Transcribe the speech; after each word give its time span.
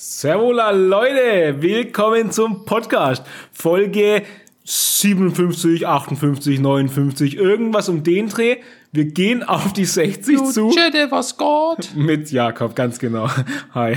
Servula 0.00 0.70
Leute, 0.70 1.60
willkommen 1.60 2.30
zum 2.30 2.64
Podcast. 2.64 3.24
Folge 3.50 4.22
57, 4.62 5.88
58, 5.88 6.60
59, 6.60 7.34
irgendwas 7.36 7.88
um 7.88 8.04
den 8.04 8.28
Dreh. 8.28 8.58
Wir 8.92 9.06
gehen 9.06 9.42
auf 9.42 9.72
die 9.72 9.84
60 9.84 10.36
du 10.36 10.50
zu. 10.52 10.70
Jedi 10.70 11.10
was 11.10 11.36
Gott. 11.36 11.90
Mit 11.96 12.30
Jakob, 12.30 12.76
ganz 12.76 13.00
genau. 13.00 13.28
Hi. 13.74 13.96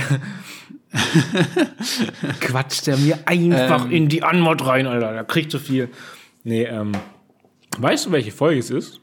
Quatscht 2.40 2.88
er 2.88 2.96
mir 2.96 3.20
einfach 3.26 3.84
Ähm. 3.84 3.92
in 3.92 4.08
die 4.08 4.24
Anmod 4.24 4.66
rein, 4.66 4.88
Alter. 4.88 5.12
Der 5.12 5.22
kriegt 5.22 5.52
so 5.52 5.60
viel. 5.60 5.88
Nee, 6.42 6.64
ähm. 6.64 6.90
Weißt 7.78 8.06
du, 8.06 8.10
welche 8.10 8.32
Folge 8.32 8.58
es 8.58 8.70
ist? 8.70 9.00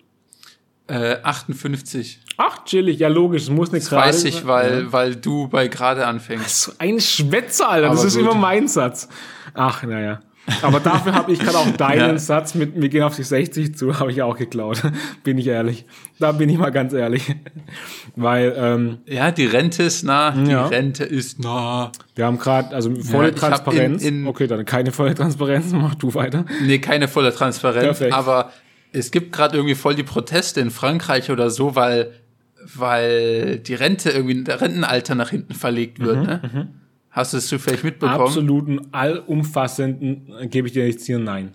Äh, 0.88 1.16
58. 1.24 2.20
Ach, 2.42 2.64
chillig. 2.64 3.00
Ja, 3.00 3.10
logisch. 3.10 3.44
Es 3.44 3.50
muss 3.50 3.70
gerade 3.70 4.08
weiß 4.08 4.24
ich, 4.24 4.48
weil, 4.48 4.92
weil 4.94 5.16
du 5.18 5.50
bei 5.50 5.68
gerade 5.68 6.08
anfängst. 6.08 6.62
So 6.62 6.72
ein 6.80 7.00
Schwätzer, 7.02 7.70
Alter. 7.70 7.90
Das 7.90 8.00
Aber 8.00 8.08
ist 8.08 8.16
gut. 8.16 8.24
immer 8.24 8.36
mein 8.36 8.70
Satz. 8.70 9.10
Ach, 9.54 9.84
naja. 9.84 10.22
Aber 10.62 10.80
dafür 10.80 11.14
habe 11.14 11.34
ich 11.34 11.40
gerade 11.40 11.58
auch 11.58 11.70
deinen 11.78 12.00
Ja. 12.12 12.18
Satz 12.18 12.56
mit, 12.56 12.80
wir 12.82 12.88
gehen 12.88 13.04
auf 13.04 13.16
die 13.16 13.24
60 13.24 13.76
zu, 13.78 14.00
habe 14.00 14.12
ich 14.12 14.22
auch 14.22 14.38
geklaut. 14.38 14.82
Bin 15.26 15.38
ich 15.38 15.48
ehrlich. 15.48 15.86
Da 16.18 16.32
bin 16.32 16.48
ich 16.50 16.58
mal 16.58 16.72
ganz 16.72 16.94
ehrlich. 16.94 17.36
Weil 18.16 18.54
ähm, 18.58 18.98
Ja, 19.06 19.32
die 19.32 19.46
Rente 19.46 19.84
ist 19.84 20.04
nah. 20.04 20.32
Die 20.32 20.50
Ja. 20.50 20.66
Rente 20.68 21.04
ist 21.04 21.40
nah. 21.40 21.92
wir 22.16 22.26
haben 22.26 22.40
gerade, 22.40 22.74
also 22.74 22.96
volle 22.96 23.28
hab 23.28 23.36
Transparenz. 23.36 24.02
in- 24.04 24.22
in- 24.22 24.28
okay, 24.28 24.48
dann 24.48 24.64
keine 24.66 24.92
volle 24.92 25.14
Transparenz. 25.14 25.72
Mach 25.74 25.96
du 25.96 26.14
weiter. 26.14 26.46
Nee, 26.64 26.80
keine 26.80 27.08
volle 27.08 27.34
Transparenz. 27.34 27.98
Perfekt. 28.00 28.14
Aber 28.14 28.52
es 28.92 29.12
gibt 29.12 29.32
gerade 29.34 29.56
irgendwie 29.58 29.76
voll 29.76 29.94
die 29.94 30.04
Proteste 30.04 30.62
in 30.62 30.72
Frankreich 30.72 31.30
oder 31.30 31.50
so, 31.52 31.76
weil, 31.76 32.14
weil 32.64 33.60
die 33.60 33.74
Rente 33.74 34.10
irgendwie, 34.10 34.44
der 34.44 34.62
Rentenalter 34.62 35.16
nach 35.16 35.30
hinten 35.30 35.54
verlegt 35.54 36.00
wird. 36.00 36.24
ne? 36.26 36.70
Hast 37.10 37.34
du 37.34 37.38
es 37.38 37.48
zufällig 37.48 37.84
mitbekommen? 37.84 38.22
Absoluten, 38.22 38.88
allumfassenden, 38.92 40.50
gebe 40.50 40.68
ich 40.68 40.74
dir 40.74 40.86
nichts 40.86 41.06
hier, 41.06 41.20
nein. 41.20 41.54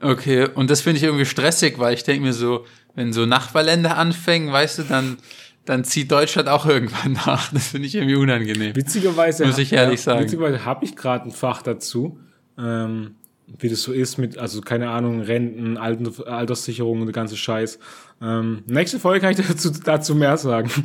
Okay, 0.00 0.48
und 0.54 0.68
das 0.70 0.80
finde 0.80 0.98
ich 0.98 1.04
irgendwie 1.04 1.24
stressig, 1.24 1.78
weil 1.78 1.94
ich 1.94 2.02
denke 2.02 2.24
mir 2.24 2.32
so, 2.32 2.66
wenn 2.94 3.12
so 3.12 3.24
Nachbarländer 3.24 3.96
anfangen, 3.96 4.52
weißt 4.52 4.80
du, 4.80 4.82
dann, 4.82 5.16
dann 5.64 5.84
zieht 5.84 6.10
Deutschland 6.10 6.48
auch 6.48 6.66
irgendwann 6.66 7.12
nach. 7.12 7.52
Das 7.52 7.68
finde 7.68 7.86
ich 7.86 7.94
irgendwie 7.94 8.16
unangenehm. 8.16 8.74
Witzigerweise, 8.76 9.46
Muss 9.46 9.58
ich 9.58 9.72
ehrlich 9.72 10.00
sagen. 10.00 10.24
Witzigerweise 10.24 10.64
habe 10.64 10.84
ich 10.84 10.96
gerade 10.96 11.28
ein 11.28 11.32
Fach 11.32 11.62
dazu, 11.62 12.18
ähm, 12.58 13.14
wie 13.58 13.68
das 13.68 13.82
so 13.82 13.92
ist 13.92 14.18
mit, 14.18 14.38
also 14.38 14.60
keine 14.60 14.90
Ahnung, 14.90 15.20
Renten, 15.20 15.76
Alten, 15.76 16.08
Alterssicherung 16.24 17.00
und 17.00 17.06
der 17.06 17.12
ganze 17.12 17.36
Scheiß. 17.36 17.78
Ähm, 18.20 18.62
nächste 18.66 19.00
Folge 19.00 19.20
kann 19.20 19.32
ich 19.32 19.36
dazu, 19.46 19.70
dazu 19.70 20.14
mehr 20.14 20.36
sagen. 20.36 20.70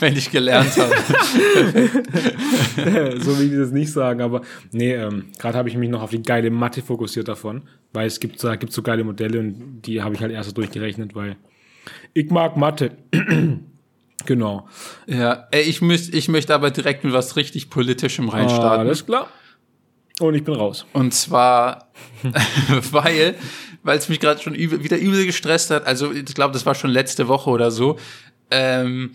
wenn 0.00 0.16
ich 0.16 0.30
gelernt 0.30 0.76
habe. 0.76 0.94
so 3.20 3.38
will 3.38 3.52
ich 3.52 3.58
das 3.58 3.70
nicht 3.70 3.92
sagen, 3.92 4.20
aber 4.20 4.42
nee, 4.72 4.94
ähm, 4.94 5.26
gerade 5.38 5.56
habe 5.56 5.68
ich 5.68 5.76
mich 5.76 5.88
noch 5.88 6.02
auf 6.02 6.10
die 6.10 6.22
geile 6.22 6.50
Mathe 6.50 6.82
fokussiert 6.82 7.28
davon, 7.28 7.62
weil 7.92 8.06
es 8.06 8.20
gibt, 8.20 8.42
da 8.42 8.56
gibt 8.56 8.72
so 8.72 8.82
geile 8.82 9.04
Modelle 9.04 9.38
und 9.38 9.82
die 9.82 10.02
habe 10.02 10.14
ich 10.14 10.20
halt 10.20 10.32
erst 10.32 10.50
so 10.50 10.54
durchgerechnet, 10.54 11.14
weil 11.14 11.36
ich 12.12 12.30
mag 12.30 12.56
Mathe. 12.56 12.92
genau. 14.26 14.68
Ja, 15.06 15.48
ich, 15.52 15.80
müß, 15.80 16.10
ich 16.10 16.28
möchte 16.28 16.54
aber 16.54 16.70
direkt 16.70 17.04
mit 17.04 17.12
was 17.12 17.36
richtig 17.36 17.70
Politischem 17.70 18.28
reinstarten. 18.28 18.86
Alles 18.86 19.06
klar. 19.06 19.28
Und 20.20 20.34
ich 20.34 20.44
bin 20.44 20.54
raus. 20.54 20.86
Und 20.92 21.12
zwar, 21.12 21.88
weil, 22.92 23.34
weil 23.82 23.98
es 23.98 24.08
mich 24.08 24.20
gerade 24.20 24.40
schon 24.40 24.54
übel, 24.54 24.84
wieder 24.84 24.96
übel 24.96 25.26
gestresst 25.26 25.70
hat. 25.70 25.86
Also 25.86 26.12
ich 26.12 26.24
glaube, 26.34 26.52
das 26.52 26.64
war 26.66 26.74
schon 26.74 26.90
letzte 26.90 27.26
Woche 27.28 27.50
oder 27.50 27.70
so. 27.70 27.98
Ähm, 28.50 29.14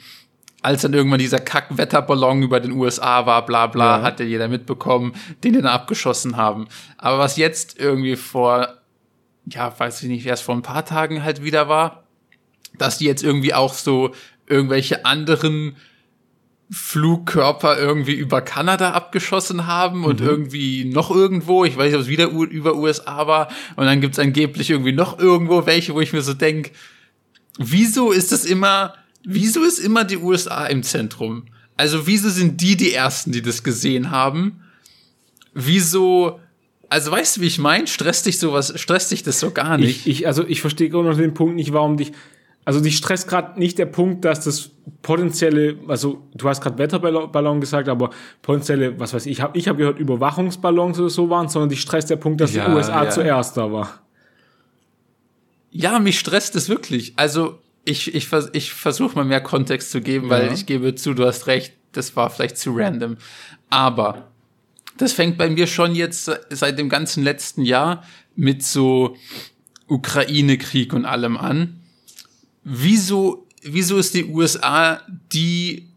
als 0.62 0.82
dann 0.82 0.94
irgendwann 0.94 1.20
dieser 1.20 1.40
Kack-Wetterballon 1.40 2.44
über 2.44 2.60
den 2.60 2.74
USA 2.74 3.26
war, 3.26 3.46
bla 3.46 3.68
bla, 3.68 4.00
Ja. 4.00 4.04
hatte 4.04 4.26
jeder 4.26 4.50
mitbekommen, 4.50 5.14
den 5.44 5.54
dann 5.54 5.66
abgeschossen 5.68 6.36
haben. 6.36 6.68
Aber 6.98 7.18
was 7.20 7.38
jetzt 7.38 7.80
irgendwie 7.80 8.18
vor, 8.18 8.68
ja, 9.46 9.74
weiß 9.78 10.04
ich 10.04 10.10
nicht, 10.10 10.26
erst 10.26 10.44
vor 10.44 10.56
ein 10.56 10.62
paar 10.62 10.84
Tagen 10.84 11.24
halt 11.24 11.44
wieder 11.44 11.70
war, 11.70 12.04
dass 12.78 12.98
die 12.98 13.06
jetzt 13.06 13.24
irgendwie 13.24 13.54
auch 13.54 13.74
so 13.74 14.12
irgendwelche 14.48 15.06
anderen 15.06 15.78
Flugkörper 16.72 17.80
irgendwie 17.80 18.14
über 18.14 18.42
Kanada 18.42 18.92
abgeschossen 18.92 19.66
haben 19.66 20.04
und 20.04 20.22
irgendwie 20.22 20.86
noch 20.86 21.10
irgendwo, 21.10 21.66
ich 21.66 21.76
weiß 21.76 21.88
nicht, 21.88 21.96
ob 21.96 22.02
es 22.02 22.08
wieder 22.08 22.32
U 22.32 22.44
über 22.44 22.76
USA 22.76 23.26
war, 23.26 23.48
und 23.76 23.86
dann 23.86 24.02
gibt's 24.02 24.20
angeblich 24.20 24.70
irgendwie 24.70 24.92
noch 24.92 25.18
irgendwo 25.18 25.66
welche, 25.66 25.96
wo 25.96 26.02
ich 26.02 26.14
mir 26.14 26.22
so 26.22 26.36
denk, 26.36 26.72
wieso 27.58 28.12
ist 28.12 28.32
das 28.32 28.46
immer, 28.46 28.94
wieso 29.24 29.64
ist 29.64 29.80
immer 29.80 30.04
die 30.04 30.18
USA 30.18 30.68
im 30.68 30.84
Zentrum? 30.84 31.46
Also 31.76 32.06
wieso 32.06 32.30
sind 32.30 32.62
die 32.62 32.78
die 32.78 32.94
Ersten, 32.94 33.32
die 33.32 33.42
das 33.42 33.64
gesehen 33.64 34.12
haben? 34.12 34.62
Wieso, 35.56 36.40
also 36.90 37.10
weißt 37.10 37.38
du, 37.38 37.42
wie 37.42 37.48
ich 37.48 37.58
mein? 37.58 37.88
Stresst 37.88 38.28
dich 38.28 38.38
sowas, 38.38 38.74
stresst 38.76 39.12
dich 39.12 39.24
das 39.24 39.40
so 39.40 39.50
gar 39.52 39.78
nicht? 39.78 40.06
Ich, 40.06 40.20
ich, 40.20 40.28
also 40.28 40.46
ich 40.46 40.62
verstehe 40.62 40.94
auch 40.96 41.04
noch 41.04 41.18
den 41.18 41.34
Punkt 41.34 41.56
nicht, 41.56 41.74
warum 41.74 41.98
dich. 41.98 42.12
Also 42.70 42.82
dich 42.82 42.98
stresst 42.98 43.28
gerade 43.28 43.60
nicht 43.60 43.80
der 43.80 43.88
Punkt, 43.88 44.24
dass 44.26 44.44
das 44.44 44.70
potenzielle, 45.02 45.80
also 45.88 46.22
du 46.36 46.48
hast 46.48 46.62
gerade 46.62 46.78
Wetterballon 46.78 47.60
gesagt, 47.62 47.90
aber 47.90 48.12
potenzielle, 48.44 49.00
was 49.00 49.12
weiß 49.12 49.26
ich, 49.26 49.42
hab, 49.42 49.58
ich 49.58 49.68
habe 49.68 49.80
gehört, 49.80 49.98
Überwachungsballons 49.98 51.00
oder 51.00 51.10
so 51.10 51.32
waren, 51.32 51.50
sondern 51.50 51.70
dich 51.70 51.82
stresst 51.82 52.12
der 52.12 52.18
Punkt, 52.18 52.40
dass 52.42 52.54
Ja, 52.54 52.68
die 52.70 52.76
USA 52.76 53.06
ja. 53.06 53.10
zuerst 53.10 53.58
da 53.58 53.72
war. 53.72 54.04
Ja, 55.72 55.98
mich 55.98 56.20
stresst 56.20 56.56
es 56.56 56.70
wirklich. 56.70 57.14
Also 57.16 57.58
ich, 57.86 58.14
ich, 58.14 58.28
ich 58.54 58.72
versuche 58.72 59.16
mal 59.16 59.26
mehr 59.26 59.42
Kontext 59.42 59.90
zu 59.90 60.00
geben, 60.02 60.30
weil 60.30 60.46
Ja. 60.46 60.54
ich 60.54 60.68
gebe 60.68 60.94
zu, 60.94 61.16
du 61.16 61.26
hast 61.26 61.48
recht, 61.48 61.74
das 61.94 62.16
war 62.16 62.30
vielleicht 62.30 62.60
zu 62.60 62.70
random. 62.76 63.18
Aber 63.72 64.28
das 64.98 65.14
fängt 65.14 65.40
bei 65.40 65.50
mir 65.50 65.66
schon 65.66 65.96
jetzt 65.96 66.30
seit 66.52 66.78
dem 66.78 66.88
ganzen 66.90 67.24
letzten 67.24 67.64
Jahr 67.64 68.04
mit 68.36 68.62
so 68.62 69.16
Ukraine-Krieg 69.88 70.94
und 70.94 71.06
allem 71.06 71.36
an. 71.36 71.79
Wieso, 72.64 73.48
wieso 73.64 73.98
ist 73.98 74.14
die 74.14 74.26
USA 74.26 75.02
die, 75.32 75.90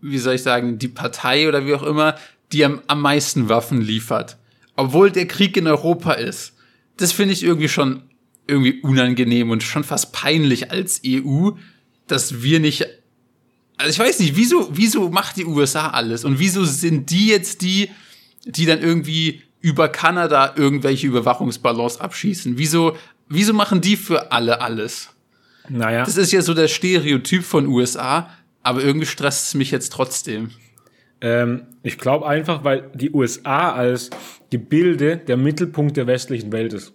wie 0.00 0.18
soll 0.18 0.34
ich 0.34 0.42
sagen, 0.42 0.78
die 0.78 0.88
Partei 0.88 1.48
oder 1.48 1.66
wie 1.66 1.74
auch 1.74 1.82
immer, 1.82 2.16
die 2.52 2.64
am, 2.64 2.82
am 2.86 3.00
meisten 3.00 3.48
Waffen 3.48 3.80
liefert? 3.80 4.36
Obwohl 4.76 5.10
der 5.10 5.26
Krieg 5.26 5.56
in 5.56 5.66
Europa 5.66 6.12
ist. 6.12 6.54
Das 6.96 7.12
finde 7.12 7.34
ich 7.34 7.42
irgendwie 7.42 7.68
schon 7.68 8.02
irgendwie 8.46 8.80
unangenehm 8.80 9.50
und 9.50 9.62
schon 9.62 9.84
fast 9.84 10.12
peinlich 10.12 10.70
als 10.70 11.02
EU, 11.04 11.50
dass 12.06 12.42
wir 12.42 12.60
nicht 12.60 12.86
also 13.78 13.92
ich 13.92 13.98
weiß 13.98 14.18
nicht, 14.18 14.36
wieso, 14.36 14.68
wieso 14.72 15.08
macht 15.08 15.36
die 15.36 15.44
USA 15.44 15.90
alles? 15.90 16.24
Und 16.24 16.40
wieso 16.40 16.64
sind 16.64 17.10
die 17.10 17.28
jetzt 17.28 17.62
die, 17.62 17.90
die 18.44 18.66
dann 18.66 18.80
irgendwie 18.80 19.42
über 19.60 19.88
Kanada 19.88 20.54
irgendwelche 20.56 21.06
Überwachungsballons 21.06 22.00
abschießen? 22.00 22.58
Wieso, 22.58 22.96
wieso 23.28 23.52
machen 23.54 23.80
die 23.80 23.96
für 23.96 24.32
alle 24.32 24.60
alles? 24.60 25.10
Naja. 25.68 26.04
Das 26.04 26.16
ist 26.16 26.32
ja 26.32 26.42
so 26.42 26.54
der 26.54 26.68
Stereotyp 26.68 27.44
von 27.44 27.66
USA, 27.66 28.30
aber 28.62 28.82
irgendwie 28.82 29.06
stresst 29.06 29.48
es 29.48 29.54
mich 29.54 29.70
jetzt 29.70 29.92
trotzdem. 29.92 30.50
Ähm, 31.20 31.62
ich 31.82 31.98
glaube 31.98 32.26
einfach, 32.26 32.64
weil 32.64 32.90
die 32.94 33.10
USA 33.10 33.72
als 33.72 34.10
Gebilde 34.50 35.16
der 35.16 35.36
Mittelpunkt 35.36 35.96
der 35.96 36.06
westlichen 36.06 36.52
Welt 36.52 36.72
ist. 36.72 36.92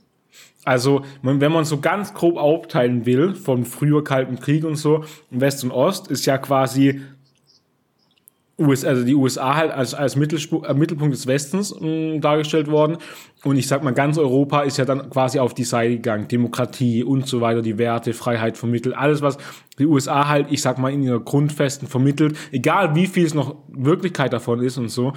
Also, 0.65 1.03
wenn 1.21 1.51
man 1.51 1.65
so 1.65 1.81
ganz 1.81 2.13
grob 2.13 2.37
aufteilen 2.37 3.05
will, 3.05 3.35
von 3.35 3.65
früher 3.65 4.03
Kalten 4.03 4.39
Krieg 4.39 4.63
und 4.63 4.77
so, 4.77 5.03
West 5.29 5.63
und 5.63 5.71
Ost, 5.71 6.07
ist 6.07 6.25
ja 6.25 6.37
quasi 6.37 7.01
US, 8.67 8.83
also 8.85 9.03
die 9.03 9.15
USA 9.15 9.55
halt 9.55 9.71
als, 9.71 9.93
als 9.93 10.15
äh, 10.15 10.19
Mittelpunkt 10.73 11.13
des 11.13 11.27
Westens 11.27 11.73
mh, 11.79 12.19
dargestellt 12.19 12.69
worden. 12.69 12.97
Und 13.43 13.57
ich 13.57 13.67
sag 13.67 13.83
mal, 13.83 13.91
ganz 13.91 14.17
Europa 14.17 14.61
ist 14.61 14.77
ja 14.77 14.85
dann 14.85 15.09
quasi 15.09 15.39
auf 15.39 15.53
die 15.53 15.63
Seite 15.63 15.95
gegangen. 15.95 16.27
Demokratie 16.27 17.03
und 17.03 17.27
so 17.27 17.41
weiter, 17.41 17.61
die 17.61 17.77
Werte, 17.77 18.13
Freiheit 18.13 18.57
vermittelt, 18.57 18.95
alles 18.95 19.21
was 19.21 19.37
die 19.79 19.85
USA 19.85 20.27
halt, 20.27 20.47
ich 20.51 20.61
sag 20.61 20.77
mal, 20.77 20.91
in 20.93 21.03
ihrer 21.03 21.19
Grundfesten 21.19 21.87
vermittelt, 21.87 22.37
egal 22.51 22.95
wie 22.95 23.07
viel 23.07 23.25
es 23.25 23.33
noch 23.33 23.55
Wirklichkeit 23.69 24.31
davon 24.31 24.61
ist 24.61 24.77
und 24.77 24.89
so, 24.89 25.13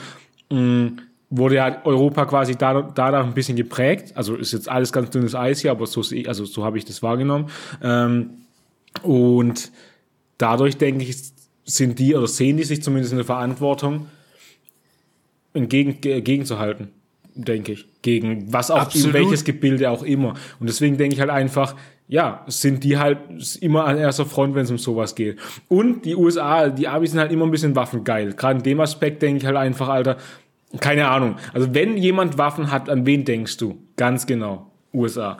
mh, 0.51 0.93
wurde 1.31 1.57
ja 1.57 1.85
Europa 1.85 2.25
quasi 2.25 2.57
da, 2.57 2.83
dadurch 2.83 3.27
ein 3.27 3.35
bisschen 3.35 3.57
geprägt. 3.57 4.13
Also 4.17 4.37
ist 4.37 4.53
jetzt 4.53 4.69
alles 4.69 4.93
ganz 4.93 5.11
dünnes 5.11 5.35
Eis 5.35 5.61
hier, 5.61 5.73
aber 5.73 5.87
so, 5.87 6.03
also 6.27 6.45
so 6.45 6.65
habe 6.65 6.79
ich 6.79 6.85
das 6.85 7.03
wahrgenommen. 7.03 7.47
Ähm, 7.83 8.31
und 9.03 9.71
dadurch 10.39 10.77
denke 10.77 11.05
ich, 11.05 11.17
sind 11.67 11.99
die 11.99 12.15
oder 12.15 12.29
sehen 12.29 12.57
die 12.57 12.65
sich 12.65 12.83
zumindest 12.83 13.13
in 13.13 13.19
der 13.19 13.27
Verantwortung, 13.27 14.07
entgegen, 15.53 16.01
gegenzuhalten, 16.01 16.89
denke 17.35 17.73
ich. 17.73 17.87
Gegen 18.03 18.53
was 18.53 18.71
auch, 18.71 18.79
Absolut. 18.79 19.15
welches 19.15 19.45
Gebilde 19.45 19.91
auch 19.91 20.05
immer. 20.05 20.35
Und 20.61 20.69
deswegen 20.69 20.97
denke 20.97 21.15
ich 21.15 21.21
halt 21.21 21.31
einfach, 21.31 21.75
ja, 22.09 22.45
sind 22.47 22.85
die 22.85 22.99
halt 22.99 23.19
immer 23.61 23.85
an 23.85 23.99
erster 23.99 24.27
Front, 24.27 24.55
wenn 24.55 24.63
es 24.63 24.71
um 24.71 24.79
sowas 24.79 25.17
geht. 25.17 25.39
Und 25.67 26.05
die 26.05 26.15
USA, 26.15 26.69
die 26.69 26.87
Amis 26.87 27.11
sind 27.11 27.21
halt 27.21 27.33
immer 27.33 27.45
ein 27.45 27.51
bisschen 27.51 27.75
waffengeil. 27.75 28.33
Gerade 28.35 28.59
in 28.59 28.63
dem 28.63 28.81
Aspekt 28.81 29.23
denke 29.23 29.39
ich 29.39 29.47
halt 29.47 29.57
einfach, 29.57 29.89
Alter, 29.89 30.17
keine 30.81 31.09
Ahnung. 31.09 31.37
Also 31.53 31.75
wenn 31.75 31.97
jemand 31.97 32.39
Waffen 32.39 32.71
hat, 32.71 32.89
an 32.89 33.07
wen 33.07 33.25
denkst 33.25 33.57
du? 33.57 33.79
Ganz 33.97 34.27
genau. 34.27 34.71
USA. 34.95 35.39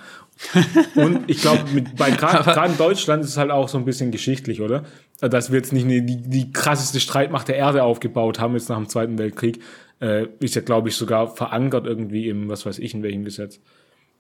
Und 0.97 1.31
ich 1.31 1.41
glaube, 1.41 1.63
bei 1.97 2.11
gerade 2.11 2.67
in 2.73 2.77
Deutschland 2.77 3.25
ist 3.25 3.31
es 3.31 3.37
halt 3.37 3.51
auch 3.51 3.69
so 3.69 3.79
ein 3.79 3.85
bisschen 3.85 4.11
geschichtlich, 4.11 4.61
oder? 4.61 4.85
Äh, 5.21 5.29
dass 5.29 5.51
wir 5.51 5.59
jetzt 5.59 5.73
nicht 5.73 5.85
eine, 5.85 6.03
die, 6.03 6.17
die 6.23 6.53
krasseste 6.53 7.01
Streitmacht 7.01 7.49
der 7.49 7.57
Erde 7.57 7.83
aufgebaut 7.83 8.39
haben, 8.39 8.55
jetzt 8.55 8.69
nach 8.69 8.77
dem 8.77 8.89
Zweiten 8.89 9.19
Weltkrieg, 9.19 9.61
äh, 10.01 10.27
ist 10.41 10.55
ja, 10.55 10.61
glaube 10.63 10.89
ich, 10.89 10.97
sogar 10.97 11.35
verankert 11.35 11.87
irgendwie 11.87 12.29
im, 12.29 12.49
was 12.49 12.67
weiß 12.67 12.79
ich, 12.79 12.95
in 12.95 13.03
welchem 13.03 13.25
Gesetz, 13.25 13.61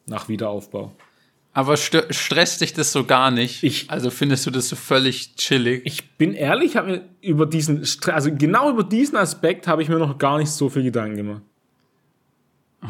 nach 0.06 0.28
Wiederaufbau. 0.28 0.92
Aber 1.52 1.74
stö- 1.74 2.12
stresst 2.12 2.60
dich 2.60 2.74
das 2.74 2.92
so 2.92 3.04
gar 3.04 3.30
nicht? 3.30 3.62
Ich- 3.62 3.90
also 3.90 4.10
findest 4.10 4.44
du 4.46 4.50
das 4.50 4.68
so 4.68 4.76
völlig 4.76 5.36
chillig? 5.36 5.82
Ich 5.86 6.10
bin 6.16 6.34
ehrlich, 6.34 6.76
habe 6.76 6.88
mir 6.90 7.04
über 7.22 7.46
diesen, 7.46 7.82
also 8.12 8.30
genau 8.34 8.70
über 8.70 8.84
diesen 8.84 9.16
Aspekt 9.16 9.66
habe 9.66 9.82
ich 9.82 9.88
mir 9.88 9.98
noch 9.98 10.18
gar 10.18 10.36
nicht 10.38 10.50
so 10.50 10.68
viel 10.68 10.82
Gedanken 10.82 11.16
gemacht. 11.16 11.42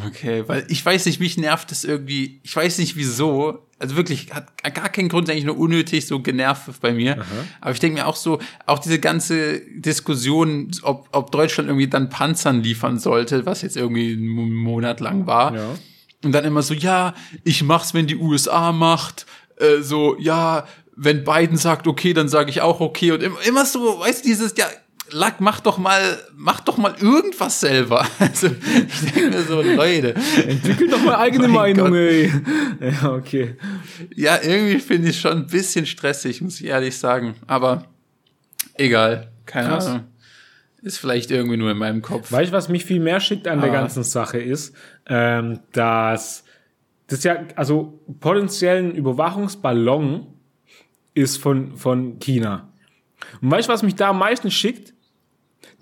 Okay, 0.06 0.44
weil 0.46 0.66
ich 0.68 0.84
weiß 0.84 1.06
nicht, 1.06 1.20
mich 1.20 1.38
nervt 1.38 1.70
das 1.70 1.84
irgendwie, 1.84 2.40
ich 2.42 2.54
weiß 2.54 2.78
nicht 2.78 2.96
wieso, 2.96 3.65
also 3.78 3.96
wirklich, 3.96 4.32
hat 4.32 4.46
gar 4.74 4.88
keinen 4.88 5.08
Grund, 5.08 5.28
eigentlich 5.28 5.44
nur 5.44 5.58
unnötig 5.58 6.06
so 6.06 6.20
genervt 6.20 6.80
bei 6.80 6.92
mir. 6.92 7.24
Aber 7.60 7.72
ich 7.72 7.78
denke 7.80 8.00
mir 8.00 8.06
auch 8.06 8.16
so, 8.16 8.38
auch 8.64 8.78
diese 8.78 8.98
ganze 8.98 9.60
Diskussion, 9.60 10.70
ob, 10.82 11.08
ob 11.12 11.30
Deutschland 11.30 11.68
irgendwie 11.68 11.88
dann 11.88 12.08
Panzern 12.08 12.62
liefern 12.62 12.98
sollte, 12.98 13.44
was 13.46 13.62
jetzt 13.62 13.76
irgendwie 13.76 14.12
einen 14.12 14.28
Mo- 14.28 14.46
Monat 14.46 15.00
lang 15.00 15.26
war. 15.26 15.54
Ja. 15.54 15.68
Und 16.24 16.32
dann 16.32 16.44
immer 16.44 16.62
so, 16.62 16.72
ja, 16.74 17.14
ich 17.44 17.62
mach's, 17.62 17.92
wenn 17.92 18.06
die 18.06 18.16
USA 18.16 18.72
macht. 18.72 19.26
Äh, 19.58 19.82
so, 19.82 20.16
ja, 20.18 20.66
wenn 20.96 21.24
Biden 21.24 21.58
sagt, 21.58 21.86
okay, 21.86 22.14
dann 22.14 22.28
sage 22.28 22.50
ich 22.50 22.62
auch 22.62 22.80
okay. 22.80 23.12
Und 23.12 23.22
immer, 23.22 23.36
immer 23.46 23.66
so, 23.66 24.00
weißt 24.00 24.24
du, 24.24 24.28
dieses, 24.28 24.54
ja, 24.56 24.66
Lack, 25.12 25.40
mach 25.40 25.60
doch 25.60 25.78
mal, 25.78 26.18
mach 26.34 26.60
doch 26.60 26.76
mal 26.78 26.94
irgendwas 27.00 27.60
selber. 27.60 28.06
Also, 28.18 28.48
ich 28.48 29.12
denke 29.12 29.30
mir 29.30 29.42
so, 29.42 29.62
Leute. 29.62 30.14
Entwickelt 30.46 30.92
doch 30.92 31.02
mal 31.02 31.16
eigene 31.16 31.48
Mein 31.48 31.76
Meinung, 31.76 31.88
Gott. 31.90 31.98
ey. 31.98 32.32
Ja, 33.02 33.12
okay. 33.12 33.56
Ja, 34.14 34.38
irgendwie 34.42 34.80
finde 34.80 35.10
ich 35.10 35.20
schon 35.20 35.32
ein 35.32 35.46
bisschen 35.46 35.86
stressig, 35.86 36.40
muss 36.42 36.60
ich 36.60 36.66
ehrlich 36.66 36.96
sagen. 36.98 37.34
Aber 37.46 37.84
egal. 38.74 39.30
Keine 39.46 39.68
Krass. 39.68 39.86
Ahnung. 39.86 40.04
Ist 40.82 40.98
vielleicht 40.98 41.30
irgendwie 41.30 41.56
nur 41.56 41.70
in 41.70 41.78
meinem 41.78 42.02
Kopf. 42.02 42.30
Weißt 42.30 42.50
du, 42.52 42.56
was 42.56 42.68
mich 42.68 42.84
viel 42.84 43.00
mehr 43.00 43.20
schickt 43.20 43.48
an 43.48 43.60
der 43.60 43.70
Ah. 43.70 43.72
ganzen 43.74 44.02
Sache 44.04 44.38
ist, 44.38 44.74
ähm, 45.08 45.60
dass 45.72 46.44
das 47.08 47.22
ja, 47.24 47.38
also 47.54 48.00
potenziell 48.20 48.82
ein 48.82 48.94
Überwachungsballon 48.94 50.26
ist 51.14 51.36
von, 51.38 51.76
von 51.76 52.18
China. 52.18 52.68
Und 53.40 53.50
weißt 53.50 53.68
du, 53.68 53.72
was 53.72 53.82
mich 53.82 53.94
da 53.94 54.10
am 54.10 54.18
meisten 54.18 54.50
schickt? 54.50 54.92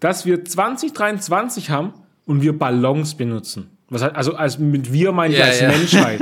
Dass 0.04 0.26
wir 0.26 0.44
2023 0.44 1.70
haben 1.70 1.94
und 2.26 2.42
wir 2.42 2.58
Ballons 2.58 3.14
benutzen. 3.14 3.70
Was 3.88 4.02
heißt, 4.02 4.14
also 4.14 4.34
als 4.34 4.58
mit 4.58 4.92
wir 4.92 5.12
meine 5.12 5.32
ich 5.32 5.40
Ja, 5.40 5.46
als 5.46 5.60
ja. 5.62 5.68
Menschheit. 5.68 6.20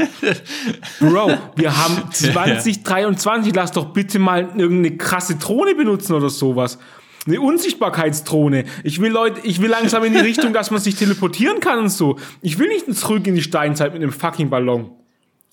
Bro, 1.00 1.32
wir 1.56 1.76
haben 1.76 2.00
2023, 2.12 3.52
lass 3.52 3.73
doch 3.73 3.87
bitte 3.87 4.20
mal 4.20 4.50
irgendeine 4.56 4.96
krasse 4.96 5.34
Drohne 5.34 5.75
benutzen 5.75 6.12
oder 6.14 6.31
sowas. 6.31 6.79
Eine 7.26 7.40
Unsichtbarkeitsdrohne. 7.40 8.67
Ich 8.84 9.00
will 9.00 9.11
Leute, 9.11 9.40
ich 9.43 9.61
will 9.61 9.70
langsam 9.70 10.05
in 10.05 10.12
die 10.12 10.20
Richtung, 10.20 10.52
dass 10.52 10.70
man 10.70 10.81
sich 10.81 10.94
teleportieren 10.94 11.58
kann 11.58 11.81
und 11.81 11.88
so. 11.88 12.20
Ich 12.40 12.61
will 12.61 12.69
nicht 12.69 12.94
zurück 12.94 13.26
in 13.26 13.34
die 13.34 13.43
Steinzeit 13.43 13.93
mit 13.94 14.00
einem 14.00 14.12
fucking 14.12 14.49
Ballon. 14.49 14.93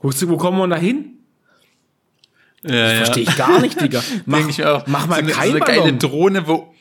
Wo, 0.01 0.11
wo 0.27 0.37
kommen 0.37 0.59
wir 0.59 0.67
da 0.67 0.75
hin? 0.75 1.17
ja, 2.63 2.89
Verstehe 2.89 3.23
ich 3.23 3.35
gar 3.35 3.59
nicht, 3.59 3.81
Digga. 3.81 4.03
Mach, 4.27 4.47
mach 4.85 5.07
mal 5.07 5.15
so 5.15 5.21
eine, 5.21 5.31
keinen 5.31 5.49
so 5.49 5.55
eine 5.55 5.65
geile 5.65 5.81
Ballon. 5.81 5.97
Drohne, 5.99 6.47
wo 6.47 6.75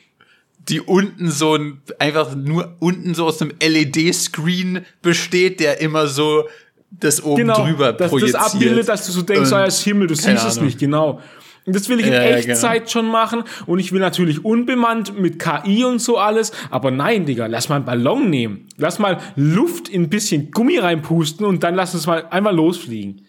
die 0.67 0.81
unten 0.81 1.31
so 1.31 1.55
ein, 1.55 1.81
einfach 1.97 2.35
nur 2.35 2.75
unten 2.79 3.13
so 3.15 3.25
aus 3.25 3.41
einem 3.41 3.53
LED-Screen 3.61 4.85
besteht, 5.01 5.59
der 5.59 5.81
immer 5.81 6.07
so 6.07 6.47
das 6.91 7.23
oben 7.23 7.37
Genau, 7.37 7.65
drüber 7.65 7.93
dass 7.93 8.09
projiziert. 8.09 8.35
das 8.35 8.53
abbildet, 8.53 8.87
dass 8.89 9.05
du 9.05 9.11
so 9.11 9.21
denkst, 9.21 9.51
ah, 9.53 9.65
es 9.65 9.77
ist 9.79 9.83
Himmel, 9.83 10.07
du 10.07 10.15
siehst 10.15 10.45
es 10.45 10.59
nicht, 10.61 10.79
genau. 10.79 11.19
Und 11.65 11.75
das 11.75 11.87
will 11.87 11.99
ich 11.99 12.07
in 12.07 12.13
Ja, 12.13 12.21
Echtzeit 12.23 12.89
schon 12.89 13.07
machen 13.07 13.43
und 13.67 13.77
ich 13.79 13.91
will 13.91 13.99
natürlich 13.99 14.43
unbemannt 14.43 15.19
mit 15.19 15.37
KI 15.37 15.83
und 15.83 15.99
so 15.99 16.17
alles, 16.17 16.51
aber 16.71 16.89
nein, 16.89 17.25
Digga, 17.25 17.45
lass 17.45 17.69
mal 17.69 17.75
einen 17.75 17.85
Ballon 17.85 18.29
nehmen. 18.29 18.67
Lass 18.77 18.97
mal 18.97 19.19
Luft 19.35 19.87
in 19.87 20.03
ein 20.03 20.09
bisschen 20.09 20.49
Gummi 20.51 20.77
reinpusten 20.79 21.45
und 21.45 21.63
dann 21.63 21.75
lass 21.75 21.93
uns 21.93 22.07
mal 22.07 22.25
einmal 22.31 22.55
losfliegen. 22.55 23.25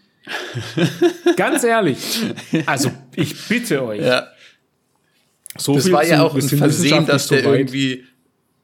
Ganz 1.37 1.65
ehrlich. 1.65 1.99
Also, 2.67 2.91
ich 3.15 3.47
bitte 3.49 3.83
euch. 3.85 4.01
ja, 4.01 4.27
So 5.61 5.75
das 5.75 5.91
war 5.93 6.05
ja 6.05 6.23
auch 6.23 6.35
ein 6.35 6.43
Versehen, 6.43 7.07
dass 7.07 7.29
der 7.29 7.43
so 7.45 7.53
irgendwie 7.53 8.05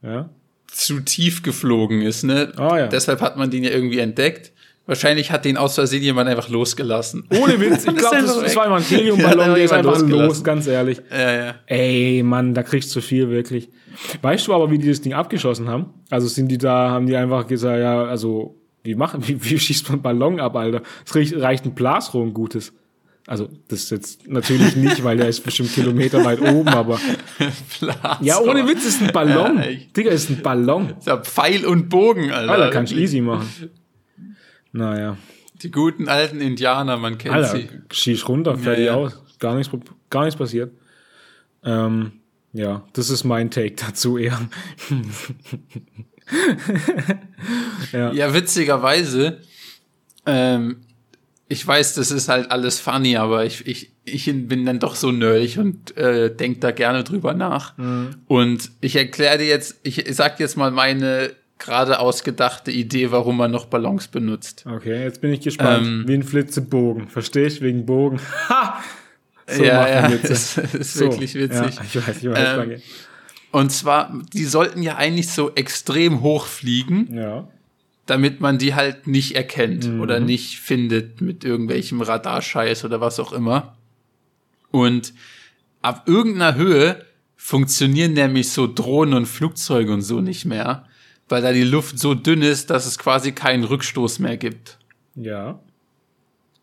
Ja? 0.02 0.31
zu 0.66 1.00
tief 1.00 1.43
geflogen 1.43 2.02
ist, 2.02 2.25
ne? 2.25 2.52
Ah, 2.56 2.78
ja. 2.78 2.87
Deshalb 2.88 3.20
hat 3.20 3.37
man 3.37 3.50
den 3.50 3.64
ja 3.64 3.70
irgendwie 3.70 3.98
entdeckt. 3.98 4.52
Wahrscheinlich 4.87 5.32
hat 5.32 5.44
den 5.44 5.56
aus 5.56 5.75
Versehen 5.75 6.02
jemand 6.02 6.28
einfach 6.28 6.48
losgelassen. 6.48 7.26
Ohne 7.31 7.58
Witz, 7.58 7.84
ich 7.87 7.93
ist 7.93 7.98
glaube, 7.98 8.16
das, 8.20 8.56
war 8.56 8.64
einfach 8.64 8.76
ein 8.76 8.84
Ja, 8.90 8.98
Heliumballon, 8.98 9.46
hat 9.46 9.56
der 9.56 9.64
ist 9.64 9.72
einfach 9.72 10.00
los, 10.02 10.44
ganz 10.44 10.66
ehrlich. 10.69 11.00
Ja, 11.10 11.32
ja. 11.32 11.54
Ey, 11.66 12.22
Mann, 12.22 12.54
da 12.54 12.62
kriegst 12.62 12.94
du 12.94 13.00
viel, 13.00 13.28
wirklich. 13.31 13.69
Weißt 14.22 14.46
du 14.46 14.54
aber, 14.54 14.70
wie 14.70 14.78
die 14.78 14.88
das 14.88 15.00
Ding 15.00 15.14
abgeschossen 15.14 15.69
haben? 15.69 15.87
Also 16.10 16.28
sind 16.28 16.48
die 16.48 16.58
da, 16.58 16.90
haben 16.90 17.06
die 17.06 17.16
einfach 17.16 17.48
gesagt, 17.48 17.81
ja, 17.81 18.04
also, 18.04 18.54
wie 18.84 18.94
machen, 18.94 19.22
wie, 19.26 19.43
wie 19.43 19.58
schießt 19.58 19.88
man 19.90 20.02
Ballon 20.02 20.38
ab, 20.38 20.54
Alter? 20.54 20.82
Es 21.04 21.14
reicht, 21.16 21.34
reicht 21.37 21.64
ein 21.64 21.75
Blasrohr, 21.75 22.22
ein 22.25 22.34
gutes. 22.34 22.72
Also, 23.26 23.49
das 23.69 23.84
ist 23.84 23.90
jetzt 23.90 24.28
natürlich 24.28 24.76
nicht, 24.76 25.02
weil 25.02 25.17
der 25.17 25.28
ist 25.28 25.40
bestimmt 25.40 25.73
Kilometer 25.73 26.25
weit 26.25 26.40
oben, 26.40 26.69
aber. 26.69 27.00
Platz. 27.78 28.19
Ja, 28.20 28.38
ohne 28.40 28.69
Witz 28.69 28.84
ist 28.84 29.02
ein 29.02 29.12
Ballon. 29.12 29.58
Ja. 29.58 29.64
Digga, 29.96 30.11
ist 30.11 30.31
ein 30.31 30.43
Ballon. 30.43 30.94
Ist 30.96 31.08
ja 31.08 31.17
Pfeil 31.17 31.67
und 31.67 31.88
Bogen, 31.88 32.31
Alter. 32.31 32.52
Alter, 32.52 32.70
kannst 32.70 32.93
du 32.93 32.96
easy 32.96 33.20
machen. 33.20 33.70
Naja. 34.70 35.17
Die 35.62 35.70
guten 35.70 36.08
alten 36.08 36.40
Indianer, 36.40 36.99
man 36.99 37.19
kennt 37.19 37.34
Alter, 37.34 37.56
sie. 37.56 37.69
schieß 37.90 38.28
runter, 38.28 38.56
fertig 38.58 38.87
ja. 38.87 38.94
aus. 38.94 39.20
Gar 39.40 39.56
nichts, 39.56 39.72
gar 40.08 40.25
nichts 40.25 40.38
passiert. 40.38 40.72
Ähm, 41.64 42.12
ja, 42.52 42.84
das 42.93 43.11
ist 43.11 43.25
mein 43.25 43.50
Take 43.50 43.75
dazu 43.75 44.19
eher. 44.19 44.38
Ja, 47.93 48.34
witzigerweise, 48.34 49.40
ähm, 50.26 50.79
ich 51.48 51.66
weiß, 51.66 51.94
das 51.94 52.10
ist 52.10 52.28
halt 52.28 52.50
alles 52.50 52.81
funny, 52.81 53.16
aber 53.16 53.44
ich, 53.44 53.66
ich, 53.66 53.90
ich 54.04 54.25
bin 54.26 54.66
dann 54.66 54.78
doch 54.81 54.96
so 54.96 55.12
nerdig 55.12 55.58
und 55.58 55.96
äh, 55.96 56.34
denk 56.34 56.60
da 56.60 56.72
gerne 56.72 57.04
drüber 57.04 57.34
nach. 57.34 57.75
Und 58.26 58.70
ich 58.81 58.96
erkläre 58.96 59.38
dir 59.38 59.46
jetzt, 59.46 59.76
ich 59.82 60.04
sag 60.10 60.40
jetzt 60.40 60.56
mal 60.56 60.70
meine 60.70 61.31
gerade 61.58 62.00
ausgedachte 62.00 62.70
Idee, 62.70 63.10
warum 63.12 63.38
man 63.38 63.50
noch 63.50 63.66
Ballons 63.66 64.08
benutzt. 64.08 64.64
Okay, 64.69 65.02
jetzt 65.04 65.20
bin 65.20 65.32
ich 65.32 65.40
gespannt. 65.40 65.87
Ähm, 65.87 66.04
Wie 66.06 66.14
ein 66.14 66.22
Flitzebogen. 66.22 67.08
Verstehst? 67.08 67.60
Wegen 67.62 67.87
Bogen. 67.87 68.20
Ha! 68.48 68.82
So 69.48 69.62
ja, 69.62 69.81
machen 69.81 69.93
ja, 69.93 70.10
Witze. 70.12 70.28
das 70.62 70.75
ist 70.75 70.94
So, 70.94 71.04
wirklich 71.04 71.34
witzig. 71.34 71.76
Ja, 71.76 71.82
ich 71.84 71.96
weiß, 72.08 72.16
ich 72.19 72.31
weiß, 72.31 72.38
Ähm, 72.38 72.56
danke. 72.56 72.82
Und 73.52 73.70
zwar, 73.70 74.12
die 74.32 74.44
sollten 74.44 74.82
ja 74.82 74.96
eigentlich 74.96 75.28
so 75.31 75.55
extrem 75.55 76.20
hoch 76.20 76.46
fliegen, 76.46 77.17
Ja. 77.17 77.48
Damit 78.06 78.41
man 78.41 78.58
die 78.58 78.75
halt 78.75 79.06
nicht 79.06 79.34
erkennt 79.36 79.86
Mhm. 79.89 80.01
oder 80.01 80.20
nicht 80.20 80.58
findet 80.60 81.20
mit 81.20 81.44
irgendwelchem 81.44 82.01
Radarscheiß 82.01 82.84
oder 82.84 83.01
was 83.01 83.19
auch 83.20 83.32
immer. 83.32 83.77
Und 84.70 85.13
ab 85.82 86.05
irgendeiner 86.06 86.55
Höhe 86.56 87.05
funktionieren 87.36 88.13
nämlich 88.13 88.51
so 88.51 88.67
Drohnen 88.72 89.15
und 89.15 89.27
Flugzeuge 89.27 89.93
und 89.93 90.03
so 90.03 90.20
nicht 90.20 90.44
mehr, 90.44 90.86
weil 91.29 91.43
da 91.43 91.53
die 91.53 91.63
Luft 91.65 91.98
so 91.98 92.15
dünn 92.15 92.43
ist, 92.43 92.70
dass 92.70 92.86
es 92.86 92.98
quasi 92.98 93.32
keinen 93.32 93.65
Rückstoß 93.65 94.19
mehr 94.20 94.36
gibt 94.36 94.79
Ja. 95.15 95.58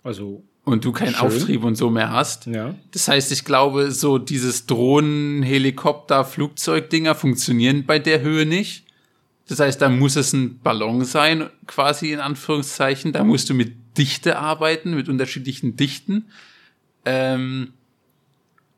Also, 0.04 0.44
und 0.66 0.84
du 0.86 0.92
keinen 0.92 1.14
Schön. 1.16 1.22
Auftrieb 1.28 1.64
und 1.64 1.76
so 1.76 1.90
mehr 1.90 2.12
hast. 2.12 2.46
ja. 2.46 2.76
Das 2.92 3.08
heißt, 3.08 3.32
ich 3.32 3.44
glaube, 3.46 3.92
so 3.92 4.18
dieses 4.18 4.66
Drohnen, 4.66 5.44
Helikopter, 5.44 6.24
Flugzeugdinger 6.26 7.16
funktionieren 7.16 7.86
bei 7.86 8.00
der 8.00 8.22
Höhe 8.22 8.46
nicht. 8.46 8.83
Das 9.48 9.60
heißt, 9.60 9.82
da 9.82 9.90
muss 9.90 10.16
es 10.16 10.34
ein 10.34 10.60
Ballon 10.60 11.04
sein, 11.04 11.50
quasi 11.68 12.12
in 12.12 12.20
Anführungszeichen. 12.20 13.12
Da 13.12 13.24
musst 13.24 13.50
du 13.50 13.54
mit 13.54 13.98
Dichte 13.98 14.40
arbeiten, 14.40 14.96
mit 14.96 15.10
unterschiedlichen 15.10 15.76
Dichten. 15.76 16.26
Ähm, 17.06 17.74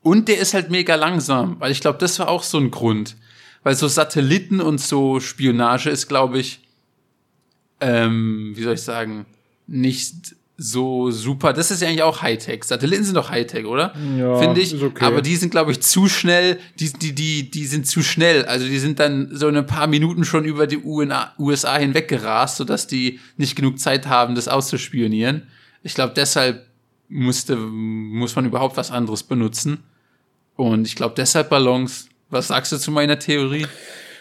und 0.02 0.28
der 0.28 0.38
ist 0.38 0.54
halt 0.54 0.70
mega 0.70 0.94
langsam, 0.94 1.58
weil 1.60 1.72
ich 1.72 1.80
glaube, 1.80 1.98
das 1.98 2.18
war 2.18 2.28
auch 2.28 2.42
so 2.42 2.58
ein 2.58 2.70
Grund. 2.70 3.16
Weil 3.62 3.74
so 3.74 3.88
Satelliten 3.88 4.60
und 4.60 4.80
so 4.80 5.20
Spionage 5.20 5.90
ist, 5.90 6.08
glaube 6.08 6.38
ich, 6.38 6.60
ähm, 7.80 8.52
wie 8.54 8.62
soll 8.62 8.74
ich 8.74 8.82
sagen, 8.82 9.26
nicht 9.66 10.36
so 10.58 11.10
super. 11.10 11.52
Das 11.52 11.70
ist 11.70 11.82
ja 11.82 11.88
eigentlich 11.88 12.02
auch 12.02 12.22
Hightech. 12.22 12.64
Satelliten 12.64 13.04
sind 13.04 13.14
doch 13.14 13.30
Hightech, 13.30 13.66
oder? 13.66 13.94
Ja, 14.16 14.36
Finde 14.38 14.60
ich. 14.60 14.72
ist 14.72 14.82
okay. 14.82 15.04
Aber 15.04 15.20
die 15.20 15.36
sind, 15.36 15.50
glaube 15.50 15.72
ich, 15.72 15.80
zu 15.80 16.08
schnell. 16.08 16.58
Die, 16.80 16.92
die, 16.92 17.14
die, 17.14 17.50
die 17.50 17.66
sind 17.66 17.86
zu 17.86 18.02
schnell. 18.02 18.44
Also 18.46 18.66
die 18.66 18.78
sind 18.78 18.98
dann 18.98 19.28
so 19.32 19.48
in 19.48 19.56
ein 19.56 19.66
paar 19.66 19.86
Minuten 19.86 20.24
schon 20.24 20.44
über 20.44 20.66
die 20.66 20.78
USA 20.78 21.76
hinweg 21.76 22.08
gerast, 22.08 22.56
sodass 22.56 22.86
die 22.86 23.20
nicht 23.36 23.54
genug 23.54 23.78
Zeit 23.78 24.06
haben, 24.06 24.34
das 24.34 24.48
auszuspionieren. 24.48 25.46
Ich 25.82 25.94
glaube, 25.94 26.14
deshalb 26.16 26.66
musste, 27.08 27.56
muss 27.56 28.34
man 28.34 28.46
überhaupt 28.46 28.76
was 28.76 28.90
anderes 28.90 29.22
benutzen. 29.22 29.84
Und 30.56 30.86
ich 30.86 30.96
glaube, 30.96 31.14
deshalb 31.16 31.50
Ballons. 31.50 32.08
Was 32.30 32.48
sagst 32.48 32.72
du 32.72 32.78
zu 32.78 32.90
meiner 32.90 33.18
Theorie? 33.18 33.66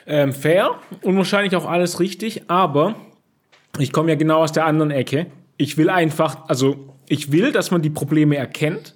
Ähm, 0.05 0.33
fair 0.33 0.79
und 1.01 1.17
wahrscheinlich 1.17 1.55
auch 1.55 1.65
alles 1.65 1.99
richtig, 1.99 2.49
aber 2.49 2.95
ich 3.79 3.91
komme 3.91 4.09
ja 4.09 4.15
genau 4.15 4.43
aus 4.43 4.51
der 4.51 4.65
anderen 4.65 4.91
Ecke. 4.91 5.25
Ich 5.57 5.77
will 5.77 5.89
einfach, 5.89 6.47
also 6.47 6.95
ich 7.07 7.31
will, 7.31 7.51
dass 7.51 7.71
man 7.71 7.81
die 7.81 7.89
Probleme 7.89 8.35
erkennt 8.35 8.95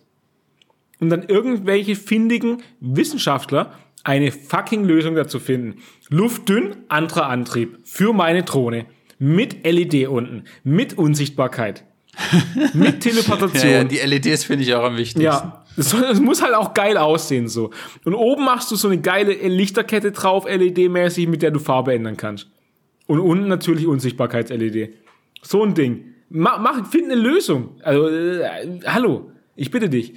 und 0.99 1.09
dann 1.09 1.23
irgendwelche 1.23 1.95
findigen 1.95 2.61
Wissenschaftler 2.79 3.73
eine 4.03 4.31
fucking 4.31 4.83
Lösung 4.83 5.15
dazu 5.15 5.39
finden. 5.39 5.81
Luftdünn, 6.09 6.75
anderer 6.87 7.27
Antrieb 7.27 7.79
für 7.83 8.13
meine 8.13 8.43
Drohne. 8.43 8.85
Mit 9.21 9.65
LED 9.65 10.07
unten, 10.07 10.45
mit 10.63 10.97
Unsichtbarkeit, 10.97 11.83
mit 12.73 13.01
Teleportation. 13.01 13.69
Ja, 13.69 13.77
ja, 13.79 13.83
die 13.83 13.97
LEDs 13.97 14.45
finde 14.45 14.63
ich 14.63 14.73
auch 14.73 14.85
am 14.85 14.95
wichtigsten. 14.95 15.21
Ja, 15.21 15.65
es 15.75 16.21
muss 16.21 16.41
halt 16.41 16.53
auch 16.53 16.73
geil 16.73 16.97
aussehen 16.97 17.49
so. 17.49 17.71
Und 18.05 18.13
oben 18.13 18.45
machst 18.45 18.71
du 18.71 18.77
so 18.77 18.87
eine 18.87 18.99
geile 19.01 19.33
Lichterkette 19.33 20.13
drauf, 20.13 20.45
LED-mäßig, 20.45 21.27
mit 21.27 21.41
der 21.41 21.51
du 21.51 21.59
Farbe 21.59 21.93
ändern 21.93 22.15
kannst. 22.15 22.47
Und 23.07 23.19
unten 23.19 23.47
natürlich 23.49 23.87
Unsichtbarkeits-LED. 23.87 24.93
So 25.41 25.65
ein 25.65 25.73
Ding. 25.73 26.08
Mach, 26.29 26.59
mach, 26.59 26.89
find 26.89 27.05
eine 27.05 27.15
Lösung. 27.15 27.79
Also, 27.81 28.07
äh, 28.07 28.79
hallo, 28.85 29.31
ich 29.55 29.71
bitte 29.71 29.89
dich. 29.89 30.13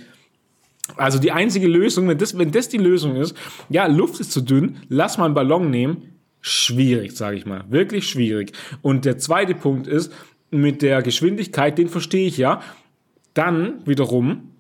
Also 0.97 1.19
die 1.19 1.33
einzige 1.33 1.69
Lösung, 1.69 2.09
wenn 2.09 2.19
das, 2.19 2.37
wenn 2.37 2.51
das 2.51 2.69
die 2.69 2.79
Lösung 2.79 3.17
ist, 3.17 3.37
ja, 3.71 3.87
Luft 3.87 4.21
ist 4.21 4.33
zu 4.33 4.41
dünn, 4.41 4.79
lass 4.89 5.17
mal 5.17 5.27
einen 5.27 5.35
Ballon 5.35 5.71
nehmen, 5.71 6.19
schwierig, 6.41 7.13
sage 7.17 7.37
ich 7.37 7.47
mal, 7.47 7.65
wirklich 7.71 8.09
schwierig. 8.09 8.53
Und 8.83 9.05
der 9.05 9.17
zweite 9.19 9.55
Punkt 9.55 9.87
ist, 9.87 10.13
mit 10.51 10.83
der 10.83 11.03
Geschwindigkeit, 11.03 11.79
den 11.79 11.89
verstehe 11.89 12.27
ich 12.27 12.37
ja, 12.37 12.61
dann 13.33 13.87
wiederum 13.87 14.51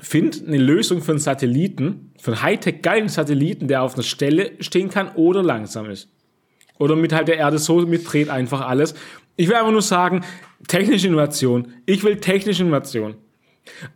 find 0.00 0.42
eine 0.46 0.58
Lösung 0.58 1.02
für 1.02 1.12
einen 1.12 1.20
Satelliten, 1.20 2.12
für 2.18 2.32
einen 2.32 2.42
Hightech 2.42 2.82
geilen 2.82 3.08
Satelliten, 3.08 3.68
der 3.68 3.82
auf 3.82 3.94
einer 3.94 4.02
Stelle 4.02 4.52
stehen 4.60 4.90
kann 4.90 5.12
oder 5.14 5.42
langsam 5.42 5.88
ist. 5.88 6.08
Oder 6.78 6.96
mit 6.96 7.12
halt 7.12 7.28
der 7.28 7.36
Erde 7.36 7.58
so 7.58 7.80
mitdreht 7.86 8.28
einfach 8.28 8.62
alles. 8.62 8.94
Ich 9.36 9.48
will 9.48 9.54
einfach 9.54 9.72
nur 9.72 9.82
sagen, 9.82 10.24
technische 10.68 11.06
Innovation. 11.06 11.72
Ich 11.86 12.02
will 12.04 12.16
technische 12.16 12.62
Innovation. 12.62 13.16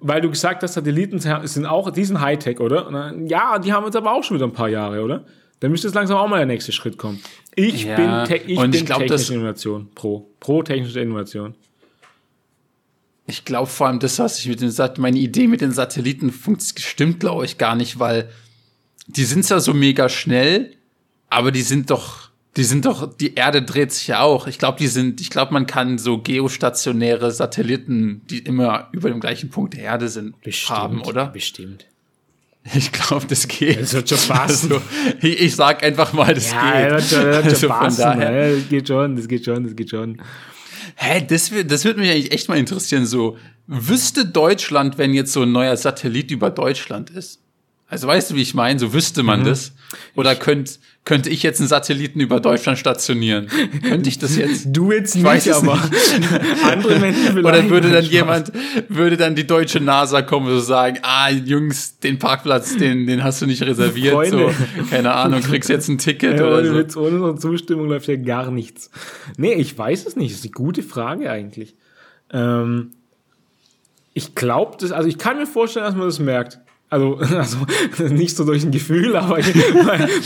Weil 0.01 0.21
du 0.21 0.31
gesagt 0.31 0.63
hast, 0.63 0.75
Satelliten 0.75 1.19
sind 1.19 1.67
auch, 1.67 1.91
die 1.91 2.05
sind 2.05 2.21
Hightech, 2.21 2.59
oder? 2.61 3.15
Ja, 3.27 3.59
die 3.59 3.73
haben 3.73 3.85
jetzt 3.85 3.97
aber 3.97 4.13
auch 4.13 4.25
schon 4.25 4.37
wieder 4.37 4.47
ein 4.47 4.53
paar 4.53 4.69
Jahre, 4.69 5.03
oder? 5.03 5.25
Dann 5.61 5.71
müsste 5.71 5.89
es 5.89 5.95
langsam 5.95 6.17
auch 6.17 6.29
mal 6.29 6.37
der 6.39 6.47
nächste 6.47 6.73
Schritt 6.73 6.97
kommen. 6.99 7.21
Ich 7.55 7.85
Ja, 7.85 7.97
bin, 7.97 8.25
te 8.39 8.45
ich 8.45 8.59
und 8.59 8.71
bin 8.71 8.81
ich 8.81 8.87
glaub, 8.87 9.01
technische 9.01 9.35
Innovation. 9.35 9.91
Pro. 9.95 10.31
Pro 10.41 10.63
technische 10.63 11.01
Innovation. 11.01 11.55
Ich 13.27 13.45
glaube 13.45 13.67
vor 13.67 13.89
allem 13.89 13.99
das, 13.99 14.19
was 14.19 14.39
ich 14.39 14.49
mit 14.49 14.61
den 14.61 14.71
Sat 14.71 14.97
meine 14.99 15.19
Idee 15.19 15.49
mit 15.49 15.61
den 15.61 15.73
Satelliten 15.73 16.33
stimmt, 16.79 17.21
glaube 17.21 17.45
ich, 17.45 17.59
gar 17.59 17.75
nicht, 17.75 17.99
weil 17.99 18.31
die 19.07 19.25
sind 19.25 19.45
zwar 19.45 19.61
so 19.61 19.75
mega 19.75 20.09
schnell, 20.09 20.77
aber 21.29 21.51
die 21.51 21.63
sind 21.63 21.91
doch, 21.91 22.28
die 22.59 22.65
sind 22.65 22.85
doch, 22.85 23.17
die 23.17 23.35
Erde 23.37 23.63
dreht 23.63 23.93
sich 23.93 24.09
ja 24.09 24.21
auch. 24.21 24.47
Ich 24.49 24.59
glaube, 24.59 24.77
die 24.79 24.89
sind, 24.89 25.21
ich 25.23 25.31
glaube, 25.31 25.53
man 25.55 25.67
kann 25.67 25.97
so 25.97 26.19
geostationäre 26.19 27.31
Satelliten, 27.31 28.21
die 28.29 28.41
immer 28.41 28.89
über 28.93 29.09
dem 29.09 29.21
gleichen 29.21 29.49
Punkt 29.49 29.75
der 29.75 29.85
Erde 29.85 30.09
sind, 30.09 30.35
haben, 30.69 31.01
oder? 31.03 31.27
Bestimmt. 31.29 31.87
Ich 32.75 32.93
glaube, 32.93 33.25
das 33.27 33.49
geht. 33.49 33.81
Das 33.81 33.95
wird 33.95 34.09
schon 34.11 34.19
passen. 34.29 34.73
Also, 34.73 34.83
ich, 35.23 35.41
ich 35.41 35.57
sag 35.57 35.83
einfach 35.83 36.13
mal, 36.13 36.35
das 36.35 36.51
Ja, 36.53 36.73
geht. 36.83 36.91
das 36.91 37.11
wird 37.13 37.25
das 37.25 37.35
wird 37.35 37.45
Also 37.45 37.57
schon 37.61 37.69
passen. 37.71 38.01
daher- 38.03 38.49
Ja, 38.51 38.57
das 38.57 38.69
geht 38.69 38.89
schon, 38.89 39.17
das 39.17 39.29
geht 39.29 39.45
schon, 39.47 39.65
das 39.65 39.77
geht 39.77 39.91
schon. 39.91 40.23
Hä, 40.97 41.25
das, 41.27 41.51
das 41.67 41.85
würde 41.85 42.01
mich 42.01 42.11
eigentlich 42.11 42.33
echt 42.33 42.49
mal 42.49 42.59
interessieren. 42.59 43.07
So, 43.07 43.39
wüsste 43.67 44.27
Deutschland, 44.27 44.99
wenn 44.99 45.15
jetzt 45.15 45.33
so 45.33 45.43
ein 45.43 45.53
neuer 45.53 45.77
Satellit 45.77 46.31
über 46.31 46.51
Deutschland 46.51 47.09
ist? 47.11 47.41
Also 47.91 48.07
weißt 48.07 48.31
du, 48.31 48.35
wie 48.35 48.43
ich 48.43 48.53
meine? 48.55 48.79
So 48.79 48.93
wüsste 48.93 49.23
Mhm. 49.23 49.27
man 49.27 49.45
das? 49.45 49.73
Oder 50.15 50.35
könnt, 50.35 50.79
könnte 51.07 51.31
ich 51.31 51.43
jetzt 51.43 51.59
einen 51.61 51.69
Satelliten 51.71 52.21
über 52.21 52.39
Deutschland 52.39 52.79
stationieren? 52.79 53.49
könnte 53.83 54.11
ich 54.11 54.19
das 54.19 54.37
jetzt? 54.37 54.67
Du 54.73 54.93
jetzt 54.93 55.15
nicht, 55.15 55.25
weiß 55.25 55.49
aber 55.53 55.81
andere 56.65 56.99
Menschen 56.99 57.23
vielleicht. 57.33 57.47
Oder 57.47 57.71
würde 57.71 57.89
dann 57.91 58.03
Spaß. 58.05 58.13
jemand, 58.13 58.53
würde 58.91 59.17
dann 59.17 59.35
die 59.35 59.47
deutsche 59.47 59.81
NASA 59.81 60.21
kommen 60.21 60.53
und 60.55 60.61
sagen, 60.61 60.99
ah, 61.03 61.31
Jungs, 61.31 61.99
den 62.01 62.19
Parkplatz, 62.19 62.77
den, 62.77 63.07
den 63.07 63.25
hast 63.25 63.41
du 63.41 63.47
nicht 63.47 63.63
reserviert, 63.63 64.13
Freunde. 64.13 64.51
so, 64.53 64.85
keine 64.91 65.15
Ahnung, 65.15 65.41
kriegst 65.41 65.71
jetzt 65.71 65.89
ein 65.89 65.97
Ticket 65.97 66.39
Ja, 66.39 66.47
oder 66.47 66.59
ohne 66.59 66.69
so. 66.69 66.75
Witz, 66.77 66.97
ohne 66.97 67.23
unsere 67.23 67.37
Zustimmung 67.39 67.89
läuft 67.89 68.09
ja 68.09 68.17
gar 68.17 68.51
nichts. 68.51 68.91
Nee, 69.39 69.55
ich 69.55 69.79
weiß 69.79 70.05
es 70.07 70.15
nicht. 70.15 70.33
Das 70.33 70.41
ist 70.41 70.45
eine 70.45 70.53
gute 70.53 70.83
Frage 70.83 71.31
eigentlich. 71.31 71.75
Ähm, 72.35 72.91
ich 74.13 74.35
glaube, 74.35 74.77
das, 74.79 74.93
also 74.93 75.09
ich 75.09 75.17
kann 75.17 75.39
mir 75.39 75.47
vorstellen, 75.47 75.87
dass 75.87 75.95
man 75.95 76.07
das 76.07 76.19
merkt. 76.19 76.59
Also, 76.91 77.17
also 77.39 77.59
nicht 78.09 78.37
so 78.37 78.45
durch 78.45 78.65
ein 78.65 78.71
Gefühl, 78.71 79.17
aber 79.17 79.39
ich, 79.39 79.55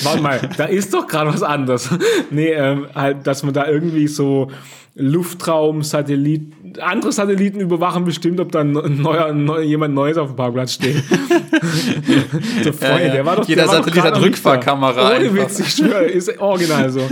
warte 0.05 0.23
mal, 0.23 0.51
da 0.57 0.67
ist 0.67 0.95
doch 0.95 1.07
gerade 1.07 1.33
was 1.33 1.43
anderes. 1.43 1.91
Nee, 2.31 2.53
ähm, 2.53 2.87
halt, 2.95 3.27
dass 3.27 3.43
man 3.43 3.53
da 3.53 3.67
irgendwie 3.67 4.07
so 4.07 4.51
Luftraum, 4.95 5.83
Satellit, 5.83 6.53
andere 6.79 7.13
Satelliten 7.13 7.61
überwachen 7.61 8.05
bestimmt, 8.05 8.41
ob 8.41 8.53
da 8.53 8.61
ein 8.61 8.73
neuer, 8.73 9.33
neuer 9.33 9.63
jemand 9.63 9.95
Neues 9.95 10.19
auf 10.19 10.29
dem 10.29 10.37
Parkplatz 10.37 10.75
steht. 10.75 10.97
so, 12.63 12.73
Freunde, 12.73 13.07
ja. 13.07 13.13
der 13.13 13.25
war 13.25 13.37
doch 13.37 13.49
Jeder 13.49 13.69
Satellit 13.69 14.03
hat. 14.03 14.21
Rückfahrkamera 14.21 15.17
Ohne. 15.17 15.35
Witz, 15.35 15.61
ich 15.61 15.71
schwöre, 15.71 16.05
ist 16.05 16.39
original 16.39 16.91
so. 16.91 17.09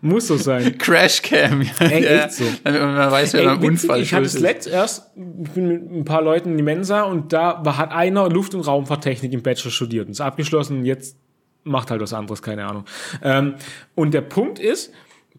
Muss 0.00 0.26
so 0.26 0.36
sein. 0.38 0.76
Crashcam. 0.78 1.62
Ey, 1.78 2.02
Ja, 2.02 2.24
echt 2.24 2.32
so. 2.32 2.44
Man 2.64 3.10
weiß, 3.12 3.34
wer 3.34 3.44
beim 3.44 3.62
Unfall 3.62 4.00
ich 4.00 4.12
hatte 4.12 4.26
es 4.26 4.40
letzt 4.40 4.66
erst, 4.66 5.12
ich 5.14 5.50
bin 5.50 5.68
mit 5.68 5.92
ein 5.92 6.04
paar 6.04 6.22
Leuten 6.22 6.50
in 6.50 6.56
die 6.56 6.64
Mensa 6.64 7.02
und 7.02 7.32
da 7.32 7.62
hat 7.76 7.92
einer 7.92 8.28
Luft- 8.28 8.54
und 8.54 8.62
Raumfahrttechnik 8.62 9.32
im 9.32 9.42
Bachelor 9.42 9.70
studiert 9.70 10.06
und 10.06 10.12
ist 10.12 10.20
abgeschlossen 10.20 10.78
und 10.78 10.84
jetzt 10.84 11.16
macht 11.62 11.92
halt 11.92 12.00
was 12.00 12.12
anderes, 12.12 12.42
keine 12.42 12.66
Ahnung. 12.66 12.86
Ähm, 13.22 13.54
und 13.94 14.14
der 14.14 14.22
Punkt 14.22 14.58
ist, 14.58 14.92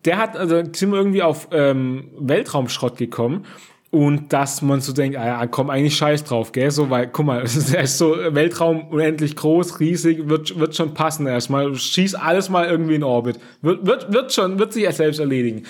der 0.05 0.17
hat, 0.17 0.35
also 0.35 0.55
wir 0.55 0.93
irgendwie 0.93 1.21
auf 1.21 1.49
ähm, 1.51 2.09
Weltraumschrott 2.17 2.97
gekommen 2.97 3.45
und 3.91 4.31
dass 4.31 4.61
man 4.61 4.79
so 4.79 4.93
denkt, 4.93 5.17
ah 5.17 5.25
ja, 5.25 5.47
komm, 5.47 5.69
eigentlich 5.69 5.97
scheiß 5.97 6.23
drauf, 6.23 6.53
gell, 6.53 6.71
so, 6.71 6.89
weil, 6.89 7.07
guck 7.07 7.25
mal, 7.25 7.43
der 7.71 7.81
ist 7.81 7.97
so 7.97 8.15
Weltraum 8.29 8.87
unendlich 8.87 9.35
groß, 9.35 9.79
riesig, 9.79 10.29
wird, 10.29 10.57
wird 10.57 10.75
schon 10.75 10.93
passen 10.93 11.27
erstmal, 11.27 11.75
schieß 11.75 12.15
alles 12.15 12.49
mal 12.49 12.67
irgendwie 12.67 12.95
in 12.95 13.03
Orbit, 13.03 13.39
wird, 13.61 13.85
wird, 13.85 14.13
wird 14.13 14.33
schon, 14.33 14.57
wird 14.59 14.73
sich 14.73 14.89
selbst 14.95 15.19
erledigen. 15.19 15.63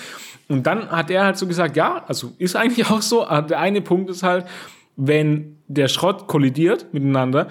Und 0.48 0.68
dann 0.68 0.90
hat 0.90 1.10
er 1.10 1.26
halt 1.26 1.38
so 1.38 1.48
gesagt, 1.48 1.76
ja, 1.76 2.04
also 2.08 2.34
ist 2.38 2.56
eigentlich 2.56 2.88
auch 2.92 3.02
so, 3.02 3.28
aber 3.28 3.48
der 3.48 3.60
eine 3.60 3.82
Punkt 3.82 4.10
ist 4.10 4.22
halt, 4.22 4.46
wenn 4.96 5.58
der 5.68 5.88
Schrott 5.88 6.28
kollidiert 6.28 6.94
miteinander, 6.94 7.48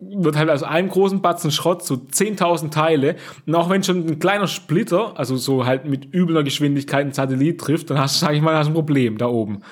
wird 0.00 0.36
halt 0.36 0.50
aus 0.50 0.62
einem 0.62 0.88
großen 0.88 1.22
Batzen 1.22 1.50
Schrott 1.50 1.84
so 1.84 1.94
10.000 1.94 2.70
Teile. 2.70 3.16
Und 3.46 3.54
auch 3.54 3.70
wenn 3.70 3.82
schon 3.82 4.06
ein 4.06 4.18
kleiner 4.18 4.46
Splitter, 4.46 5.18
also 5.18 5.36
so 5.36 5.66
halt 5.66 5.86
mit 5.86 6.12
übler 6.12 6.42
Geschwindigkeit 6.42 7.06
ein 7.06 7.12
Satellit 7.12 7.60
trifft, 7.60 7.90
dann 7.90 7.98
hast 7.98 8.16
du, 8.16 8.26
sag 8.26 8.34
ich 8.34 8.42
mal, 8.42 8.56
hast 8.56 8.66
du 8.66 8.72
ein 8.72 8.74
Problem 8.74 9.18
da 9.18 9.26
oben. 9.26 9.62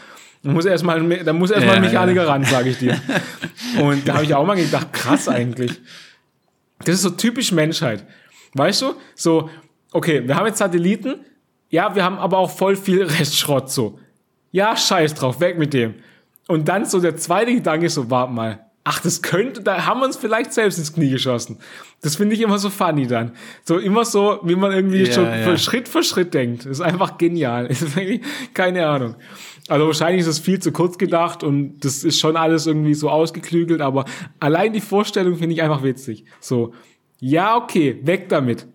Da 0.42 0.50
muss 0.50 0.64
erstmal, 0.64 1.00
da 1.24 1.32
muss 1.32 1.50
erstmal 1.50 1.76
Ja, 1.76 1.80
Mechaniker 1.80 2.26
ran, 2.26 2.44
sage 2.44 2.70
ich 2.70 2.78
dir. 2.78 3.00
Und 3.80 4.08
da 4.08 4.14
habe 4.14 4.24
ich 4.24 4.34
auch 4.34 4.44
mal 4.44 4.56
gedacht, 4.56 4.92
krass 4.92 5.28
eigentlich. 5.28 5.80
Das 6.84 6.96
ist 6.96 7.02
so 7.02 7.10
typisch 7.10 7.52
Menschheit. 7.52 8.04
Weißt 8.54 8.82
du? 8.82 8.94
So, 9.14 9.50
okay, 9.92 10.26
wir 10.26 10.36
haben 10.36 10.46
jetzt 10.46 10.58
Satelliten, 10.58 11.16
ja, 11.70 11.94
wir 11.94 12.04
haben 12.04 12.18
aber 12.18 12.38
auch 12.38 12.50
voll 12.50 12.76
viel 12.76 13.02
Restschrott 13.02 13.70
so. 13.70 13.98
Ja, 14.50 14.76
scheiß 14.76 15.14
drauf, 15.14 15.40
weg 15.40 15.58
mit 15.58 15.72
dem. 15.72 15.94
Und 16.48 16.68
dann 16.68 16.84
so 16.84 17.00
der 17.00 17.16
zweite 17.16 17.54
Gedanke 17.54 17.86
ist 17.86 17.94
so, 17.94 18.10
warte 18.10 18.32
mal, 18.32 18.66
ach, 18.84 19.00
das 19.00 19.22
könnte, 19.22 19.62
da 19.62 19.86
haben 19.86 20.00
wir 20.00 20.06
uns 20.06 20.16
vielleicht 20.16 20.52
selbst 20.52 20.78
ins 20.78 20.92
Knie 20.92 21.10
geschossen. 21.10 21.58
Das 22.00 22.16
finde 22.16 22.34
ich 22.34 22.40
immer 22.40 22.58
so 22.58 22.68
funny 22.68 23.06
dann. 23.06 23.32
So 23.64 23.78
immer 23.78 24.04
so, 24.04 24.40
wie 24.42 24.56
man 24.56 24.72
irgendwie 24.72 25.04
Ja, 25.04 25.12
schon 25.12 25.24
ja. 25.26 25.44
für 25.44 25.58
Schritt 25.58 25.88
für 25.88 26.02
Schritt 26.02 26.34
denkt. 26.34 26.64
Das 26.64 26.72
ist 26.72 26.80
einfach 26.80 27.16
genial. 27.16 27.68
Keine 28.54 28.86
Ahnung. 28.86 29.14
Also 29.68 29.86
wahrscheinlich 29.86 30.22
ist 30.22 30.26
es 30.26 30.38
viel 30.40 30.58
zu 30.58 30.72
kurz 30.72 30.98
gedacht 30.98 31.44
und 31.44 31.78
das 31.84 32.02
ist 32.02 32.18
schon 32.18 32.36
alles 32.36 32.66
irgendwie 32.66 32.94
so 32.94 33.08
ausgeklügelt, 33.08 33.80
aber 33.80 34.04
allein 34.40 34.72
die 34.72 34.80
Vorstellung 34.80 35.36
finde 35.36 35.54
ich 35.54 35.62
einfach 35.62 35.84
witzig. 35.84 36.24
So, 36.40 36.74
ja, 37.20 37.56
okay, 37.56 38.00
weg 38.02 38.28
damit. 38.28 38.66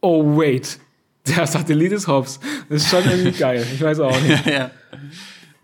Oh, 0.00 0.36
wait. 0.36 0.80
Der 1.28 1.46
Satellit 1.46 1.92
ist 1.92 2.08
hops. 2.08 2.40
Das 2.68 2.82
ist 2.82 2.90
schon 2.90 3.04
irgendwie 3.04 3.30
geil. 3.38 3.64
Ich 3.72 3.80
weiß 3.80 4.00
auch 4.00 4.20
nicht. 4.20 4.46
ja. 4.46 4.52
ja, 4.52 4.70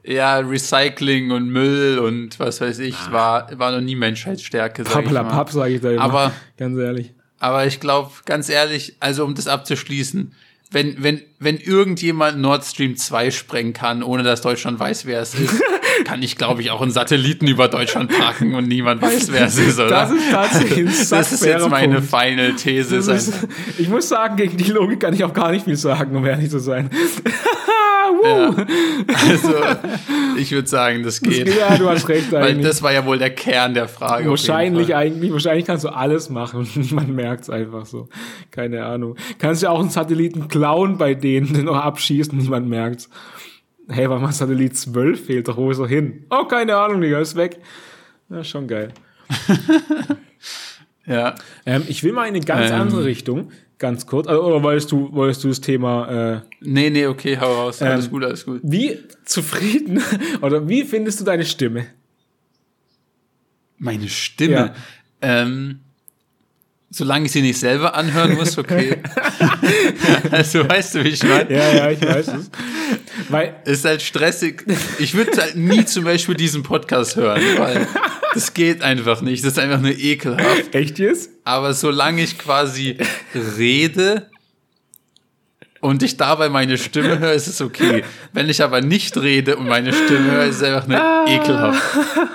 Recycling 0.06 1.30
und 1.30 1.48
Müll 1.48 1.98
und 1.98 2.38
was 2.38 2.60
weiß 2.60 2.78
ich, 2.80 2.94
war, 3.10 3.48
war 3.58 3.72
noch 3.72 3.80
nie 3.80 3.96
Menschheitsstärke. 3.96 4.84
Sag. 4.84 4.92
Pappelapapp, 4.92 5.50
sage 5.50 5.74
ich 5.74 5.80
da 5.80 5.92
immer. 5.92 6.02
Aber- 6.02 6.32
ganz 6.56 6.78
ehrlich. 6.78 7.12
Aber 7.38 7.66
ich 7.66 7.80
glaube, 7.80 8.10
ganz 8.24 8.48
ehrlich, 8.48 8.96
also 9.00 9.24
um 9.24 9.34
das 9.34 9.48
abzuschließen, 9.48 10.32
wenn, 10.70 11.02
wenn, 11.02 11.22
wenn 11.44 11.58
irgendjemand 11.58 12.38
Nord 12.38 12.64
Stream 12.64 12.96
2 12.96 13.30
sprengen 13.30 13.72
kann, 13.72 14.02
ohne 14.02 14.22
dass 14.22 14.40
Deutschland 14.40 14.80
weiß, 14.80 15.06
wer 15.06 15.20
es 15.20 15.34
ist, 15.34 15.62
kann 16.04 16.22
ich, 16.22 16.36
glaube 16.36 16.62
ich, 16.62 16.70
auch 16.70 16.82
einen 16.82 16.90
Satelliten 16.90 17.46
über 17.46 17.68
Deutschland 17.68 18.10
parken 18.10 18.54
und 18.54 18.66
niemand 18.66 19.00
weiß, 19.02 19.30
wer 19.32 19.46
es 19.46 19.58
ist, 19.58 19.78
oder? 19.78 19.88
Das 19.88 20.10
ist 20.10 20.30
tatsächlich 20.30 20.78
ein 20.78 21.08
das 21.10 21.32
ist 21.32 21.44
jetzt 21.44 21.68
meine 21.68 22.00
Punkt. 22.00 22.10
final 22.10 22.52
These. 22.56 22.96
Das 22.96 23.08
Ist 23.08 23.34
ich 23.78 23.88
muss 23.88 24.08
sagen, 24.08 24.36
gegen 24.36 24.56
die 24.56 24.72
Logik 24.72 25.00
kann 25.00 25.14
ich 25.14 25.22
auch 25.22 25.32
gar 25.32 25.52
nicht 25.52 25.64
viel 25.64 25.76
sagen, 25.76 26.16
um 26.16 26.26
ehrlich 26.26 26.50
zu 26.50 26.58
sein. 26.58 26.90
Ja. 28.22 28.54
Also, 29.30 29.54
ich 30.36 30.52
würde 30.52 30.68
sagen, 30.68 31.02
das 31.02 31.20
geht. 31.20 31.48
Ja, 31.54 31.76
du 31.76 31.88
hast 31.88 32.08
recht 32.08 32.32
Weil 32.32 32.42
eigentlich. 32.44 32.66
das 32.66 32.82
war 32.82 32.92
ja 32.92 33.04
wohl 33.04 33.18
der 33.18 33.30
Kern 33.30 33.74
der 33.74 33.88
Frage. 33.88 34.28
Wahrscheinlich 34.28 34.94
eigentlich, 34.94 35.32
wahrscheinlich 35.32 35.64
kannst 35.66 35.84
du 35.84 35.88
alles 35.88 36.30
machen 36.30 36.60
und 36.60 36.76
niemand 36.76 37.08
merkt 37.08 37.44
es 37.44 37.50
einfach 37.50 37.86
so. 37.86 38.08
Keine 38.50 38.84
Ahnung. 38.84 39.16
Kannst 39.38 39.62
ja 39.62 39.70
auch 39.70 39.80
einen 39.80 39.90
Satelliten 39.90 40.48
klauen 40.48 40.96
bei 40.96 41.14
denen, 41.14 41.33
den 41.40 41.64
noch 41.64 41.76
abschießen, 41.76 42.36
niemand 42.36 42.68
merkt's. 42.68 43.08
Hey, 43.88 44.08
warum 44.08 44.26
hat 44.26 44.34
Satellit 44.34 44.76
12 44.76 45.26
fehlt 45.26 45.48
doch, 45.48 45.56
wo 45.58 45.70
ist 45.70 45.78
er 45.78 45.86
hin? 45.88 46.24
Oh, 46.30 46.44
keine 46.46 46.76
Ahnung, 46.76 47.00
Digga, 47.00 47.18
ist 47.20 47.36
weg. 47.36 47.58
Ja, 48.30 48.42
schon 48.44 48.66
geil. 48.68 48.92
Ja. 51.06 51.34
Ähm, 51.66 51.82
ich 51.86 52.02
will 52.02 52.12
mal 52.12 52.26
in 52.26 52.34
eine 52.34 52.44
ganz 52.44 52.70
Ähm. 52.70 52.80
andere 52.80 53.04
Richtung, 53.04 53.50
ganz 53.78 54.06
kurz. 54.06 54.26
Also, 54.26 54.42
oder 54.42 54.62
wolltest 54.62 54.90
du, 54.90 55.12
wolltest 55.12 55.44
du 55.44 55.48
das 55.48 55.60
Thema, 55.60 56.36
äh, 56.36 56.40
Nee, 56.60 56.88
nee, 56.90 57.06
okay, 57.06 57.36
hau 57.38 57.52
raus. 57.52 57.82
Alles 57.82 58.06
Ähm, 58.06 58.10
gut, 58.10 58.24
alles 58.24 58.44
gut. 58.46 58.60
wie 58.62 58.98
zufrieden 59.26 60.02
oder 60.40 60.66
wie 60.66 60.82
findest 60.84 61.20
du 61.20 61.24
deine 61.24 61.44
Stimme? 61.44 61.86
Meine 63.76 64.08
Stimme. 64.08 64.54
Ja. 64.54 64.74
Ähm, 65.20 65.80
solange 66.94 67.26
ich 67.26 67.32
sie 67.32 67.42
nicht 67.42 67.58
selber 67.58 67.94
anhören 67.94 68.34
muss, 68.34 68.56
okay. 68.58 68.96
also 70.30 70.68
weißt 70.68 70.94
du, 70.96 71.04
wie 71.04 71.08
ich 71.08 71.22
meine? 71.22 71.52
Ja, 71.52 71.72
ja, 71.74 71.90
ich 71.90 72.00
weiß 72.00 72.28
es. 72.28 72.50
Weil, 73.28 73.56
Ist 73.64 73.84
halt 73.84 74.02
stressig. 74.02 74.64
Ich 74.98 75.14
würde 75.14 75.32
halt 75.40 75.56
nie 75.56 75.84
zum 75.84 76.04
Beispiel 76.04 76.34
diesen 76.34 76.62
Podcast 76.62 77.16
hören, 77.16 77.42
weil 77.58 77.86
das 78.34 78.54
geht 78.54 78.82
einfach 78.82 79.22
nicht. 79.22 79.44
Das 79.44 79.52
ist 79.52 79.58
einfach 79.58 79.80
nur 79.80 79.90
ekelhaft. 79.92 80.74
echt 80.74 80.98
jetzt? 80.98 81.30
Aber 81.44 81.74
solange 81.74 82.22
ich 82.22 82.38
quasi 82.38 82.96
rede 83.58 84.30
und 85.80 86.02
ich 86.02 86.16
dabei 86.16 86.48
meine 86.48 86.78
Stimme 86.78 87.18
höre, 87.18 87.32
ist 87.32 87.46
es 87.46 87.60
okay. 87.60 88.04
Wenn 88.32 88.48
ich 88.48 88.62
aber 88.62 88.80
nicht 88.80 89.16
rede 89.18 89.56
und 89.56 89.66
meine 89.68 89.92
Stimme 89.92 90.30
höre, 90.32 90.44
ist 90.44 90.56
es 90.56 90.62
einfach 90.62 90.86
nur 90.86 90.98
ekelhaft. 91.28 91.82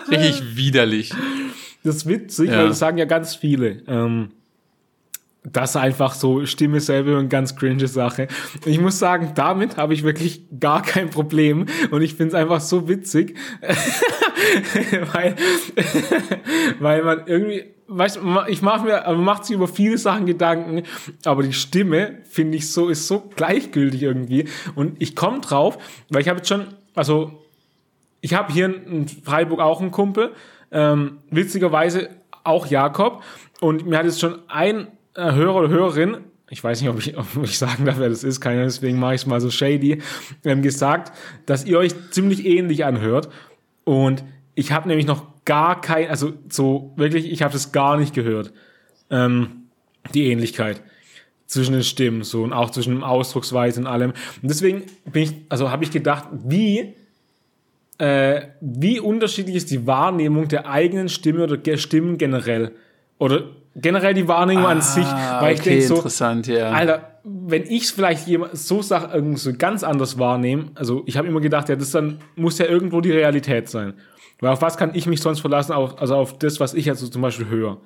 Richtig 0.09 0.55
widerlich. 0.55 1.11
Das 1.83 1.95
ist 1.97 2.07
witzig, 2.07 2.49
Ja. 2.51 2.57
weil 2.59 2.67
das 2.69 2.79
sagen 2.79 2.97
ja 2.97 3.05
ganz 3.05 3.35
viele. 3.35 3.81
Ähm, 3.87 4.31
das 5.51 5.75
einfach 5.75 6.13
so 6.13 6.45
Stimme 6.45 6.79
selber 6.79 7.17
und 7.17 7.29
ganz 7.29 7.55
cringe 7.55 7.87
Sache. 7.87 8.27
Ich 8.65 8.79
muss 8.79 8.99
sagen, 8.99 9.31
damit 9.35 9.77
habe 9.77 9.93
ich 9.93 10.03
wirklich 10.03 10.43
gar 10.59 10.81
kein 10.81 11.09
Problem 11.09 11.65
und 11.91 12.01
ich 12.01 12.15
finde 12.15 12.29
es 12.29 12.33
einfach 12.35 12.61
so 12.61 12.87
witzig, 12.87 13.37
weil, 15.13 15.35
weil 16.79 17.03
man 17.03 17.21
irgendwie, 17.25 17.65
weißt 17.87 18.19
ich 18.47 18.61
mache 18.61 18.85
mir, 18.85 19.03
man 19.05 19.23
macht 19.23 19.45
sich 19.45 19.55
über 19.55 19.67
viele 19.67 19.97
Sachen 19.97 20.25
Gedanken, 20.25 20.83
aber 21.25 21.43
die 21.43 21.53
Stimme 21.53 22.19
finde 22.29 22.57
ich 22.57 22.71
so 22.71 22.89
ist 22.89 23.07
so 23.07 23.29
gleichgültig 23.35 24.03
irgendwie 24.03 24.45
und 24.75 25.01
ich 25.01 25.15
komme 25.15 25.41
drauf, 25.41 25.77
weil 26.09 26.21
ich 26.21 26.29
habe 26.29 26.37
jetzt 26.39 26.49
schon, 26.49 26.67
also 26.95 27.31
ich 28.21 28.33
habe 28.33 28.51
hier 28.51 28.65
in 28.65 29.07
Freiburg 29.07 29.59
auch 29.59 29.81
einen 29.81 29.91
Kumpel, 29.91 30.31
ähm, 30.71 31.19
witzigerweise 31.29 32.09
auch 32.43 32.67
Jakob. 32.67 33.23
Und 33.59 33.85
mir 33.85 33.97
hat 33.97 34.05
jetzt 34.05 34.19
schon 34.19 34.39
ein 34.47 34.87
Hörer 35.19 35.55
oder 35.55 35.69
Hörerin, 35.69 36.17
ich 36.49 36.63
weiß 36.63 36.81
nicht, 36.81 36.89
ob 36.89 36.99
ich, 36.99 37.17
ob 37.17 37.25
ich 37.43 37.57
sagen 37.57 37.85
darf, 37.85 37.99
wer 37.99 38.09
das 38.09 38.23
ist, 38.23 38.45
Ahnung, 38.45 38.63
deswegen 38.63 38.99
mache 38.99 39.15
ich 39.15 39.21
es 39.21 39.27
mal 39.27 39.41
so 39.41 39.51
shady, 39.51 40.01
ähm, 40.43 40.61
gesagt, 40.61 41.15
dass 41.45 41.65
ihr 41.65 41.77
euch 41.77 41.93
ziemlich 42.11 42.45
ähnlich 42.45 42.85
anhört. 42.85 43.29
Und 43.83 44.23
ich 44.55 44.71
habe 44.71 44.87
nämlich 44.87 45.05
noch 45.05 45.25
gar 45.45 45.81
kein, 45.81 46.09
also 46.09 46.33
so 46.49 46.93
wirklich, 46.95 47.31
ich 47.31 47.41
habe 47.41 47.53
das 47.53 47.71
gar 47.71 47.97
nicht 47.97 48.13
gehört. 48.13 48.51
Ähm, 49.09 49.67
die 50.13 50.31
Ähnlichkeit 50.31 50.81
zwischen 51.45 51.73
den 51.73 51.83
Stimmen 51.83 52.23
so 52.23 52.43
und 52.43 52.53
auch 52.53 52.69
zwischen 52.69 52.93
dem 52.93 53.03
Ausdrucksweise 53.03 53.81
und 53.81 53.87
allem. 53.87 54.11
Und 54.11 54.49
deswegen 54.49 54.83
bin 55.05 55.23
ich, 55.23 55.33
also 55.49 55.71
habe 55.71 55.83
ich 55.83 55.91
gedacht, 55.91 56.27
wie 56.31 56.93
äh, 57.97 58.47
wie 58.61 58.99
unterschiedlich 58.99 59.55
ist 59.55 59.71
die 59.71 59.85
Wahrnehmung 59.85 60.47
der 60.47 60.69
eigenen 60.69 61.09
Stimme 61.09 61.43
oder 61.43 61.57
der 61.57 61.77
Stimmen 61.77 62.17
generell? 62.17 62.71
Oder 63.17 63.49
generell 63.81 64.13
die 64.13 64.27
Wahrnehmung 64.27 64.65
an 64.65 64.81
sich, 64.81 65.05
weil 65.05 65.53
ich 65.53 65.59
Ah, 65.59 65.61
okay, 65.61 65.69
denke 65.69 65.87
so, 65.87 65.95
interessant, 65.95 66.47
ja. 66.47 66.71
Alter, 66.71 67.19
wenn 67.23 67.63
ich 67.63 67.83
es 67.83 67.91
vielleicht 67.91 68.27
jemand 68.27 68.57
so 68.57 68.81
Sachen 68.81 69.11
irgendwie 69.11 69.39
so 69.39 69.53
ganz 69.53 69.83
anders 69.83 70.17
wahrnehme, 70.17 70.71
also 70.75 71.03
ich 71.05 71.17
habe 71.17 71.27
immer 71.27 71.41
gedacht, 71.41 71.69
ja, 71.69 71.75
das 71.75 71.91
dann 71.91 72.19
muss 72.35 72.57
ja 72.57 72.65
irgendwo 72.65 73.01
die 73.01 73.11
Realität 73.11 73.69
sein. 73.69 73.93
Weil 74.39 74.51
auf 74.51 74.61
was 74.61 74.77
kann 74.77 74.91
ich 74.93 75.05
mich 75.05 75.21
sonst 75.21 75.41
verlassen? 75.41 75.73
Auf, 75.73 75.99
also 76.01 76.15
auf 76.15 76.37
das, 76.39 76.59
was 76.59 76.73
ich 76.73 76.85
jetzt 76.85 76.99
so 76.99 77.07
zum 77.07 77.21
Beispiel 77.21 77.47
höre. 77.47 77.77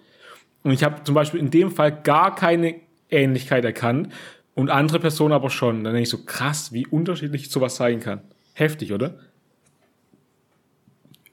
Und 0.64 0.72
ich 0.72 0.84
habe 0.84 1.04
zum 1.04 1.16
Beispiel 1.16 1.40
in 1.40 1.50
dem 1.50 1.72
Fall 1.72 1.92
gar 1.92 2.36
keine 2.36 2.76
Ähnlichkeit 3.10 3.66
erkannt 3.66 4.10
und 4.56 4.70
andere 4.70 5.00
Personen 5.00 5.34
aber 5.34 5.50
schon. 5.50 5.84
Dann 5.84 5.94
denke 5.94 6.04
ich 6.04 6.10
so, 6.10 6.24
krass, 6.24 6.72
wie 6.72 6.86
unterschiedlich 6.88 7.50
sowas 7.50 7.76
sein 7.76 8.00
kann. 8.00 8.22
Heftig, 8.54 8.94
oder? 8.94 9.16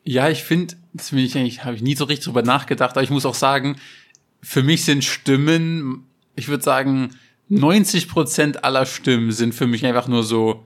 Ja, 0.04 0.28
ich 0.28 0.42
finde, 0.42 0.74
das 0.94 1.12
ich 1.12 1.37
eigentlich, 1.37 1.64
habe 1.64 1.76
ich 1.76 1.82
nie 1.82 1.94
so 1.94 2.04
richtig 2.04 2.24
drüber 2.24 2.42
nachgedacht, 2.42 2.92
aber 2.92 3.02
ich 3.02 3.11
muss 3.11 3.26
auch 3.26 3.34
sagen, 3.34 3.76
für 4.42 4.62
mich 4.62 4.85
sind 4.85 5.05
Stimmen, 5.05 6.05
ich 6.37 6.48
würde 6.48 6.62
sagen, 6.64 7.11
90 7.48 8.09
Prozent 8.09 8.64
aller 8.64 8.87
Stimmen 8.87 9.33
sind 9.33 9.55
für 9.55 9.66
mich 9.66 9.85
einfach 9.85 10.09
nur 10.09 10.22
so 10.22 10.64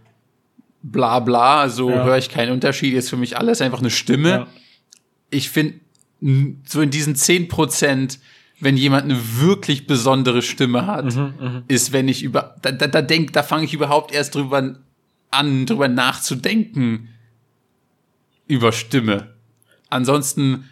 bla 0.82 1.18
bla, 1.20 1.60
also 1.62 1.90
Ja. 1.90 2.04
höre 2.04 2.18
ich 2.18 2.28
keinen 2.28 2.52
Unterschied, 2.52 2.94
ist 2.94 3.08
für 3.08 3.16
mich 3.16 3.38
alles 3.38 3.60
einfach 3.62 3.80
eine 3.80 3.90
Stimme. 3.90 4.28
Ja. 4.28 4.46
Ich 5.30 5.48
finde, 5.50 5.80
so 6.66 6.80
in 6.80 6.90
diesen 6.90 7.16
10 7.16 7.48
Prozent, 7.48 8.18
wenn 8.60 8.76
jemand 8.76 9.04
eine 9.04 9.18
wirklich 9.40 9.86
besondere 9.86 10.42
Stimme 10.42 10.86
hat, 10.86 11.06
ist, 11.68 11.92
wenn 11.92 12.08
ich 12.08 12.22
über, 12.22 12.54
da, 12.62 12.70
da, 12.70 12.86
da 12.86 13.02
denk, 13.02 13.32
da 13.32 13.42
fange 13.42 13.64
ich 13.64 13.74
überhaupt 13.74 14.12
erst 14.14 14.34
drüber 14.34 14.76
an, 15.30 15.66
drüber 15.66 15.88
nachzudenken, 15.88 17.08
über 18.46 18.72
Stimme. 18.72 19.34
Ansonsten 19.90 20.68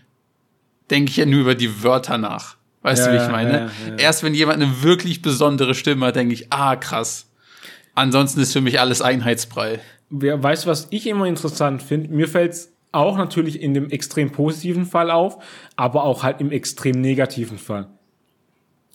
denke 0.90 1.10
ich 1.10 1.16
ja 1.16 1.26
nur 1.26 1.40
über 1.40 1.54
die 1.54 1.82
Wörter 1.82 2.18
nach. 2.18 2.56
Weißt 2.82 3.06
Ja, 3.06 3.12
du, 3.12 3.18
wie 3.18 3.22
ich 3.24 3.30
meine? 3.30 3.52
ja, 3.52 3.58
ja. 3.90 3.96
Erst 3.98 4.22
wenn 4.22 4.34
jemand 4.34 4.62
eine 4.62 4.82
wirklich 4.82 5.22
besondere 5.22 5.74
Stimme 5.74 6.06
hat, 6.06 6.16
denke 6.16 6.34
ich, 6.34 6.52
ah, 6.52 6.76
krass. 6.76 7.28
Ansonsten 7.94 8.40
ist 8.40 8.52
für 8.52 8.60
mich 8.60 8.80
alles 8.80 9.02
Einheitsbrei. 9.02 9.80
Wer 10.10 10.42
weißt 10.42 10.64
du, 10.64 10.68
was 10.70 10.88
ich 10.90 11.06
immer 11.06 11.26
interessant 11.26 11.82
finde? 11.82 12.10
Mir 12.10 12.28
fällt 12.28 12.52
es 12.52 12.72
auch 12.90 13.16
natürlich 13.16 13.60
in 13.62 13.72
dem 13.74 13.90
extrem 13.90 14.30
positiven 14.32 14.84
Fall 14.84 15.10
auf, 15.10 15.42
aber 15.76 16.04
auch 16.04 16.22
halt 16.22 16.40
im 16.40 16.50
extrem 16.50 17.00
negativen 17.00 17.58
Fall. 17.58 17.88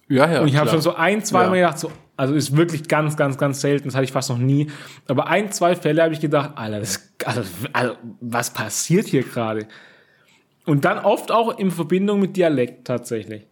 Ja, 0.10 0.32
ja. 0.32 0.42
Und 0.42 0.48
ich 0.48 0.56
habe 0.58 0.70
schon 0.70 0.82
so 0.82 0.96
ein, 0.96 1.24
zwei 1.24 1.48
Mal 1.48 1.58
Ja. 1.58 1.68
gedacht, 1.68 1.80
so, 1.80 1.92
also 2.16 2.34
ist 2.34 2.56
wirklich 2.56 2.88
ganz, 2.88 3.18
ganz, 3.18 3.38
ganz 3.38 3.62
selten, 3.62 3.86
das 3.88 3.96
hatte 3.96 4.06
ich 4.06 4.12
fast 4.12 4.30
noch 4.30 4.38
nie. 4.38 4.70
Aber 5.08 5.28
ein, 5.28 5.52
zwei 5.52 5.76
Fälle 5.76 6.04
habe 6.04 6.14
ich 6.14 6.20
gedacht, 6.20 6.52
Alter, 6.56 6.80
das, 6.80 7.12
also, 7.26 7.42
also, 7.74 7.96
was 8.22 8.54
passiert 8.54 9.08
hier 9.08 9.24
gerade? 9.24 9.68
Und 10.66 10.86
dann 10.86 11.00
oft 11.00 11.32
auch 11.32 11.58
in 11.58 11.72
Verbindung 11.72 12.20
mit 12.20 12.36
Dialekt 12.38 12.86
tatsächlich. 12.88 13.44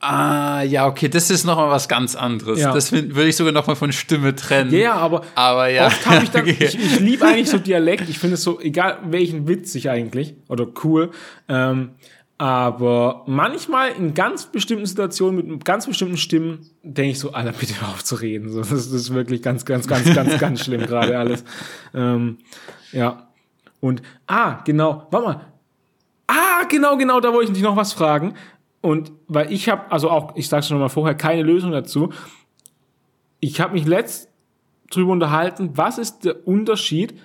Ah, 0.00 0.62
ja, 0.62 0.86
okay, 0.86 1.08
das 1.08 1.30
ist 1.30 1.44
noch 1.44 1.56
mal 1.56 1.70
was 1.70 1.88
ganz 1.88 2.14
anderes. 2.14 2.60
Ja. 2.60 2.72
Das 2.72 2.92
würde 2.92 3.28
ich 3.28 3.36
sogar 3.36 3.52
noch 3.52 3.66
mal 3.66 3.76
von 3.76 3.92
Stimme 3.92 4.34
trennen. 4.34 4.70
Ja, 4.72 4.94
aber 4.94 5.22
Aber 5.34 5.68
ja. 5.68 5.86
oft 5.86 6.06
habe 6.06 6.24
ich 6.24 6.30
dann, 6.32 6.46
ich, 6.46 6.60
ich 6.60 7.00
liebe 7.00 7.24
eigentlich 7.24 7.48
so 7.48 7.58
Dialekt, 7.58 8.08
ich 8.08 8.18
finde 8.18 8.34
es 8.34 8.42
so, 8.42 8.60
egal 8.60 8.98
welchen 9.06 9.48
witzig 9.48 9.88
eigentlich 9.88 10.34
oder 10.48 10.66
cool, 10.84 11.10
ähm, 11.48 11.92
aber 12.38 13.22
manchmal 13.26 13.92
in 13.92 14.12
ganz 14.12 14.46
bestimmten 14.46 14.84
Situationen 14.84 15.48
mit 15.48 15.64
ganz 15.64 15.86
bestimmten 15.86 16.18
Stimmen 16.18 16.68
denke 16.82 17.12
ich 17.12 17.18
so, 17.18 17.32
Alter, 17.32 17.52
bitte 17.52 17.80
hör 17.80 17.88
auf 17.88 18.04
zu 18.04 18.16
reden. 18.16 18.52
So, 18.52 18.60
das, 18.60 18.68
das 18.68 18.86
ist 18.92 19.14
wirklich 19.14 19.40
ganz, 19.40 19.64
ganz, 19.64 19.86
ganz, 19.86 20.14
ganz, 20.14 20.38
ganz 20.38 20.62
schlimm 20.62 20.82
gerade 20.82 21.18
alles. 21.18 21.44
Ähm, 21.94 22.36
ja. 22.92 23.28
Und, 23.80 24.02
ah, 24.26 24.58
genau, 24.64 25.06
warte 25.10 25.26
mal. 25.26 25.40
Ah, 26.26 26.64
genau, 26.68 26.98
genau, 26.98 27.20
da 27.20 27.32
wollte 27.32 27.52
ich 27.52 27.54
dich 27.54 27.62
noch 27.62 27.76
was 27.76 27.94
fragen. 27.94 28.34
Und 28.80 29.12
weil 29.26 29.52
ich 29.52 29.68
habe, 29.68 29.90
also 29.90 30.10
auch, 30.10 30.36
ich 30.36 30.48
sag's 30.48 30.68
schon 30.68 30.78
mal 30.78 30.88
vorher, 30.88 31.14
keine 31.14 31.42
Lösung 31.42 31.72
dazu. 31.72 32.12
Ich 33.40 33.60
habe 33.60 33.74
mich 33.74 33.86
letzt 33.86 34.28
drüber 34.90 35.12
unterhalten, 35.12 35.70
was 35.76 35.98
ist 35.98 36.20
der 36.24 36.46
Unterschied 36.46 37.18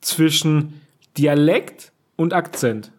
zwischen 0.00 0.80
Dialekt 1.16 1.92
und 2.16 2.32
Akzent? 2.34 2.90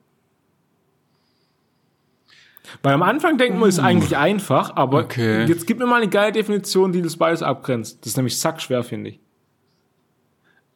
Weil 2.81 2.93
am 2.93 3.03
Anfang 3.03 3.37
denkt 3.37 3.59
man, 3.59 3.69
ist 3.69 3.79
eigentlich 3.79 4.17
einfach, 4.17 4.75
aber 4.75 4.99
Okay. 4.99 5.45
jetzt 5.45 5.67
gib 5.67 5.79
mir 5.79 5.85
mal 5.85 6.01
eine 6.01 6.09
geile 6.09 6.31
Definition, 6.31 6.91
die 6.91 7.01
das 7.01 7.17
beides 7.17 7.43
abgrenzt. 7.43 7.99
Das 8.01 8.07
ist 8.07 8.17
nämlich 8.17 8.37
sackschwer, 8.39 8.83
finde 8.83 9.11
ich. 9.11 9.19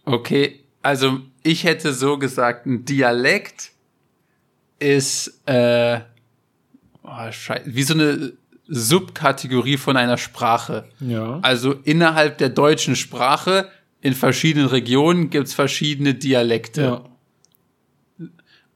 Okay, 0.05 0.63
also 0.83 1.19
ich 1.43 1.63
hätte 1.63 1.93
so 1.93 2.17
gesagt, 2.17 2.65
ein 2.65 2.85
Dialekt 2.85 3.71
ist 4.79 5.41
äh, 5.47 6.01
oh, 7.07 7.31
Scheiße, 7.31 7.63
wie 7.65 7.83
so 7.83 7.93
eine 7.93 8.33
Subkategorie 8.67 9.77
von 9.77 9.97
einer 9.97 10.17
Sprache. 10.17 10.89
Ja. 10.99 11.39
Also 11.41 11.73
innerhalb 11.83 12.37
der 12.37 12.49
deutschen 12.49 12.95
Sprache 12.95 13.69
in 14.01 14.13
verschiedenen 14.13 14.67
Regionen 14.67 15.29
gibt's 15.29 15.53
verschiedene 15.53 16.13
Dialekte. 16.13 16.81
Ja. 16.81 17.03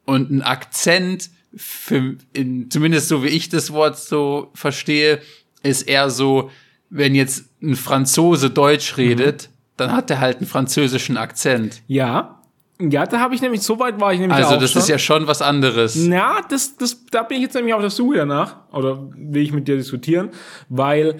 Und 0.06 0.32
ein 0.32 0.42
Akzent, 0.42 1.30
für, 1.56 2.16
in, 2.34 2.72
zumindest 2.72 3.10
so 3.10 3.24
wie 3.24 3.28
ich 3.28 3.50
das 3.50 3.72
Wort 3.72 4.00
so 4.00 4.52
verstehe, 4.54 5.22
ist 5.64 5.84
eher 5.84 6.10
so, 6.10 6.50
wenn 6.90 7.14
jetzt 7.14 7.46
ein 7.62 7.76
Franzose 7.76 8.50
Deutsch 8.50 8.98
redet, 8.98 9.50
dann 9.78 9.92
hat 9.92 10.10
er 10.10 10.20
halt 10.20 10.38
einen 10.38 10.48
französischen 10.48 11.18
Akzent. 11.18 11.82
Ja. 11.88 12.41
Ja, 12.90 13.06
da 13.06 13.20
habe 13.20 13.36
ich 13.36 13.42
nämlich, 13.42 13.62
so 13.62 13.78
weit 13.80 14.00
war 14.00 14.14
ich 14.14 14.20
nämlich 14.20 14.38
Also 14.38 14.56
auch 14.56 14.60
das 14.60 14.72
schon. 14.72 14.82
ist 14.82 14.88
ja 14.90 14.98
schon 14.98 15.28
was 15.28 15.42
anderes. 15.42 15.96
Na, 15.96 16.42
das, 16.50 16.78
das, 16.78 17.06
da 17.12 17.24
bin 17.24 17.38
ich 17.38 17.44
jetzt 17.44 17.54
nämlich 17.56 17.74
auf 17.74 17.82
der 17.82 17.90
Suche 17.90 18.18
danach, 18.18 18.56
oder 18.72 18.98
will 19.16 19.44
ich 19.44 19.52
mit 19.52 19.68
dir 19.68 19.76
diskutieren, 19.78 20.30
weil 20.70 21.20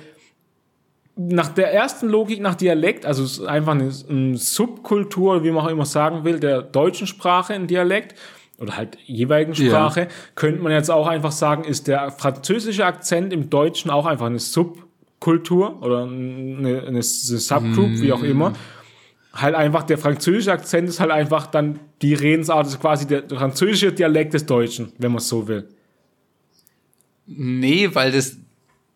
nach 1.16 1.50
der 1.50 1.74
ersten 1.74 2.08
Logik, 2.10 2.40
nach 2.42 2.56
Dialekt, 2.56 3.06
also 3.06 3.24
es 3.24 3.40
ist 3.40 3.46
einfach 3.46 3.74
eine, 3.74 3.92
eine 4.10 4.38
Subkultur, 4.38 5.44
wie 5.44 5.52
man 5.52 5.66
auch 5.66 5.70
immer 5.70 5.86
sagen 5.86 6.24
will, 6.24 6.40
der 6.40 6.62
deutschen 6.62 7.06
Sprache 7.06 7.54
ein 7.54 7.68
Dialekt. 7.68 8.16
oder 8.60 8.78
halt 8.78 8.98
jeweiligen 9.06 9.54
Sprache, 9.56 10.08
könnte 10.36 10.62
man 10.62 10.72
jetzt 10.72 10.90
auch 10.90 11.08
einfach 11.08 11.32
sagen, 11.32 11.64
ist 11.64 11.88
der 11.88 12.12
französische 12.12 12.86
Akzent 12.86 13.34
im 13.34 13.50
Deutschen 13.50 13.92
auch 13.92 14.06
einfach 14.06 14.28
eine 14.28 14.40
Subkultur 14.40 15.82
oder 15.82 16.04
eine, 16.04 16.58
eine, 16.58 16.82
eine 16.88 17.04
Subgroup, 17.04 17.90
wie 18.02 18.14
auch 18.14 18.24
immer. 18.24 18.54
Halt 19.34 19.56
einfach, 19.56 19.84
der 19.84 19.98
französische 19.98 20.52
Akzent 20.52 20.90
ist 20.90 21.00
halt 21.00 21.12
einfach 21.12 21.48
dann 21.48 21.80
die 22.02 22.14
Redensart, 22.14 22.68
ist 22.68 22.82
quasi 22.82 23.08
der 23.08 23.24
französische 23.30 23.94
Dialekt 23.94 24.34
des 24.34 24.46
Deutschen, 24.46 24.92
wenn 24.98 25.12
man 25.12 25.20
es 25.20 25.30
so 25.30 25.48
will. 25.48 25.70
Nee, 27.28 27.90
weil 27.94 28.12
das 28.12 28.38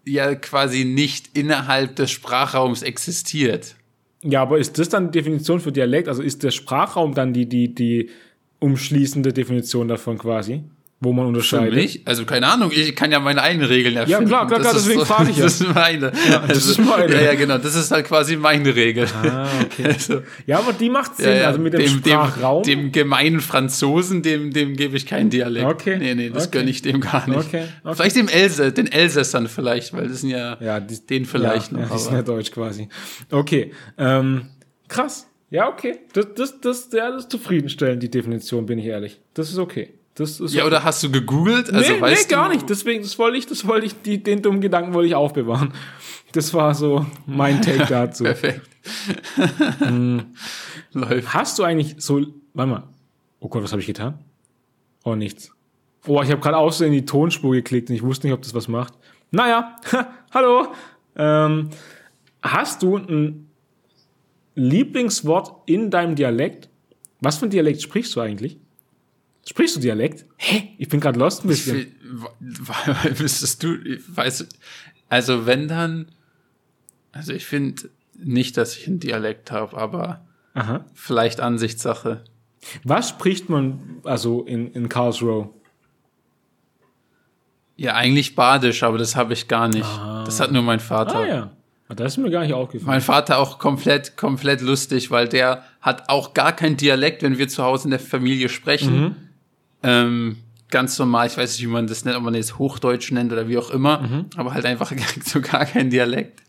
ja 0.05 0.35
quasi 0.35 0.83
nicht 0.83 1.37
innerhalb 1.37 1.95
des 1.95 2.11
Sprachraums 2.11 2.83
existiert. 2.83 3.75
Ja, 4.23 4.41
aber 4.41 4.57
ist 4.59 4.77
das 4.77 4.89
dann 4.89 5.11
die 5.11 5.19
Definition 5.19 5.59
für 5.59 5.71
Dialekt? 5.71 6.07
Also 6.07 6.21
ist 6.21 6.43
der 6.43 6.51
Sprachraum 6.51 7.13
dann 7.13 7.31
die, 7.31 7.47
die, 7.47 7.73
die 7.73 8.09
umschließende 8.59 9.31
Definition 9.31 9.87
davon 9.87 10.17
quasi? 10.17 10.63
Wo 11.05 11.13
man 11.13 11.25
Für 11.25 11.27
unterscheidet? 11.29 11.75
mich? 11.75 12.01
Also 12.05 12.25
keine 12.25 12.47
Ahnung, 12.47 12.71
ich 12.73 12.95
kann 12.95 13.11
ja 13.11 13.19
meine 13.19 13.41
eigenen 13.41 13.67
Regeln 13.67 13.95
erfinden. 13.95 14.25
klar, 14.27 14.47
klar, 14.47 14.59
klar, 14.59 14.73
Das 14.73 14.81
ist 14.81 14.87
deswegen 14.89 15.05
frage 15.05 15.31
ich 15.31 15.37
ja. 15.37 15.43
Das 15.43 15.61
ist 15.61 15.73
meine. 15.73 16.11
Ja, 16.29 16.39
das 16.47 16.65
ist 16.65 16.79
meine. 16.79 17.13
Ja, 17.13 17.21
ja, 17.21 17.35
genau. 17.35 17.57
Das 17.59 17.75
ist 17.75 17.91
halt 17.91 18.05
quasi 18.07 18.35
meine 18.35 18.75
Regel. 18.75 19.07
Ah, 19.23 19.47
okay. 19.63 19.83
Also, 19.93 20.21
Ja, 20.45 20.59
aber 20.59 20.73
die 20.73 20.89
macht 20.89 21.15
Sinn, 21.17 21.27
ja, 21.27 21.33
ja, 21.35 21.47
also 21.47 21.59
mit 21.59 21.73
dem, 21.73 21.87
Sprachraum. 21.87 22.63
Dem, 22.63 22.79
dem 22.79 22.91
gemeinen 22.91 23.39
Franzosen, 23.39 24.21
dem, 24.23 24.51
dem 24.51 24.75
gebe 24.75 24.97
ich 24.97 25.05
keinen 25.05 25.29
Dialekt. 25.29 25.65
Okay. 25.67 25.97
Nee, 25.97 26.15
nee, 26.15 26.29
das 26.29 26.47
Okay. 26.47 26.57
gönne 26.59 26.71
ich 26.71 26.81
dem 26.81 26.99
gar 27.01 27.27
nicht. 27.29 27.37
Okay, 27.39 27.65
okay. 27.83 27.95
Vielleicht 27.95 28.15
dem 28.15 28.27
Elsa, 28.27 28.71
den 28.71 28.91
Elsässern 28.91 29.47
vielleicht, 29.47 29.93
weil 29.93 30.07
das 30.07 30.21
sind 30.21 30.31
ja, 30.31 30.57
ja, 30.59 30.79
die, 30.79 31.05
den 31.05 31.25
vielleicht 31.25 31.71
ja, 31.71 31.77
noch. 31.79 31.89
Ja, 31.91 31.97
sind 31.97 32.07
aber- 32.09 32.17
ja 32.17 32.23
deutsch 32.23 32.51
quasi. 32.51 32.89
Okay, 33.31 33.71
ähm, 33.97 34.47
krass. 34.87 35.27
Ja, 35.51 35.69
okay. 35.69 35.99
Das, 36.13 36.25
das, 36.35 36.59
das, 36.59 36.89
ja, 36.91 37.11
das 37.11 37.23
ist 37.25 37.31
zufriedenstellend, 37.31 38.01
die 38.01 38.09
Definition, 38.09 38.65
bin 38.65 38.79
ich 38.79 38.85
ehrlich. 38.87 39.21
Das 39.35 39.49
ist 39.49 39.59
okay. 39.59 39.93
Das 40.15 40.39
ist 40.39 40.53
ja, 40.53 40.65
oder 40.65 40.83
hast 40.85 41.03
du 41.03 41.11
gegoogelt? 41.11 41.71
Also 41.71 41.93
nee, 41.93 41.99
weißt 41.99 42.29
nee, 42.29 42.35
gar 42.35 42.47
nicht. 42.47 42.69
Deswegen, 42.69 43.03
das 43.03 43.19
wollte 43.19 43.37
ich, 43.37 43.47
das 43.47 43.67
wollte 43.67 43.85
ich, 43.85 44.01
die, 44.01 44.23
den 44.23 44.41
dummen 44.41 44.61
Gedanken 44.61 44.93
wollte 44.93 45.07
ich 45.09 45.15
aufbewahren. 45.15 45.73
Das 46.31 46.53
war 46.53 46.73
so 46.73 47.05
mein 47.25 47.61
Take 47.61 47.85
dazu. 47.89 48.23
Perfekt. 48.23 48.61
Hm. 49.79 50.27
Läuft. 50.93 51.33
Hast 51.33 51.59
du 51.59 51.63
eigentlich 51.63 51.95
so, 51.97 52.25
warte 52.53 52.71
mal. 52.71 52.83
Oh 53.41 53.49
Gott, 53.49 53.63
was 53.63 53.71
habe 53.73 53.81
ich 53.81 53.87
getan? 53.87 54.19
Oh, 55.03 55.15
nichts. 55.15 55.51
Oh, 56.07 56.21
ich 56.21 56.31
habe 56.31 56.39
gerade 56.39 56.57
außerdem 56.57 56.93
in 56.93 56.99
die 56.99 57.05
Tonspur 57.05 57.51
geklickt 57.53 57.89
und 57.89 57.95
ich 57.95 58.03
wusste 58.03 58.27
nicht, 58.27 58.33
ob 58.33 58.41
das 58.41 58.53
was 58.53 58.69
macht. 58.69 58.93
Naja, 59.31 59.75
hallo. 60.33 60.67
Ähm, 61.17 61.71
hast 62.41 62.83
du 62.83 62.97
ein 62.97 63.49
Lieblingswort 64.55 65.63
in 65.65 65.91
deinem 65.91 66.15
Dialekt? 66.15 66.69
Was 67.19 67.37
für 67.37 67.47
ein 67.47 67.49
Dialekt 67.49 67.81
sprichst 67.81 68.15
du 68.15 68.21
eigentlich? 68.21 68.59
Sprichst 69.47 69.75
du 69.75 69.79
Dialekt? 69.79 70.25
Hä? 70.37 70.69
Ich 70.77 70.89
bin 70.89 70.99
gerade 70.99 71.19
lost 71.19 71.43
ein 71.45 71.49
Ich 71.51 71.65
bisschen. 71.65 71.75
will- 71.75 71.91
wa- 72.67 72.95
Wüsstest 73.19 73.61
du, 73.63 73.75
ich 73.75 74.01
weiß, 74.15 74.47
also 75.09 75.45
wenn 75.45 75.67
dann, 75.67 76.07
also 77.11 77.31
ich 77.33 77.45
finde 77.45 77.89
nicht, 78.17 78.57
dass 78.57 78.75
ich 78.75 78.87
einen 78.87 78.99
Dialekt 78.99 79.51
habe, 79.51 79.77
aber 79.77 80.25
Aha. 80.55 80.85
vielleicht 80.93 81.41
Ansichtssache. 81.41 82.23
Was 82.83 83.09
spricht 83.09 83.49
man 83.49 83.99
also 84.03 84.41
in, 84.43 84.71
in 84.71 84.89
Karlsruhe? 84.89 85.49
Ja, 87.77 87.93
eigentlich 87.95 88.35
badisch, 88.35 88.83
aber 88.83 88.97
das 88.97 89.15
habe 89.15 89.33
ich 89.33 89.47
gar 89.47 89.67
nicht. 89.67 89.85
Das 90.25 90.39
hat 90.39 90.51
nur 90.51 90.61
mein 90.63 90.79
Vater. 90.79 91.19
Ah 91.19 91.27
ja. 91.27 91.51
Ah, 91.89 91.93
Das 91.93 92.13
ist 92.13 92.17
mir 92.17 92.31
gar 92.31 92.41
nicht 92.43 92.53
aufgefallen. 92.53 92.87
Mein 92.87 93.01
Vater 93.01 93.37
auch 93.37 93.59
komplett, 93.59 94.15
komplett 94.17 94.61
lustig, 94.61 95.11
weil 95.11 95.27
der 95.27 95.63
hat 95.81 96.09
auch 96.09 96.33
gar 96.33 96.53
kein 96.55 96.77
Dialekt, 96.77 97.21
wenn 97.21 97.37
wir 97.37 97.47
zu 97.47 97.63
Hause 97.63 97.85
in 97.85 97.91
der 97.91 97.99
Familie 97.99 98.49
sprechen. 98.49 98.99
Mhm. 99.01 99.15
Ähm, 99.85 100.37
ganz 100.71 100.97
normal, 100.99 101.27
ich 101.27 101.37
weiß 101.37 101.53
nicht, 101.53 101.61
wie 101.61 101.71
man 101.71 101.85
das 101.87 102.03
nennt, 102.05 102.17
ob 102.17 102.23
man 102.23 102.33
jetzt 102.33 102.57
Hochdeutsch 102.57 103.11
nennt 103.11 103.31
oder 103.31 103.47
wie 103.47 103.57
auch 103.57 103.69
immer, 103.69 104.01
Mhm. 104.01 104.25
aber 104.35 104.53
halt 104.53 104.65
einfach 104.65 104.91
so 105.25 105.39
gar 105.39 105.65
kein 105.65 105.89
Dialekt. 105.89 106.41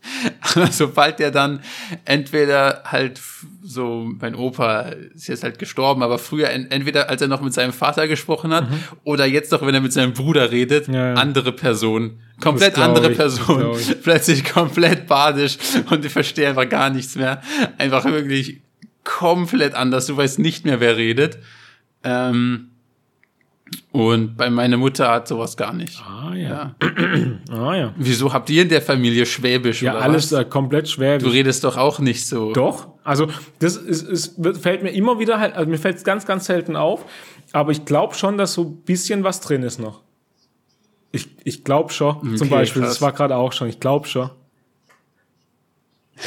Aber 0.55 0.67
sobald 0.71 1.19
der 1.19 1.31
dann 1.31 1.61
entweder 2.03 2.81
halt 2.85 3.21
so, 3.63 4.09
mein 4.19 4.33
Opa 4.35 4.81
ist 5.13 5.27
jetzt 5.27 5.43
halt 5.43 5.59
gestorben, 5.59 6.01
aber 6.01 6.17
früher 6.17 6.49
en- 6.49 6.71
entweder 6.71 7.09
als 7.09 7.21
er 7.21 7.27
noch 7.27 7.41
mit 7.41 7.53
seinem 7.53 7.73
Vater 7.73 8.07
gesprochen 8.07 8.53
hat 8.53 8.67
oder 9.03 9.25
jetzt 9.25 9.51
noch, 9.51 9.61
wenn 9.65 9.75
er 9.75 9.81
mit 9.81 9.93
seinem 9.93 10.13
Bruder 10.13 10.51
redet, 10.51 10.87
Mhm. 10.87 10.93
Ja, 10.95 11.07
ja. 11.09 11.13
andere 11.15 11.51
Person. 11.51 12.19
Komplett 12.41 12.77
andere 12.79 13.11
ich, 13.11 13.17
das 13.17 13.35
Person. 13.37 13.77
Plötzlich 14.03 14.43
komplett 14.45 15.07
badisch 15.07 15.57
und 15.89 16.03
ich 16.03 16.11
verstehe 16.11 16.49
einfach 16.49 16.67
gar 16.67 16.89
nichts 16.89 17.15
mehr. 17.15 17.41
Einfach 17.77 18.03
wirklich 18.05 18.61
komplett 19.03 19.73
anders. 19.75 20.07
Du 20.07 20.17
weißt 20.17 20.39
nicht 20.39 20.65
mehr, 20.65 20.79
wer 20.79 20.97
redet. 20.97 21.37
Ähm, 22.03 22.69
und 23.91 24.37
bei 24.37 24.49
meiner 24.49 24.77
Mutter 24.77 25.09
hat 25.09 25.27
sowas 25.27 25.57
gar 25.57 25.73
nicht. 25.73 26.01
Ah 26.01 26.33
ja. 26.35 26.49
Ja. 26.49 26.75
Ah 27.51 27.75
ja. 27.75 27.93
Wieso 27.97 28.31
habt 28.33 28.49
ihr 28.49 28.61
in 28.63 28.69
der 28.69 28.81
Familie 28.81 29.25
Schwäbisch 29.25 29.81
Ja, 29.81 29.95
alles 29.95 30.31
äh, 30.31 30.45
komplett 30.45 30.89
schwer. 30.89 31.17
Du 31.17 31.27
redest 31.29 31.63
doch 31.63 31.77
auch 31.77 31.99
nicht 31.99 32.25
so. 32.27 32.53
Doch, 32.53 32.87
also 33.03 33.27
das 33.59 33.75
ist, 33.77 34.03
ist, 34.03 34.35
fällt 34.61 34.83
mir 34.83 34.91
immer 34.91 35.19
wieder 35.19 35.39
halt, 35.39 35.55
also 35.55 35.69
mir 35.69 35.77
fällt 35.77 35.97
es 35.97 36.03
ganz, 36.03 36.25
ganz 36.25 36.45
selten 36.45 36.75
auf, 36.75 37.05
aber 37.53 37.71
ich 37.71 37.85
glaube 37.85 38.13
schon, 38.15 38.37
dass 38.37 38.53
so 38.53 38.63
ein 38.63 38.81
bisschen 38.83 39.23
was 39.23 39.39
drin 39.41 39.63
ist 39.63 39.79
noch. 39.79 40.01
Ich, 41.11 41.29
ich 41.45 41.63
glaube 41.63 41.91
schon, 41.93 42.19
zum 42.35 42.47
Okay, 42.47 42.55
Beispiel, 42.55 42.81
krass. 42.81 42.93
das 42.95 43.01
war 43.01 43.13
gerade 43.13 43.35
auch 43.37 43.53
schon, 43.53 43.69
ich 43.69 43.79
glaube 43.79 44.07
schon. 44.07 44.29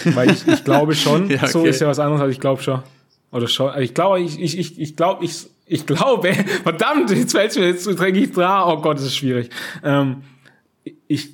Weil 0.05 0.31
ich, 0.31 0.47
ich 0.49 0.65
glaube 0.65 0.95
schon, 0.95 1.29
Ja, 1.31 1.47
so 1.47 1.61
okay. 1.61 1.69
ist 1.71 1.81
ja 1.81 1.89
was 1.89 1.99
anderes, 1.99 2.21
aber 2.23 2.31
ich 2.31 2.41
glaube 2.41 2.63
schon. 2.63 2.83
Oder 3.31 3.47
schon, 3.47 3.69
also 3.69 3.81
ich 3.81 3.95
glaube, 3.95 4.21
ich, 4.21 4.41
ich, 4.41 4.59
ich, 4.59 4.81
ich 4.81 4.97
glaube, 4.97 5.25
ich, 5.25 5.47
ich 5.71 5.87
glaube, 5.87 6.35
verdammt, 6.63 7.11
jetzt 7.11 7.33
fällt 7.33 7.57
mir 7.57 7.67
jetzt 7.69 7.87
dränge 7.87 8.19
ich 8.19 8.33
dran, 8.33 8.69
oh 8.69 8.81
Gott, 8.83 8.97
das 8.99 9.05
ist 9.05 9.17
schwierig. 9.17 9.51
Ähm, 9.85 10.23
ich, 11.07 11.31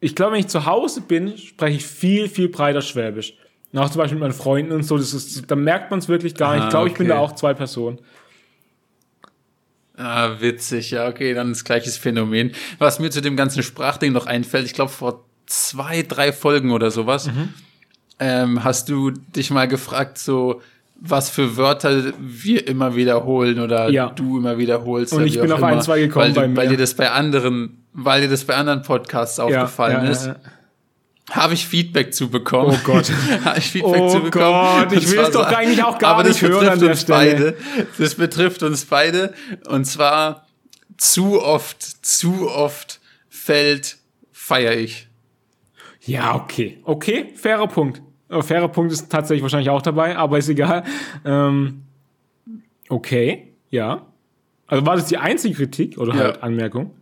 ich 0.00 0.14
glaube, 0.14 0.32
wenn 0.32 0.40
ich 0.40 0.48
zu 0.48 0.66
Hause 0.66 1.00
bin, 1.00 1.36
spreche 1.38 1.76
ich 1.78 1.86
viel, 1.86 2.28
viel 2.28 2.48
breiter 2.48 2.82
Schwäbisch. 2.82 3.34
Auch 3.74 3.88
zum 3.88 3.98
Beispiel 3.98 4.16
mit 4.18 4.28
meinen 4.28 4.32
Freunden 4.38 4.72
und 4.72 4.82
so, 4.82 4.98
das 4.98 5.14
ist, 5.14 5.50
da 5.50 5.54
merkt 5.56 5.90
man 5.90 6.00
es 6.00 6.08
wirklich 6.08 6.34
gar 6.34 6.54
nicht. 6.54 6.62
Ah, 6.62 6.66
Ich 6.66 6.70
glaube, 6.70 6.88
ich 6.88 6.94
bin 6.94 7.08
da 7.08 7.14
okay. 7.20 7.24
auch 7.24 7.34
zwei 7.36 7.54
Personen. 7.54 7.98
Ah, 9.96 10.40
witzig, 10.40 10.90
ja, 10.92 11.08
okay, 11.08 11.34
dann 11.34 11.50
das 11.50 11.64
gleiches 11.64 11.96
Phänomen. 11.96 12.52
Was 12.78 12.98
mir 13.00 13.10
zu 13.10 13.20
dem 13.20 13.36
ganzen 13.36 13.62
Sprachding 13.62 14.12
noch 14.12 14.26
einfällt, 14.26 14.64
ich 14.66 14.72
glaube 14.72 14.90
vor 14.90 15.24
zwei, 15.46 16.02
drei 16.02 16.32
Folgen 16.32 16.72
oder 16.72 16.90
sowas, 16.90 17.26
Mhm. 17.28 17.48
ähm, 18.18 18.64
hast 18.64 18.88
du 18.88 19.10
dich 19.10 19.50
mal 19.50 19.68
gefragt, 19.68 20.18
so 20.18 20.62
was 21.00 21.30
für 21.30 21.56
Wörter 21.56 22.12
wir 22.18 22.66
immer 22.68 22.94
wiederholen 22.94 23.58
oder 23.60 23.88
Ja. 23.88 24.10
du 24.10 24.38
immer 24.38 24.58
wiederholst. 24.58 25.12
Und 25.14 25.26
ich 25.26 25.40
bin 25.40 25.50
auf 25.50 25.62
ein, 25.62 25.80
zwei 25.80 26.00
gekommen 26.00 26.26
weil, 26.26 26.32
du, 26.32 26.40
bei 26.40 26.48
mir. 26.48 26.56
weil 26.56 26.68
dir 26.68 26.76
das 26.76 26.94
bei 26.94 27.10
anderen, 27.10 27.84
weil 27.92 28.20
dir 28.20 28.28
das 28.28 28.44
bei 28.44 28.54
anderen 28.54 28.82
Podcasts 28.82 29.40
aufgefallen 29.40 30.04
ja, 30.04 30.10
ist. 30.10 30.26
ja, 30.26 30.32
ja. 30.32 30.40
Habe 31.30 31.54
ich 31.54 31.66
Feedback 31.66 32.12
zu 32.12 32.28
bekommen. 32.28 32.76
Oh 32.76 32.78
Gott. 32.84 33.10
Habe 33.44 33.58
ich 33.58 33.70
Feedback 33.70 34.00
Oh 34.00 34.10
zu 34.10 34.20
bekommen. 34.20 34.88
Gott, 34.88 34.92
ich 34.92 35.10
will 35.10 35.20
es 35.20 35.30
doch 35.30 35.46
eigentlich 35.46 35.82
auch 35.82 35.96
gar 35.98 36.14
aber 36.14 36.24
nicht 36.28 36.42
hören 36.42 36.68
an 36.68 36.78
der 36.80 36.90
uns 36.90 37.02
Stelle. 37.02 37.54
beide. 37.54 37.56
Das 37.98 38.16
betrifft 38.16 38.62
uns 38.64 38.84
beide. 38.84 39.32
Und 39.68 39.84
zwar 39.84 40.46
zu 40.96 41.40
oft, 41.40 41.82
zu 42.04 42.50
oft 42.50 43.00
fällt, 43.28 43.98
feier 44.32 44.76
ich. 44.76 45.08
Ja, 46.04 46.34
okay. 46.34 46.80
Okay, 46.82 47.32
fairer 47.36 47.68
Punkt. 47.68 48.02
Äh, 48.30 48.42
fairer 48.42 48.68
Punkt 48.68 48.92
ist 48.92 49.10
tatsächlich 49.10 49.42
wahrscheinlich 49.42 49.70
auch 49.70 49.82
dabei, 49.82 50.16
aber 50.16 50.38
ist 50.38 50.48
egal. 50.48 50.84
Ähm, 51.24 51.82
okay, 52.88 53.48
ja. 53.70 54.06
Also 54.66 54.86
war 54.86 54.96
das 54.96 55.06
die 55.06 55.18
einzige 55.18 55.54
Kritik 55.54 55.98
oder 55.98 56.14
Ja. 56.14 56.20
halt 56.20 56.42
Anmerkung? 56.42 56.92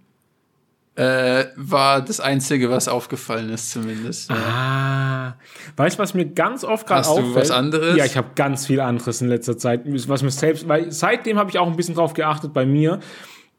Äh, 0.97 1.45
war 1.55 2.01
das 2.03 2.19
Einzige, 2.19 2.71
was 2.71 2.89
aufgefallen 2.89 3.51
ist, 3.51 3.71
zumindest. 3.71 4.33
Ah, 4.33 5.37
weißt 5.77 5.97
du, 5.97 6.03
was 6.03 6.13
mir 6.15 6.25
ganz 6.27 6.65
oft 6.65 6.89
gerade 6.89 7.01
Hast 7.03 7.11
du 7.17 7.21
auffällt? 7.21 7.37
was 7.37 7.51
anderes? 7.53 7.97
Ja, 7.97 8.05
ich 8.05 8.17
habe 8.17 8.31
ganz 8.35 8.67
viel 8.67 8.81
anderes 8.81 9.21
in 9.23 9.29
letzter 9.29 9.57
Zeit, 9.57 9.83
was 9.85 10.23
mir 10.25 10.31
selbst, 10.33 10.67
weil 10.67 10.91
seitdem 10.91 11.39
habe 11.39 11.51
ich 11.51 11.59
auch 11.59 11.69
ein 11.69 11.77
bisschen 11.77 11.95
drauf 11.95 12.15
geachtet 12.15 12.53
bei 12.53 12.67
mir. 12.67 12.99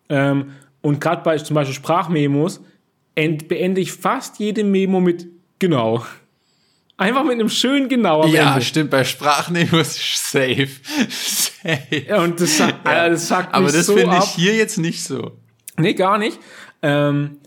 Ähm, 0.10 0.52
und 0.82 1.00
gerade 1.00 1.22
bei 1.24 1.38
zum 1.38 1.54
Beispiel 1.54 1.76
Sprachmemos 1.76 2.60
end, 3.16 3.48
beende 3.48 3.80
ich 3.80 3.94
fast 3.94 4.40
jede 4.40 4.66
Memo 4.66 5.00
mit 5.00 5.28
genau. 5.60 6.04
Einfach 7.00 7.24
mit 7.24 7.34
einem 7.34 7.48
schönen 7.50 7.88
genau 7.88 8.24
am 8.24 8.30
Ja, 8.32 8.50
Ende. 8.54 8.62
stimmt, 8.66 8.90
bei 8.92 9.06
Sprachnehmung 9.06 9.84
safe. 9.86 10.68
safe. 11.10 11.80
Ja, 12.08 12.22
und 12.22 12.40
das, 12.42 12.58
sagt- 12.58 12.86
Alter, 12.86 13.10
das 13.12 13.28
sagt 13.28 13.54
Aber 13.56 13.72
das 13.72 13.86
so 13.86 13.96
finde 13.96 14.18
ich 14.18 14.26
hier 14.36 14.54
jetzt 14.56 14.78
nicht 14.78 15.02
so. 15.04 15.32
Nee, 15.78 15.94
gar 15.94 16.18
nicht. 16.18 16.38
Ähm, 16.82 17.38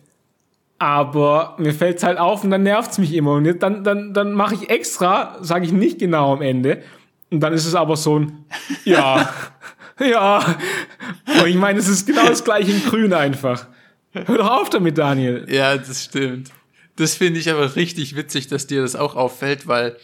aber 0.78 1.54
mir 1.58 1.74
fällt's 1.74 2.02
halt 2.02 2.16
auf 2.18 2.42
und 2.44 2.50
dann 2.50 2.62
nervt's 2.62 2.96
mich 2.98 3.12
immer. 3.14 3.32
Und 3.32 3.44
jetzt- 3.44 3.62
dann, 3.62 3.84
dann, 3.84 4.14
dann 4.14 4.32
mache 4.32 4.54
ich 4.54 4.70
extra, 4.70 5.36
sage 5.42 5.66
ich 5.66 5.72
nicht 5.72 5.98
genau 5.98 6.32
am 6.32 6.40
Ende. 6.42 6.82
Und 7.30 7.40
dann 7.40 7.52
ist 7.52 7.66
es 7.66 7.74
aber 7.74 7.96
so 7.96 8.18
ein, 8.20 8.44
ja, 8.84 9.32
ja. 10.00 10.38
Und 11.40 11.46
ich 11.46 11.56
meine, 11.56 11.78
es 11.78 11.88
ist 11.88 12.06
genau 12.06 12.26
das 12.26 12.42
gleiche 12.42 12.70
in 12.72 12.82
grün 12.84 13.12
einfach. 13.12 13.66
Hör 14.12 14.38
doch 14.38 14.50
auf 14.50 14.70
damit, 14.70 14.96
Daniel. 14.98 15.46
Ja, 15.50 15.76
das 15.76 16.04
stimmt. 16.04 16.50
Das 16.96 17.14
finde 17.14 17.40
ich 17.40 17.50
aber 17.50 17.76
richtig 17.76 18.16
witzig, 18.16 18.48
dass 18.48 18.66
dir 18.66 18.82
das 18.82 18.96
auch 18.96 19.14
auffällt, 19.16 19.66
weil 19.66 19.96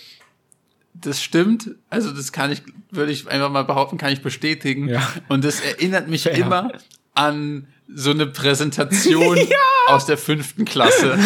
das 0.95 1.23
stimmt. 1.23 1.75
Also 1.91 2.13
das 2.13 2.33
kann 2.33 2.51
ich, 2.51 2.63
würde 2.91 3.13
ich 3.13 3.29
einfach 3.29 3.51
mal 3.51 3.65
behaupten, 3.65 3.99
kann 3.99 4.13
ich 4.13 4.23
bestätigen. 4.23 4.89
Ja. 4.89 5.07
Und 5.29 5.45
das 5.45 5.61
erinnert 5.61 6.09
mich 6.09 6.25
Fair. 6.25 6.35
immer 6.35 6.73
an 7.15 7.67
so 7.95 8.11
eine 8.11 8.27
Präsentation 8.27 9.39
aus 9.89 10.05
der 10.07 10.19
fünften 10.19 10.65
Klasse. 10.65 11.19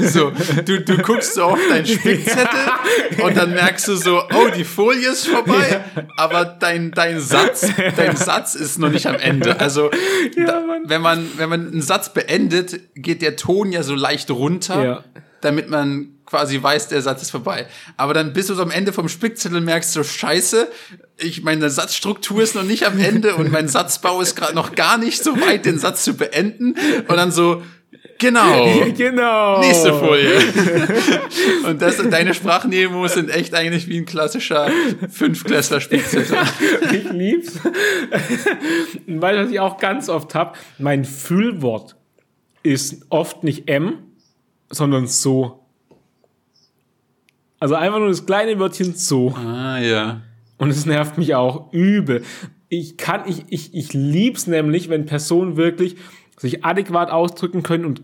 So, 0.00 0.32
du, 0.64 0.80
du 0.80 0.98
guckst 0.98 1.34
so 1.34 1.44
auf 1.44 1.58
deinen 1.68 1.86
Spickzettel 1.86 2.58
und 3.22 3.36
dann 3.36 3.50
merkst 3.52 3.86
du 3.88 3.94
so, 3.96 4.22
oh, 4.32 4.48
die 4.56 4.64
Folie 4.64 5.08
ist 5.10 5.28
vorbei, 5.28 5.84
aber 6.16 6.44
dein, 6.44 6.90
dein 6.90 7.20
Satz, 7.20 7.66
dein 7.96 8.16
Satz 8.16 8.54
ist 8.54 8.78
noch 8.78 8.90
nicht 8.90 9.06
am 9.06 9.16
Ende. 9.16 9.60
Also, 9.60 9.90
da, 10.36 10.62
wenn 10.84 11.00
man, 11.02 11.28
wenn 11.36 11.48
man 11.48 11.68
einen 11.68 11.82
Satz 11.82 12.12
beendet, 12.12 12.80
geht 12.96 13.22
der 13.22 13.36
Ton 13.36 13.70
ja 13.72 13.82
so 13.82 13.94
leicht 13.94 14.30
runter, 14.30 14.84
Ja. 14.84 15.04
damit 15.40 15.70
man 15.70 16.16
quasi 16.30 16.62
weiß, 16.62 16.88
der 16.88 17.02
Satz 17.02 17.22
ist 17.22 17.30
vorbei. 17.32 17.66
Aber 17.96 18.14
dann 18.14 18.32
bist 18.32 18.48
du 18.48 18.54
so 18.54 18.62
am 18.62 18.70
Ende 18.70 18.92
vom 18.92 19.08
Spickzettel 19.08 19.60
merkst 19.60 19.92
so, 19.92 20.04
scheiße, 20.04 20.68
ich 21.18 21.42
meine 21.42 21.68
Satzstruktur 21.68 22.42
ist 22.42 22.54
noch 22.54 22.62
nicht 22.62 22.86
am 22.86 22.98
Ende 22.98 23.34
und 23.34 23.50
mein 23.50 23.68
Satzbau 23.76 24.20
ist 24.20 24.36
gerade 24.36 24.54
noch 24.54 24.74
gar 24.74 24.96
nicht 24.96 25.22
so 25.22 25.38
weit, 25.40 25.66
den 25.66 25.78
Satz 25.78 26.04
zu 26.04 26.14
beenden. 26.14 26.76
Und 27.08 27.16
dann 27.16 27.32
so, 27.32 27.62
genau. 28.18 28.84
genau. 28.96 29.60
Nächste 29.60 29.92
Folie. 29.92 30.38
Und 31.66 31.82
das, 31.82 31.96
deine 31.96 32.32
Sprachnemos 32.32 33.14
sind 33.14 33.30
echt 33.30 33.54
eigentlich 33.54 33.88
wie 33.88 33.98
ein 33.98 34.06
klassischer 34.06 34.70
Fünfklässler-Spickzettel. 35.08 36.38
Ich 36.92 37.10
lieb's. 37.10 37.58
Weil 39.06 39.44
was 39.44 39.50
ich 39.50 39.58
auch 39.58 39.78
ganz 39.78 40.08
oft 40.08 40.34
hab, 40.34 40.56
mein 40.78 41.04
Füllwort 41.04 41.96
ist 42.62 43.06
oft 43.08 43.42
nicht 43.42 43.68
M, 43.68 43.98
sondern 44.70 45.06
so. 45.08 45.59
Also 47.60 47.74
einfach 47.74 47.98
nur 47.98 48.08
das 48.08 48.26
kleine 48.26 48.58
Wörtchen 48.58 48.94
so. 48.94 49.30
Ah, 49.36 49.78
ja. 49.78 50.22
Und 50.58 50.70
es 50.70 50.86
nervt 50.86 51.18
mich 51.18 51.34
auch 51.34 51.72
übel. 51.72 52.22
Ich 52.68 52.96
kann, 52.96 53.22
ich, 53.26 53.44
ich, 53.48 53.74
ich 53.74 53.92
lieb's 53.92 54.46
nämlich, 54.46 54.88
wenn 54.88 55.06
Personen 55.06 55.56
wirklich 55.56 55.96
sich 56.38 56.64
adäquat 56.64 57.10
ausdrücken 57.10 57.62
können 57.62 57.84
und 57.84 58.02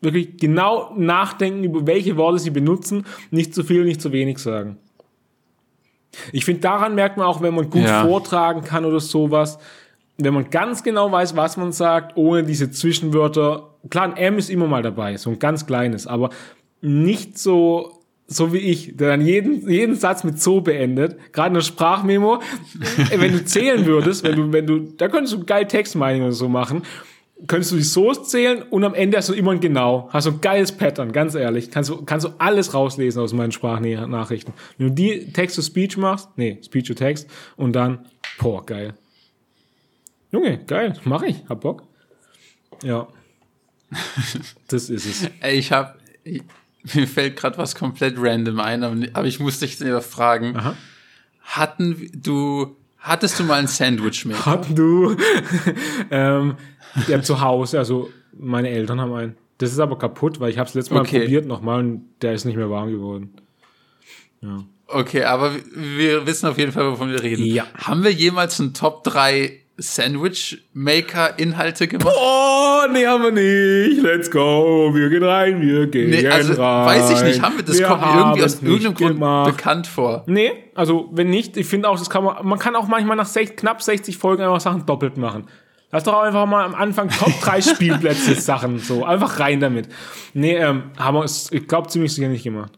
wirklich 0.00 0.36
genau 0.38 0.92
nachdenken, 0.96 1.64
über 1.64 1.86
welche 1.86 2.16
Worte 2.16 2.38
sie 2.38 2.50
benutzen, 2.50 3.04
nicht 3.30 3.54
zu 3.54 3.64
viel, 3.64 3.84
nicht 3.84 4.00
zu 4.00 4.12
wenig 4.12 4.38
sagen. 4.38 4.78
Ich 6.32 6.44
finde, 6.44 6.60
daran 6.62 6.94
merkt 6.94 7.16
man 7.18 7.26
auch, 7.26 7.42
wenn 7.42 7.54
man 7.54 7.68
gut 7.68 7.82
Ja. 7.82 8.04
vortragen 8.06 8.62
kann 8.62 8.84
oder 8.84 9.00
sowas, 9.00 9.58
wenn 10.18 10.32
man 10.32 10.48
ganz 10.48 10.82
genau 10.82 11.12
weiß, 11.12 11.36
was 11.36 11.56
man 11.58 11.72
sagt, 11.72 12.16
ohne 12.16 12.44
diese 12.44 12.70
Zwischenwörter. 12.70 13.74
Klar, 13.90 14.04
ein 14.04 14.16
M 14.16 14.38
ist 14.38 14.48
immer 14.48 14.66
mal 14.66 14.82
dabei, 14.82 15.16
so 15.18 15.30
ein 15.30 15.38
ganz 15.38 15.66
kleines, 15.66 16.06
aber 16.06 16.30
nicht 16.80 17.38
so, 17.38 17.95
so 18.28 18.52
wie 18.52 18.58
ich, 18.58 18.96
der 18.96 19.08
dann 19.08 19.20
jeden, 19.24 19.68
jeden 19.68 19.94
Satz 19.94 20.24
mit 20.24 20.40
so 20.40 20.60
beendet. 20.60 21.32
Gerade 21.32 21.48
in 21.48 21.54
der 21.54 21.60
Sprachmemo, 21.60 22.40
wenn 23.16 23.32
du 23.32 23.44
zählen 23.44 23.86
würdest, 23.86 24.24
wenn 24.24 24.36
du, 24.36 24.52
wenn 24.52 24.66
du, 24.66 24.80
da 24.80 25.08
könntest 25.08 25.34
du 25.34 25.44
geil 25.44 25.66
Textmining 25.66 26.22
oder 26.22 26.32
so 26.32 26.48
machen, 26.48 26.82
könntest 27.46 27.72
du 27.72 27.76
die 27.76 27.82
So's 27.82 28.28
zählen 28.28 28.62
und 28.62 28.82
am 28.82 28.94
Ende 28.94 29.18
hast 29.18 29.28
du 29.28 29.34
immer 29.34 29.52
ein 29.52 29.60
Genau. 29.60 30.08
Hast 30.12 30.26
du 30.26 30.32
ein 30.32 30.40
geiles 30.40 30.72
Pattern, 30.72 31.12
ganz 31.12 31.34
ehrlich. 31.34 31.70
Kannst 31.70 31.90
du, 31.90 32.04
kannst 32.04 32.26
du 32.26 32.30
alles 32.38 32.74
rauslesen 32.74 33.22
aus 33.22 33.32
meinen 33.32 33.52
Sprachnachrichten. 33.52 34.54
Wenn 34.78 34.88
du 34.88 34.94
die 34.94 35.32
Text-to-Speech 35.32 35.96
machst, 35.96 36.30
nee, 36.36 36.58
Speech-to-Text 36.64 37.28
und 37.56 37.74
dann, 37.74 38.06
boah, 38.38 38.64
geil. 38.64 38.94
Junge, 40.32 40.58
geil, 40.66 40.94
mach 41.04 41.22
ich, 41.22 41.44
hab 41.48 41.60
Bock. 41.60 41.84
Ja. 42.82 43.06
Das 44.68 44.90
ist 44.90 45.06
es. 45.06 45.30
Ey, 45.40 45.58
ich 45.58 45.70
hab, 45.70 45.96
mir 46.94 47.06
fällt 47.06 47.36
gerade 47.36 47.58
was 47.58 47.74
komplett 47.74 48.14
random 48.18 48.60
ein, 48.60 48.82
aber 49.14 49.26
ich 49.26 49.40
muss 49.40 49.58
dich 49.60 49.76
selber 49.76 50.02
fragen. 50.02 50.56
Aha. 50.56 50.76
Hatten 51.42 52.10
du, 52.14 52.76
hattest 52.98 53.38
du 53.38 53.44
mal 53.44 53.58
ein 53.60 53.66
Sandwich 53.68 54.24
mit? 54.24 54.44
Hatten 54.44 54.74
du. 54.74 55.16
ähm, 56.10 56.56
ja, 57.08 57.22
zu 57.22 57.40
Hause, 57.40 57.78
also 57.78 58.10
meine 58.32 58.70
Eltern 58.70 59.00
haben 59.00 59.12
einen. 59.14 59.36
Das 59.58 59.72
ist 59.72 59.78
aber 59.78 59.98
kaputt, 59.98 60.40
weil 60.40 60.50
ich 60.50 60.58
habe 60.58 60.68
es 60.68 60.74
letztes 60.74 60.92
Mal 60.92 61.00
Okay. 61.00 61.20
probiert 61.20 61.46
nochmal 61.46 61.80
und 61.80 62.04
der 62.20 62.34
ist 62.34 62.44
nicht 62.44 62.56
mehr 62.56 62.68
warm 62.68 62.90
geworden. 62.90 63.34
Okay, 64.86 65.24
aber 65.24 65.52
wir 65.74 66.26
wissen 66.26 66.46
auf 66.46 66.58
jeden 66.58 66.72
Fall, 66.72 66.90
wovon 66.92 67.10
wir 67.10 67.22
reden. 67.22 67.44
Ja. 67.44 67.64
Haben 67.74 68.04
wir 68.04 68.12
jemals 68.12 68.58
ein 68.58 68.74
Top 68.74 69.02
3 69.04 69.60
Sandwich-Maker-Inhalte 69.78 71.86
gemacht? 71.88 72.14
Oh, 72.18 72.80
nee, 72.92 73.06
haben 73.06 73.22
wir 73.24 73.30
nicht. 73.32 74.02
Let's 74.02 74.30
go. 74.30 74.90
Wir 74.94 75.08
gehen 75.10 75.22
rein, 75.22 75.60
wir 75.60 75.86
gehen 75.86 76.10
Nee, 76.10 76.26
also 76.28 76.54
rein. 76.54 76.86
weiß 76.86 77.10
ich 77.10 77.22
nicht, 77.24 77.42
haben 77.42 77.56
wir, 77.56 77.64
das 77.64 77.78
Wir 77.78 77.86
kommt 77.86 78.02
mir 78.02 78.18
irgendwie 78.18 78.42
aus 78.44 78.62
irgendeinem 78.62 78.94
Grund 78.94 79.14
gemacht. 79.14 79.56
bekannt 79.56 79.86
vor. 79.86 80.24
Nee, 80.26 80.52
also 80.74 81.08
wenn 81.12 81.30
nicht, 81.30 81.56
ich 81.56 81.66
finde 81.66 81.88
auch, 81.88 81.98
das 81.98 82.10
kann 82.10 82.24
man, 82.24 82.46
man 82.46 82.58
kann 82.58 82.76
auch 82.76 82.86
manchmal 82.88 83.16
nach 83.16 83.26
sech, 83.26 83.56
knapp 83.56 83.82
60 83.82 84.16
Folgen 84.18 84.42
einfach 84.42 84.60
Sachen 84.60 84.84
doppelt 84.86 85.16
machen. 85.16 85.46
Lass 85.92 86.02
doch 86.04 86.20
einfach 86.20 86.46
mal 86.46 86.64
am 86.64 86.74
Anfang 86.74 87.08
Top 87.08 87.32
3 87.42 87.60
Spielplätze 87.62 88.34
Sachen, 88.34 88.78
so, 88.78 89.04
einfach 89.04 89.38
rein 89.40 89.60
damit. 89.60 89.88
Nee, 90.34 90.56
ähm, 90.56 90.90
haben 90.98 91.16
wir 91.16 91.24
es, 91.24 91.50
ich 91.52 91.66
glaube, 91.68 91.88
ziemlich 91.88 92.12
sicher 92.14 92.28
nicht 92.28 92.44
gemacht. 92.44 92.72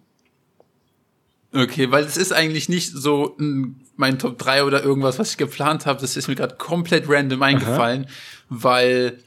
Okay, 1.54 1.90
weil 1.90 2.04
es 2.04 2.16
ist 2.18 2.32
eigentlich 2.32 2.68
nicht 2.68 2.92
so 2.92 3.34
ein, 3.40 3.80
mein 3.98 4.18
Top 4.18 4.38
3 4.38 4.64
oder 4.64 4.82
irgendwas, 4.82 5.18
was 5.18 5.32
ich 5.32 5.36
geplant 5.36 5.84
habe. 5.84 6.00
Das 6.00 6.16
ist 6.16 6.28
mir 6.28 6.36
gerade 6.36 6.54
komplett 6.56 7.04
random 7.08 7.42
eingefallen, 7.42 8.06
weil, 8.48 9.18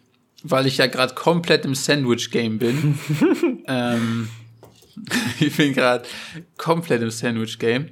weil 0.44 0.66
ich 0.66 0.78
ja 0.78 0.88
gerade 0.88 1.14
komplett 1.14 1.66
im 1.66 1.76
Sandwich-Game 1.76 2.58
bin. 2.58 2.98
ähm, 3.68 4.30
ich 5.40 5.58
bin 5.58 5.74
gerade 5.74 6.08
komplett 6.58 7.02
im 7.02 7.12
Sandwich-Game. 7.12 7.90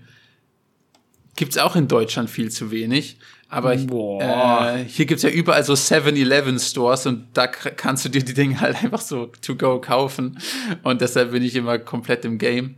Gibt's 1.36 1.58
auch 1.58 1.76
in 1.76 1.88
Deutschland 1.88 2.30
viel 2.30 2.50
zu 2.50 2.72
wenig. 2.72 3.18
Aber 3.52 3.74
äh, 3.74 4.86
hier 4.86 5.06
gibt's 5.06 5.24
ja 5.24 5.30
überall 5.30 5.64
so 5.64 5.74
7-Eleven-Stores 5.74 7.08
und 7.08 7.28
da 7.34 7.48
kannst 7.48 8.06
du 8.06 8.10
dir 8.10 8.24
die 8.24 8.34
Dinge 8.36 8.62
halt 8.62 8.76
einfach 8.84 9.02
so 9.02 9.32
to 9.42 9.56
go 9.56 9.82
kaufen. 9.82 10.40
Und 10.84 11.02
deshalb 11.02 11.32
bin 11.32 11.44
ich 11.44 11.56
immer 11.56 11.78
komplett 11.78 12.24
im 12.26 12.38
Game. 12.38 12.76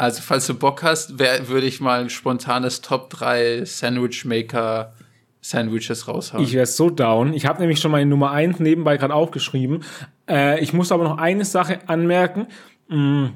Also, 0.00 0.22
falls 0.22 0.46
du 0.46 0.54
Bock 0.54 0.82
hast, 0.82 1.18
wär, 1.18 1.48
würde 1.48 1.66
ich 1.66 1.82
mal 1.82 2.00
ein 2.00 2.08
spontanes 2.08 2.80
Top 2.80 3.10
3 3.10 3.66
Sandwich 3.66 4.24
Maker 4.24 4.94
Sandwiches 5.42 6.08
raushauen. 6.08 6.42
Ich 6.42 6.54
wäre 6.54 6.64
so 6.64 6.88
down. 6.88 7.34
Ich 7.34 7.44
habe 7.44 7.60
nämlich 7.60 7.80
schon 7.80 7.90
meine 7.90 8.08
Nummer 8.08 8.30
1 8.30 8.60
nebenbei 8.60 8.96
gerade 8.96 9.12
aufgeschrieben. 9.12 9.84
Äh, 10.26 10.58
ich 10.62 10.72
muss 10.72 10.90
aber 10.90 11.04
noch 11.04 11.18
eine 11.18 11.44
Sache 11.44 11.86
anmerken, 11.86 12.46
mh, 12.88 13.32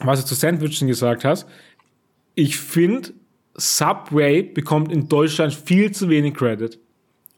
was 0.00 0.20
du 0.22 0.26
zu 0.26 0.34
Sandwichen 0.34 0.88
gesagt 0.88 1.24
hast. 1.24 1.46
Ich 2.34 2.58
finde, 2.58 3.12
Subway 3.54 4.42
bekommt 4.42 4.90
in 4.90 5.08
Deutschland 5.08 5.54
viel 5.54 5.92
zu 5.92 6.08
wenig 6.08 6.34
Credit. 6.34 6.76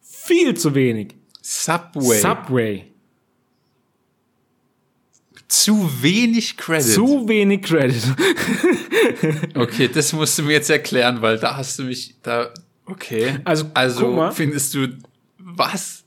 Viel 0.00 0.54
zu 0.54 0.74
wenig. 0.74 1.14
Subway. 1.42 2.20
Subway. 2.20 2.84
Zu 5.48 6.02
wenig 6.02 6.56
Credit. 6.56 6.86
Zu 6.86 7.28
wenig 7.28 7.62
Credit. 7.62 8.02
okay, 9.54 9.88
das 9.88 10.12
musst 10.12 10.38
du 10.38 10.42
mir 10.42 10.54
jetzt 10.54 10.70
erklären, 10.70 11.22
weil 11.22 11.38
da 11.38 11.56
hast 11.56 11.78
du 11.78 11.84
mich 11.84 12.16
da. 12.22 12.52
Okay. 12.86 13.38
Also, 13.44 13.66
also 13.74 14.30
findest 14.32 14.74
du 14.74 14.88
was? 15.38 16.04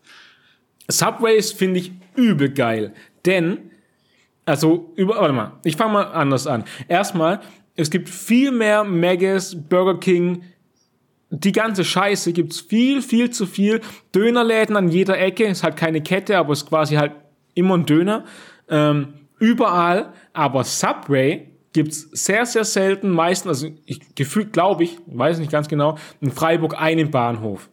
Subways 0.89 1.51
finde 1.51 1.79
ich 1.79 1.91
übel 2.15 2.49
geil. 2.49 2.93
Denn, 3.25 3.71
also, 4.45 4.91
über, 4.95 5.15
warte 5.15 5.33
mal, 5.33 5.59
ich 5.63 5.75
fange 5.75 5.93
mal 5.93 6.03
anders 6.03 6.47
an. 6.47 6.63
Erstmal, 6.87 7.41
es 7.75 7.89
gibt 7.89 8.09
viel 8.09 8.51
mehr 8.51 8.83
Maggis, 8.83 9.55
Burger 9.55 9.99
King, 9.99 10.43
die 11.31 11.51
ganze 11.51 11.85
Scheiße 11.85 12.33
gibt's 12.33 12.59
viel, 12.59 13.01
viel 13.01 13.29
zu 13.29 13.45
viel. 13.45 13.81
Dönerläden 14.13 14.75
an 14.75 14.89
jeder 14.89 15.19
Ecke, 15.19 15.45
ist 15.45 15.63
halt 15.63 15.77
keine 15.77 16.01
Kette, 16.01 16.37
aber 16.37 16.53
ist 16.53 16.67
quasi 16.67 16.95
halt 16.95 17.11
immer 17.53 17.75
ein 17.77 17.85
Döner. 17.85 18.25
Ähm, 18.67 19.13
überall, 19.39 20.13
aber 20.33 20.63
Subway 20.63 21.47
gibt's 21.73 22.09
sehr, 22.11 22.45
sehr 22.45 22.63
selten, 22.63 23.09
meistens, 23.09 23.47
also 23.49 23.67
ich 23.85 24.15
gefühlt 24.15 24.53
glaube 24.53 24.83
ich, 24.83 24.97
weiß 25.07 25.39
nicht 25.39 25.51
ganz 25.51 25.67
genau, 25.67 25.97
in 26.21 26.31
Freiburg 26.31 26.79
einen 26.79 27.11
Bahnhof. 27.11 27.69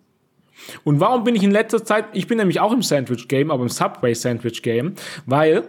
Und 0.85 1.01
warum 1.01 1.25
bin 1.25 1.35
ich 1.35 1.43
in 1.43 1.51
letzter 1.51 1.85
Zeit, 1.85 2.07
ich 2.13 2.27
bin 2.27 2.39
nämlich 2.39 2.61
auch 2.61 2.73
im 2.73 2.83
Sandwich-Game, 2.83 3.51
aber 3.51 3.63
im 3.63 3.69
Subway-Sandwich-Game, 3.69 4.95
weil 5.27 5.65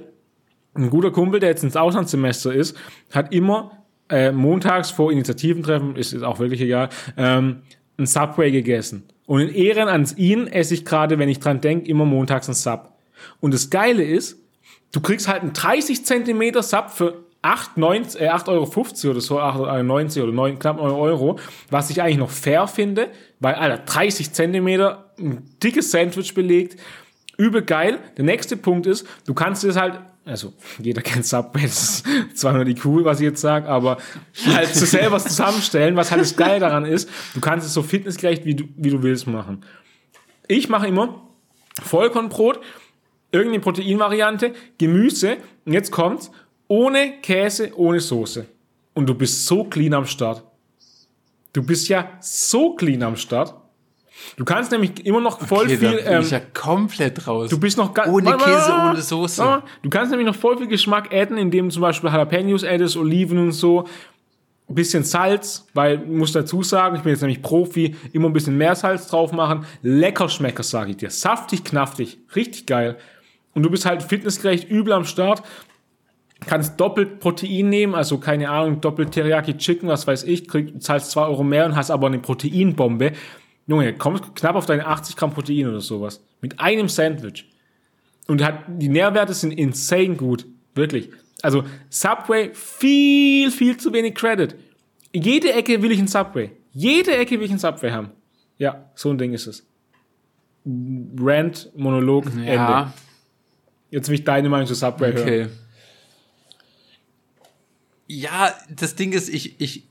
ein 0.74 0.90
guter 0.90 1.12
Kumpel, 1.12 1.40
der 1.40 1.50
jetzt 1.50 1.64
ins 1.64 1.76
Auslandssemester 1.76 2.54
ist, 2.54 2.78
hat 3.12 3.34
immer 3.34 3.84
äh, 4.10 4.32
montags 4.32 4.92
vor 4.92 5.12
Initiativentreffen, 5.12 5.96
ist, 5.96 6.14
ist 6.14 6.24
auch 6.24 6.40
wirklich 6.40 6.62
egal, 6.62 6.90
ähm, 7.18 7.64
ein 7.98 8.06
Subway 8.06 8.52
gegessen. 8.52 9.04
Und 9.26 9.42
in 9.42 9.50
Ehren 9.50 9.90
an 9.90 10.08
ihn 10.16 10.48
esse 10.48 10.74
ich 10.74 10.86
gerade, 10.86 11.20
wenn 11.20 11.30
ich 11.30 11.40
dran 11.40 11.60
denke, 11.60 11.90
immer 11.90 12.06
montags 12.06 12.48
ein 12.48 12.54
Sub. 12.54 12.94
Und 13.42 13.54
das 13.54 13.70
Geile 13.70 14.04
ist, 14.04 14.40
du 14.98 15.02
kriegst 15.02 15.28
halt 15.28 15.44
einen 15.44 15.54
30 15.54 16.06
Zentimeter 16.06 16.64
Sub 16.64 16.90
für 16.90 17.24
8, 17.44 17.78
90, 17.78 18.20
äh, 18.20 18.30
8,50 18.30 18.48
Euro 18.48 19.12
oder 19.12 19.22
so, 19.22 19.40
8,90 19.40 20.24
oder 20.24 20.32
9, 20.32 20.58
knapp 20.58 20.78
9 20.78 20.92
Euro, 20.92 21.38
was 21.70 21.92
ich 21.92 22.02
eigentlich 22.02 22.18
noch 22.18 22.32
fair 22.32 22.68
finde, 22.68 23.10
weil, 23.40 23.54
Alter, 23.54 23.78
30 23.78 24.34
Zentimeter, 24.34 25.12
ein 25.20 25.48
dickes 25.62 25.92
Sandwich 25.92 26.34
belegt, 26.34 26.82
übel 27.38 27.62
geil. 27.62 28.00
Der 28.18 28.26
nächste 28.26 28.58
Punkt 28.58 28.88
ist, 28.88 29.08
du 29.28 29.36
kannst 29.36 29.64
das 29.64 29.76
halt 29.76 30.00
also 30.26 30.52
jeder 30.80 31.02
kennt 31.04 31.28
Subway, 31.28 31.62
das 31.62 32.02
ist 32.02 32.38
zwar 32.38 32.54
nur 32.54 32.66
die 32.66 32.76
Kuh, 32.76 33.06
was 33.06 33.20
ich 33.20 33.26
jetzt 33.26 33.40
sage, 33.40 33.70
aber 33.70 33.98
halt 34.48 34.74
zu 34.74 34.88
selber 34.88 35.20
zusammenstellen, 35.20 35.96
was 35.96 36.10
halt 36.10 36.22
das 36.22 36.36
Geile 36.36 36.60
daran 36.60 36.86
ist, 36.86 37.08
du 37.36 37.40
kannst 37.40 37.68
es 37.68 37.74
so 37.74 37.84
fitnessgerecht, 37.84 38.46
wie 38.46 38.56
du, 38.56 38.66
wie 38.76 38.90
du 38.90 39.04
willst 39.04 39.28
machen. 39.28 39.64
Ich 40.48 40.70
mache 40.70 40.88
immer 40.88 41.22
Vollkornbrot, 41.82 42.60
irgendeine 43.32 43.60
Proteinvariante, 43.62 44.54
Gemüse 44.78 45.38
und 45.66 45.74
jetzt 45.74 45.92
kommt's, 45.92 46.32
ohne 46.68 47.20
Käse, 47.22 47.72
ohne 47.76 48.00
Soße. 48.00 48.46
Und 48.94 49.08
du 49.08 49.14
bist 49.14 49.46
so 49.46 49.64
clean 49.64 49.94
am 49.94 50.06
Start. 50.06 50.44
Du 51.54 51.64
bist 51.64 51.88
ja 51.90 52.10
so 52.20 52.76
clean 52.76 53.02
am 53.04 53.16
Start. 53.16 53.54
Du 54.36 54.44
kannst 54.44 54.72
nämlich 54.72 55.06
immer 55.06 55.22
noch 55.22 55.40
voll 55.40 55.66
Okay, 55.66 55.78
viel. 55.78 55.92
da 55.92 55.96
bin 55.98 56.14
ähm, 56.14 56.22
ich 56.22 56.32
ja 56.32 56.40
komplett 56.40 57.28
raus. 57.28 57.50
Du 57.52 57.60
bist 57.60 57.78
noch 57.78 57.94
ga- 57.94 58.08
Ohne 58.08 58.26
Warte, 58.32 58.44
Käse, 58.46 58.56
warte, 58.56 58.72
warte. 58.72 58.90
ohne 58.94 59.02
Soße. 59.02 59.44
Mal. 59.44 59.64
Du 59.84 59.90
kannst 59.90 60.10
nämlich 60.12 60.26
noch 60.28 60.36
voll 60.36 60.58
viel 60.58 60.68
Geschmack 60.68 61.14
adden, 61.14 61.38
indem 61.38 61.68
du 61.70 61.74
zum 61.74 61.82
Beispiel 61.84 62.10
Jalapenos 62.10 62.64
addest, 62.64 62.98
Oliven 62.98 63.38
und 63.38 63.52
so. 63.52 63.86
Ein 64.70 64.76
bisschen 64.76 65.04
Salz, 65.04 65.66
weil, 65.74 66.02
ich 66.02 66.08
muss 66.10 66.32
dazu 66.34 66.62
sagen, 66.64 66.96
ich 66.98 67.04
bin 67.04 67.12
jetzt 67.12 67.22
nämlich 67.22 67.42
Profi, 67.42 67.96
immer 68.12 68.28
ein 68.28 68.34
bisschen 68.34 68.58
mehr 68.58 68.76
Salz 68.76 69.08
drauf 69.08 69.32
machen. 69.32 69.66
Lecker 69.84 70.28
Schmecker, 70.28 70.64
sage 70.64 70.92
ich 70.92 70.98
dir. 70.98 71.10
Saftig, 71.12 71.64
knaftig. 71.64 72.18
Richtig 72.36 72.66
geil. 72.66 72.98
Und 73.58 73.64
du 73.64 73.72
bist 73.72 73.88
halt 73.88 74.04
fitnessgerecht 74.04 74.70
übel 74.70 74.94
am 74.94 75.04
Start. 75.04 75.42
Kannst 76.46 76.80
doppelt 76.80 77.20
Protein 77.20 77.70
nehmen, 77.70 77.96
also 77.96 78.20
keine 78.20 78.52
Ahnung, 78.52 78.82
doppelt 78.82 79.14
Teriyaki 79.14 79.58
Chicken, 79.58 79.90
was 79.90 80.06
weiß 80.06 80.26
ich, 80.26 80.48
krieg, 80.48 80.80
zahlst 80.80 81.10
zwei 81.10 81.24
Euro 81.24 81.44
mehr 81.44 81.66
und 81.66 81.76
hast 81.76 81.90
aber 81.90 82.06
eine 82.06 82.20
Proteinbombe. 82.20 83.14
Junge, 83.66 83.96
kommst 83.96 84.36
knapp 84.36 84.56
auf 84.56 84.68
deine 84.68 84.86
80 84.86 85.16
Gramm 85.16 85.32
Protein 85.32 85.68
oder 85.70 85.82
sowas. 85.82 86.24
Mit 86.40 86.60
einem 86.60 86.88
Sandwich. 86.88 87.50
Und 88.28 88.44
hat, 88.44 88.60
die 88.68 88.90
Nährwerte 88.90 89.34
sind 89.34 89.54
insane 89.54 90.18
gut. 90.18 90.46
Wirklich. 90.76 91.10
Also 91.42 91.64
Subway 91.90 92.52
viel, 92.54 93.50
viel 93.50 93.78
zu 93.78 93.92
wenig 93.92 94.14
Credit. 94.14 94.54
Jede 95.12 95.52
Ecke 95.54 95.82
will 95.82 95.92
ich 95.92 96.00
ein 96.00 96.08
Subway. 96.08 96.52
Jede 96.74 97.18
Ecke 97.18 97.40
will 97.40 97.48
ich 97.48 97.52
ein 97.52 97.58
Subway 97.58 97.90
haben. 97.90 98.12
Ja, 98.60 98.92
so 98.94 99.10
ein 99.10 99.18
Ding 99.18 99.34
ist 99.34 99.48
es. 99.48 99.66
Rant, 100.64 101.72
Monolog, 101.76 102.28
Ende. 102.28 102.94
Jetzt 103.92 104.10
will 104.10 104.16
ich 104.16 104.24
deine 104.24 104.50
Meinung 104.50 104.68
zu 104.68 104.76
Subway 104.76 105.14
hören. 105.14 105.22
okay. 105.24 105.48
Ja, 108.08 108.54
das 108.70 108.96
Ding 108.96 109.12
ist, 109.12 109.28
ich, 109.30 109.60
ich, 109.60 109.84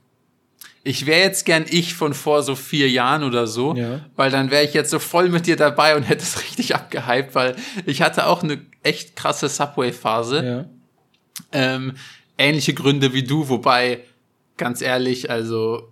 ich 0.83 1.05
wäre 1.05 1.21
jetzt 1.21 1.45
gern 1.45 1.65
ich 1.69 1.93
von 1.93 2.13
vor 2.13 2.41
so 2.41 2.55
vier 2.55 2.89
Jahren 2.89 3.23
oder 3.23 3.45
so, 3.45 3.75
Ja. 3.75 4.01
weil 4.15 4.31
dann 4.31 4.49
wäre 4.49 4.63
ich 4.63 4.73
jetzt 4.73 4.89
so 4.89 4.99
voll 4.99 5.29
mit 5.29 5.45
dir 5.45 5.55
dabei 5.55 5.95
und 5.95 6.03
hätte 6.03 6.23
es 6.23 6.39
richtig 6.43 6.73
abgehypt, 6.75 7.35
weil 7.35 7.55
ich 7.85 8.01
hatte 8.01 8.25
auch 8.27 8.43
eine 8.43 8.59
echt 8.83 9.15
krasse 9.15 9.49
Subway-Phase. 9.49 10.45
Ja. 10.45 10.65
Ähm, 11.51 11.93
ähnliche 12.37 12.73
Gründe 12.73 13.13
wie 13.13 13.23
du, 13.23 13.49
wobei, 13.49 14.03
ganz 14.57 14.81
ehrlich, 14.81 15.29
also 15.29 15.87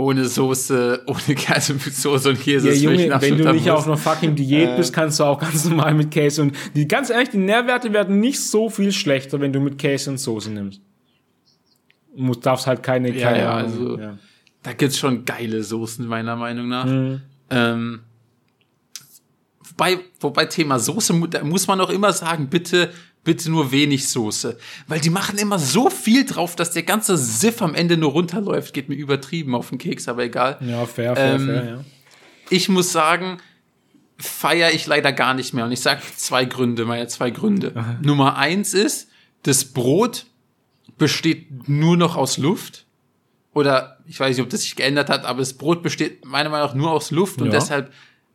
ohne 0.00 0.24
Soße, 0.24 1.02
ohne 1.06 1.34
Käse 1.34 1.74
mit 1.74 1.94
Soße 1.94 2.30
und 2.30 2.40
Käse 2.40 2.68
Ja, 2.68 2.74
Junge, 2.74 3.20
wenn 3.20 3.38
du 3.38 3.52
nicht 3.52 3.66
Muss. 3.66 3.74
auf 3.74 3.86
einer 3.86 3.96
fucking 3.96 4.34
Diät 4.34 4.70
Äh. 4.70 4.76
bist, 4.76 4.92
kannst 4.92 5.20
du 5.20 5.24
auch 5.24 5.38
ganz 5.38 5.64
normal 5.68 5.94
mit 5.94 6.10
Käse 6.10 6.42
und 6.42 6.56
die 6.74 6.88
ganz 6.88 7.10
ehrlich, 7.10 7.30
die 7.30 7.38
Nährwerte 7.38 7.92
werden 7.92 8.20
nicht 8.20 8.40
so 8.40 8.68
viel 8.70 8.92
schlechter, 8.92 9.40
wenn 9.40 9.52
du 9.52 9.60
mit 9.60 9.78
Käse 9.78 10.10
und 10.10 10.18
Soße 10.18 10.50
nimmst. 10.50 10.80
Du 12.16 12.22
musst, 12.22 12.44
darfst 12.44 12.66
halt 12.66 12.82
keine, 12.82 13.12
Ja, 13.16 13.28
keine 13.30 13.38
ja, 13.42 13.52
Ahnung. 13.54 13.72
also- 13.72 13.98
ja. 13.98 14.18
Da 14.62 14.72
gibt's 14.74 14.98
schon 14.98 15.24
geile 15.24 15.62
Soßen, 15.62 16.06
meiner 16.06 16.36
Meinung 16.36 16.68
nach. 16.68 16.84
Mhm. 16.84 17.22
Ähm, 17.48 18.00
wobei, 19.70 19.98
wobei 20.20 20.46
Thema 20.46 20.78
Soße, 20.78 21.18
da 21.30 21.42
muss 21.44 21.66
man 21.66 21.80
auch 21.80 21.90
immer 21.90 22.12
sagen, 22.12 22.48
bitte, 22.48 22.90
bitte 23.24 23.50
nur 23.50 23.70
wenig 23.72 24.08
Soße. 24.08 24.56
Weil 24.86 25.00
die 25.00 25.10
machen 25.10 25.38
immer 25.38 25.58
so 25.58 25.90
viel 25.90 26.24
drauf, 26.24 26.56
dass 26.56 26.70
der 26.72 26.82
ganze 26.84 27.16
Siff 27.16 27.60
am 27.62 27.74
Ende 27.74 27.96
nur 27.96 28.12
runterläuft. 28.12 28.72
Geht 28.74 28.88
mir 28.88 28.94
übertrieben 28.94 29.54
auf 29.54 29.68
den 29.70 29.78
Keks, 29.78 30.08
aber 30.08 30.24
egal. 30.24 30.58
ja, 30.60 30.86
fair, 30.86 31.14
fair, 31.16 31.34
Ähm, 31.34 31.46
fair, 31.46 31.64
ja. 31.64 31.84
Ich 32.48 32.68
muss 32.68 32.90
sagen, 32.92 33.38
feiere 34.18 34.72
ich 34.72 34.86
leider 34.86 35.12
gar 35.12 35.34
nicht 35.34 35.54
mehr. 35.54 35.64
Und 35.64 35.72
ich 35.72 35.80
sage 35.80 36.00
zwei 36.16 36.44
Gründe, 36.44 36.84
meine 36.84 37.06
zwei 37.08 37.30
Gründe. 37.30 37.98
Nummer 38.02 38.36
eins 38.36 38.74
ist, 38.74 39.08
das 39.42 39.64
Brot 39.64 40.26
besteht 40.98 41.68
nur 41.68 41.96
noch 41.96 42.16
aus 42.16 42.36
Luft. 42.38 42.86
Oder 43.54 43.98
ich 44.06 44.18
weiß 44.20 44.36
nicht, 44.36 44.44
ob 44.44 44.50
das 44.50 44.62
sich 44.62 44.76
geändert 44.76 45.08
hat, 45.10 45.24
aber 45.24 45.40
das 45.40 45.54
Brot 45.54 45.82
besteht 45.82 46.24
meiner 46.24 46.50
Meinung 46.50 46.68
nach 46.68 46.74
nur 46.74 46.90
aus 46.92 47.10
Luft 47.10 47.40
und 47.40 47.46
Ja. 47.48 47.52
deshalb 47.52 47.92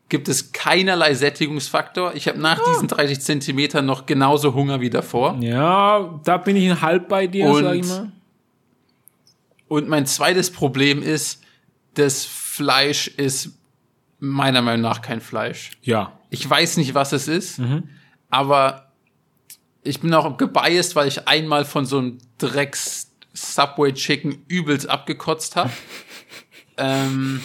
gibt 0.10 0.28
es 0.30 0.52
keinerlei 0.52 1.14
Sättigungsfaktor. 1.16 2.14
Ich 2.16 2.28
habe 2.28 2.40
nach 2.40 2.60
diesen 2.72 2.88
30 2.88 3.22
Zentimetern 3.22 3.86
noch 3.86 4.06
genauso 4.06 4.54
Hunger 4.54 4.80
wie 4.82 4.90
davor. 4.90 5.38
Ja, 5.40 6.20
da 6.24 6.38
bin 6.38 6.56
ich 6.56 6.82
halb 6.82 7.10
bei 7.10 7.28
dir, 7.28 7.48
Und- 7.48 7.64
sag 7.64 7.76
ich 7.76 7.86
mal. 7.88 8.12
Und 9.68 9.88
mein 9.90 10.06
zweites 10.06 10.52
Problem 10.52 11.02
ist, 11.02 11.42
das 11.96 12.24
Fleisch 12.26 13.08
ist 13.08 13.58
meiner 14.20 14.62
Meinung 14.62 14.82
nach 14.82 15.02
kein 15.02 15.22
Fleisch. 15.22 15.72
Ja. 15.82 16.14
Ich 16.30 16.48
weiß 16.48 16.78
nicht, 16.78 16.94
was 16.94 17.12
es 17.14 17.28
ist, 17.28 17.60
Mhm. 17.60 17.90
aber 18.30 18.92
ich 19.84 20.00
bin 20.02 20.14
auch 20.14 20.38
gebiased, 20.38 20.96
weil 20.96 21.08
ich 21.08 21.28
einmal 21.28 21.66
von 21.66 21.86
so 21.86 21.98
einem 21.98 22.18
Drecks 22.38 23.12
Subway 23.34 23.92
Chicken 23.94 24.44
übelst 24.48 24.88
abgekotzt 24.90 25.56
habe. 25.56 25.72
ähm, 26.78 27.42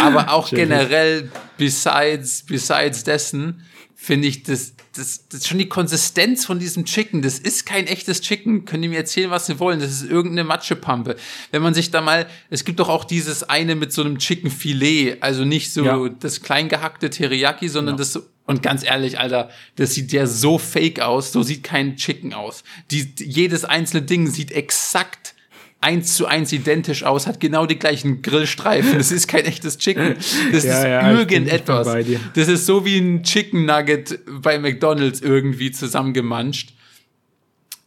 aber 0.00 0.32
auch 0.32 0.50
generell, 0.50 1.30
besides, 1.58 2.44
besides 2.46 3.04
dessen, 3.04 3.64
finde 3.94 4.26
ich 4.28 4.42
das, 4.42 4.74
das, 4.96 5.28
das 5.28 5.46
schon 5.46 5.58
die 5.58 5.68
Konsistenz 5.68 6.44
von 6.44 6.58
diesem 6.58 6.84
Chicken. 6.84 7.22
Das 7.22 7.38
ist 7.38 7.64
kein 7.66 7.86
echtes 7.86 8.20
Chicken. 8.20 8.64
Können 8.64 8.82
die 8.82 8.88
mir 8.88 8.98
erzählen, 8.98 9.30
was 9.30 9.46
sie 9.46 9.60
wollen? 9.60 9.78
Das 9.78 9.92
ist 9.92 10.02
irgendeine 10.10 10.44
Matschepampe. 10.44 11.16
Wenn 11.52 11.62
man 11.62 11.72
sich 11.72 11.90
da 11.92 12.00
mal, 12.00 12.26
es 12.50 12.64
gibt 12.64 12.80
doch 12.80 12.88
auch 12.88 13.04
dieses 13.04 13.44
eine 13.44 13.76
mit 13.76 13.92
so 13.92 14.02
einem 14.02 14.18
Chicken 14.18 14.50
Filet, 14.50 15.18
also 15.20 15.44
nicht 15.44 15.72
so 15.72 15.84
Ja. 15.84 16.08
das 16.08 16.42
klein 16.42 16.68
gehackte 16.68 17.10
Teriyaki, 17.10 17.68
sondern 17.68 17.94
Ja. 17.94 17.98
das 17.98 18.12
so, 18.12 18.22
und 18.44 18.60
ganz 18.60 18.82
ehrlich, 18.84 19.20
Alter, 19.20 19.50
das 19.76 19.94
sieht 19.94 20.10
ja 20.12 20.26
so 20.26 20.58
fake 20.58 20.98
aus. 21.00 21.30
So 21.30 21.44
sieht 21.44 21.62
kein 21.62 21.96
Chicken 21.96 22.34
aus. 22.34 22.64
Die, 22.90 23.14
jedes 23.18 23.64
einzelne 23.64 24.02
Ding 24.02 24.26
sieht 24.26 24.50
exakt 24.50 25.34
eins 25.82 26.14
zu 26.14 26.26
eins 26.26 26.52
identisch 26.52 27.02
aus, 27.04 27.26
hat 27.26 27.40
genau 27.40 27.66
die 27.66 27.78
gleichen 27.78 28.22
Grillstreifen. 28.22 28.96
Das 28.98 29.12
ist 29.12 29.28
kein 29.28 29.44
echtes 29.44 29.76
Chicken. 29.78 30.14
Das 30.52 30.64
Ja, 30.64 30.78
ist 30.78 30.84
ja, 30.84 31.00
ich 31.00 31.06
bin- 31.08 31.18
irgendetwas. 31.18 31.86
ich 31.86 31.92
bin 31.92 32.02
bei 32.02 32.02
dir. 32.04 32.20
Das 32.34 32.48
ist 32.48 32.64
so 32.66 32.84
wie 32.84 32.98
ein 32.98 33.22
Chicken 33.24 33.66
Nugget 33.66 34.20
bei 34.40 34.58
McDonald's 34.58 35.20
irgendwie 35.20 35.70
zusammengemanscht. 35.72 36.72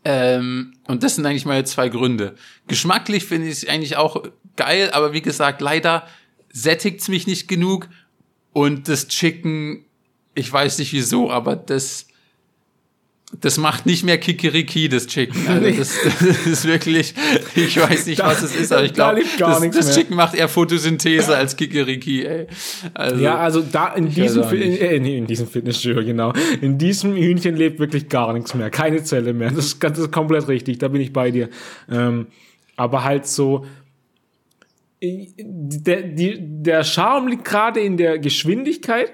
Ähm, 0.04 0.74
und 0.88 1.04
das 1.04 1.16
sind 1.16 1.26
eigentlich 1.26 1.46
meine 1.46 1.64
zwei 1.64 1.90
Gründe. 1.90 2.36
Geschmacklich 2.68 3.26
finde 3.26 3.48
ich 3.48 3.54
es 3.64 3.68
eigentlich 3.68 3.98
auch 3.98 4.24
geil, 4.56 4.90
aber 4.92 5.14
wie 5.14 5.22
gesagt, 5.22 5.62
leider 5.62 6.08
sättigt's 6.52 7.08
mich 7.08 7.26
nicht 7.28 7.48
genug. 7.48 7.88
Und 8.54 8.88
das 8.88 9.08
Chicken, 9.08 9.84
ich 10.36 10.52
weiß 10.52 10.78
nicht 10.80 10.94
wieso, 10.94 11.32
aber 11.32 11.56
das, 11.56 12.08
das 13.42 13.58
macht 13.58 13.86
nicht 13.86 14.04
mehr 14.04 14.18
Kikeriki, 14.20 14.88
das 14.88 15.08
Chicken. 15.08 15.48
Also 15.48 15.70
das, 15.78 15.98
das 16.04 16.48
ist 16.48 16.66
wirklich, 16.66 17.14
ich 17.56 17.76
weiß 17.82 18.06
nicht, 18.06 18.20
Da- 18.20 18.28
was 18.28 18.44
es 18.44 18.56
ist, 18.56 18.72
aber 18.72 18.84
ich 18.86 18.94
da 18.94 19.14
glaube, 19.14 19.28
gar 19.38 19.60
das, 19.60 19.72
das. 19.88 19.96
Chicken 19.96 20.16
macht 20.16 20.36
eher 20.36 20.48
Photosynthese 20.48 21.36
als 21.36 21.58
Kikeriki, 21.58 22.24
ey. 22.24 22.48
Also, 22.94 23.24
Ja, 23.24 23.38
also 23.38 23.62
da 23.62 23.94
in 23.96 24.10
diesem, 24.10 24.44
äh, 24.44 25.00
nee, 25.00 25.18
in 25.18 25.28
diesem 25.28 25.48
Fitnessstudio, 25.48 26.06
genau. 26.06 26.34
In 26.62 26.78
diesem 26.78 27.16
Hühnchen 27.16 27.56
lebt 27.58 27.80
wirklich 27.80 28.10
gar 28.10 28.32
nichts 28.32 28.54
mehr. 28.54 28.70
Keine 28.70 29.04
Zelle 29.04 29.34
mehr. 29.34 29.50
Das 29.52 29.66
ist, 29.66 29.84
das 29.84 29.98
ist 29.98 30.12
komplett 30.12 30.48
richtig. 30.48 30.78
Da 30.78 30.88
bin 30.88 31.02
ich 31.02 31.12
bei 31.12 31.32
dir. 31.32 31.50
Ähm, 31.92 32.28
aber 32.78 33.04
halt 33.04 33.26
so, 33.26 33.66
der, 35.02 36.02
die, 36.04 36.38
der 36.40 36.84
Charme 36.84 37.28
liegt 37.30 37.44
gerade 37.46 37.80
in 37.80 37.98
der 37.98 38.18
Geschwindigkeit 38.20 39.12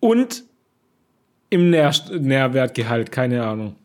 und 0.00 0.44
im 1.50 1.70
Nähr, 1.70 1.92
Nährwertgehalt, 2.18 3.12
keine 3.12 3.44
Ahnung. 3.44 3.76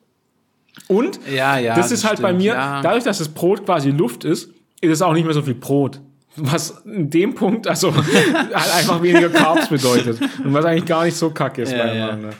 Und 0.87 1.19
ja, 1.31 1.57
ja. 1.57 1.75
das 1.75 1.91
ist 1.91 2.05
halt 2.05 2.21
bei 2.21 2.29
stimmt, 2.29 2.43
mir, 2.43 2.53
ja. 2.53 2.81
dadurch, 2.81 3.03
dass 3.03 3.17
das 3.17 3.29
Brot 3.29 3.65
quasi 3.65 3.89
Luft 3.89 4.23
ist, 4.23 4.51
ist 4.81 4.91
es 4.91 5.01
auch 5.01 5.13
nicht 5.13 5.25
mehr 5.25 5.33
so 5.33 5.41
viel 5.41 5.55
Brot. 5.55 6.01
Was 6.37 6.83
in 6.85 7.09
dem 7.09 7.33
Punkt, 7.33 7.67
also 7.67 7.95
halt 7.95 8.53
einfach 8.53 9.01
weniger 9.01 9.29
Carbs 9.29 9.69
bedeutet. 9.69 10.19
Und 10.43 10.53
was 10.53 10.65
eigentlich 10.65 10.85
gar 10.85 11.05
nicht 11.05 11.15
so 11.15 11.29
kacke 11.29 11.61
ist, 11.61 11.71
Ja, 11.71 11.93
ja. 11.93 12.07
Meinung 12.07 12.29
nach. 12.29 12.35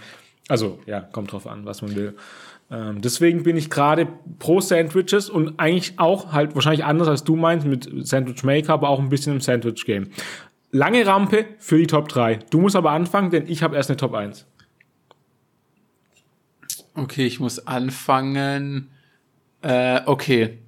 Also, 0.48 0.80
ja, 0.86 1.00
kommt 1.00 1.32
drauf 1.32 1.48
an, 1.48 1.66
was 1.66 1.82
man 1.82 1.96
will. 1.96 2.14
Ähm, 2.70 3.02
deswegen 3.02 3.44
bin 3.44 3.58
ich 3.58 3.70
gerade 3.70 4.08
pro 4.38 4.60
Sandwiches 4.60 5.30
und 5.30 5.60
eigentlich 5.60 5.94
auch 5.98 6.34
halt 6.34 6.56
wahrscheinlich 6.56 6.84
anders 6.84 7.08
als 7.08 7.24
du 7.24 7.36
meinst 7.36 7.66
mit 7.66 7.90
Sandwich 8.06 8.44
Maker, 8.44 8.74
aber 8.74 8.90
auch 8.90 9.00
ein 9.00 9.10
bisschen 9.10 9.34
im 9.34 9.42
Sandwich 9.42 9.86
Game. 9.86 10.10
Lange 10.72 11.06
Rampe 11.06 11.46
für 11.60 11.78
die 11.78 11.88
Top 11.88 12.10
3. 12.10 12.40
Du 12.50 12.60
musst 12.60 12.76
aber 12.76 12.92
anfangen, 12.92 13.32
denn 13.32 13.48
ich 13.48 13.64
habe 13.64 13.76
erst 13.76 13.90
eine 13.90 13.98
Top 13.98 14.14
1. 14.14 14.46
Okay, 16.96 17.26
ich 17.26 17.40
muss 17.40 17.68
anfangen. 17.68 18.90
Äh, 19.62 20.02
okay. 20.06 20.60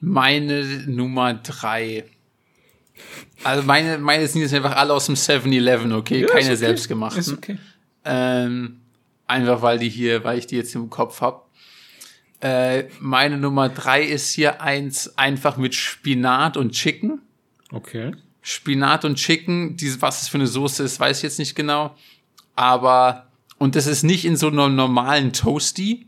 Meine 0.00 0.84
Nummer 0.86 1.34
drei. 1.34 2.04
Also 3.44 3.62
meine, 3.62 3.98
meine 3.98 4.26
sind 4.26 4.42
jetzt 4.42 4.54
einfach 4.54 4.76
alle 4.76 4.92
aus 4.92 5.06
dem 5.06 5.14
7-Eleven, 5.14 5.92
okay? 5.92 6.20
Ja, 6.20 6.26
Keine 6.26 6.46
okay. 6.46 6.56
selbstgemachten. 6.56 7.20
Ist 7.20 7.32
okay. 7.32 7.58
Ähm, 8.04 8.80
Einfach 9.30 9.62
weil 9.62 9.78
die 9.78 9.88
hier, 9.88 10.24
weil 10.24 10.40
ich 10.40 10.48
die 10.48 10.56
jetzt 10.56 10.74
im 10.74 10.90
Kopf 10.90 11.20
hab. 11.20 11.48
Äh, 12.40 12.86
meine 12.98 13.38
Nummer 13.38 13.68
drei 13.68 14.02
ist 14.02 14.30
hier 14.30 14.60
eins 14.60 15.16
einfach 15.16 15.56
mit 15.56 15.72
Spinat 15.72 16.56
und 16.56 16.72
Chicken. 16.72 17.22
Okay. 17.70 18.10
Spinat 18.42 19.04
und 19.04 19.14
Chicken, 19.14 19.76
diese, 19.76 20.02
was 20.02 20.22
es 20.22 20.28
für 20.28 20.38
eine 20.38 20.48
Soße 20.48 20.82
ist, 20.82 20.98
weiß 20.98 21.18
ich 21.18 21.22
jetzt 21.22 21.38
nicht 21.38 21.54
genau. 21.54 21.94
Aber, 22.56 23.29
und 23.60 23.76
das 23.76 23.86
ist 23.86 24.02
nicht 24.02 24.24
in 24.24 24.36
so 24.36 24.48
einem 24.48 24.74
normalen 24.74 25.34
Toasty, 25.34 26.06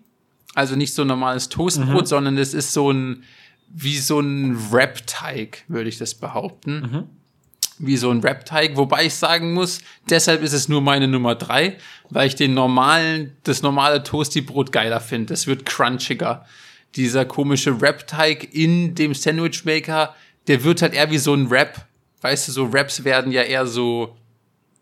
also 0.55 0.75
nicht 0.75 0.95
so 0.95 1.03
ein 1.03 1.09
normales 1.09 1.51
Toastbrot, 1.51 2.09
sondern 2.09 2.39
es 2.39 2.55
ist 2.55 2.73
so 2.73 2.91
ein, 2.91 3.25
wie 3.69 3.99
so 3.99 4.21
ein 4.21 4.73
Wrap-Teig, 4.73 5.65
würde 5.69 5.91
ich 5.91 5.99
das 5.99 6.15
behaupten. 6.15 6.83
Wie 7.79 7.99
so 7.99 8.11
ein 8.11 8.23
Wrap-Teig, 8.23 8.77
wobei 8.77 9.05
ich 9.07 9.15
sagen 9.15 9.53
muss, 9.53 9.83
deshalb 10.09 10.43
ist 10.43 10.55
es 10.55 10.69
nur 10.69 10.81
meine 10.81 11.09
Nummer 11.09 11.35
drei, 11.35 11.77
weil 12.09 12.27
ich 12.27 12.37
den 12.37 12.55
normalen, 12.55 13.37
das 13.45 13.61
normale 13.61 14.03
Toasty-Brot 14.03 14.73
geiler 14.73 15.01
finde. 15.01 15.27
Das 15.27 15.47
wird 15.47 15.67
crunchiger. 15.67 16.47
Dieser 16.97 17.27
komische 17.27 17.83
Wrap-Teig 17.83 18.55
in 18.55 18.95
dem 18.95 19.13
Sandwich-Maker, 19.15 20.15
der 20.47 20.65
wird 20.65 20.81
halt 20.81 20.95
eher 20.95 21.11
wie 21.11 21.19
so 21.19 21.35
ein 21.35 21.51
Wrap. 21.51 21.87
Weißt 22.23 22.49
du, 22.49 22.53
so 22.53 22.73
Wraps 22.73 23.05
werden 23.05 23.31
ja 23.31 23.43
eher 23.43 23.67
so 23.67 24.17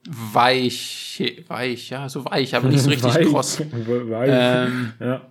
weich, 0.09 1.35
weich, 1.49 1.91
ja, 1.91 2.09
so 2.09 2.25
weich, 2.25 2.55
aber 2.55 2.69
nicht 2.69 2.83
so 2.83 2.91
richtig 2.91 3.15
Weich. 3.15 3.29
kross. 3.29 3.61
Weich. 3.71 4.31
Ähm, 4.33 4.93
ja. 5.01 5.23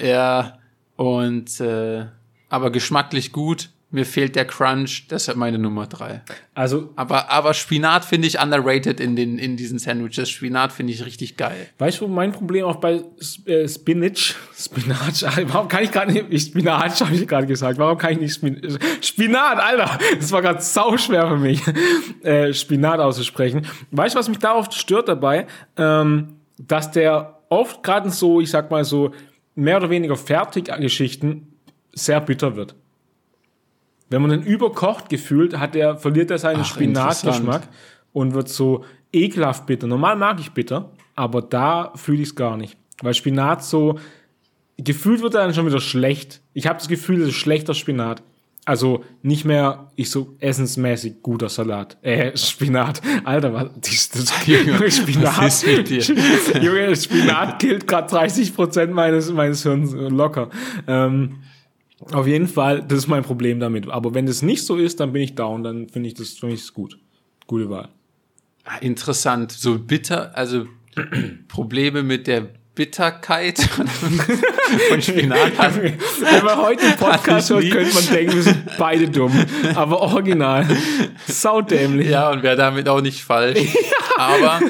ja, 0.00 0.58
und 0.96 1.60
äh, 1.60 2.06
aber 2.48 2.70
geschmacklich 2.70 3.32
gut. 3.32 3.70
Mir 3.94 4.04
fehlt 4.04 4.34
der 4.34 4.44
Crunch, 4.44 5.06
deshalb 5.08 5.38
meine 5.38 5.56
Nummer 5.56 5.86
drei. 5.86 6.22
Also, 6.52 6.90
Aber, 6.96 7.30
aber 7.30 7.54
Spinat 7.54 8.04
finde 8.04 8.26
ich 8.26 8.40
underrated 8.40 8.98
in, 8.98 9.14
den, 9.14 9.38
in 9.38 9.56
diesen 9.56 9.78
Sandwiches. 9.78 10.30
Spinat 10.30 10.72
finde 10.72 10.92
ich 10.92 11.06
richtig 11.06 11.36
geil. 11.36 11.68
weißt 11.78 12.00
du, 12.00 12.08
mein 12.08 12.32
Problem 12.32 12.64
auch 12.64 12.76
bei 12.76 13.04
äh, 13.46 13.68
Spinach, 13.68 14.34
Spinach, 14.58 15.22
warum 15.46 15.68
kann 15.68 15.84
ich 15.84 15.92
gerade 15.92 16.10
nicht, 16.10 16.48
Spinach 16.48 17.00
habe 17.00 17.14
ich 17.14 17.28
gerade 17.28 17.46
gesagt, 17.46 17.78
warum 17.78 17.96
kann 17.96 18.14
ich 18.14 18.18
nicht 18.18 18.34
Spin 18.34 18.78
Spinat, 19.00 19.58
Alter, 19.58 19.96
das 20.18 20.32
war 20.32 20.42
gerade 20.42 20.60
sauschwer 20.60 21.28
für 21.28 21.38
mich, 21.38 21.62
äh, 22.24 22.52
Spinat 22.52 22.98
auszusprechen. 22.98 23.64
Weißt 23.92 24.16
du, 24.16 24.18
was 24.18 24.28
mich 24.28 24.40
da 24.40 24.56
oft 24.56 24.74
stört 24.74 25.06
dabei? 25.06 25.46
Ähm, 25.76 26.40
dass 26.58 26.90
der 26.90 27.38
oft 27.48 27.84
gerade 27.84 28.10
so, 28.10 28.40
ich 28.40 28.50
sag 28.50 28.72
mal 28.72 28.84
so, 28.84 29.12
mehr 29.54 29.76
oder 29.76 29.88
weniger 29.88 30.16
Fertiggeschichten 30.16 31.46
sehr 31.92 32.20
bitter 32.20 32.56
wird. 32.56 32.74
Wenn 34.10 34.22
man 34.22 34.30
den 34.30 34.42
überkocht 34.42 35.08
gefühlt, 35.08 35.58
hat 35.58 35.74
der, 35.74 35.96
verliert 35.96 36.30
er 36.30 36.38
seinen 36.38 36.60
Ach, 36.60 36.66
Spinatgeschmack 36.66 37.68
und 38.12 38.34
wird 38.34 38.48
so 38.48 38.84
ekelhaft 39.12 39.66
bitter. 39.66 39.86
Normal 39.86 40.16
mag 40.16 40.40
ich 40.40 40.52
bitter, 40.52 40.90
aber 41.14 41.42
da 41.42 41.92
fühle 41.96 42.22
ich 42.22 42.28
es 42.28 42.34
gar 42.34 42.56
nicht. 42.56 42.76
Weil 43.02 43.14
Spinat 43.14 43.64
so, 43.64 43.98
gefühlt 44.76 45.22
wird 45.22 45.34
er 45.34 45.42
dann 45.42 45.54
schon 45.54 45.66
wieder 45.66 45.80
schlecht. 45.80 46.40
Ich 46.52 46.66
habe 46.66 46.78
das 46.78 46.88
Gefühl, 46.88 47.22
es 47.22 47.28
ist 47.28 47.34
schlechter 47.34 47.74
Spinat. 47.74 48.22
Also 48.66 49.04
nicht 49.22 49.44
mehr, 49.44 49.90
ich 49.94 50.10
so 50.10 50.36
essensmäßig 50.40 51.16
guter 51.22 51.50
Salat. 51.50 51.98
Äh, 52.00 52.34
Spinat. 52.36 53.02
Alter, 53.24 53.52
was? 53.52 53.68
Das, 53.82 54.08
das, 54.10 54.46
Junge, 54.46 54.90
Spinat. 54.90 55.38
was 55.38 55.62
ist 55.62 55.76
mit 55.76 55.90
dir? 55.90 56.02
Junge, 56.62 56.96
Spinat 56.96 57.58
killt 57.58 57.86
gerade 57.86 58.14
30% 58.14 58.86
meines, 58.86 59.30
meines 59.32 59.62
Hirns 59.64 59.92
locker. 59.92 60.48
Ähm, 60.86 61.40
auf 62.12 62.26
jeden 62.26 62.48
Fall, 62.48 62.82
das 62.82 62.98
ist 62.98 63.08
mein 63.08 63.22
Problem 63.22 63.60
damit. 63.60 63.88
Aber 63.88 64.14
wenn 64.14 64.26
das 64.26 64.42
nicht 64.42 64.64
so 64.64 64.76
ist, 64.76 65.00
dann 65.00 65.12
bin 65.12 65.22
ich 65.22 65.34
down, 65.34 65.62
dann 65.62 65.88
finde 65.88 66.08
ich 66.08 66.14
das 66.14 66.30
finde 66.30 66.54
ich 66.54 66.60
das 66.62 66.74
gut. 66.74 66.98
Gute 67.46 67.70
Wahl. 67.70 67.88
Ah, 68.64 68.78
Interessant. 68.78 69.52
So 69.52 69.78
bitter, 69.78 70.36
also 70.36 70.66
Probleme 71.48 72.02
mit 72.02 72.26
der 72.26 72.48
Bitterkeit 72.74 73.60
von 74.88 75.00
Spinat. 75.00 75.52
Wenn 75.58 76.44
man 76.44 76.58
heute 76.58 76.82
einen 76.82 76.96
Podcast 76.96 77.50
hört, 77.50 77.70
könnte 77.70 77.94
man 77.94 78.06
denken, 78.06 78.34
wir 78.34 78.42
sind 78.42 78.64
beide 78.78 79.08
dumm. 79.08 79.32
Aber 79.74 80.00
original. 80.00 80.66
Saudämlich. 81.26 82.08
Ja, 82.08 82.30
und 82.30 82.42
wäre 82.42 82.56
damit 82.56 82.88
auch 82.88 83.00
nicht 83.00 83.22
falsch. 83.22 83.60
Aber, 84.16 84.60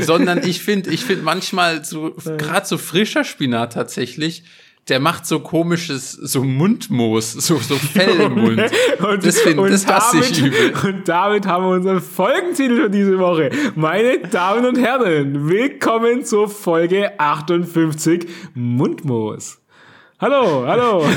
sondern 0.00 0.46
ich 0.46 0.62
finde, 0.62 0.90
ich 0.90 1.04
finde 1.04 1.22
manchmal 1.22 1.84
so, 1.84 2.14
gerade 2.36 2.66
so 2.66 2.76
frischer 2.76 3.24
Spinat 3.24 3.72
tatsächlich, 3.72 4.44
der 4.88 5.00
macht 5.00 5.26
so 5.26 5.40
komisches, 5.40 6.12
so 6.12 6.44
Mundmoos, 6.44 7.32
so, 7.32 7.56
so 7.58 7.74
Fell 7.76 8.20
im 8.20 8.34
Mund. 8.34 8.62
Und, 9.00 9.24
Das 9.26 9.40
find- 9.40 9.58
und 9.58 9.70
das 9.70 9.86
hasse 9.86 10.18
ich 10.20 10.40
übel. 10.40 10.72
Und 10.84 11.08
damit 11.08 11.46
haben 11.46 11.64
wir 11.64 11.70
unseren 11.70 12.00
Folgentitel 12.00 12.82
für 12.82 12.90
diese 12.90 13.18
Woche. 13.18 13.50
Meine 13.74 14.18
Damen 14.20 14.64
und 14.64 14.78
Herren, 14.78 15.48
willkommen 15.48 16.24
zur 16.24 16.48
Folge 16.48 17.18
58 17.18 18.26
Mundmoos. 18.54 19.58
Hallo, 20.20 20.64
hallo. 20.66 21.04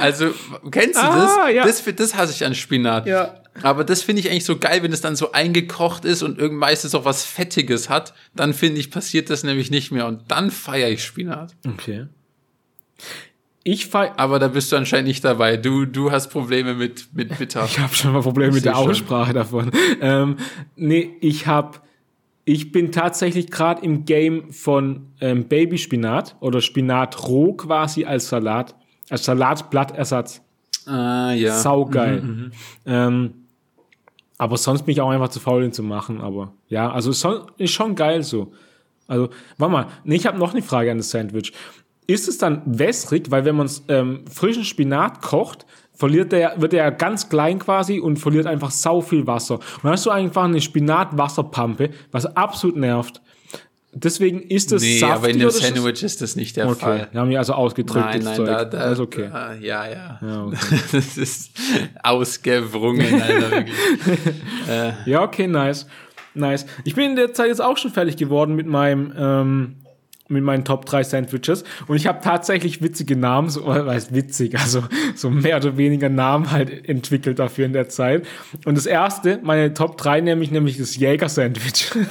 Also, 0.00 0.26
kennst 0.70 0.96
du 0.96 1.02
Ah, 1.02 1.16
das? 1.46 1.54
ja. 1.54 1.64
das? 1.64 1.82
Das 1.96 2.14
hasse 2.14 2.32
ich 2.32 2.44
an 2.44 2.54
Spinat. 2.54 3.06
Ja. 3.06 3.40
Aber 3.62 3.82
das 3.84 4.02
finde 4.02 4.20
ich 4.20 4.30
eigentlich 4.30 4.44
so 4.44 4.58
geil, 4.58 4.82
wenn 4.82 4.92
es 4.92 5.00
dann 5.00 5.16
so 5.16 5.32
eingekocht 5.32 6.04
ist 6.04 6.22
und 6.22 6.38
irgend 6.38 6.58
meistens 6.58 6.94
auch 6.94 7.04
was 7.04 7.24
Fettiges 7.24 7.88
hat. 7.88 8.14
Dann 8.36 8.52
finde 8.52 8.80
ich, 8.80 8.90
passiert 8.90 9.30
das 9.30 9.42
nämlich 9.44 9.70
nicht 9.70 9.90
mehr. 9.90 10.06
Und 10.06 10.22
dann 10.28 10.50
feiere 10.50 10.90
ich 10.90 11.02
Spinat. 11.04 11.54
Okay. 11.66 12.06
Ich 13.66 13.86
feier, 13.86 14.12
Aber 14.18 14.38
da 14.38 14.48
bist 14.48 14.70
du 14.70 14.76
anscheinend 14.76 15.08
nicht 15.08 15.24
dabei. 15.24 15.56
Du, 15.56 15.86
du 15.86 16.12
hast 16.12 16.28
Probleme 16.28 16.74
mit, 16.74 17.08
mit 17.14 17.38
Bitter. 17.38 17.64
Ich 17.64 17.78
habe 17.78 17.94
schon 17.94 18.12
mal 18.12 18.20
Probleme 18.20 18.52
mit 18.52 18.64
der 18.64 18.74
schon. 18.74 18.90
Aussprache 18.90 19.32
davon. 19.32 19.70
Ähm, 20.02 20.36
nee, 20.76 21.16
ich 21.20 21.46
habe, 21.46 21.78
ich 22.44 22.72
bin 22.72 22.92
tatsächlich 22.92 23.50
gerade 23.50 23.82
im 23.82 24.04
Game 24.04 24.52
von 24.52 25.06
ähm, 25.20 25.48
Babyspinat 25.48 26.36
oder 26.40 26.60
Spinat 26.60 27.26
roh 27.26 27.54
quasi 27.54 28.04
als 28.04 28.28
Salat, 28.28 28.74
als 29.08 29.24
Salatblattersatz. 29.24 30.42
Ah, 30.86 31.32
ja. 31.32 31.58
Saugeil. 31.58 32.50
Ähm, 32.84 33.34
aber 34.36 34.58
sonst 34.58 34.82
bin 34.82 34.92
ich 34.92 35.00
auch 35.00 35.08
einfach 35.08 35.30
zu 35.30 35.40
faul, 35.40 35.62
den 35.62 35.72
zu 35.72 35.82
machen. 35.82 36.20
Aber 36.20 36.52
ja, 36.68 36.90
also 36.90 37.12
ist 37.12 37.20
schon, 37.22 37.46
ist 37.56 37.72
schon 37.72 37.94
geil 37.94 38.22
so. 38.22 38.52
Also, 39.06 39.30
warte 39.58 39.72
mal, 39.72 39.86
nee, 40.04 40.16
ich 40.16 40.26
habe 40.26 40.38
noch 40.38 40.52
eine 40.52 40.62
Frage 40.62 40.90
an 40.90 40.98
das 40.98 41.10
Sandwich. 41.10 41.52
Ist 42.06 42.28
es 42.28 42.38
dann 42.38 42.62
wässrig, 42.66 43.30
weil 43.30 43.44
wenn 43.44 43.56
man 43.56 43.70
ähm, 43.88 44.24
frischen 44.30 44.64
Spinat 44.64 45.22
kocht, 45.22 45.64
verliert 45.94 46.32
der, 46.32 46.60
wird 46.60 46.74
er 46.74 46.90
ganz 46.90 47.28
klein 47.28 47.58
quasi 47.58 47.98
und 48.00 48.18
verliert 48.18 48.46
einfach 48.46 48.70
sau 48.70 49.00
viel 49.00 49.26
Wasser. 49.26 49.54
Und 49.54 49.84
dann 49.84 49.92
hast 49.92 50.04
du 50.04 50.10
einfach 50.10 50.44
eine 50.44 50.60
Spinat-Wasserpampe, 50.60 51.90
was 52.10 52.26
absolut 52.36 52.76
nervt. 52.76 53.22
Deswegen 53.96 54.40
ist 54.40 54.72
es 54.72 54.82
Nee, 54.82 54.98
saftig 54.98 55.16
aber 55.16 55.28
in 55.30 55.38
dem 55.38 55.48
ist 55.48 55.62
Sandwich 55.62 56.02
ist 56.02 56.20
das 56.20 56.34
nicht 56.34 56.56
der 56.56 56.68
Okay, 56.68 56.80
Fall. 56.80 57.08
wir 57.12 57.20
haben 57.20 57.30
die 57.30 57.38
also 57.38 57.52
ausgedrückt. 57.52 58.04
Nein, 58.04 58.16
das 58.18 58.24
nein, 58.24 58.36
Zeug. 58.36 58.46
da, 58.48 58.64
da 58.64 58.78
Alles 58.78 58.98
okay. 58.98 59.30
Ah, 59.32 59.54
ja, 59.54 59.86
ja. 59.86 60.18
Ja, 60.20 60.44
okay. 60.46 60.56
Das 60.92 61.16
ist 61.16 61.52
ausgewrungen, 62.02 63.22
Alter, 63.22 63.50
wirklich. 63.52 63.74
Ja, 65.06 65.22
okay, 65.22 65.46
nice. 65.46 65.86
Nice. 66.34 66.66
Ich 66.82 66.96
bin 66.96 67.10
in 67.10 67.16
der 67.16 67.32
Zeit 67.32 67.46
jetzt 67.46 67.62
auch 67.62 67.76
schon 67.78 67.92
fertig 67.92 68.16
geworden 68.16 68.56
mit 68.56 68.66
meinem 68.66 69.12
ähm, 69.16 69.76
mit 70.28 70.42
meinen 70.42 70.64
Top 70.64 70.86
3 70.86 71.02
Sandwiches 71.02 71.64
und 71.86 71.96
ich 71.96 72.06
habe 72.06 72.20
tatsächlich 72.22 72.82
witzige 72.82 73.16
Namen, 73.16 73.50
so 73.50 73.66
was 73.66 73.86
heißt 73.86 74.14
witzig, 74.14 74.58
also 74.58 74.84
so 75.14 75.30
mehr 75.30 75.56
oder 75.56 75.76
weniger 75.76 76.08
Namen 76.08 76.50
halt 76.50 76.88
entwickelt 76.88 77.38
dafür 77.38 77.66
in 77.66 77.72
der 77.72 77.88
Zeit. 77.88 78.26
Und 78.64 78.76
das 78.76 78.86
erste, 78.86 79.40
meine 79.42 79.74
Top 79.74 79.98
3 79.98 80.22
nämlich 80.22 80.50
nämlich 80.50 80.78
das 80.78 80.96
Jäger 80.96 81.28
Sandwich. 81.28 81.90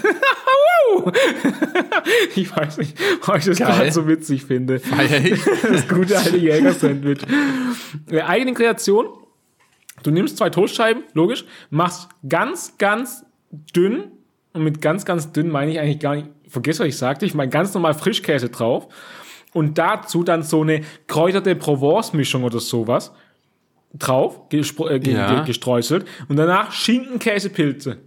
ich 2.35 2.55
weiß 2.55 2.77
nicht, 2.77 2.97
ob 3.27 3.37
ich 3.37 3.45
das 3.45 3.57
gerade 3.57 3.91
so 3.91 4.07
witzig 4.07 4.45
finde. 4.45 4.75
Ich. 4.75 5.43
Das 5.63 5.87
gute 5.87 6.17
alte 6.17 6.37
Jäger-Sandwich. 6.37 7.19
Äh, 8.09 8.21
Eigene 8.21 8.53
Kreation. 8.53 9.07
Du 10.03 10.11
nimmst 10.11 10.37
zwei 10.37 10.49
Toastscheiben, 10.49 11.03
logisch, 11.13 11.45
machst 11.69 12.09
ganz, 12.27 12.77
ganz 12.77 13.25
dünn, 13.51 14.11
und 14.53 14.63
mit 14.63 14.81
ganz, 14.81 15.05
ganz 15.05 15.31
dünn 15.31 15.49
meine 15.49 15.71
ich 15.71 15.79
eigentlich 15.79 15.99
gar 15.99 16.15
nicht, 16.15 16.27
vergiss, 16.53 16.79
was 16.79 16.87
ich 16.87 16.97
sagte, 16.97 17.25
ich 17.25 17.33
meine 17.33 17.49
ganz 17.49 17.73
normal 17.73 17.93
Frischkäse 17.95 18.49
drauf 18.49 18.87
und 19.53 19.77
dazu 19.77 20.23
dann 20.23 20.43
so 20.43 20.61
eine 20.61 20.81
kräuterte 21.07 21.55
Provence-Mischung 21.55 22.43
oder 22.43 22.59
sowas 22.59 23.11
drauf, 23.93 24.41
äh, 24.51 24.57
Ja. 25.11 25.35
ge 25.35 25.45
gestreuselt 25.45 26.05
und 26.27 26.37
danach 26.37 26.71
Schinken, 26.71 27.19
Käse, 27.19 27.49
Pilze. 27.49 27.97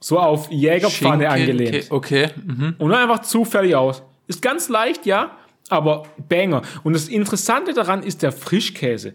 So 0.00 0.18
auf 0.18 0.50
Jägerpfanne 0.50 1.24
Schinken, 1.30 1.50
angelehnt. 1.50 1.90
Okay. 1.90 2.26
okay. 2.26 2.40
Mhm. 2.44 2.74
Und 2.78 2.90
dann 2.90 3.02
einfach 3.02 3.22
zufällig 3.22 3.74
aus. 3.74 4.02
Ist 4.26 4.42
ganz 4.42 4.68
leicht, 4.68 5.06
ja, 5.06 5.36
aber 5.70 6.04
Banger. 6.28 6.62
Und 6.82 6.92
das 6.94 7.08
Interessante 7.08 7.72
daran 7.72 8.02
ist 8.02 8.22
der 8.22 8.32
Frischkäse. 8.32 9.14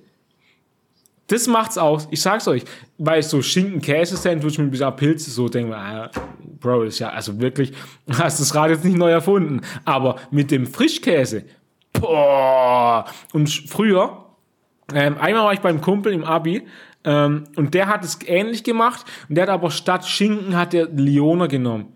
Das 1.29 1.47
macht's 1.47 1.77
aus. 1.77 2.07
Ich 2.11 2.21
sag's 2.21 2.47
euch, 2.47 2.63
weil 2.97 3.23
so 3.23 3.41
Schinken-Käse-Sandwich 3.41 4.57
mit 4.57 4.67
ein 4.67 4.71
bisschen 4.71 4.95
Pilze 4.95 5.31
so 5.31 5.47
denken 5.47 5.71
wir, 5.71 5.77
ah, 5.77 6.11
Bro, 6.59 6.83
ist 6.83 6.99
ja 6.99 7.09
also 7.09 7.39
wirklich, 7.39 7.71
hast 8.17 8.39
das 8.39 8.53
Rad 8.55 8.71
jetzt 8.71 8.83
nicht 8.83 8.97
neu 8.97 9.11
erfunden. 9.11 9.61
Aber 9.85 10.17
mit 10.31 10.51
dem 10.51 10.65
Frischkäse, 10.67 11.43
boah. 11.93 13.05
Und 13.33 13.49
früher, 13.49 14.25
ähm, 14.93 15.17
einmal 15.19 15.45
war 15.45 15.53
ich 15.53 15.59
beim 15.59 15.81
Kumpel 15.81 16.13
im 16.13 16.23
Abi 16.23 16.63
ähm, 17.05 17.43
und 17.55 17.73
der 17.73 17.87
hat 17.87 18.03
es 18.03 18.19
ähnlich 18.25 18.63
gemacht 18.63 19.05
und 19.29 19.35
der 19.35 19.43
hat 19.43 19.49
aber 19.49 19.71
statt 19.71 20.05
Schinken 20.07 20.57
hat 20.57 20.73
der 20.73 20.87
Lioner 20.89 21.47
genommen. 21.47 21.93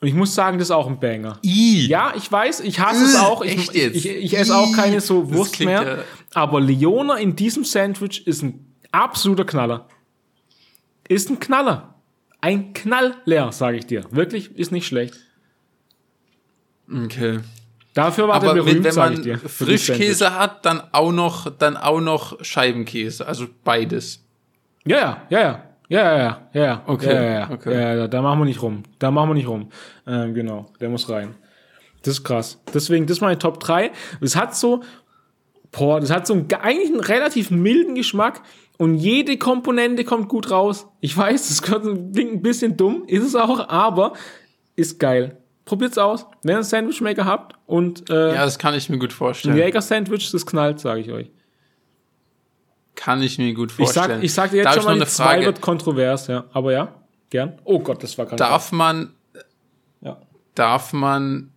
Und 0.00 0.08
ich 0.08 0.14
muss 0.14 0.34
sagen, 0.34 0.58
das 0.58 0.68
ist 0.68 0.72
auch 0.72 0.86
ein 0.86 0.98
Banger. 1.00 1.38
I. 1.42 1.86
Ja, 1.86 2.12
ich 2.16 2.30
weiß, 2.30 2.60
ich 2.60 2.78
hasse 2.80 3.04
es 3.04 3.16
auch. 3.16 3.42
Ich, 3.42 3.52
Echt 3.56 3.74
jetzt? 3.74 3.96
ich, 3.96 4.06
ich, 4.08 4.16
ich 4.24 4.38
esse 4.38 4.54
auch 4.54 4.72
keine 4.74 5.00
so 5.00 5.32
Wurst 5.32 5.60
mehr. 5.60 5.82
ja- 5.82 5.98
Aber 6.34 6.60
Leona 6.60 7.16
in 7.16 7.36
diesem 7.36 7.64
Sandwich 7.64 8.26
ist 8.26 8.42
ein 8.42 8.74
absoluter 8.92 9.44
Knaller. 9.44 9.88
Ist 11.08 11.30
ein 11.30 11.38
Knaller. 11.40 11.94
Ein 12.40 12.72
Knallleer, 12.74 13.52
sage 13.52 13.78
ich 13.78 13.86
dir. 13.86 14.04
Wirklich, 14.10 14.56
ist 14.56 14.72
nicht 14.72 14.86
schlecht. 14.86 15.14
Okay. 16.92 17.40
Dafür 17.94 18.28
war 18.28 18.34
Aber 18.36 18.54
der 18.54 18.62
berühmt, 18.62 18.84
wenn 18.84 18.94
man 18.94 19.22
dir. 19.22 19.38
Frischkäse 19.38 20.34
hat, 20.38 20.66
dann 20.66 20.82
auch 20.92 21.12
noch, 21.12 21.48
dann 21.56 21.76
auch 21.76 22.00
noch 22.00 22.44
Scheibenkäse. 22.44 23.26
Also 23.26 23.46
beides. 23.62 24.22
Ja, 24.84 24.98
ja, 24.98 25.22
ja, 25.30 25.40
ja. 25.40 25.62
Ja, 25.88 26.00
ja, 26.02 26.16
ja, 26.18 26.48
ja, 26.54 26.64
ja. 26.64 26.82
Okay, 26.86 27.14
Ja, 27.14 27.22
ja, 27.22 27.30
ja. 27.40 27.50
okay. 27.50 27.72
ja, 27.72 27.94
ja, 27.94 28.08
da 28.08 28.22
machen 28.22 28.40
wir 28.40 28.46
nicht 28.46 28.62
rum. 28.62 28.82
Da 28.98 29.10
machen 29.10 29.30
wir 29.30 29.34
nicht 29.34 29.46
rum. 29.46 29.68
Ähm, 30.06 30.34
genau, 30.34 30.66
der 30.80 30.88
muss 30.88 31.08
rein. 31.08 31.34
Das 32.02 32.14
ist 32.14 32.24
krass. 32.24 32.58
Deswegen, 32.72 33.06
das 33.06 33.18
ist 33.18 33.20
meine 33.20 33.38
Top 33.38 33.60
3. 33.60 33.92
Es 34.20 34.34
hat 34.34 34.56
so, 34.56 34.82
boah, 35.76 36.00
das 36.00 36.10
hat 36.10 36.26
so 36.26 36.34
einen, 36.34 36.48
eigentlich 36.60 36.90
einen 36.90 37.00
relativ 37.00 37.50
milden 37.50 37.94
Geschmack 37.94 38.42
und 38.78 38.94
jede 38.96 39.36
Komponente 39.38 40.04
kommt 40.04 40.28
gut 40.28 40.50
raus. 40.50 40.86
Ich 41.00 41.16
weiß, 41.16 41.48
das 41.48 41.62
klingt 41.62 42.16
ein 42.16 42.42
bisschen 42.42 42.76
dumm, 42.76 43.04
ist 43.06 43.24
es 43.24 43.34
auch, 43.34 43.68
aber 43.68 44.12
ist 44.76 44.98
geil. 44.98 45.38
Probiert's 45.64 45.96
aus, 45.96 46.26
wenn 46.42 46.52
ihr 46.52 46.56
einen 46.56 46.64
Sandwichmaker 46.64 47.24
habt 47.24 47.56
und 47.66 48.10
äh, 48.10 48.34
Ja, 48.34 48.44
das 48.44 48.58
kann 48.58 48.74
ich 48.74 48.90
mir 48.90 48.98
gut 48.98 49.10
ein 49.10 49.16
vorstellen. 49.16 49.56
Jäger-Sandwich, 49.56 50.30
das 50.30 50.44
knallt, 50.44 50.78
sage 50.80 51.00
ich 51.00 51.10
euch. 51.10 51.30
Kann 52.94 53.22
ich 53.22 53.38
mir 53.38 53.52
gut 53.54 53.70
Ich 53.70 53.76
vorstellen. 53.76 54.08
sag, 54.16 54.22
ich 54.22 54.32
sag 54.34 54.50
dir 54.50 54.58
jetzt 54.58 54.66
Darf 54.66 54.74
schon 54.74 54.82
ich 54.82 54.86
mal, 54.88 54.92
eine 54.96 55.06
2 55.06 55.24
Frage? 55.24 55.46
wird 55.46 55.60
kontrovers, 55.60 56.26
ja. 56.28 56.44
Aber 56.52 56.72
ja, 56.72 56.94
gern. 57.30 57.58
Oh 57.64 57.78
Gott, 57.80 58.02
das 58.02 58.16
war 58.18 58.26
ganz 58.26 58.38
Darf 58.38 58.72
man, 58.72 59.14
Ja. 60.00 60.18
darf 60.54 60.92
man 60.92 61.50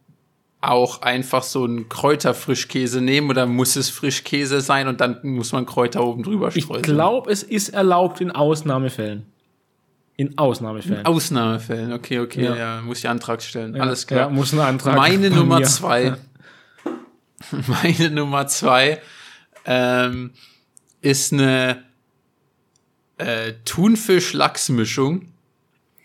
auch 0.61 1.01
einfach 1.03 1.43
so 1.43 1.63
einen 1.65 1.87
Kräuterfrischkäse 1.87 2.99
nehmen 3.01 3.29
oder 3.29 3.45
muss 3.45 3.75
es 3.75 3.89
Frischkäse 3.89 4.59
sein 4.61 4.87
und 4.87 4.99
dann 5.01 5.19
muss 5.23 5.51
man 5.51 5.65
Kräuter 5.65 6.03
oben 6.03 6.23
drüber 6.23 6.49
Ich 6.53 6.63
streuen? 6.63 6.81
glaube, 6.81 7.31
es 7.31 7.43
ist 7.43 7.69
erlaubt 7.69 8.21
in 8.21 8.31
Ausnahmefällen. 8.31 9.25
In 10.15 10.35
Ausnahmefällen. 10.37 11.05
Ausnahmefällen, 11.05 11.93
okay, 11.93 12.19
okay, 12.19 12.43
Ja. 12.45 12.55
ja, 12.55 12.81
muss 12.81 12.97
ich 12.99 13.07
Antrag 13.07 13.41
stellen. 13.43 13.75
Ja, 13.75 13.83
Alles 13.83 14.07
klar. 14.07 14.21
Ja, 14.21 14.29
muss 14.29 14.51
ein 14.51 14.59
Antrag. 14.59 14.95
Meine 14.95 15.29
Nummer 15.29 15.59
mir. 15.59 15.65
zwei. 15.65 16.15
Meine 17.67 18.09
Nummer 18.09 18.47
zwei 18.47 18.99
ähm, 19.65 20.31
ist 21.01 21.33
eine 21.33 21.83
äh, 23.17 23.53
Thunfisch-Lachs-Mischung. 23.63 25.27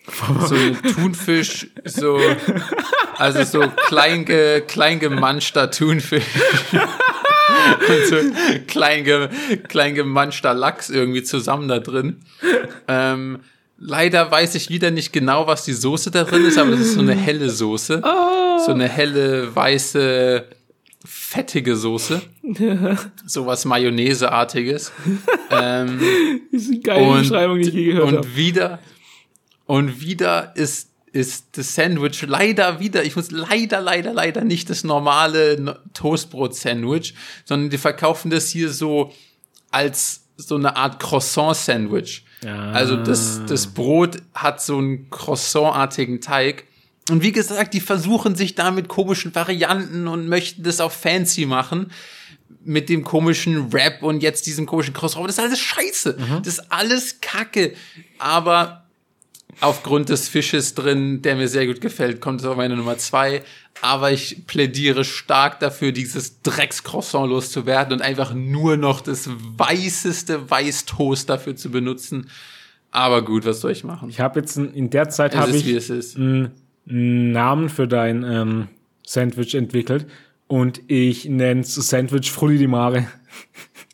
So 0.46 0.54
eine 0.54 0.80
Thunfisch, 0.82 1.68
so, 1.84 2.18
also 3.18 3.44
so 3.44 3.60
klein, 3.86 4.24
ge, 4.24 4.60
klein 4.62 4.98
gemanschter 4.98 5.70
Thunfisch. 5.70 6.24
Und 6.72 8.06
so 8.08 8.16
klein, 8.66 9.04
ge, 9.04 9.28
klein 9.68 9.94
gemanschter 9.94 10.54
Lachs 10.54 10.90
irgendwie 10.90 11.22
zusammen 11.22 11.68
da 11.68 11.78
drin. 11.78 12.16
Ähm, 12.88 13.40
leider 13.78 14.30
weiß 14.30 14.54
ich 14.56 14.70
wieder 14.70 14.90
nicht 14.90 15.12
genau, 15.12 15.46
was 15.46 15.64
die 15.64 15.72
Soße 15.72 16.10
da 16.10 16.24
drin 16.24 16.44
ist, 16.46 16.58
aber 16.58 16.72
das 16.72 16.80
ist 16.80 16.94
so 16.94 17.00
eine 17.00 17.14
helle 17.14 17.50
Soße. 17.50 18.02
So 18.66 18.72
eine 18.72 18.88
helle, 18.88 19.54
weiße, 19.54 20.44
fettige 21.04 21.76
Soße. 21.76 22.22
Sowas 23.26 23.64
Mayonnaise-artiges. 23.64 24.92
ähm, 25.50 26.00
Das 26.52 26.62
ist 26.62 26.70
eine 26.70 26.80
geile 26.80 27.18
Beschreibung, 27.20 27.58
die 27.60 27.68
ich 27.68 27.74
je 27.74 27.84
gehört 27.92 28.06
habe. 28.08 28.16
und 28.18 28.36
wieder, 28.36 28.78
und 29.72 30.02
wieder 30.02 30.54
ist, 30.54 30.90
ist 31.12 31.46
das 31.52 31.74
Sandwich 31.74 32.20
leider 32.26 32.78
wieder, 32.78 33.04
ich 33.04 33.16
muss 33.16 33.30
leider, 33.30 33.80
leider, 33.80 34.12
leider 34.12 34.44
nicht 34.44 34.68
das 34.68 34.84
normale 34.84 35.58
No- 35.58 35.76
Toastbrot-Sandwich, 35.94 37.14
sondern 37.46 37.70
die 37.70 37.78
verkaufen 37.78 38.30
das 38.30 38.50
hier 38.50 38.68
so 38.70 39.14
als 39.70 40.24
so 40.36 40.56
eine 40.56 40.76
Art 40.76 41.00
Croissant-Sandwich. 41.00 42.26
Ah. 42.44 42.72
Also 42.72 42.96
das, 42.96 43.40
das 43.46 43.68
Brot 43.68 44.18
hat 44.34 44.60
so 44.60 44.76
einen 44.76 45.08
Croissant-artigen 45.08 46.20
Teig. 46.20 46.64
Und 47.08 47.22
wie 47.22 47.32
gesagt, 47.32 47.72
die 47.72 47.80
versuchen 47.80 48.34
sich 48.34 48.54
da 48.54 48.72
mit 48.72 48.88
komischen 48.88 49.34
Varianten 49.34 50.06
und 50.06 50.28
möchten 50.28 50.64
das 50.64 50.82
auch 50.82 50.92
fancy 50.92 51.46
machen. 51.46 51.92
Mit 52.62 52.90
dem 52.90 53.04
komischen 53.04 53.70
Rap 53.70 54.02
und 54.02 54.22
jetzt 54.22 54.46
diesem 54.46 54.66
komischen 54.66 54.92
Croissant. 54.92 55.26
Das 55.26 55.38
ist 55.38 55.42
alles 55.42 55.60
scheiße. 55.60 56.18
Mhm. 56.18 56.42
Das 56.42 56.58
ist 56.58 56.70
alles 56.70 57.22
Kacke. 57.22 57.72
Aber 58.18 58.81
aufgrund 59.60 60.08
des 60.08 60.28
Fisches 60.28 60.74
drin, 60.74 61.22
der 61.22 61.36
mir 61.36 61.48
sehr 61.48 61.66
gut 61.66 61.80
gefällt, 61.80 62.20
kommt 62.20 62.40
es 62.40 62.46
auf 62.46 62.56
meine 62.56 62.76
Nummer 62.76 62.98
zwei. 62.98 63.42
Aber 63.80 64.12
ich 64.12 64.46
plädiere 64.46 65.04
stark 65.04 65.60
dafür, 65.60 65.92
dieses 65.92 66.40
Dreckscroissant 66.42 67.28
loszuwerden 67.28 67.94
und 67.94 68.02
einfach 68.02 68.34
nur 68.34 68.76
noch 68.76 69.00
das 69.00 69.28
weißeste 69.28 70.50
Weißtoast 70.50 71.28
dafür 71.28 71.56
zu 71.56 71.70
benutzen. 71.70 72.28
Aber 72.90 73.24
gut, 73.24 73.46
was 73.46 73.60
soll 73.60 73.72
ich 73.72 73.84
machen? 73.84 74.08
Ich 74.10 74.20
habe 74.20 74.40
jetzt 74.40 74.56
in 74.56 74.90
der 74.90 75.08
Zeit 75.08 75.34
habe 75.34 75.50
ich 75.50 76.16
einen 76.16 77.32
Namen 77.32 77.68
für 77.70 77.88
dein 77.88 78.22
ähm, 78.22 78.68
Sandwich 79.04 79.54
entwickelt 79.54 80.06
und 80.46 80.82
ich 80.88 81.24
nenne 81.24 81.62
es 81.62 81.74
Sandwich 81.74 82.30
Frulli 82.30 82.58
di 82.58 82.66
Mare. 82.66 83.06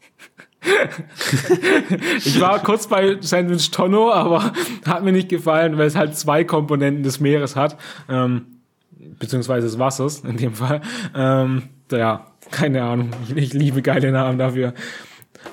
ich 2.18 2.40
war 2.40 2.62
kurz 2.62 2.88
bei 2.88 3.16
Sandwich 3.20 3.70
Tonno, 3.70 4.10
aber 4.12 4.52
hat 4.86 5.04
mir 5.04 5.12
nicht 5.12 5.28
gefallen, 5.28 5.78
weil 5.78 5.86
es 5.86 5.96
halt 5.96 6.16
zwei 6.16 6.44
Komponenten 6.44 7.02
des 7.02 7.20
Meeres 7.20 7.54
hat, 7.56 7.76
ähm, 8.08 8.46
beziehungsweise 9.18 9.66
des 9.66 9.78
Wassers 9.78 10.20
in 10.20 10.36
dem 10.36 10.54
Fall. 10.54 10.80
Ähm, 11.14 11.64
ja, 11.90 12.26
keine 12.50 12.82
Ahnung. 12.82 13.10
Ich, 13.34 13.52
liebe 13.52 13.82
geile 13.82 14.10
Namen 14.10 14.38
dafür. 14.38 14.74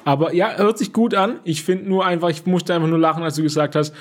Aber 0.03 0.34
ja, 0.34 0.58
hört 0.58 0.78
sich 0.78 0.91
gut 0.91 1.14
an. 1.14 1.39
Ich 1.43 1.64
finde 1.64 1.88
nur 1.88 2.06
einfach, 2.06 2.30
ich 2.30 2.45
musste 2.45 2.74
einfach 2.74 2.88
nur 2.88 2.99
lachen, 2.99 3.24
als 3.24 3.36
du 3.36 3.43
gesagt 3.43 3.76
hast, 3.76 3.93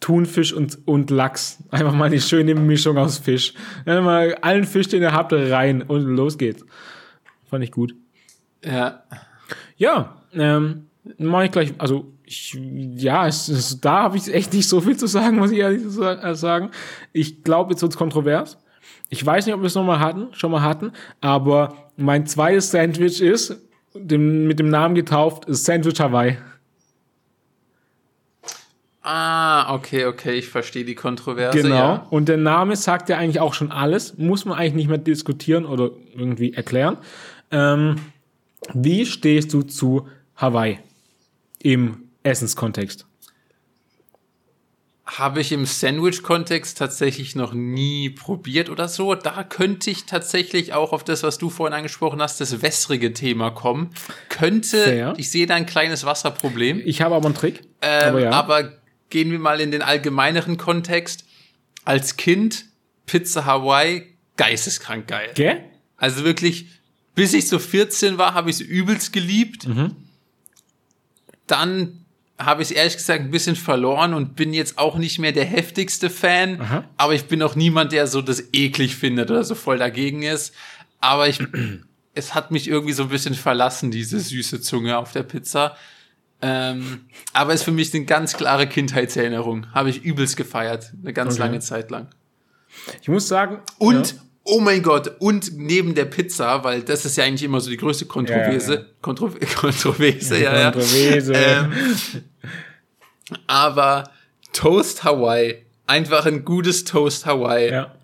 Thunfisch 0.00 0.52
und, 0.52 0.78
und 0.84 1.10
Lachs. 1.10 1.62
Einfach 1.70 1.92
mal 1.92 2.06
eine 2.06 2.20
schöne 2.20 2.56
Mischung 2.56 2.98
aus 2.98 3.18
Fisch. 3.18 3.54
Einfach 3.86 4.02
mal 4.02 4.34
allen 4.42 4.64
Fisch, 4.64 4.88
den 4.88 5.02
ihr 5.02 5.12
habt, 5.12 5.32
rein 5.32 5.82
und 5.82 6.02
los 6.02 6.38
geht's. 6.38 6.64
Fand 7.48 7.62
ich 7.62 7.70
gut. 7.70 7.94
Ja. 8.64 9.04
Ja, 9.76 10.21
ähm, 10.34 10.86
mach 11.18 11.42
ich 11.42 11.50
gleich, 11.50 11.74
also 11.78 12.12
ich, 12.24 12.58
ja, 12.96 13.26
es, 13.26 13.48
es, 13.48 13.80
da 13.80 14.04
habe 14.04 14.16
ich 14.16 14.32
echt 14.32 14.52
nicht 14.52 14.68
so 14.68 14.80
viel 14.80 14.96
zu 14.96 15.06
sagen, 15.06 15.36
muss 15.36 15.50
ich 15.50 15.58
ehrlich 15.58 15.82
äh, 15.98 16.34
sagen. 16.34 16.70
Ich 17.12 17.44
glaube, 17.44 17.72
jetzt 17.72 17.82
wird's 17.82 17.96
kontrovers. 17.96 18.58
Ich 19.08 19.24
weiß 19.24 19.44
nicht, 19.46 19.54
ob 19.54 19.60
wir 19.60 19.66
es 19.66 19.74
noch 19.74 19.84
mal 19.84 20.00
hatten, 20.00 20.28
schon 20.32 20.50
mal 20.50 20.62
hatten, 20.62 20.92
aber 21.20 21.90
mein 21.96 22.26
zweites 22.26 22.70
Sandwich 22.70 23.20
ist, 23.20 23.60
dem, 23.94 24.46
mit 24.46 24.58
dem 24.58 24.70
Namen 24.70 24.94
getauft, 24.94 25.44
ist 25.46 25.64
Sandwich 25.64 26.00
Hawaii. 26.00 26.38
Ah, 29.02 29.74
okay, 29.74 30.06
okay, 30.06 30.34
ich 30.34 30.48
verstehe 30.48 30.84
die 30.84 30.94
Kontroverse. 30.94 31.60
Genau. 31.60 31.74
Ja. 31.74 32.06
Und 32.10 32.28
der 32.28 32.36
Name 32.36 32.76
sagt 32.76 33.08
ja 33.08 33.18
eigentlich 33.18 33.40
auch 33.40 33.52
schon 33.52 33.72
alles. 33.72 34.16
Muss 34.16 34.44
man 34.44 34.56
eigentlich 34.56 34.74
nicht 34.74 34.88
mehr 34.88 34.98
diskutieren 34.98 35.66
oder 35.66 35.90
irgendwie 36.14 36.54
erklären. 36.54 36.98
Ähm, 37.50 37.96
wie 38.72 39.04
stehst 39.04 39.52
du 39.52 39.62
zu 39.62 40.06
Hawaii 40.36 40.78
im 41.58 42.08
Essenskontext? 42.22 43.06
Habe 45.04 45.40
ich 45.40 45.52
im 45.52 45.66
Sandwich-Kontext 45.66 46.78
tatsächlich 46.78 47.36
noch 47.36 47.52
nie 47.52 48.08
probiert 48.08 48.70
oder 48.70 48.88
so. 48.88 49.14
Da 49.14 49.44
könnte 49.44 49.90
ich 49.90 50.06
tatsächlich 50.06 50.72
auch 50.72 50.92
auf 50.92 51.04
das, 51.04 51.22
was 51.22 51.38
du 51.38 51.50
vorhin 51.50 51.74
angesprochen 51.74 52.22
hast, 52.22 52.40
das 52.40 52.62
wässrige 52.62 53.12
Thema 53.12 53.50
kommen. 53.50 53.90
Könnte, 54.28 54.84
Fair. 54.84 55.14
ich 55.18 55.30
sehe 55.30 55.46
da 55.46 55.54
ein 55.54 55.66
kleines 55.66 56.06
Wasserproblem. 56.06 56.80
Ich 56.84 57.02
habe 57.02 57.14
aber 57.14 57.26
einen 57.26 57.34
Trick. 57.34 57.62
Ähm, 57.82 58.08
aber 58.08 58.20
ja. 58.20 58.30
aber 58.30 58.72
gehen 59.10 59.30
wir 59.30 59.38
mal 59.38 59.60
in 59.60 59.70
den 59.70 59.82
allgemeineren 59.82 60.56
Kontext. 60.56 61.26
Als 61.84 62.16
Kind 62.16 62.64
Pizza 63.04 63.44
Hawaii, 63.44 64.16
geisteskrank 64.36 65.08
geil. 65.08 65.30
Gell? 65.34 65.62
Also 65.96 66.24
wirklich, 66.24 66.66
bis 67.14 67.34
ich 67.34 67.48
so 67.48 67.58
14 67.58 68.18
war, 68.18 68.34
habe 68.34 68.50
ich 68.50 68.56
es 68.56 68.62
übelst 68.62 69.12
geliebt. 69.12 69.68
Mhm. 69.68 69.96
Dann 71.52 72.04
habe 72.38 72.62
ich 72.62 72.70
es 72.70 72.74
ehrlich 72.76 72.96
gesagt 72.96 73.20
ein 73.20 73.30
bisschen 73.30 73.56
verloren 73.56 74.14
und 74.14 74.34
bin 74.34 74.52
jetzt 74.54 74.78
auch 74.78 74.96
nicht 74.96 75.18
mehr 75.18 75.32
der 75.32 75.44
heftigste 75.44 76.10
Fan. 76.10 76.60
Aha. 76.60 76.84
Aber 76.96 77.14
ich 77.14 77.26
bin 77.26 77.42
auch 77.42 77.54
niemand, 77.54 77.92
der 77.92 78.06
so 78.06 78.22
das 78.22 78.42
eklig 78.52 78.96
findet 78.96 79.30
oder 79.30 79.44
so 79.44 79.54
voll 79.54 79.78
dagegen 79.78 80.22
ist. 80.22 80.52
Aber 80.98 81.28
ich, 81.28 81.38
es 82.14 82.34
hat 82.34 82.50
mich 82.50 82.68
irgendwie 82.68 82.94
so 82.94 83.04
ein 83.04 83.08
bisschen 83.10 83.34
verlassen, 83.34 83.90
diese 83.90 84.18
süße 84.18 84.60
Zunge 84.62 84.96
auf 84.98 85.12
der 85.12 85.22
Pizza. 85.22 85.76
Ähm, 86.40 87.02
aber 87.32 87.52
ist 87.52 87.62
für 87.62 87.70
mich 87.70 87.94
eine 87.94 88.04
ganz 88.06 88.32
klare 88.36 88.66
Kindheitserinnerung. 88.66 89.72
Habe 89.72 89.90
ich 89.90 90.02
übelst 90.02 90.36
gefeiert. 90.36 90.92
Eine 91.00 91.12
ganz 91.12 91.34
Okay. 91.34 91.42
lange 91.42 91.60
Zeit 91.60 91.90
lang. 91.92 92.08
Ich 93.02 93.08
muss 93.08 93.28
sagen. 93.28 93.60
Und, 93.78 94.12
ja, 94.14 94.18
oh 94.44 94.60
mein 94.60 94.82
Gott, 94.82 95.12
und 95.20 95.56
neben 95.56 95.94
der 95.94 96.04
Pizza, 96.06 96.64
weil 96.64 96.82
das 96.82 97.04
ist 97.04 97.16
ja 97.16 97.24
eigentlich 97.24 97.42
immer 97.44 97.60
so 97.60 97.70
die 97.70 97.76
größte 97.76 98.06
Kontroverse, 98.06 98.74
Ja, 98.74 98.80
ja, 98.80 98.86
Kontro 99.00 99.30
Kontroverse, 99.56 100.38
ja, 100.42 100.58
ja. 100.58 100.70
Kontroverse. 100.72 101.32
Ähm, 101.34 101.72
aber 103.46 104.10
Toast 104.52 105.04
Hawaii, 105.04 105.64
einfach 105.86 106.26
ein 106.26 106.44
gutes 106.44 106.84
Toast 106.84 107.26
Hawaii, 107.26 107.70
ja. 107.70 107.94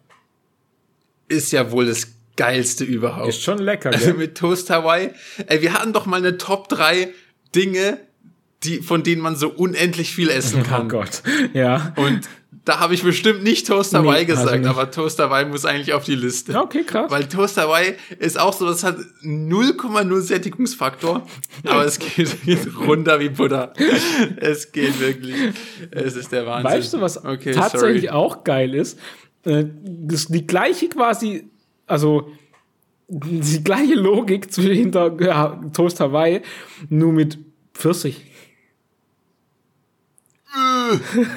ist 1.29 1.53
ja 1.53 1.71
wohl 1.71 1.87
das 1.87 2.09
geilste 2.37 2.85
überhaupt. 2.85 3.29
Ist 3.29 3.43
schon 3.43 3.59
lecker, 3.59 3.91
Also 3.93 4.07
gell? 4.07 4.15
mit 4.15 4.37
Toast 4.39 4.71
Hawaii. 4.71 5.11
Ey, 5.47 5.61
wir 5.61 5.73
hatten 5.75 5.93
doch 5.93 6.07
mal 6.07 6.19
eine 6.19 6.39
Top 6.39 6.69
3 6.69 7.09
Dinge, 7.55 7.99
die, 8.63 8.79
von 8.79 9.03
denen 9.03 9.23
man 9.23 9.37
so 9.37 9.49
unendlich 9.49 10.15
viel 10.15 10.31
essen 10.31 10.63
oh 10.65 10.69
kann. 10.69 10.89
Gott. 10.89 11.23
Ja. 11.53 11.93
Und 11.97 12.29
da 12.69 12.81
habe 12.81 12.93
ich 12.95 13.03
bestimmt 13.03 13.43
nicht 13.43 13.67
Toast 13.67 13.95
Hawaii 13.95 14.21
Nee, 14.21 14.27
du 14.27 14.37
gesagt, 14.37 14.67
aber 14.67 14.91
Toast 14.91 15.19
Hawaii 15.19 15.47
muss 15.47 15.65
eigentlich 15.65 15.95
auf 15.95 16.05
die 16.05 16.15
Liste. 16.15 16.55
Okay, 16.59 16.85
krass. 16.85 17.11
Weil 17.11 17.25
Toast 17.27 17.57
Hawaii 17.57 17.95
ist 18.19 18.39
auch 18.39 18.53
so, 18.53 18.67
das 18.67 18.85
hat 18.85 18.97
0,0 19.23 20.21
Sättigungsfaktor, 20.21 21.27
aber 21.67 21.85
es 21.87 21.99
geht 21.99 22.37
runter 22.87 23.21
wie 23.21 23.31
Butter. 23.31 23.73
Es 24.37 24.71
geht 24.73 25.01
wirklich. 25.01 25.35
Es 25.91 26.15
ist 26.17 26.31
der 26.31 26.47
Wahnsinn. 26.47 26.71
Weißt 26.71 26.93
du, 26.95 27.01
was 27.01 27.25
Okay, 27.25 27.53
tatsächlich 27.53 28.03
sorry. 28.03 28.09
auch 28.11 28.45
geil 28.45 28.75
ist? 28.75 28.99
Äh, 29.45 29.65
Das 30.05 30.21
ist 30.23 30.35
die 30.35 30.47
gleiche 30.47 30.89
quasi, 30.89 31.49
also 31.87 32.31
die 33.09 33.65
gleiche 33.65 33.95
Logik 33.95 34.53
hinter 34.55 35.17
ja, 35.21 35.59
Toast 35.73 36.01
Hawaii, 36.01 36.43
nur 36.91 37.13
mit 37.13 37.39
Pfirsich. 37.73 38.25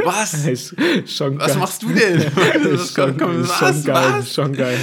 Was? 0.03 0.45
Ist 0.47 0.75
schon 1.07 1.37
Was 1.39 1.47
geil. 1.47 1.57
machst 1.57 1.83
du 1.83 1.87
denn? 1.89 2.21
ist 2.73 2.95
schon, 2.95 3.17
Komm, 3.17 3.41
ist 3.41 3.49
was? 3.49 3.57
schon 3.75 3.83
geil, 3.83 4.13
Was? 4.17 4.33
schon 4.33 4.53
geil. 4.53 4.77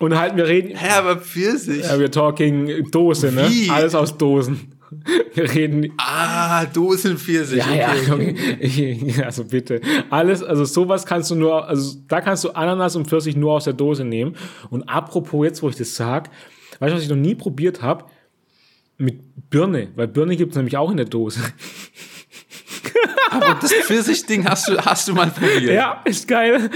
Und 0.00 0.18
halt, 0.18 0.36
wir 0.36 0.46
reden, 0.46 0.76
Hä, 0.76 0.88
aber 0.98 1.16
Pfirsich? 1.18 1.82
ja, 1.84 1.98
wir 1.98 2.10
talking 2.10 2.90
Dose, 2.90 3.30
ne? 3.32 3.46
Wie? 3.50 3.68
Alles 3.68 3.94
aus 3.94 4.16
Dosen. 4.16 4.72
Wir 5.34 5.52
reden, 5.52 5.92
Ah, 5.98 6.64
Dosenpfirsich. 6.66 7.58
ja, 7.58 7.74
ja, 7.74 7.92
okay, 8.12 8.34
okay. 8.62 8.92
Junge, 9.00 9.24
also 9.26 9.44
bitte. 9.44 9.80
Alles, 10.08 10.42
also 10.42 10.64
sowas 10.64 11.04
kannst 11.04 11.30
du 11.30 11.34
nur, 11.34 11.68
also 11.68 11.98
da 12.08 12.20
kannst 12.20 12.44
du 12.44 12.50
Ananas 12.50 12.96
und 12.96 13.08
Pfirsich 13.08 13.36
nur 13.36 13.52
aus 13.54 13.64
der 13.64 13.72
Dose 13.74 14.04
nehmen. 14.04 14.36
Und 14.70 14.84
apropos 14.88 15.44
jetzt, 15.44 15.62
wo 15.62 15.68
ich 15.68 15.76
das 15.76 15.94
sag, 15.96 16.30
weißt 16.78 16.92
du, 16.92 16.96
was 16.96 17.02
ich 17.02 17.08
noch 17.10 17.16
nie 17.16 17.34
probiert 17.34 17.82
habe? 17.82 18.04
Mit 18.96 19.50
Birne, 19.50 19.88
weil 19.96 20.06
Birne 20.08 20.36
gibt's 20.36 20.56
nämlich 20.56 20.76
auch 20.76 20.90
in 20.90 20.96
der 20.96 21.06
Dose. 21.06 21.40
Aber 23.30 23.58
das 23.60 23.72
Pfirsich-Ding 23.72 24.48
hast 24.48 24.68
du, 24.68 24.78
hast 24.78 25.08
du 25.08 25.14
mal 25.14 25.30
probiert. 25.30 25.74
Ja, 25.74 26.00
ist 26.04 26.28
geil. 26.28 26.70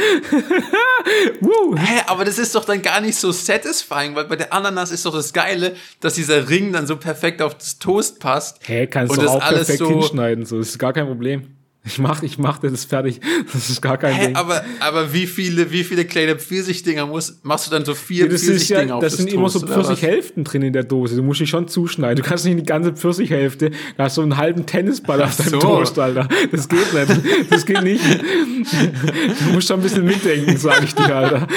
Woo. 1.40 1.76
Hä, 1.76 2.02
aber 2.06 2.24
das 2.24 2.38
ist 2.38 2.54
doch 2.54 2.64
dann 2.64 2.82
gar 2.82 3.00
nicht 3.00 3.16
so 3.18 3.32
satisfying, 3.32 4.14
weil 4.14 4.24
bei 4.24 4.36
der 4.36 4.52
Ananas 4.52 4.90
ist 4.90 5.04
doch 5.06 5.14
das 5.14 5.32
Geile, 5.32 5.74
dass 6.00 6.14
dieser 6.14 6.48
Ring 6.48 6.72
dann 6.72 6.86
so 6.86 6.96
perfekt 6.96 7.42
auf 7.42 7.56
das 7.56 7.78
Toast 7.78 8.20
passt. 8.20 8.58
Hä, 8.66 8.86
kannst 8.86 9.16
du 9.16 9.20
das 9.20 9.30
auch 9.30 9.42
alles 9.42 9.66
perfekt 9.66 9.78
so- 9.78 9.88
hinschneiden, 9.88 10.44
so, 10.44 10.58
das 10.58 10.68
ist 10.68 10.78
gar 10.78 10.92
kein 10.92 11.06
Problem. 11.06 11.54
Ich 11.88 11.98
mach, 11.98 12.22
ich 12.22 12.38
mach 12.38 12.58
das 12.58 12.84
fertig. 12.84 13.20
Das 13.52 13.70
ist 13.70 13.80
gar 13.80 13.96
kein 13.96 14.14
Hä, 14.14 14.26
Ding. 14.26 14.36
aber, 14.36 14.62
aber 14.80 15.12
wie 15.12 15.26
viele, 15.26 15.72
wie 15.72 15.82
viele 15.82 16.04
kleine 16.04 16.36
Pfirsichdinger 16.36 17.06
muss, 17.06 17.40
machst 17.42 17.66
du 17.66 17.70
dann 17.70 17.84
so 17.84 17.94
vier 17.94 18.28
das 18.28 18.42
ist 18.42 18.48
Pfirsichdinger 18.48 18.82
ja, 18.82 18.94
auf 18.96 19.00
das 19.00 19.12
das 19.12 19.22
sind 19.22 19.32
immer 19.32 19.48
so? 19.48 19.60
Pfirsichhälften 19.60 20.44
drin 20.44 20.62
in 20.62 20.72
der 20.74 20.84
Dose. 20.84 21.16
Du 21.16 21.22
musst 21.22 21.40
dich 21.40 21.48
schon 21.48 21.66
zuschneiden. 21.66 22.22
Du 22.22 22.28
kannst 22.28 22.44
nicht 22.44 22.58
die 22.58 22.62
ganze 22.64 22.92
Pfirsichhälfte, 22.92 23.70
da 23.96 24.04
hast 24.04 24.18
du 24.18 24.22
einen 24.22 24.36
halben 24.36 24.66
Tennisball 24.66 25.22
auf 25.22 25.36
deinem 25.36 25.48
so. 25.50 25.58
Toast, 25.58 25.98
Alter. 25.98 26.28
Das 26.52 26.68
geht 26.68 26.92
nicht. 26.92 27.50
Das 27.50 27.64
geht 27.64 27.82
nicht. 27.82 28.04
Du 28.04 29.52
musst 29.52 29.68
schon 29.68 29.80
ein 29.80 29.82
bisschen 29.82 30.04
mitdenken, 30.04 30.56
sag 30.58 30.82
ich 30.84 30.94
dir, 30.94 31.14
Alter. 31.14 31.46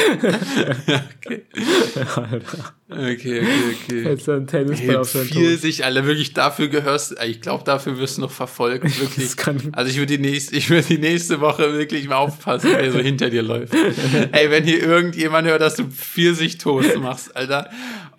Okay, 1.23 1.43
okay, 2.91 3.41
okay. 3.41 4.03
Jetzt 4.03 4.27
ein 4.29 4.47
Tennisball 4.47 4.97
auf 4.97 5.11
deinem 5.11 5.27
Toast. 5.27 5.33
Pfirsich, 5.33 5.85
Alter, 5.85 6.05
wirklich 6.05 6.33
dafür 6.33 6.67
gehörst, 6.67 7.15
ich 7.25 7.41
glaube, 7.41 7.63
dafür 7.63 7.97
wirst 7.97 8.17
du 8.17 8.21
noch 8.21 8.31
verfolgt, 8.31 8.83
wirklich. 8.99 9.25
Das 9.27 9.37
kann- 9.37 9.69
also 9.73 9.89
ich 9.89 9.97
würde 9.97 10.17
die 10.17 10.21
nächste, 10.21 10.55
ich 10.55 10.69
würde 10.69 10.87
die 10.87 10.97
nächste 10.97 11.39
Woche 11.41 11.73
wirklich 11.73 12.07
mal 12.07 12.17
aufpassen, 12.17 12.71
wer 12.75 12.91
so 12.91 12.99
hinter 13.11 13.29
dir 13.29 13.43
läuft. 13.43 13.73
Ey, 13.73 14.49
wenn 14.51 14.63
hier 14.63 14.83
irgendjemand 14.83 15.47
hört, 15.47 15.61
dass 15.61 15.75
du 15.75 15.85
Pfirsich-Toast 15.85 16.97
machst, 16.97 17.35
Alter. 17.35 17.69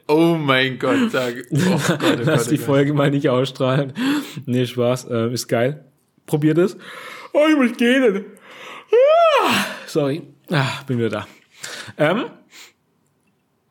Oh 0.09 0.37
mein 0.39 0.79
Gott, 0.79 1.13
da, 1.15 1.29
oh 1.51 1.57
Gott, 1.57 1.81
oh 1.89 1.97
Gott, 1.99 2.19
Lass 2.25 2.49
oh 2.49 2.51
die 2.51 2.57
Gott. 2.57 2.67
Folge 2.67 2.93
mal 2.93 3.11
nicht 3.11 3.29
ausstrahlen. 3.29 3.93
Nee, 4.47 4.67
Spaß. 4.67 5.05
Äh, 5.11 5.33
ist 5.33 5.47
geil. 5.49 5.85
Probiert 6.27 6.59
es. 6.59 6.77
Oh, 7.33 7.47
ich 7.49 7.57
muss 7.57 7.77
gehen. 7.77 8.25
Ah, 9.45 9.65
sorry. 9.87 10.23
Ah, 10.51 10.83
bin 10.87 10.99
wieder 10.99 11.09
da. 11.09 11.27
Ähm, 11.97 12.25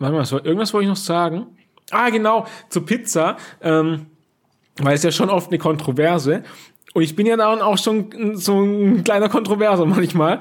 warte 0.02 0.16
mal, 0.16 0.46
irgendwas 0.46 0.74
wollte 0.74 0.84
ich 0.86 0.90
noch 0.90 0.96
sagen. 0.96 1.48
Ah, 1.92 2.10
genau, 2.10 2.46
zur 2.70 2.86
Pizza. 2.86 3.38
Ähm, 3.62 4.08
weil 4.78 4.96
es 4.96 5.04
ja 5.04 5.12
schon 5.12 5.30
oft 5.30 5.50
eine 5.50 5.60
Kontroverse. 5.60 6.44
Und 6.94 7.04
ich 7.04 7.16
bin 7.16 7.26
ja 7.26 7.38
dann 7.38 7.62
auch 7.62 7.78
schon 7.78 8.36
so 8.36 8.62
ein 8.62 9.04
kleiner 9.04 9.30
Kontroverser 9.30 9.86
manchmal. 9.88 10.40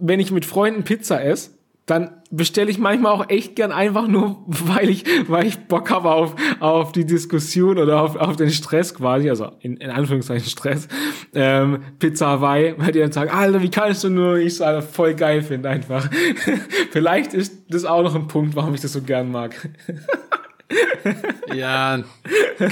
Wenn 0.00 0.20
ich 0.20 0.30
mit 0.30 0.44
Freunden 0.44 0.84
Pizza 0.84 1.22
esse, 1.24 1.55
dann 1.86 2.10
bestelle 2.32 2.68
ich 2.68 2.78
manchmal 2.78 3.12
auch 3.12 3.28
echt 3.28 3.54
gern 3.54 3.70
einfach 3.70 4.08
nur, 4.08 4.42
weil 4.46 4.90
ich, 4.90 5.04
weil 5.28 5.46
ich 5.46 5.58
Bock 5.66 5.90
habe 5.90 6.10
auf, 6.10 6.34
auf 6.58 6.92
die 6.92 7.06
Diskussion 7.06 7.78
oder 7.78 8.02
auf, 8.02 8.16
auf 8.16 8.36
den 8.36 8.50
Stress 8.50 8.94
quasi, 8.94 9.30
also 9.30 9.52
in, 9.60 9.76
in 9.76 9.90
Anführungszeichen 9.90 10.48
Stress, 10.48 10.88
ähm, 11.34 11.78
Pizza 12.00 12.26
Hawaii, 12.26 12.74
weil 12.76 12.92
die 12.92 12.98
dann 12.98 13.12
sagen, 13.12 13.30
Alter, 13.30 13.62
wie 13.62 13.70
kannst 13.70 14.02
du 14.02 14.10
nur, 14.10 14.38
ich 14.38 14.56
so, 14.56 14.64
voll 14.82 15.14
geil 15.14 15.42
finde 15.42 15.68
einfach. 15.68 16.10
Vielleicht 16.90 17.32
ist 17.34 17.54
das 17.70 17.84
auch 17.84 18.02
noch 18.02 18.16
ein 18.16 18.26
Punkt, 18.26 18.56
warum 18.56 18.74
ich 18.74 18.80
das 18.80 18.92
so 18.92 19.02
gern 19.02 19.30
mag. 19.30 19.68
Ja, 21.54 22.02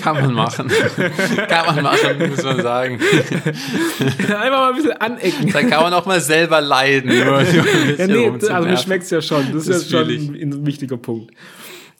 kann 0.00 0.16
man 0.20 0.32
machen. 0.34 0.68
kann 1.48 1.66
man 1.74 1.84
machen, 1.84 2.30
muss 2.30 2.42
man 2.42 2.60
sagen. 2.62 2.98
Einfach 4.18 4.50
mal 4.50 4.70
ein 4.70 4.76
bisschen 4.76 4.92
anecken. 4.92 5.52
Da 5.52 5.62
kann 5.62 5.82
man 5.82 5.94
auch 5.94 6.06
mal 6.06 6.20
selber 6.20 6.60
leiden. 6.60 7.10
Nur, 7.16 7.42
nur 7.42 7.42
Ja, 7.42 8.06
nee, 8.06 8.28
also 8.48 8.68
mir 8.68 8.76
schmeckt's 8.76 9.10
ja 9.10 9.22
schon. 9.22 9.52
Das, 9.52 9.66
Das 9.66 9.76
ist 9.76 9.90
ja 9.92 9.98
schon 9.98 10.08
fühl 10.08 10.36
ich. 10.36 10.42
ein, 10.42 10.66
wichtiger 10.66 10.96
Punkt. 10.96 11.32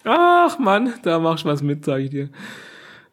Ach 0.05 0.59
Mann, 0.59 0.95
da 1.03 1.19
machst 1.19 1.45
du 1.45 1.49
was 1.49 1.63
mit, 1.63 1.85
sag 1.85 2.01
ich 2.01 2.11
dir. 2.11 2.29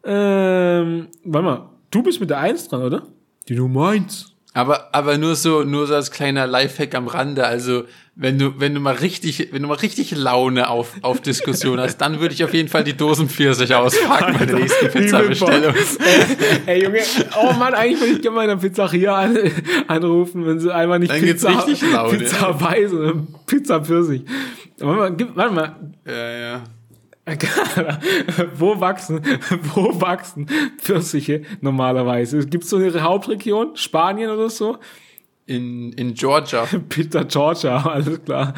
Ähm, 0.03 1.07
warte 1.23 1.45
mal, 1.45 1.69
du 1.91 2.01
bist 2.03 2.19
mit 2.19 2.29
der 2.29 2.39
Eins 2.39 2.67
dran, 2.67 2.82
oder? 2.82 3.03
Die 3.47 3.55
Nummer 3.55 3.89
eins. 3.89 4.34
Aber, 4.53 4.93
aber 4.93 5.17
nur 5.17 5.36
so, 5.36 5.63
nur 5.63 5.88
so 5.88 5.95
als 5.95 6.11
kleiner 6.11 6.47
Lifehack 6.47 6.95
am 6.95 7.07
Rande. 7.07 7.45
Also, 7.45 7.84
wenn 8.16 8.38
du, 8.38 8.59
wenn 8.59 8.74
du 8.76 8.82
mal 8.82 8.95
richtig, 8.95 9.49
wenn 9.51 9.62
du 9.62 9.70
mal 9.70 9.76
richtig 9.76 10.12
Laune 10.12 10.70
auf, 10.70 10.95
auf 11.01 11.22
Diskussion 11.22 11.80
hast, 11.80 11.97
dann 11.97 12.20
würde 12.20 12.34
ich 12.34 12.43
auf 12.43 12.53
jeden 12.53 12.68
Fall 12.68 12.84
die 12.84 12.95
Dosen 12.95 13.30
Pfirsich 13.30 13.74
auspacken 13.74 14.36
bei 14.38 14.45
der 14.45 14.59
nächsten 14.59 14.89
Pizza-Bestellung. 14.89 15.74
Ey 16.66 16.84
Junge, 16.84 16.99
oh 17.41 17.53
Mann, 17.53 17.74
eigentlich 17.74 18.01
würde 18.01 18.14
ich 18.14 18.22
gerne 18.22 18.36
mal 18.36 18.43
in 18.43 18.49
der 18.49 18.68
Pizzeria 18.68 19.16
an, 19.16 19.38
anrufen, 19.88 20.45
wenn 20.45 20.59
sie 20.59 20.74
einmal 20.74 20.99
nicht 20.99 21.12
Dann 21.12 21.22
Pizza, 21.22 21.49
richtig 21.66 21.89
Laune. 21.91 22.18
Pizza 22.18 22.41
Hawaii, 22.41 22.88
sondern 22.88 23.28
Pizza 23.45 23.84
Pfirsich. 23.84 24.24
Warte 24.80 24.99
mal, 24.99 25.16
gib, 25.16 25.36
warte 25.36 25.53
mal, 25.53 25.76
Ja, 26.05 26.32
ja. 26.32 26.64
wo 28.55 28.80
wachsen, 28.80 29.22
wo 29.74 30.01
wachsen 30.01 30.47
Pfirsiche 30.80 31.43
normalerweise? 31.62 32.45
Gibt 32.45 32.66
es 32.66 32.72
so 32.72 32.78
eine 32.78 33.01
Hauptregion? 33.01 33.76
Spanien 33.76 34.32
oder 34.32 34.49
so? 34.49 34.80
In, 35.51 35.91
in 35.93 36.13
Georgia. 36.13 36.65
Peter 36.89 37.25
Georgia, 37.25 37.75
alles 37.85 38.23
klar. 38.23 38.53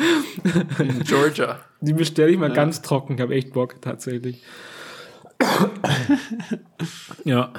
In 0.78 1.04
Georgia. 1.04 1.60
Die 1.82 1.94
bestelle 1.94 2.32
ich 2.32 2.38
mal 2.38 2.54
ganz 2.54 2.84
trocken. 2.84 3.16
Ich 3.16 3.22
habe 3.22 3.34
echt 3.34 3.52
Bock, 3.52 3.82
tatsächlich. 3.82 4.44
ja. 7.26 7.52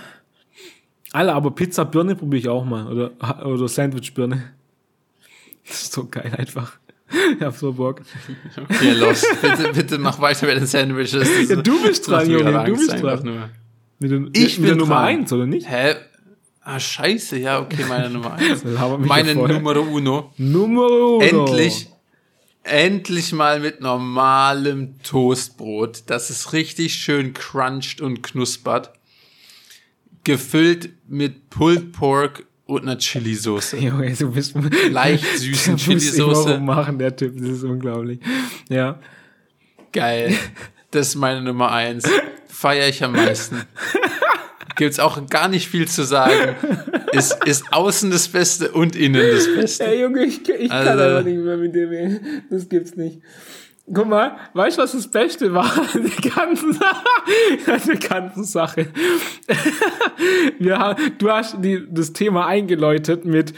Alle, 1.12 1.32
aber 1.34 1.50
Pizza 1.50 1.84
Birne 1.84 2.14
probiere 2.14 2.38
ich 2.38 2.48
auch 2.48 2.64
mal. 2.64 2.86
Oder, 2.86 3.44
oder 3.44 3.66
Sandwich 3.66 4.14
Birne. 4.14 4.52
Das 5.66 5.82
ist 5.82 5.92
so 5.92 6.06
geil 6.06 6.32
einfach. 6.38 6.78
Ich 7.36 7.42
hab 7.44 7.56
so 7.56 7.72
Bock. 7.72 8.02
Okay, 8.70 8.92
los. 8.92 9.24
Bitte, 9.42 9.72
bitte 9.72 9.98
mach 9.98 10.20
weiter 10.20 10.46
mit 10.46 10.58
den 10.58 10.66
Sandwiches. 10.66 11.28
Ja, 11.48 11.56
du 11.56 11.82
bist 11.82 12.08
dran, 12.08 12.30
Junge. 12.30 12.64
Du 12.66 12.76
bist 12.76 13.02
dran. 13.02 13.20
Nur. 13.24 13.50
Mit, 13.98 14.10
den, 14.12 14.30
Ich 14.32 14.58
mit 14.60 14.68
der 14.68 14.74
bin 14.74 14.78
Nummer 14.80 14.96
dran. 14.96 15.04
eins 15.06 15.32
oder 15.32 15.46
nicht? 15.46 15.68
Hä? 15.68 15.94
Ah, 16.64 16.80
scheiße. 16.80 17.36
Ja, 17.38 17.60
okay, 17.60 17.84
meine 17.88 18.08
Nummer 18.08 18.32
eins. 18.38 18.64
Meine. 18.64 19.34
Numero 19.34 19.82
uno. 19.82 20.32
Nummer 20.38 20.86
uno. 20.86 21.20
Endlich, 21.20 21.88
endlich 22.62 23.32
mal 23.32 23.60
mit 23.60 23.80
normalem 23.82 25.00
Toastbrot, 25.02 26.04
das 26.06 26.30
ist 26.30 26.54
richtig 26.54 26.94
schön 26.94 27.34
cruncht 27.34 28.00
und 28.00 28.22
knuspert. 28.22 28.92
Gefüllt 30.24 30.90
mit 31.06 31.50
Pulled 31.50 31.92
Pork 31.92 32.46
und 32.64 32.82
einer 32.82 32.96
Chili-Soße. 32.96 33.76
Junge, 33.80 34.10
du 34.14 34.32
bist 34.32 34.54
Leicht 34.90 35.24
süßen 35.38 35.76
Chili-Soße. 35.76 36.58
machen, 36.60 36.98
der 36.98 37.14
Typ. 37.14 37.36
Das 37.36 37.50
ist 37.50 37.64
unglaublich. 37.64 38.20
Ja. 38.70 38.98
Geil. 39.92 40.34
Das 40.90 41.08
ist 41.08 41.16
meine 41.16 41.42
Nummer 41.42 41.70
eins. 41.72 42.08
Feier 42.48 42.88
ich 42.88 43.04
am 43.04 43.12
meisten. 43.12 43.62
Gibt's 44.76 44.98
auch 44.98 45.26
gar 45.28 45.48
nicht 45.48 45.68
viel 45.68 45.86
zu 45.88 46.04
sagen. 46.04 46.56
Ist, 47.12 47.44
ist 47.46 47.64
außen 47.72 48.10
das 48.10 48.28
Beste 48.28 48.72
und 48.72 48.96
innen 48.96 49.22
das 49.30 49.46
Beste. 49.54 49.84
Ey, 49.84 50.00
Junge, 50.02 50.24
ich, 50.24 50.48
ich 50.48 50.68
kann 50.68 50.88
Also- 50.88 51.02
einfach 51.02 51.24
nicht 51.24 51.38
mehr 51.38 51.56
mit 51.56 51.74
dem 51.74 51.88
reden. 51.88 52.20
Das 52.50 52.68
gibt's 52.68 52.96
nicht. 52.96 53.20
Guck 53.92 54.08
mal, 54.08 54.36
weißt 54.54 54.78
du, 54.78 54.82
was 54.82 54.92
das 54.92 55.08
Beste 55.08 55.52
war? 55.52 55.70
Die 55.94 56.28
ganzen, 56.30 56.72
die 57.92 58.08
ganzen 58.08 58.44
Sache. 58.44 58.86
Wir 60.58 60.78
haben, 60.78 61.12
du 61.18 61.30
hast 61.30 61.56
die, 61.62 61.86
das 61.90 62.12
Thema 62.14 62.46
eingeläutet 62.46 63.26
mit 63.26 63.52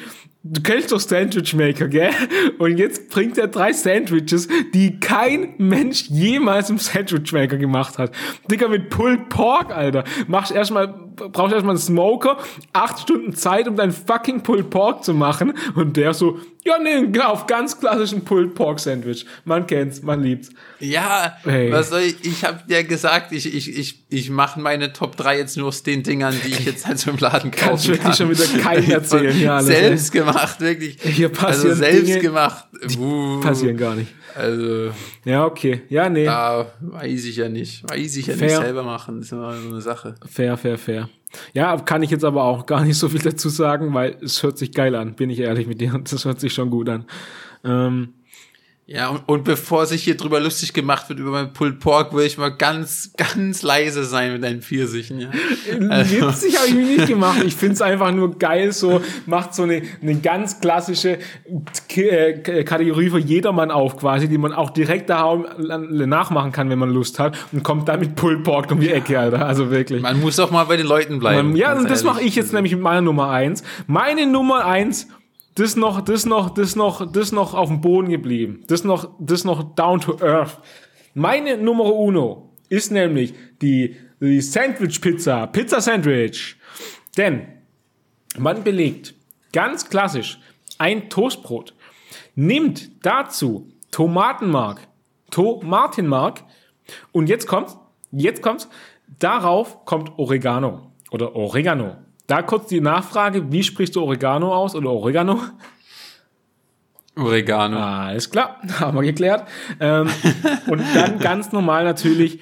du 0.49 0.63
kennst 0.63 0.93
doch 0.93 1.01
Sandwich 1.01 1.55
Maker, 1.55 1.89
gell? 1.89 2.11
Und 2.59 2.79
jetzt 2.79 3.11
bringt 3.11 3.39
er 3.39 3.49
drei 3.49 3.73
Sandwiches, 3.73 4.49
die 4.75 5.01
kein 5.01 5.55
Mensch 5.59 6.09
jemals 6.09 6.71
im 6.71 6.79
Sandwich 6.79 7.33
Maker 7.33 7.57
gemacht 7.57 7.99
hat. 7.99 8.13
Digga, 8.51 8.69
mit 8.69 8.91
Pulled 8.91 9.29
Pork, 9.29 9.75
Alter. 9.77 10.05
Machst 10.29 10.53
erstmal, 10.53 10.95
brauchst 11.17 11.53
erstmal 11.55 11.75
einen 11.75 11.83
Smoker, 11.83 12.39
acht 12.73 13.01
Stunden 13.01 13.35
Zeit, 13.35 13.67
um 13.69 13.77
dein 13.77 13.93
fucking 13.93 14.43
Pulled 14.43 14.71
Pork 14.71 15.03
zu 15.05 15.15
machen. 15.15 15.55
Und 15.75 15.97
der 15.97 16.15
so, 16.15 16.39
ja, 16.65 16.75
nee, 16.79 17.07
auf 17.21 17.47
ganz 17.47 17.79
klassischen 17.79 18.25
Pulled 18.25 18.55
Pork 18.55 18.81
Sandwich. 18.81 19.25
Man 19.45 19.67
kennt's, 19.67 20.03
man 20.03 20.23
liebt's. 20.23 20.51
Ja, 20.81 21.37
Hey. 21.45 21.71
was 21.73 21.91
soll 21.91 22.01
ich, 22.01 22.25
ich 22.25 22.45
habe 22.45 22.61
ja 22.69 22.83
gesagt, 22.83 23.33
ich, 23.33 23.53
ich, 23.55 23.77
ich, 23.79 24.05
ich 24.09 24.31
mache 24.31 24.61
meine 24.61 24.93
Top 24.93 25.17
3 25.17 25.39
jetzt 25.39 25.57
nur 25.57 25.69
aus 25.69 25.83
den 25.83 26.03
Dingern, 26.03 26.35
die 26.45 26.49
ich 26.51 26.65
jetzt 26.65 26.87
halt 26.87 26.99
so 26.99 27.11
im 27.11 27.19
Laden 27.19 27.51
kaufen 27.51 27.69
Kannst 27.69 27.89
wirklich 27.89 28.03
kann. 28.05 28.15
schon 28.15 28.31
wieder 28.31 28.63
keinen 28.63 28.91
erzählen, 28.91 29.33
hier 29.33 29.55
alles, 29.55 29.67
Selbst 29.67 30.13
gemacht, 30.13 30.61
wirklich. 30.61 30.99
Hier 31.03 31.29
passieren 31.29 31.71
also 31.71 31.83
selbst 31.83 32.09
Dinge, 32.09 32.21
gemacht. 32.21 32.65
Uh, 32.99 33.41
Passieren 33.41 33.77
gar 33.77 33.95
nicht. 33.95 34.13
Also, 34.35 34.91
Ja, 35.25 35.47
okay. 35.47 35.83
Ja, 35.89 36.09
nee. 36.11 36.25
da 36.27 36.67
weiß 36.81 37.25
ich 37.25 37.37
ja 37.37 37.49
nicht. 37.49 37.89
Weiß 37.89 38.17
ich 38.17 38.27
ja 38.27 38.35
Fair. 38.35 38.49
nicht 38.49 38.57
selber 38.59 38.83
machen. 38.83 39.17
Das 39.19 39.27
ist 39.27 39.33
immer 39.33 39.57
so 39.59 39.69
eine 39.69 39.81
Sache. 39.81 40.15
Fair, 40.31 40.57
fair, 40.59 40.77
fair. 40.77 41.06
Ja, 41.53 41.77
kann 41.79 42.03
ich 42.03 42.11
jetzt 42.11 42.25
aber 42.25 42.45
auch 42.45 42.67
gar 42.67 42.85
nicht 42.85 42.99
so 42.99 43.09
viel 43.09 43.21
dazu 43.21 43.49
sagen, 43.49 43.93
weil 43.95 44.17
es 44.23 44.43
hört 44.43 44.59
sich 44.59 44.73
geil 44.73 44.95
an, 44.95 45.15
bin 45.15 45.31
ich 45.31 45.41
ehrlich 45.41 45.67
mit 45.67 45.81
dir. 45.81 46.01
Das 46.05 46.25
hört 46.25 46.41
sich 46.41 46.55
schon 46.55 46.71
gut 46.71 46.89
an. 46.89 47.05
Ähm, 47.65 48.15
Ja, 48.89 49.09
und, 49.09 49.23
und 49.27 49.43
bevor 49.43 49.85
sich 49.87 50.05
hier 50.05 50.17
drüber 50.17 50.39
lustig 50.39 50.73
gemacht 50.73 51.09
wird 51.09 51.19
über 51.19 51.33
mein 51.33 51.53
Pulled 51.53 51.81
Pork, 51.81 52.15
will 52.15 52.25
ich 52.25 52.39
mal 52.39 52.51
ganz, 52.51 53.11
ganz 53.17 53.63
leise 53.63 54.05
sein 54.05 54.33
mit 54.33 54.45
deinen 54.45 54.63
Pfirsichen, 54.63 55.19
ja. 55.19 55.31
Also- 55.91 56.29
Witzig 56.29 56.57
habe 56.57 56.69
ich 56.69 56.75
mich 56.75 56.97
nicht 56.99 57.09
gemacht. 57.09 57.43
Ich 57.45 57.57
finde 57.57 57.75
es 57.75 57.83
einfach 57.83 58.13
nur 58.13 58.39
geil, 58.39 58.71
so 58.71 59.01
macht 59.27 59.57
so 59.57 59.65
eine, 59.65 59.83
eine 60.01 60.15
ganz 60.21 60.61
klassische 60.61 61.19
K 61.89 62.01
äh, 62.01 62.63
Kategorie 62.63 63.11
für 63.11 63.19
jedermann 63.19 63.73
auf, 63.73 63.97
quasi, 63.97 64.29
die 64.29 64.39
man 64.39 64.53
auch 64.53 64.71
direkt 64.71 65.11
daheim 65.11 65.47
nachmachen 66.09 66.53
kann, 66.53 66.71
wenn 66.71 66.79
man 66.79 66.91
Lust 66.91 67.19
hat, 67.19 67.37
und 67.51 67.65
kommt 67.65 67.89
dann 67.89 67.99
mit 67.99 68.15
Pulled 68.15 68.45
Pork 68.45 68.71
um 68.71 68.79
die 68.79 68.91
Ecke, 68.91 69.19
Alter. 69.19 69.47
Also 69.47 69.73
wirklich. 69.73 70.01
Man 70.01 70.21
muss 70.21 70.37
doch 70.37 70.53
mal 70.53 70.63
bei 70.63 70.77
den 70.77 70.87
Leuten 70.87 71.19
bleiben. 71.19 71.51
Ähm, 71.51 71.57
ja, 71.57 71.77
und 71.77 71.91
das 71.91 72.05
mache 72.05 72.23
ich 72.23 72.37
jetzt 72.37 72.53
nämlich 72.53 72.73
mit 72.73 72.83
meiner 72.83 73.01
Nummer 73.01 73.31
eins. 73.31 73.65
Meine 73.89 74.29
Nummer 74.29 74.65
eins, 74.65 75.09
das 75.57 75.75
noch, 75.75 76.03
das 76.03 76.27
noch, 76.27 76.51
das 76.51 76.77
noch, 76.77 77.11
das 77.11 77.33
noch 77.33 77.55
auf 77.55 77.69
dem 77.69 77.81
Boden 77.81 78.09
geblieben. 78.11 78.63
Das 78.69 78.85
noch, 78.85 79.11
das 79.19 79.45
noch 79.45 79.75
down 79.75 80.01
to 80.01 80.19
earth. 80.21 80.61
Meine 81.15 81.57
Nummer 81.57 81.95
uno 81.95 82.53
ist 82.69 82.93
nämlich 82.93 83.35
die, 83.63 83.97
die 84.21 84.41
Sandwich 84.43 85.01
Pizza, 85.01 85.47
Pizza 85.47 85.81
Sandwich. 85.81 86.57
Denn 87.17 87.49
man 88.39 88.63
belegt 88.65 89.15
ganz 89.53 89.89
klassisch 89.89 90.39
ein 90.77 91.09
Toastbrot, 91.09 91.75
nimmt 92.35 92.91
dazu 93.03 93.73
Tomatenmark, 93.91 94.87
Tomatenmark 95.31 96.45
und 97.13 97.31
jetzt 97.31 97.47
kommt's, 97.47 97.79
jetzt 98.13 98.43
kommt's, 98.43 98.69
darauf 99.19 99.87
kommt 99.87 100.19
Oregano 100.19 100.93
oder 101.11 101.35
Oregano. 101.35 101.97
Da 102.27 102.43
kurz 102.43 102.69
die 102.69 102.81
Nachfrage, 102.81 103.53
wie 103.53 103.63
sprichst 103.63 103.95
du 103.97 104.03
Oregano 104.03 104.53
aus 104.55 104.75
oder 104.75 104.91
Oregano? 104.91 105.41
Oregano. 107.17 108.13
Ist 108.15 108.31
klar, 108.31 108.61
haben 108.81 108.97
wir 108.97 109.03
geklärt. 109.03 109.49
Ähm, 109.81 110.09
und 110.67 110.83
dann 110.95 111.19
ganz 111.19 111.53
normal 111.53 111.85
natürlich 111.85 112.41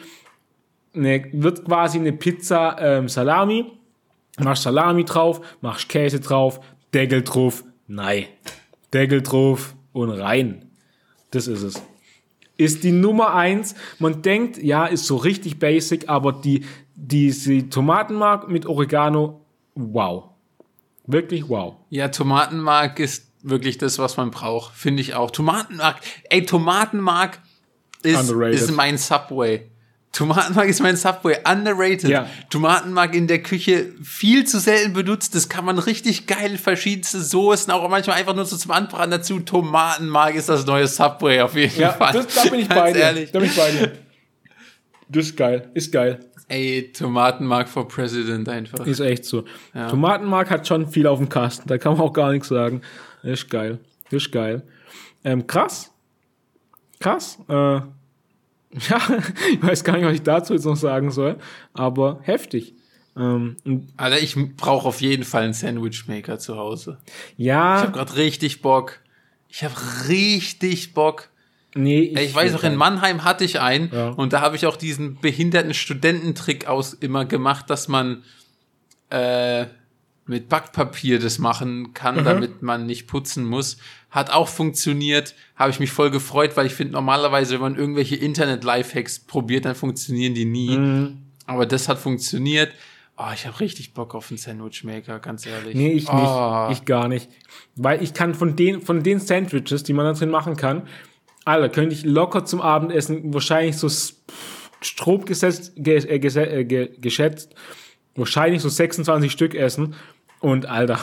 eine, 0.94 1.24
wird 1.32 1.64
quasi 1.64 1.98
eine 1.98 2.12
Pizza 2.12 2.76
ähm, 2.80 3.08
Salami. 3.08 3.72
Machst 4.38 4.64
Salami 4.64 5.04
drauf, 5.04 5.40
machst 5.60 5.88
Käse 5.88 6.18
drauf, 6.18 6.60
Deckel 6.92 7.22
drauf, 7.22 7.62
nein. 7.86 8.24
Deckel 8.92 9.22
drauf 9.22 9.74
und 9.92 10.10
rein. 10.10 10.70
Das 11.30 11.46
ist 11.46 11.62
es. 11.62 11.82
Ist 12.56 12.84
die 12.84 12.92
Nummer 12.92 13.34
eins. 13.34 13.74
Man 13.98 14.22
denkt, 14.22 14.58
ja, 14.62 14.86
ist 14.86 15.06
so 15.06 15.16
richtig 15.16 15.58
basic, 15.58 16.08
aber 16.08 16.32
die, 16.32 16.64
diese 16.94 17.68
Tomatenmark 17.68 18.48
mit 18.48 18.66
Oregano, 18.66 19.43
wow. 19.74 20.30
Wirklich 21.06 21.48
wow. 21.48 21.74
Ja, 21.90 22.08
Tomatenmark 22.08 22.98
ist 22.98 23.26
wirklich 23.42 23.76
das, 23.78 23.98
was 23.98 24.16
man 24.16 24.30
braucht. 24.30 24.74
Finde 24.74 25.02
ich 25.02 25.14
auch. 25.14 25.30
Tomatenmark, 25.30 25.96
ey, 26.30 26.46
Tomatenmark 26.46 27.40
ist, 28.02 28.18
Underrated. 28.30 28.60
ist 28.60 28.70
mein 28.72 28.96
Subway. 28.98 29.70
Tomatenmark 30.12 30.68
ist 30.68 30.80
mein 30.80 30.96
Subway. 30.96 31.36
Underrated. 31.44 32.08
Ja. 32.08 32.26
Tomatenmark 32.48 33.14
in 33.14 33.26
der 33.26 33.42
Küche 33.42 33.92
viel 34.02 34.46
zu 34.46 34.60
selten 34.60 34.92
benutzt. 34.92 35.34
Das 35.34 35.48
kann 35.48 35.64
man 35.64 35.78
richtig 35.78 36.26
geil, 36.26 36.56
verschiedenste 36.56 37.20
Soßen, 37.20 37.70
auch 37.72 37.86
manchmal 37.90 38.16
einfach 38.18 38.34
nur 38.34 38.44
so 38.44 38.56
zum 38.56 38.70
Anbraten 38.70 39.10
dazu. 39.10 39.40
Tomatenmark 39.40 40.36
ist 40.36 40.48
das 40.48 40.64
neue 40.64 40.86
Subway 40.86 41.40
auf 41.40 41.54
jeden 41.56 41.78
Ja, 41.80 41.92
Fall. 41.92 42.12
das, 42.12 42.28
da 42.34 42.42
bin 42.48 42.60
ich 42.60 42.68
Ganz 42.68 42.80
bei 42.80 42.92
dir. 42.92 43.00
ehrlich. 43.00 43.32
Da 43.32 43.40
bin 43.40 43.48
ich 43.50 43.56
bei 43.56 43.70
dir. 43.72 43.92
Das 45.08 45.26
ist 45.26 45.36
geil, 45.36 45.68
ist 45.74 45.92
geil. 45.92 46.20
Ey, 46.48 46.92
Tomatenmark 46.92 47.68
for 47.68 47.88
President 47.88 48.48
einfach. 48.48 48.86
Ist 48.86 49.00
echt 49.00 49.24
so. 49.24 49.44
Tomatenmark 49.72 50.50
hat 50.50 50.66
schon 50.68 50.86
viel 50.86 51.06
auf 51.06 51.18
dem 51.18 51.28
Kasten, 51.28 51.68
da 51.68 51.78
kann 51.78 51.92
man 51.92 52.02
auch 52.02 52.12
gar 52.12 52.32
nichts 52.32 52.48
sagen. 52.48 52.82
Ist 53.22 53.48
geil, 53.48 53.78
ist 54.10 54.30
geil. 54.30 54.62
Ähm, 55.24 55.46
krass. 55.46 55.90
Krass. 57.00 57.38
Äh, 57.48 57.52
ja, 58.88 59.00
ich 59.52 59.62
weiß 59.62 59.84
gar 59.84 59.96
nicht, 59.96 60.06
was 60.06 60.14
ich 60.14 60.22
dazu 60.22 60.52
jetzt 60.52 60.64
noch 60.64 60.76
sagen 60.76 61.10
soll, 61.10 61.36
aber 61.72 62.20
heftig. 62.22 62.74
Ähm, 63.16 63.56
Alter, 63.96 64.20
ich 64.20 64.36
brauche 64.56 64.88
auf 64.88 65.00
jeden 65.00 65.24
Fall 65.24 65.44
einen 65.44 65.52
Sandwichmaker 65.52 66.38
zu 66.38 66.56
Hause. 66.56 66.98
Ich 67.36 67.46
ja, 67.46 67.82
habe 67.82 67.92
gerade 67.92 68.16
richtig 68.16 68.60
Bock. 68.62 69.00
Ich 69.48 69.62
habe 69.62 69.74
richtig 70.08 70.94
Bock. 70.94 71.30
Nee, 71.74 72.12
Ey, 72.14 72.26
Ich 72.26 72.34
weiß 72.34 72.52
noch, 72.52 72.64
in 72.64 72.76
Mannheim 72.76 73.24
hatte 73.24 73.44
ich 73.44 73.60
einen 73.60 73.90
Ja. 73.92 74.08
und 74.10 74.32
da 74.32 74.40
habe 74.40 74.56
ich 74.56 74.66
auch 74.66 74.76
diesen 74.76 75.16
behinderten 75.20 75.74
Studententrick 75.74 76.66
aus 76.66 76.94
immer 76.94 77.24
gemacht, 77.24 77.68
dass 77.70 77.88
man 77.88 78.22
äh, 79.10 79.66
mit 80.26 80.48
Backpapier 80.48 81.18
das 81.18 81.38
machen 81.38 81.92
kann, 81.92 82.16
Mhm. 82.16 82.24
damit 82.24 82.62
man 82.62 82.86
nicht 82.86 83.06
putzen 83.06 83.44
muss. 83.44 83.76
Hat 84.10 84.30
auch 84.30 84.48
funktioniert, 84.48 85.34
habe 85.56 85.70
ich 85.70 85.80
mich 85.80 85.90
voll 85.92 86.10
gefreut, 86.10 86.56
weil 86.56 86.66
ich 86.66 86.72
finde 86.74 86.94
normalerweise, 86.94 87.54
wenn 87.54 87.60
man 87.60 87.76
irgendwelche 87.76 88.16
Internet-Lifehacks 88.16 89.20
probiert, 89.20 89.66
dann 89.66 89.74
funktionieren 89.74 90.34
die 90.34 90.46
nie. 90.46 90.76
Mhm. 90.78 91.18
Aber 91.46 91.66
das 91.66 91.88
hat 91.88 91.98
funktioniert. 91.98 92.72
Oh, 93.18 93.24
ich 93.34 93.46
habe 93.46 93.60
richtig 93.60 93.92
Bock 93.92 94.14
auf 94.14 94.30
einen 94.30 94.38
Sandwichmaker, 94.38 95.20
ganz 95.20 95.46
ehrlich. 95.46 95.74
Nee, 95.76 95.92
ich 95.92 96.08
oh. 96.08 96.68
nicht. 96.68 96.80
Ich 96.80 96.84
gar 96.86 97.06
nicht. 97.06 97.28
Weil 97.76 98.02
ich 98.02 98.14
kann 98.14 98.34
von 98.34 98.56
den, 98.56 98.80
von 98.80 99.02
den 99.02 99.20
Sandwiches, 99.20 99.82
die 99.84 99.92
man 99.92 100.06
da 100.06 100.14
drin 100.14 100.30
machen 100.30 100.56
kann, 100.56 100.88
Alter, 101.44 101.68
könnte 101.68 101.94
ich 101.94 102.04
locker 102.04 102.44
zum 102.44 102.60
Abendessen 102.60 103.32
wahrscheinlich 103.34 103.76
so 103.76 103.88
Strob 104.80 105.26
gesetzt, 105.26 105.72
ge, 105.76 105.96
äh, 105.96 106.18
gese- 106.18 106.46
äh, 106.46 106.64
ge, 106.64 106.90
geschätzt, 107.00 107.54
wahrscheinlich 108.14 108.62
so 108.62 108.68
26 108.68 109.30
Stück 109.32 109.54
essen. 109.54 109.94
Und 110.40 110.66
Alter, 110.66 110.98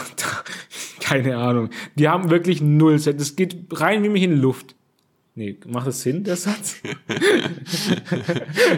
keine 1.00 1.38
Ahnung. 1.38 1.70
Die 1.96 2.08
haben 2.08 2.30
wirklich 2.30 2.62
null 2.62 3.00
Set. 3.00 3.20
Das 3.20 3.36
geht 3.36 3.56
rein 3.72 4.04
wie 4.04 4.10
mich 4.10 4.24
in 4.24 4.40
Luft. 4.40 4.76
Nee, 5.34 5.58
macht 5.66 5.88
das 5.88 6.02
Sinn, 6.02 6.24
der 6.24 6.36
Satz? 6.36 6.76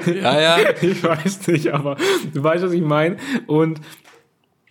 Ja, 0.05 0.39
ja. 0.39 0.57
ich 0.81 1.03
weiß 1.03 1.47
nicht, 1.47 1.69
aber 1.73 1.97
du 2.33 2.43
weißt, 2.43 2.63
was 2.63 2.71
ich 2.73 2.81
meine. 2.81 3.17
Und 3.47 3.81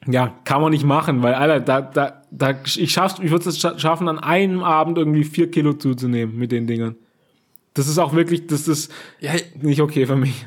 ja, 0.06 0.34
kann 0.44 0.60
man 0.60 0.72
nicht 0.72 0.84
machen, 0.84 1.22
weil, 1.22 1.34
Alter, 1.34 1.60
da, 1.60 1.80
da, 1.82 2.22
da, 2.30 2.60
ich 2.76 2.92
schaff's, 2.92 3.20
ich 3.22 3.30
würde 3.30 3.48
es 3.48 3.58
scha- 3.62 3.78
schaffen, 3.78 4.08
an 4.08 4.18
einem 4.18 4.62
Abend 4.62 4.98
irgendwie 4.98 5.24
vier 5.24 5.50
Kilo 5.50 5.74
zuzunehmen 5.74 6.36
mit 6.36 6.50
den 6.52 6.66
Dingern. 6.66 6.96
Das 7.74 7.88
ist 7.88 7.98
auch 7.98 8.12
wirklich, 8.14 8.46
das 8.46 8.68
ist 8.68 8.90
ja 9.20 9.32
nicht 9.60 9.80
okay 9.80 10.06
für 10.06 10.16
mich. 10.16 10.46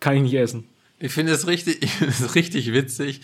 Kann 0.00 0.16
ich 0.16 0.22
nicht 0.22 0.34
essen. 0.34 0.64
Ich 1.02 1.12
finde 1.12 1.32
es 1.32 1.46
richtig, 1.46 1.78
ich 1.82 1.90
finde 1.92 2.12
es 2.18 2.34
richtig 2.34 2.72
witzig, 2.72 3.20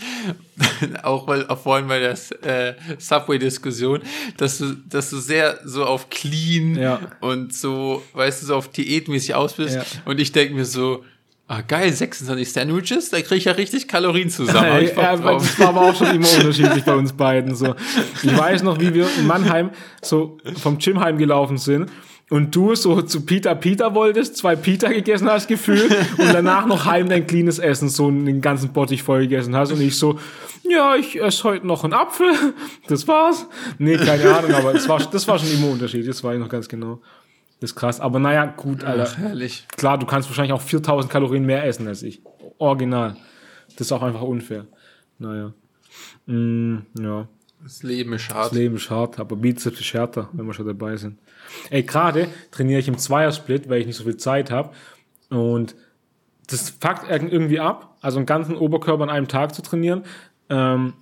auch 1.02 1.26
weil 1.26 1.46
auch 1.48 1.58
vorhin 1.58 1.88
bei 1.88 1.98
der 2.00 2.12
äh, 2.42 2.74
Subway-Diskussion, 2.98 4.00
dass 4.36 4.58
du, 4.58 4.74
dass 4.88 5.10
du 5.10 5.18
sehr 5.18 5.58
so 5.64 5.84
auf 5.84 6.08
clean 6.08 6.76
Ja. 6.76 7.00
und 7.20 7.52
so, 7.54 8.02
weißt 8.14 8.42
du, 8.42 8.46
so 8.46 8.56
auf 8.56 8.68
diätmäßig 8.68 9.34
aus 9.34 9.54
bist. 9.54 9.74
Ja. 9.76 9.84
Und 10.04 10.20
ich 10.20 10.32
denke 10.32 10.54
mir 10.54 10.64
so, 10.64 11.04
ah 11.48 11.60
geil, 11.60 11.92
26 11.92 12.52
Sandwiches, 12.52 13.10
da 13.10 13.20
kriege 13.20 13.36
ich 13.36 13.44
ja 13.44 13.52
richtig 13.52 13.86
Kalorien 13.86 14.30
zusammen. 14.30 14.82
Ich 14.82 14.96
ja, 14.96 15.16
das 15.16 15.58
war 15.58 15.68
aber 15.68 15.82
auch 15.82 15.94
schon 15.94 16.14
immer 16.14 16.28
unterschiedlich 16.36 16.84
bei 16.84 16.94
uns 16.94 17.12
beiden. 17.12 17.54
So. 17.54 17.74
Ich 18.22 18.36
weiß 18.36 18.62
noch, 18.62 18.80
wie 18.80 18.92
wir 18.94 19.06
in 19.18 19.26
Mannheim 19.26 19.70
so 20.02 20.38
vom 20.60 20.78
Gym 20.78 21.00
heimgelaufen 21.00 21.58
sind 21.58 21.90
und 22.30 22.54
du 22.56 22.74
so 22.74 23.02
zu 23.02 23.24
Peter 23.24 23.54
Peter 23.54 23.94
wolltest, 23.94 24.36
zwei 24.36 24.56
Peter 24.56 24.88
gegessen 24.88 25.30
hast, 25.30 25.46
gefühlt, 25.46 25.90
und 26.18 26.32
danach 26.32 26.66
noch 26.66 26.84
heim 26.84 27.08
dein 27.08 27.26
cleanes 27.26 27.60
Essen, 27.60 27.88
so 27.88 28.10
den 28.10 28.40
ganzen 28.40 28.72
Bottich 28.72 29.02
voll 29.02 29.20
gegessen 29.20 29.54
hast 29.54 29.70
und 29.70 29.80
ich 29.80 29.96
so, 29.96 30.18
ja, 30.68 30.96
ich 30.96 31.20
esse 31.20 31.44
heute 31.44 31.66
noch 31.66 31.84
einen 31.84 31.92
Apfel, 31.92 32.32
das 32.88 33.06
war's. 33.06 33.46
Nee, 33.78 33.96
keine 33.96 34.36
Ahnung, 34.36 34.52
aber 34.52 34.72
das 34.72 34.88
war, 34.88 34.98
das 34.98 35.28
war 35.28 35.38
schon 35.38 35.52
immer 35.52 35.70
Unterschied, 35.70 36.08
das 36.08 36.24
weiß 36.24 36.34
ich 36.34 36.40
noch 36.40 36.48
ganz 36.48 36.68
genau. 36.68 37.00
Das 37.60 37.70
ist 37.70 37.76
krass, 37.76 38.00
aber 38.00 38.18
naja, 38.18 38.44
gut, 38.46 38.84
Alter. 38.84 39.08
Ach, 39.10 39.18
herrlich. 39.18 39.66
Klar, 39.76 39.98
du 39.98 40.06
kannst 40.06 40.28
wahrscheinlich 40.28 40.52
auch 40.52 40.60
4000 40.60 41.10
Kalorien 41.10 41.44
mehr 41.44 41.64
essen 41.64 41.88
als 41.88 42.02
ich. 42.02 42.20
Original. 42.58 43.16
Das 43.76 43.88
ist 43.88 43.92
auch 43.92 44.02
einfach 44.02 44.22
unfair. 44.22 44.66
Naja. 45.18 45.52
Mm, 46.26 46.78
ja. 46.98 47.28
Das 47.62 47.82
Leben 47.82 48.12
ist 48.12 48.32
hart. 48.32 48.46
Das 48.46 48.52
Leben 48.52 48.76
ist 48.76 48.90
hart, 48.90 49.18
aber 49.18 49.36
Bizeps 49.36 49.80
ist 49.80 49.94
härter, 49.94 50.28
wenn 50.32 50.46
wir 50.46 50.52
schon 50.52 50.66
dabei 50.66 50.96
sind. 50.96 51.18
Ey, 51.70 51.82
gerade 51.82 52.28
trainiere 52.50 52.80
ich 52.80 52.88
im 52.88 52.98
Zweiersplit, 52.98 53.68
weil 53.68 53.80
ich 53.80 53.86
nicht 53.86 53.96
so 53.96 54.04
viel 54.04 54.16
Zeit 54.18 54.50
habe. 54.50 54.70
Und 55.30 55.74
das 56.46 56.70
fuckt 56.70 57.10
irgendwie 57.10 57.58
ab, 57.58 57.96
also 58.02 58.18
einen 58.18 58.26
ganzen 58.26 58.56
Oberkörper 58.56 59.02
an 59.02 59.10
einem 59.10 59.28
Tag 59.28 59.54
zu 59.54 59.62
trainieren. 59.62 60.04
Ähm, 60.48 60.92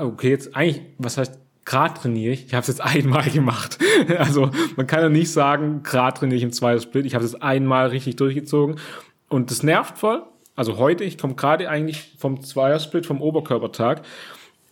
okay, 0.00 0.30
jetzt 0.30 0.56
eigentlich, 0.56 0.82
was 0.98 1.16
heißt 1.16 1.38
gerade 1.70 1.94
trainiere 1.94 2.32
ich? 2.32 2.46
Ich 2.46 2.54
habe 2.54 2.62
es 2.62 2.68
jetzt 2.68 2.80
einmal 2.84 3.30
gemacht. 3.30 3.78
also 4.18 4.50
man 4.76 4.86
kann 4.86 5.00
ja 5.00 5.08
nicht 5.08 5.30
sagen, 5.30 5.82
gerade 5.82 6.18
trainiere 6.18 6.36
ich 6.36 6.42
im 6.42 6.52
Zweiersplit. 6.52 7.06
Ich 7.06 7.14
habe 7.14 7.24
es 7.24 7.40
einmal 7.40 7.88
richtig 7.88 8.16
durchgezogen. 8.16 8.76
Und 9.28 9.50
das 9.50 9.62
nervt 9.62 9.96
voll. 9.96 10.24
Also 10.56 10.76
heute, 10.76 11.04
ich 11.04 11.16
komme 11.16 11.36
gerade 11.36 11.70
eigentlich 11.70 12.14
vom 12.18 12.42
Zweiersplit, 12.42 13.06
vom 13.06 13.22
Oberkörpertag. 13.22 14.02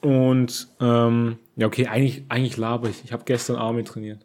Und 0.02 0.68
ähm, 0.80 1.38
ja, 1.56 1.66
okay, 1.66 1.86
eigentlich, 1.86 2.24
eigentlich 2.28 2.56
laber 2.56 2.88
ich. 2.88 3.04
Ich 3.04 3.12
habe 3.12 3.22
gestern 3.24 3.56
Arme 3.56 3.84
trainiert. 3.84 4.20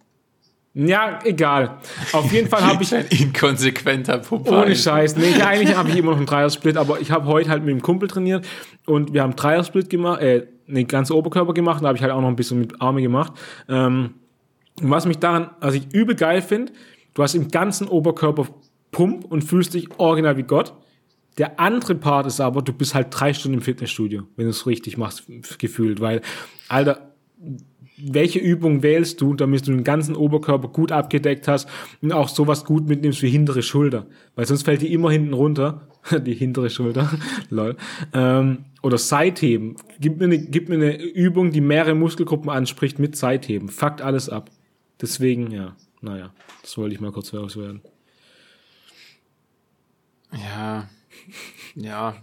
Ja, 0.76 1.20
egal. 1.24 1.78
Auf 2.14 2.32
jeden 2.34 2.50
Fall 2.50 2.64
habe 2.64 2.82
ich. 2.82 2.94
Ein 2.96 3.06
inkonsequenter 3.06 4.18
Pumper. 4.18 4.64
Ohne 4.64 4.76
Scheiß. 4.76 5.16
Nee, 5.18 5.40
eigentlich 5.42 5.78
habe 5.78 5.90
ich 5.90 5.98
immer 5.98 6.12
noch 6.12 6.18
einen 6.18 6.26
Dreiersplit, 6.26 6.78
aber 6.78 7.00
ich 7.00 7.12
habe 7.12 7.28
heute 7.28 7.52
halt 7.52 7.64
mit 7.64 7.72
dem 7.72 7.84
Kumpel 7.84 8.10
trainiert 8.10 8.46
und 8.88 9.14
wir 9.14 9.22
haben 9.22 9.36
Dreiersplit 9.36 9.92
gemacht, 9.92 10.22
äh, 10.22 10.48
den 10.68 10.88
ganzen 10.88 11.14
Oberkörper 11.14 11.54
gemacht, 11.54 11.84
da 11.84 11.88
habe 11.88 11.98
ich 11.98 12.02
halt 12.04 12.12
auch 12.12 12.22
noch 12.22 12.28
ein 12.28 12.36
bisschen 12.36 12.60
mit 12.60 12.82
Arme 12.82 13.02
gemacht. 13.02 13.34
Ähm, 13.68 14.16
was 14.82 15.06
mich 15.06 15.20
daran, 15.20 15.52
also 15.60 15.78
ich 15.78 15.94
übel 15.94 16.16
geil 16.16 16.42
finde, 16.42 16.74
du 17.14 17.24
hast 17.24 17.36
im 17.36 17.50
ganzen 17.50 17.88
Oberkörper 17.88 18.48
Pump 18.92 19.26
und 19.26 19.44
fühlst 19.44 19.74
dich 19.74 19.90
original 20.00 20.38
wie 20.38 20.44
Gott. 20.44 20.74
Der 21.38 21.60
andere 21.60 21.96
Part 21.96 22.28
ist 22.28 22.40
aber, 22.40 22.62
du 22.62 22.74
bist 22.74 22.94
halt 22.94 23.08
drei 23.10 23.34
Stunden 23.34 23.58
im 23.58 23.64
Fitnessstudio, 23.64 24.24
wenn 24.36 24.46
du 24.46 24.52
es 24.52 24.68
richtig 24.68 24.98
machst, 24.98 25.24
gefühlt, 25.58 26.00
weil, 26.00 26.22
Alter, 26.70 27.14
welche 27.98 28.40
Übung 28.40 28.84
wählst 28.84 29.22
du, 29.22 29.34
damit 29.34 29.68
du 29.68 29.72
den 29.72 29.84
ganzen 29.84 30.16
Oberkörper 30.16 30.68
gut 30.68 30.92
abgedeckt 30.92 31.48
hast 31.48 31.68
und 32.02 32.12
auch 32.12 32.30
sowas 32.30 32.66
gut 32.66 32.88
mitnimmst 32.88 33.22
wie 33.22 33.30
hintere 33.30 33.64
Schulter, 33.64 34.08
weil 34.36 34.46
sonst 34.46 34.64
fällt 34.64 34.82
die 34.82 34.94
immer 34.94 35.12
hinten 35.12 35.34
runter, 35.34 35.88
die 36.26 36.34
hintere 36.34 36.70
Schulter, 36.70 37.12
lol, 37.50 37.78
ähm, 38.14 38.66
oder 38.84 38.98
Seitheben. 39.00 39.78
Gib 40.00 40.20
mir, 40.20 40.26
eine, 40.26 40.38
gib 40.38 40.70
mir 40.70 40.76
eine 40.76 41.02
Übung, 41.02 41.52
die 41.52 41.62
mehrere 41.62 41.96
Muskelgruppen 41.96 42.50
anspricht 42.50 43.00
mit 43.00 43.16
Seitheben. 43.16 43.70
Fuckt 43.70 44.02
alles 44.02 44.30
ab. 44.30 44.52
Deswegen, 45.02 45.50
ja, 45.50 45.76
naja, 46.02 46.34
das 46.62 46.78
wollte 46.78 46.94
ich 46.94 47.02
mal 47.02 47.12
kurz 47.12 47.32
loswerden. 47.32 47.82
Ja, 50.34 50.90
ja. 51.76 52.16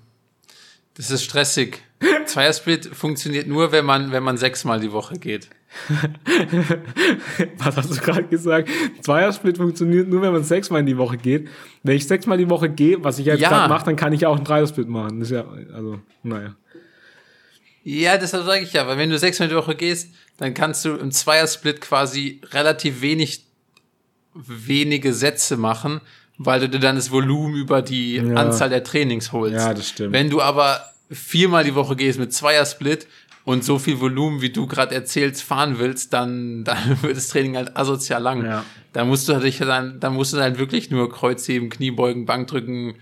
Das 0.94 1.11
ist 1.11 1.24
stressig. 1.24 1.82
Zweiersplit 2.26 2.86
funktioniert 2.86 3.48
nur, 3.48 3.72
wenn 3.72 3.86
man, 3.86 4.12
wenn 4.12 4.22
man 4.22 4.36
sechsmal 4.36 4.80
die 4.80 4.92
Woche 4.92 5.18
geht. 5.18 5.48
Was 7.58 7.76
hast 7.76 7.90
du 7.90 8.00
gerade 8.00 8.24
gesagt? 8.24 8.68
Zweiersplit 9.00 9.56
funktioniert 9.56 10.08
nur, 10.08 10.22
wenn 10.22 10.32
man 10.32 10.42
sechsmal 10.44 10.80
in 10.80 10.86
die 10.86 10.98
Woche 10.98 11.16
geht. 11.16 11.48
Wenn 11.82 11.96
ich 11.96 12.06
sechsmal 12.06 12.38
die 12.38 12.50
Woche 12.50 12.68
gehe, 12.68 13.02
was 13.02 13.18
ich 13.18 13.26
jetzt 13.26 13.40
ja. 13.40 13.48
gerade 13.48 13.68
mache, 13.68 13.84
dann 13.84 13.96
kann 13.96 14.12
ich 14.12 14.26
auch 14.26 14.36
einen 14.36 14.44
Dreiersplit 14.44 14.88
machen. 14.88 15.20
Das 15.20 15.30
ist 15.30 15.34
ja, 15.34 15.44
also, 15.72 16.00
naja. 16.22 16.56
Ja, 17.82 18.18
deshalb 18.18 18.44
sage 18.44 18.62
ich 18.62 18.72
ja, 18.72 18.86
weil 18.86 18.98
wenn 18.98 19.10
du 19.10 19.18
sechsmal 19.18 19.48
die 19.48 19.54
Woche 19.54 19.74
gehst, 19.74 20.12
dann 20.36 20.54
kannst 20.54 20.84
du 20.84 20.96
im 20.96 21.12
Zweiersplit 21.12 21.80
quasi 21.80 22.40
relativ 22.52 23.00
wenig, 23.00 23.46
wenige 24.34 25.14
Sätze 25.14 25.56
machen, 25.56 26.00
weil 26.36 26.60
du 26.60 26.68
dir 26.68 26.80
dann 26.80 26.96
das 26.96 27.10
Volumen 27.10 27.54
über 27.54 27.80
die 27.80 28.16
ja. 28.16 28.34
Anzahl 28.34 28.68
der 28.68 28.84
Trainings 28.84 29.32
holst. 29.32 29.54
Ja, 29.54 29.72
das 29.72 29.88
stimmt. 29.88 30.12
Wenn 30.12 30.30
du 30.30 30.42
aber 30.42 30.84
viermal 31.10 31.64
die 31.64 31.74
Woche 31.74 31.96
gehst 31.96 32.18
mit 32.18 32.32
Zweiersplit 32.32 33.06
und 33.45 33.64
so 33.64 33.78
viel 33.78 34.01
Volumen, 34.01 34.43
wie 34.43 34.51
du 34.51 34.66
gerade 34.66 34.95
erzählst, 34.95 35.43
fahren 35.43 35.78
willst, 35.78 36.12
dann, 36.12 36.64
dann 36.64 37.03
wird 37.03 37.16
das 37.16 37.28
Training 37.28 37.57
halt 37.57 37.76
asozial 37.76 38.22
lang. 38.22 38.45
Ja. 38.45 38.64
Da 38.93 39.05
musst 39.05 39.28
du 39.28 39.38
dich 39.38 39.59
dann, 39.59 40.01
da 40.01 40.11
musst 40.11 40.32
du 40.32 40.36
dann 40.36 40.59
wirklich 40.59 40.91
nur 40.91 41.11
Kreuzheben, 41.11 41.70
Kniebeugen, 41.70 42.26
Bankdrücken, 42.26 42.95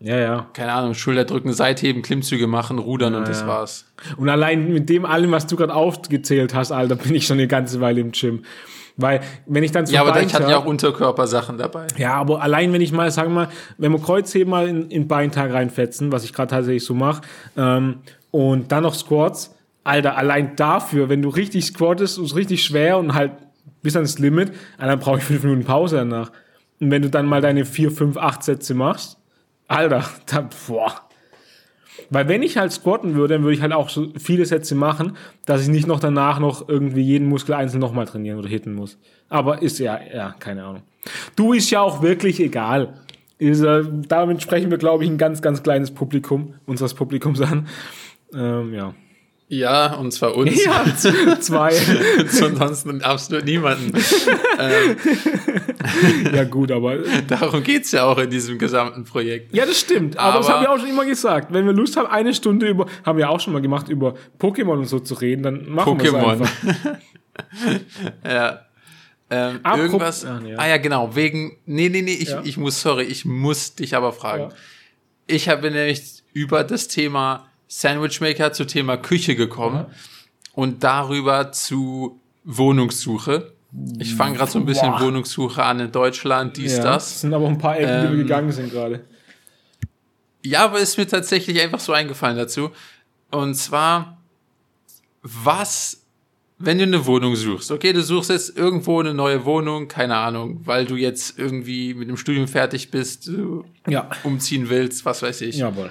ja, 0.00 0.16
ja. 0.16 0.46
Keine 0.52 0.72
Ahnung, 0.72 0.94
Schulterdrücken, 0.94 1.52
Seitheben, 1.52 2.02
Klimmzüge 2.02 2.46
machen, 2.46 2.78
rudern 2.78 3.14
ja, 3.14 3.18
und 3.18 3.28
das 3.28 3.40
ja. 3.40 3.48
war's. 3.48 3.84
Und 4.16 4.28
allein 4.28 4.72
mit 4.72 4.88
dem 4.88 5.04
allem, 5.04 5.32
was 5.32 5.46
du 5.46 5.56
gerade 5.56 5.74
aufgezählt 5.74 6.54
hast, 6.54 6.70
Alter, 6.70 6.94
bin 6.96 7.14
ich 7.14 7.26
schon 7.26 7.38
eine 7.38 7.48
ganze 7.48 7.80
Weile 7.80 8.00
im 8.00 8.12
Gym. 8.12 8.44
Weil, 8.96 9.20
wenn 9.46 9.62
ich 9.62 9.70
dann 9.70 9.86
so 9.86 9.94
Ja, 9.94 10.02
aber 10.02 10.20
ich 10.20 10.34
hatte 10.34 10.50
ja 10.50 10.58
auch 10.58 10.64
Unterkörpersachen 10.64 11.56
dabei. 11.56 11.86
Ja, 11.96 12.14
aber 12.14 12.42
allein, 12.42 12.72
wenn 12.72 12.80
ich 12.80 12.90
mal, 12.90 13.10
sagen 13.12 13.30
wir 13.30 13.46
mal, 13.46 13.48
wenn 13.76 13.92
wir 13.92 14.00
Kreuzheben 14.00 14.50
mal 14.50 14.66
in, 14.66 14.90
in 14.90 15.06
Beintag 15.06 15.52
reinfetzen, 15.52 16.10
was 16.10 16.24
ich 16.24 16.32
gerade 16.32 16.50
tatsächlich 16.50 16.84
so 16.84 16.94
mache, 16.94 17.22
ähm, 17.56 17.98
und 18.30 18.72
dann 18.72 18.82
noch 18.82 18.94
Squats, 18.94 19.54
Alter, 19.84 20.16
allein 20.16 20.54
dafür, 20.56 21.08
wenn 21.08 21.22
du 21.22 21.28
richtig 21.30 21.64
squattest 21.64 22.18
und 22.18 22.34
richtig 22.34 22.62
schwer 22.62 22.98
und 22.98 23.14
halt 23.14 23.32
bis 23.82 23.96
ans 23.96 24.18
Limit, 24.18 24.52
dann 24.78 24.98
brauche 24.98 25.18
ich 25.18 25.24
fünf 25.24 25.42
Minuten 25.44 25.64
Pause 25.64 25.96
danach. 25.96 26.30
Und 26.80 26.90
wenn 26.90 27.02
du 27.02 27.10
dann 27.10 27.26
mal 27.26 27.40
deine 27.40 27.64
vier, 27.64 27.90
fünf, 27.90 28.16
acht 28.16 28.42
Sätze 28.42 28.74
machst, 28.74 29.18
Alter, 29.66 30.04
da, 30.26 30.48
boah, 30.66 31.08
weil 32.10 32.28
wenn 32.28 32.42
ich 32.42 32.56
halt 32.56 32.72
squatten 32.72 33.14
würde, 33.14 33.34
dann 33.34 33.42
würde 33.42 33.54
ich 33.54 33.62
halt 33.62 33.72
auch 33.72 33.88
so 33.88 34.12
viele 34.18 34.46
Sätze 34.46 34.74
machen, 34.74 35.16
dass 35.46 35.62
ich 35.62 35.68
nicht 35.68 35.86
noch 35.86 36.00
danach 36.00 36.38
noch 36.38 36.68
irgendwie 36.68 37.02
jeden 37.02 37.28
Muskel 37.28 37.54
einzeln 37.54 37.80
nochmal 37.80 38.06
trainieren 38.06 38.38
oder 38.38 38.48
hitten 38.48 38.74
muss. 38.74 38.98
Aber 39.28 39.62
ist 39.62 39.78
ja, 39.78 39.98
ja, 40.14 40.34
keine 40.38 40.64
Ahnung. 40.64 40.82
Du 41.36 41.52
ist 41.52 41.70
ja 41.70 41.80
auch 41.80 42.02
wirklich 42.02 42.40
egal. 42.40 42.94
Ist, 43.38 43.62
äh, 43.62 43.84
damit 44.08 44.42
sprechen 44.42 44.70
wir, 44.70 44.78
glaube 44.78 45.04
ich, 45.04 45.10
ein 45.10 45.18
ganz, 45.18 45.42
ganz 45.42 45.62
kleines 45.62 45.90
Publikum, 45.92 46.54
unseres 46.66 46.94
Publikums 46.94 47.40
an. 47.40 47.68
Ähm, 48.34 48.74
ja. 48.74 48.94
Ja, 49.50 49.94
und 49.94 50.12
zwar 50.12 50.36
uns. 50.36 50.62
Ja, 50.62 50.84
zwei. 51.40 51.72
Ansonsten 52.18 53.00
absolut 53.02 53.46
niemanden. 53.46 53.96
ähm, 54.58 54.96
ja, 56.34 56.44
gut, 56.44 56.70
aber. 56.70 56.98
Darum 57.26 57.62
geht's 57.62 57.92
ja 57.92 58.04
auch 58.04 58.18
in 58.18 58.28
diesem 58.28 58.58
gesamten 58.58 59.04
Projekt. 59.04 59.54
Ja, 59.54 59.64
das 59.64 59.80
stimmt. 59.80 60.18
Aber, 60.18 60.34
aber 60.34 60.38
das 60.40 60.48
haben 60.50 60.62
wir 60.62 60.70
auch 60.70 60.78
schon 60.78 60.90
immer 60.90 61.06
gesagt. 61.06 61.50
Wenn 61.50 61.64
wir 61.64 61.72
Lust 61.72 61.96
haben, 61.96 62.08
eine 62.08 62.34
Stunde 62.34 62.68
über, 62.68 62.86
haben 63.06 63.16
wir 63.16 63.30
auch 63.30 63.40
schon 63.40 63.54
mal 63.54 63.62
gemacht, 63.62 63.88
über 63.88 64.14
Pokémon 64.38 64.76
und 64.76 64.86
so 64.86 65.00
zu 65.00 65.14
reden, 65.14 65.42
dann 65.42 65.68
machen 65.70 65.98
wir 65.98 66.14
es 66.14 66.14
einfach. 66.14 66.50
ja. 68.24 68.60
Ähm, 69.30 69.60
irgendwas. 69.64 70.26
Ah, 70.26 70.40
ja. 70.44 70.58
ah 70.58 70.68
ja, 70.68 70.76
genau. 70.76 71.14
Wegen. 71.14 71.56
Nee, 71.64 71.88
nee, 71.88 72.02
nee, 72.02 72.12
ich, 72.12 72.28
ja. 72.28 72.42
ich 72.44 72.58
muss, 72.58 72.82
sorry, 72.82 73.04
ich 73.04 73.24
muss 73.24 73.74
dich 73.74 73.96
aber 73.96 74.12
fragen. 74.12 74.50
Ja. 74.50 74.56
Ich 75.26 75.48
habe 75.48 75.70
nämlich 75.70 76.22
über 76.34 76.64
das 76.64 76.88
Thema 76.88 77.47
Sandwichmaker 77.68 78.52
zu 78.52 78.64
Thema 78.64 78.96
Küche 78.96 79.36
gekommen 79.36 79.86
ja. 79.88 79.90
und 80.54 80.82
darüber 80.82 81.52
zu 81.52 82.20
Wohnungssuche. 82.44 83.52
Ich 83.98 84.14
fange 84.14 84.38
gerade 84.38 84.50
so 84.50 84.58
ein 84.58 84.64
bisschen 84.64 84.90
Boah. 84.90 85.02
Wohnungssuche 85.02 85.62
an 85.62 85.78
in 85.78 85.92
Deutschland, 85.92 86.56
dies, 86.56 86.78
ja, 86.78 86.82
das. 86.82 87.16
Es 87.16 87.20
sind 87.20 87.34
aber 87.34 87.46
ein 87.46 87.58
paar 87.58 87.76
Ecken, 87.76 87.90
ähm, 87.90 88.00
die 88.00 88.08
wir 88.08 88.12
ähm, 88.12 88.26
gegangen 88.26 88.52
sind 88.52 88.72
gerade. 88.72 89.04
Ja, 90.42 90.64
aber 90.64 90.78
ist 90.80 90.96
mir 90.96 91.06
tatsächlich 91.06 91.60
einfach 91.60 91.80
so 91.80 91.92
eingefallen 91.92 92.38
dazu. 92.38 92.70
Und 93.30 93.54
zwar, 93.54 94.16
was, 95.20 96.00
wenn 96.56 96.78
du 96.78 96.84
eine 96.84 97.04
Wohnung 97.04 97.36
suchst, 97.36 97.70
okay, 97.70 97.92
du 97.92 98.02
suchst 98.02 98.30
jetzt 98.30 98.56
irgendwo 98.56 98.98
eine 99.00 99.12
neue 99.12 99.44
Wohnung, 99.44 99.88
keine 99.88 100.16
Ahnung, 100.16 100.62
weil 100.64 100.86
du 100.86 100.96
jetzt 100.96 101.38
irgendwie 101.38 101.92
mit 101.92 102.08
dem 102.08 102.16
Studium 102.16 102.48
fertig 102.48 102.90
bist, 102.90 103.30
ja. 103.86 104.08
umziehen 104.24 104.70
willst, 104.70 105.04
was 105.04 105.20
weiß 105.20 105.42
ich. 105.42 105.56
Jawohl 105.56 105.90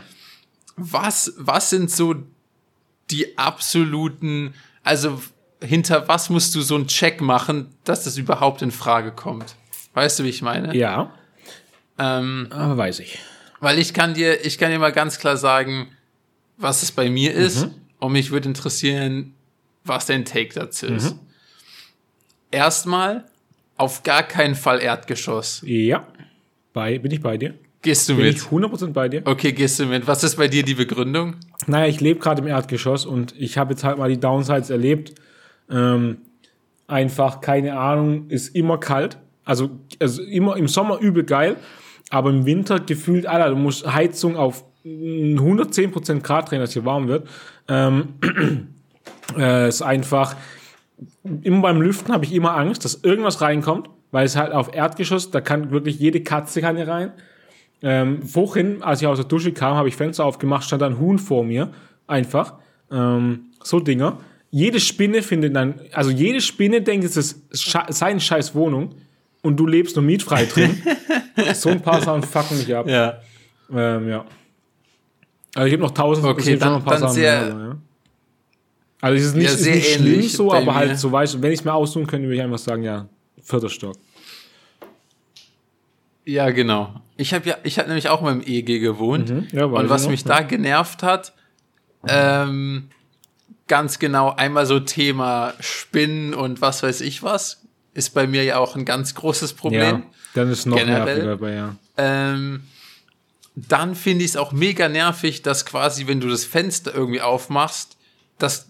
was, 0.77 1.33
was 1.37 1.69
sind 1.69 1.91
so 1.91 2.15
die 3.09 3.37
absoluten, 3.37 4.53
also 4.83 5.21
hinter 5.61 6.07
was 6.07 6.29
musst 6.29 6.53
du 6.55 6.61
so 6.61 6.75
einen 6.75 6.87
Check 6.87 7.19
machen, 7.19 7.73
dass 7.83 8.03
das 8.03 8.17
überhaupt 8.17 8.61
in 8.61 8.71
Frage 8.71 9.11
kommt? 9.11 9.55
Weißt 9.93 10.19
du, 10.19 10.23
wie 10.23 10.29
ich 10.29 10.41
meine? 10.41 10.75
Ja. 10.75 11.11
Ähm, 11.97 12.47
Aber 12.51 12.77
weiß 12.77 12.99
ich. 12.99 13.19
Weil 13.59 13.79
ich 13.79 13.93
kann 13.93 14.13
dir, 14.13 14.45
ich 14.45 14.59
kann 14.59 14.71
dir 14.71 14.77
mal 14.77 14.91
ganz 14.91 15.17
klar 15.17 15.35
sagen, 15.35 15.89
was 16.57 16.83
es 16.83 16.91
bei 16.91 17.09
mir 17.09 17.33
ist. 17.33 17.65
Mhm. 17.65 17.73
Und 17.99 18.11
mich 18.11 18.29
würde 18.29 18.47
interessieren, 18.47 19.33
was 19.83 20.05
dein 20.05 20.25
Take 20.25 20.53
dazu 20.53 20.85
ist. 20.85 21.15
Mhm. 21.15 21.19
Erstmal, 22.51 23.25
auf 23.77 24.03
gar 24.03 24.23
keinen 24.23 24.53
Fall 24.53 24.81
Erdgeschoss. 24.81 25.61
Ja. 25.65 26.07
Bei, 26.73 26.99
bin 26.99 27.11
ich 27.11 27.21
bei 27.21 27.37
dir? 27.37 27.55
Gehst 27.81 28.09
du 28.09 28.15
Bin 28.15 28.25
mit? 28.25 28.37
Ich 28.37 28.43
100% 28.43 28.93
bei 28.93 29.09
dir. 29.09 29.21
Okay, 29.25 29.51
gehst 29.51 29.79
du 29.79 29.85
mit. 29.85 30.07
Was 30.07 30.23
ist 30.23 30.35
bei 30.35 30.47
dir 30.47 30.63
die 30.63 30.73
Begründung? 30.73 31.35
Naja, 31.67 31.87
ich 31.87 32.01
lebe 32.01 32.19
gerade 32.19 32.41
im 32.41 32.47
Erdgeschoss 32.47 33.05
und 33.05 33.35
ich 33.37 33.57
habe 33.57 33.73
jetzt 33.73 33.83
halt 33.83 33.97
mal 33.97 34.09
die 34.09 34.19
Downsides 34.19 34.69
erlebt. 34.69 35.13
Ähm, 35.69 36.17
einfach, 36.87 37.41
keine 37.41 37.77
Ahnung, 37.77 38.29
ist 38.29 38.55
immer 38.55 38.79
kalt. 38.79 39.17
Also, 39.45 39.69
also 39.99 40.21
immer 40.23 40.57
im 40.57 40.67
Sommer 40.67 40.99
übel 40.99 41.23
geil, 41.23 41.55
aber 42.09 42.29
im 42.29 42.45
Winter 42.45 42.79
gefühlt, 42.79 43.25
Alter, 43.25 43.51
du 43.51 43.55
musst 43.55 43.91
Heizung 43.91 44.35
auf 44.35 44.65
110% 44.85 46.21
Grad 46.21 46.51
drehen, 46.51 46.59
dass 46.59 46.73
hier 46.73 46.85
warm 46.85 47.07
wird. 47.07 47.27
Ähm, 47.67 48.15
äh, 49.37 49.67
ist 49.67 49.81
einfach, 49.81 50.35
immer 51.43 51.61
beim 51.61 51.81
Lüften 51.81 52.13
habe 52.13 52.25
ich 52.25 52.33
immer 52.33 52.55
Angst, 52.55 52.85
dass 52.85 52.95
irgendwas 53.03 53.41
reinkommt, 53.41 53.89
weil 54.11 54.25
es 54.25 54.35
halt 54.35 54.51
auf 54.51 54.73
Erdgeschoss, 54.73 55.31
da 55.31 55.41
kann 55.41 55.71
wirklich 55.71 55.99
jede 55.99 56.21
Katze 56.23 56.61
kann 56.61 56.75
hier 56.75 56.87
rein. 56.87 57.11
Ähm, 57.81 58.23
vorhin, 58.23 58.81
als 58.81 59.01
ich 59.01 59.07
aus 59.07 59.17
der 59.17 59.25
Dusche 59.27 59.51
kam, 59.51 59.75
habe 59.75 59.87
ich 59.87 59.95
Fenster 59.95 60.25
aufgemacht, 60.25 60.63
stand 60.65 60.81
ein 60.83 60.99
Huhn 60.99 61.19
vor 61.19 61.43
mir. 61.43 61.71
Einfach. 62.07 62.53
Ähm, 62.91 63.45
so 63.63 63.79
Dinger. 63.79 64.17
jede 64.49 64.79
Spinne 64.79 65.21
findet 65.21 65.55
dann, 65.55 65.79
also 65.91 66.09
jede 66.09 66.39
Spinne 66.41 66.81
denkt, 66.81 67.05
es 67.05 67.17
ist 67.17 67.41
sche 67.53 67.79
seine 67.89 68.19
scheiß 68.19 68.55
Wohnung 68.55 68.95
und 69.43 69.57
du 69.57 69.67
lebst 69.67 69.95
nur 69.95 70.03
mietfrei 70.05 70.45
drin. 70.45 70.81
so 71.53 71.69
ein 71.69 71.81
paar 71.81 72.01
Sachen 72.01 72.23
fucken 72.23 72.57
mich 72.57 72.73
ab. 72.73 72.87
Ja. 72.87 73.19
Ähm, 73.71 74.07
ja. 74.07 74.25
Also 75.53 75.67
ich 75.67 75.73
habe 75.73 75.83
noch 75.83 75.91
tausend, 75.91 76.25
Okay, 76.25 76.51
schon 76.51 76.59
dann- 76.59 76.71
noch 76.73 76.79
ein 76.79 76.85
paar 76.85 76.97
Sachen 76.97 77.13
sehr- 77.13 77.53
mehr, 77.55 77.65
ja. 77.67 77.77
Also 79.01 79.17
es 79.17 79.25
ist 79.27 79.35
nicht, 79.35 79.45
Ja, 79.49 79.53
ist 79.53 79.65
nicht 79.65 79.93
schlimm 79.93 80.21
so, 80.23 80.51
aber 80.51 80.65
mir. 80.65 80.75
halt 80.75 80.97
so 80.97 81.11
weißt 81.11 81.41
wenn 81.41 81.51
ich 81.51 81.59
es 81.59 81.65
mir 81.65 81.73
aussuchen 81.73 82.07
könnte, 82.07 82.27
würde 82.27 82.37
ich 82.37 82.41
einfach 82.41 82.57
sagen, 82.57 82.81
ja, 82.83 83.07
vierter 83.43 83.69
Stock. 83.69 83.95
Ja, 86.27 86.49
genau. 86.49 86.93
Ich 87.15 87.33
habe 87.33 87.47
ja, 87.47 87.57
ich 87.63 87.79
habe 87.79 87.87
nämlich 87.87 88.09
auch 88.09 88.21
mal 88.21 88.33
im 88.33 88.43
EG 88.45 88.79
gewohnt. 88.79 89.29
Mhm. 89.29 89.47
Ja, 89.53 89.65
und 89.65 89.89
was 89.89 90.09
mich 90.09 90.25
da 90.25 90.41
genervt 90.41 91.01
hat, 91.01 91.33
ähm, 92.05 92.89
ganz 93.67 93.97
genau 93.97 94.35
einmal 94.35 94.65
so 94.65 94.81
Thema 94.81 95.53
Spinnen 95.61 96.33
und 96.33 96.59
was 96.61 96.83
weiß 96.83 97.01
ich 97.01 97.23
was, 97.23 97.63
ist 97.93 98.13
bei 98.13 98.27
mir 98.27 98.43
ja 98.43 98.57
auch 98.57 98.75
ein 98.75 98.83
ganz 98.83 99.15
großes 99.15 99.53
Problem. 99.53 99.81
Ja, 99.81 100.03
dann 100.33 100.51
ist 100.51 100.65
noch 100.65 100.77
Generell. 100.77 101.05
nerviger, 101.05 101.31
aber 101.31 101.51
ja. 101.51 101.75
Ähm, 101.95 102.63
dann 103.55 103.95
finde 103.95 104.25
ich 104.25 104.31
es 104.31 104.37
auch 104.37 104.51
mega 104.51 104.89
nervig, 104.89 105.41
dass 105.41 105.65
quasi, 105.65 106.07
wenn 106.07 106.19
du 106.19 106.27
das 106.27 106.43
Fenster 106.43 106.93
irgendwie 106.93 107.21
aufmachst, 107.21 107.97
das, 108.37 108.69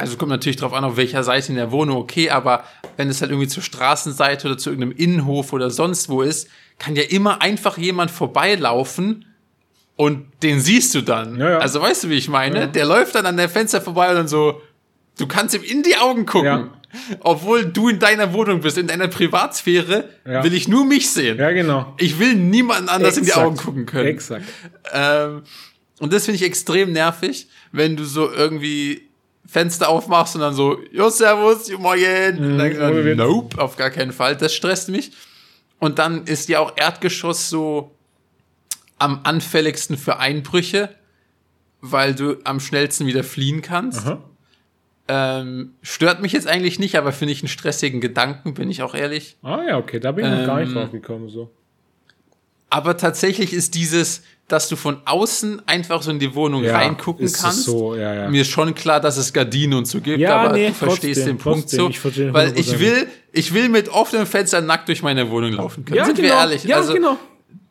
also 0.00 0.16
kommt 0.16 0.30
natürlich 0.30 0.56
drauf 0.56 0.72
an, 0.72 0.82
auf 0.82 0.96
welcher 0.96 1.22
Seite 1.22 1.48
in 1.50 1.56
der 1.56 1.70
Wohnung, 1.72 1.98
okay, 1.98 2.30
aber 2.30 2.64
wenn 2.96 3.10
es 3.10 3.20
halt 3.20 3.30
irgendwie 3.30 3.48
zur 3.48 3.62
Straßenseite 3.62 4.48
oder 4.48 4.56
zu 4.56 4.70
irgendeinem 4.70 4.96
Innenhof 4.96 5.52
oder 5.52 5.68
sonst 5.68 6.08
wo 6.08 6.22
ist, 6.22 6.48
kann 6.78 6.96
ja 6.96 7.02
immer 7.02 7.42
einfach 7.42 7.76
jemand 7.76 8.10
vorbeilaufen 8.10 9.26
und 9.96 10.26
den 10.42 10.60
siehst 10.60 10.94
du 10.94 11.02
dann. 11.02 11.38
Ja, 11.38 11.50
ja. 11.50 11.58
Also 11.58 11.82
weißt 11.82 12.04
du, 12.04 12.08
wie 12.08 12.14
ich 12.14 12.28
meine? 12.30 12.60
Ja. 12.60 12.66
Der 12.66 12.86
läuft 12.86 13.14
dann 13.14 13.26
an 13.26 13.36
der 13.36 13.50
Fenster 13.50 13.82
vorbei 13.82 14.08
und 14.08 14.14
dann 14.14 14.28
so, 14.28 14.62
du 15.18 15.26
kannst 15.26 15.54
ihm 15.54 15.62
in 15.62 15.82
die 15.82 15.96
Augen 15.96 16.24
gucken. 16.24 16.70
Obwohl 17.20 17.66
du 17.66 17.90
in 17.90 17.98
deiner 17.98 18.32
Wohnung 18.32 18.62
bist, 18.62 18.78
in 18.78 18.86
deiner 18.86 19.06
Privatsphäre, 19.06 20.08
will 20.24 20.54
ich 20.54 20.66
nur 20.66 20.84
mich 20.86 21.10
sehen. 21.10 21.38
Ja, 21.38 21.50
genau. 21.52 21.94
Ich 21.98 22.18
will 22.18 22.34
niemanden 22.34 22.88
anders 22.88 23.18
in 23.18 23.24
die 23.24 23.28
Exakt. 23.28 23.46
Augen 23.46 23.56
gucken 23.56 23.86
können. 23.86 24.06
Exakt. 24.08 24.44
Ähm, 24.92 25.42
und 26.00 26.12
das 26.12 26.24
finde 26.24 26.36
ich 26.36 26.42
extrem 26.42 26.90
nervig, 26.92 27.48
wenn 27.70 27.96
du 27.96 28.04
so 28.04 28.32
irgendwie 28.32 29.09
Fenster 29.50 29.88
aufmachst 29.88 30.36
und 30.36 30.42
dann 30.42 30.54
so, 30.54 30.78
jo, 30.92 31.08
servus, 31.10 31.68
jo, 31.68 31.78
dann, 31.78 32.36
Mhm, 32.36 33.04
Witz. 33.04 33.16
nope, 33.18 33.60
auf 33.60 33.76
gar 33.76 33.90
keinen 33.90 34.12
Fall. 34.12 34.36
Das 34.36 34.54
stresst 34.54 34.88
mich. 34.88 35.10
Und 35.80 35.98
dann 35.98 36.24
ist 36.24 36.48
ja 36.48 36.60
auch 36.60 36.72
Erdgeschoss 36.76 37.50
so 37.50 37.90
am 38.98 39.20
anfälligsten 39.24 39.96
für 39.96 40.18
Einbrüche, 40.18 40.90
weil 41.80 42.14
du 42.14 42.36
am 42.44 42.60
schnellsten 42.60 43.06
wieder 43.06 43.24
fliehen 43.24 43.60
kannst. 43.62 44.06
Ähm, 45.08 45.74
stört 45.82 46.22
mich 46.22 46.32
jetzt 46.32 46.46
eigentlich 46.46 46.78
nicht, 46.78 46.96
aber 46.96 47.10
finde 47.10 47.32
ich 47.32 47.42
einen 47.42 47.48
stressigen 47.48 48.00
Gedanken, 48.00 48.54
bin 48.54 48.70
ich 48.70 48.82
auch 48.82 48.94
ehrlich. 48.94 49.36
Ah 49.42 49.62
ja, 49.66 49.78
okay, 49.78 49.98
da 49.98 50.12
bin 50.12 50.24
ich 50.26 50.30
noch 50.30 50.46
gar 50.46 50.60
nicht 50.60 50.68
Ähm, 50.68 50.74
drauf 50.74 50.92
gekommen. 50.92 51.28
So. 51.28 51.50
Aber 52.68 52.96
tatsächlich 52.96 53.52
ist 53.52 53.74
dieses, 53.74 54.22
dass 54.50 54.68
du 54.68 54.74
von 54.74 54.98
außen 55.04 55.62
einfach 55.66 56.02
so 56.02 56.10
in 56.10 56.18
die 56.18 56.34
Wohnung 56.34 56.64
Ja, 56.64 56.74
reingucken 56.74 57.30
kannst. 57.32 57.64
so, 57.64 57.94
ja, 57.94 58.14
ja. 58.14 58.28
Mir 58.28 58.42
ist 58.42 58.50
schon 58.50 58.74
klar, 58.74 59.00
dass 59.00 59.16
es 59.16 59.32
Gardinen 59.32 59.74
und 59.74 59.84
so 59.86 60.00
gibt, 60.00 60.24
aber 60.26 60.52
nee, 60.52 60.68
du 60.68 60.74
verstehst 60.74 61.24
den 61.24 61.38
Punkt 61.38 61.70
so. 61.70 61.88
ich 61.88 62.02
weil 62.04 62.58
ich 62.58 62.74
100%. 62.74 62.80
will, 62.80 63.06
ich 63.32 63.54
will 63.54 63.68
mit 63.68 63.88
offenem 63.90 64.26
Fenster 64.26 64.60
nackt 64.60 64.88
durch 64.88 65.02
meine 65.02 65.30
Wohnung 65.30 65.52
laufen 65.52 65.84
können. 65.84 65.98
Ja, 65.98 66.04
Sind 66.04 66.16
genau. 66.16 66.28
wir 66.28 66.34
ehrlich? 66.34 66.64
Ja, 66.64 66.76
also, 66.78 66.94
genau. 66.94 67.16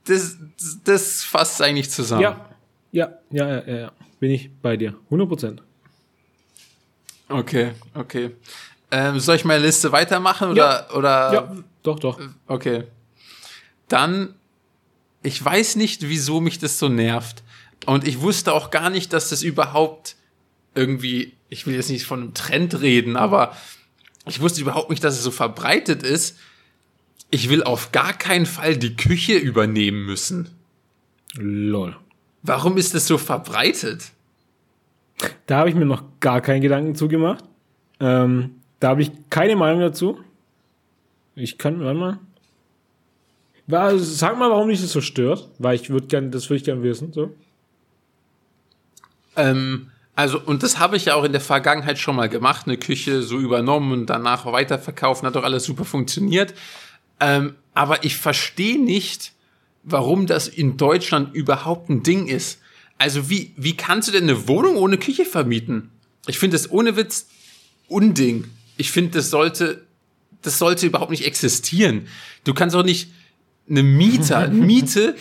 das, 0.05 0.37
das 0.85 1.23
fasst 1.23 1.61
eigentlich 1.61 1.89
zusammen. 1.89 2.21
Ja. 2.21 2.45
Ja, 2.91 3.09
ja, 3.29 3.47
ja, 3.47 3.63
ja, 3.67 3.77
ja. 3.77 3.91
Bin 4.21 4.31
ich 4.31 4.49
bei 4.61 4.77
dir. 4.77 4.95
100 5.05 5.27
Prozent. 5.27 5.63
Okay, 7.27 7.71
okay. 7.93 8.31
Ähm, 8.89 9.19
soll 9.19 9.35
ich 9.35 9.45
meine 9.45 9.63
Liste 9.63 9.91
weitermachen 9.91 10.49
oder, 10.49 10.87
oder? 10.95 11.33
Ja, 11.33 11.55
doch, 11.83 11.99
doch. 11.99 12.19
Okay. 12.47 12.85
Dann, 13.87 14.33
ich 15.23 15.43
weiß 15.43 15.75
nicht, 15.75 16.07
wieso 16.07 16.41
mich 16.41 16.59
das 16.59 16.79
so 16.79 16.89
nervt. 16.89 17.43
Und 17.85 18.07
ich 18.07 18.21
wusste 18.21 18.53
auch 18.53 18.71
gar 18.71 18.89
nicht, 18.89 19.13
dass 19.13 19.29
das 19.29 19.43
überhaupt 19.43 20.15
irgendwie, 20.75 21.33
ich 21.49 21.65
will 21.65 21.75
jetzt 21.75 21.89
nicht 21.89 22.05
von 22.05 22.21
einem 22.21 22.33
Trend 22.33 22.81
reden, 22.81 23.15
aber 23.15 23.55
ich 24.25 24.41
wusste 24.41 24.61
überhaupt 24.61 24.89
nicht, 24.89 25.03
dass 25.03 25.15
es 25.15 25.23
so 25.23 25.31
verbreitet 25.31 26.03
ist. 26.03 26.37
Ich 27.31 27.49
will 27.49 27.63
auf 27.63 27.91
gar 27.91 28.13
keinen 28.13 28.45
Fall 28.45 28.77
die 28.77 28.95
Küche 28.95 29.37
übernehmen 29.37 30.05
müssen. 30.05 30.49
Lol. 31.35 31.95
Warum 32.41 32.77
ist 32.77 32.95
das 32.95 33.07
so 33.07 33.17
verbreitet? 33.17 34.11
Da 35.45 35.57
habe 35.57 35.69
ich 35.69 35.75
mir 35.75 35.85
noch 35.85 36.03
gar 36.19 36.41
keinen 36.41 36.61
Gedanken 36.61 36.95
zugemacht. 36.95 37.43
Ähm, 37.99 38.55
da 38.79 38.89
habe 38.89 39.01
ich 39.01 39.11
keine 39.29 39.55
Meinung 39.55 39.81
dazu. 39.81 40.19
Ich 41.35 41.57
kann, 41.57 41.81
warte 41.81 41.99
mal. 41.99 42.19
Sag 43.69 44.39
mal, 44.39 44.49
warum 44.49 44.69
dich 44.69 44.81
das 44.81 44.91
so 44.91 45.01
stört, 45.01 45.47
weil 45.59 45.75
ich 45.75 45.91
würde 45.91 46.07
gern, 46.07 46.31
das 46.31 46.49
würde 46.49 46.57
ich 46.57 46.63
gern 46.63 46.81
wissen. 46.81 47.13
So. 47.13 47.35
Ähm, 49.35 49.91
also, 50.15 50.41
und 50.41 50.63
das 50.63 50.79
habe 50.79 50.97
ich 50.97 51.05
ja 51.05 51.13
auch 51.13 51.23
in 51.23 51.33
der 51.33 51.41
Vergangenheit 51.41 51.99
schon 51.99 52.15
mal 52.15 52.29
gemacht, 52.29 52.65
eine 52.65 52.77
Küche 52.77 53.21
so 53.21 53.37
übernommen 53.37 53.91
und 53.91 54.05
danach 54.07 54.47
weiterverkaufen, 54.47 55.27
hat 55.27 55.35
doch 55.35 55.43
alles 55.43 55.65
super 55.65 55.85
funktioniert. 55.85 56.55
Ähm, 57.19 57.55
aber 57.75 58.03
ich 58.03 58.17
verstehe 58.17 58.83
nicht, 58.83 59.33
warum 59.83 60.25
das 60.25 60.47
in 60.47 60.77
Deutschland 60.77 61.35
überhaupt 61.35 61.89
ein 61.89 62.01
Ding 62.01 62.27
ist. 62.27 62.59
Also, 62.97 63.29
wie, 63.29 63.53
wie 63.55 63.77
kannst 63.77 64.07
du 64.07 64.11
denn 64.11 64.23
eine 64.23 64.47
Wohnung 64.47 64.77
ohne 64.77 64.97
Küche 64.97 65.25
vermieten? 65.25 65.91
Ich 66.25 66.39
finde 66.39 66.57
das 66.57 66.71
ohne 66.71 66.95
Witz 66.95 67.27
Unding. 67.87 68.45
Ich 68.77 68.91
finde, 68.91 69.11
das 69.11 69.29
sollte, 69.29 69.85
das 70.41 70.57
sollte 70.57 70.87
überhaupt 70.87 71.11
nicht 71.11 71.25
existieren. 71.25 72.07
Du 72.43 72.55
kannst 72.55 72.75
auch 72.75 72.83
nicht 72.83 73.09
eine 73.69 73.83
Mieter, 73.83 74.47
Miete 74.49 75.15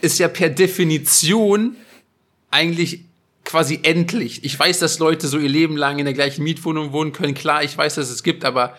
ist 0.00 0.18
ja 0.18 0.28
per 0.28 0.50
Definition 0.50 1.76
eigentlich 2.50 3.04
quasi 3.44 3.80
endlich. 3.82 4.44
Ich 4.44 4.58
weiß, 4.58 4.80
dass 4.80 4.98
Leute 4.98 5.28
so 5.28 5.38
ihr 5.38 5.48
Leben 5.48 5.76
lang 5.76 5.98
in 5.98 6.04
der 6.04 6.14
gleichen 6.14 6.42
Mietwohnung 6.42 6.92
wohnen 6.92 7.12
können. 7.12 7.34
Klar, 7.34 7.62
ich 7.62 7.76
weiß, 7.76 7.94
dass 7.94 8.10
es 8.10 8.22
gibt, 8.22 8.44
aber 8.44 8.76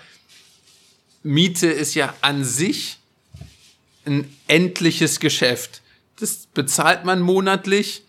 Miete 1.24 1.68
ist 1.68 1.96
ja 1.96 2.14
an 2.22 2.44
sich 2.44 2.98
ein 4.06 4.32
endliches 4.48 5.20
Geschäft. 5.20 5.82
Das 6.20 6.48
bezahlt 6.54 7.06
man 7.06 7.22
monatlich 7.22 8.04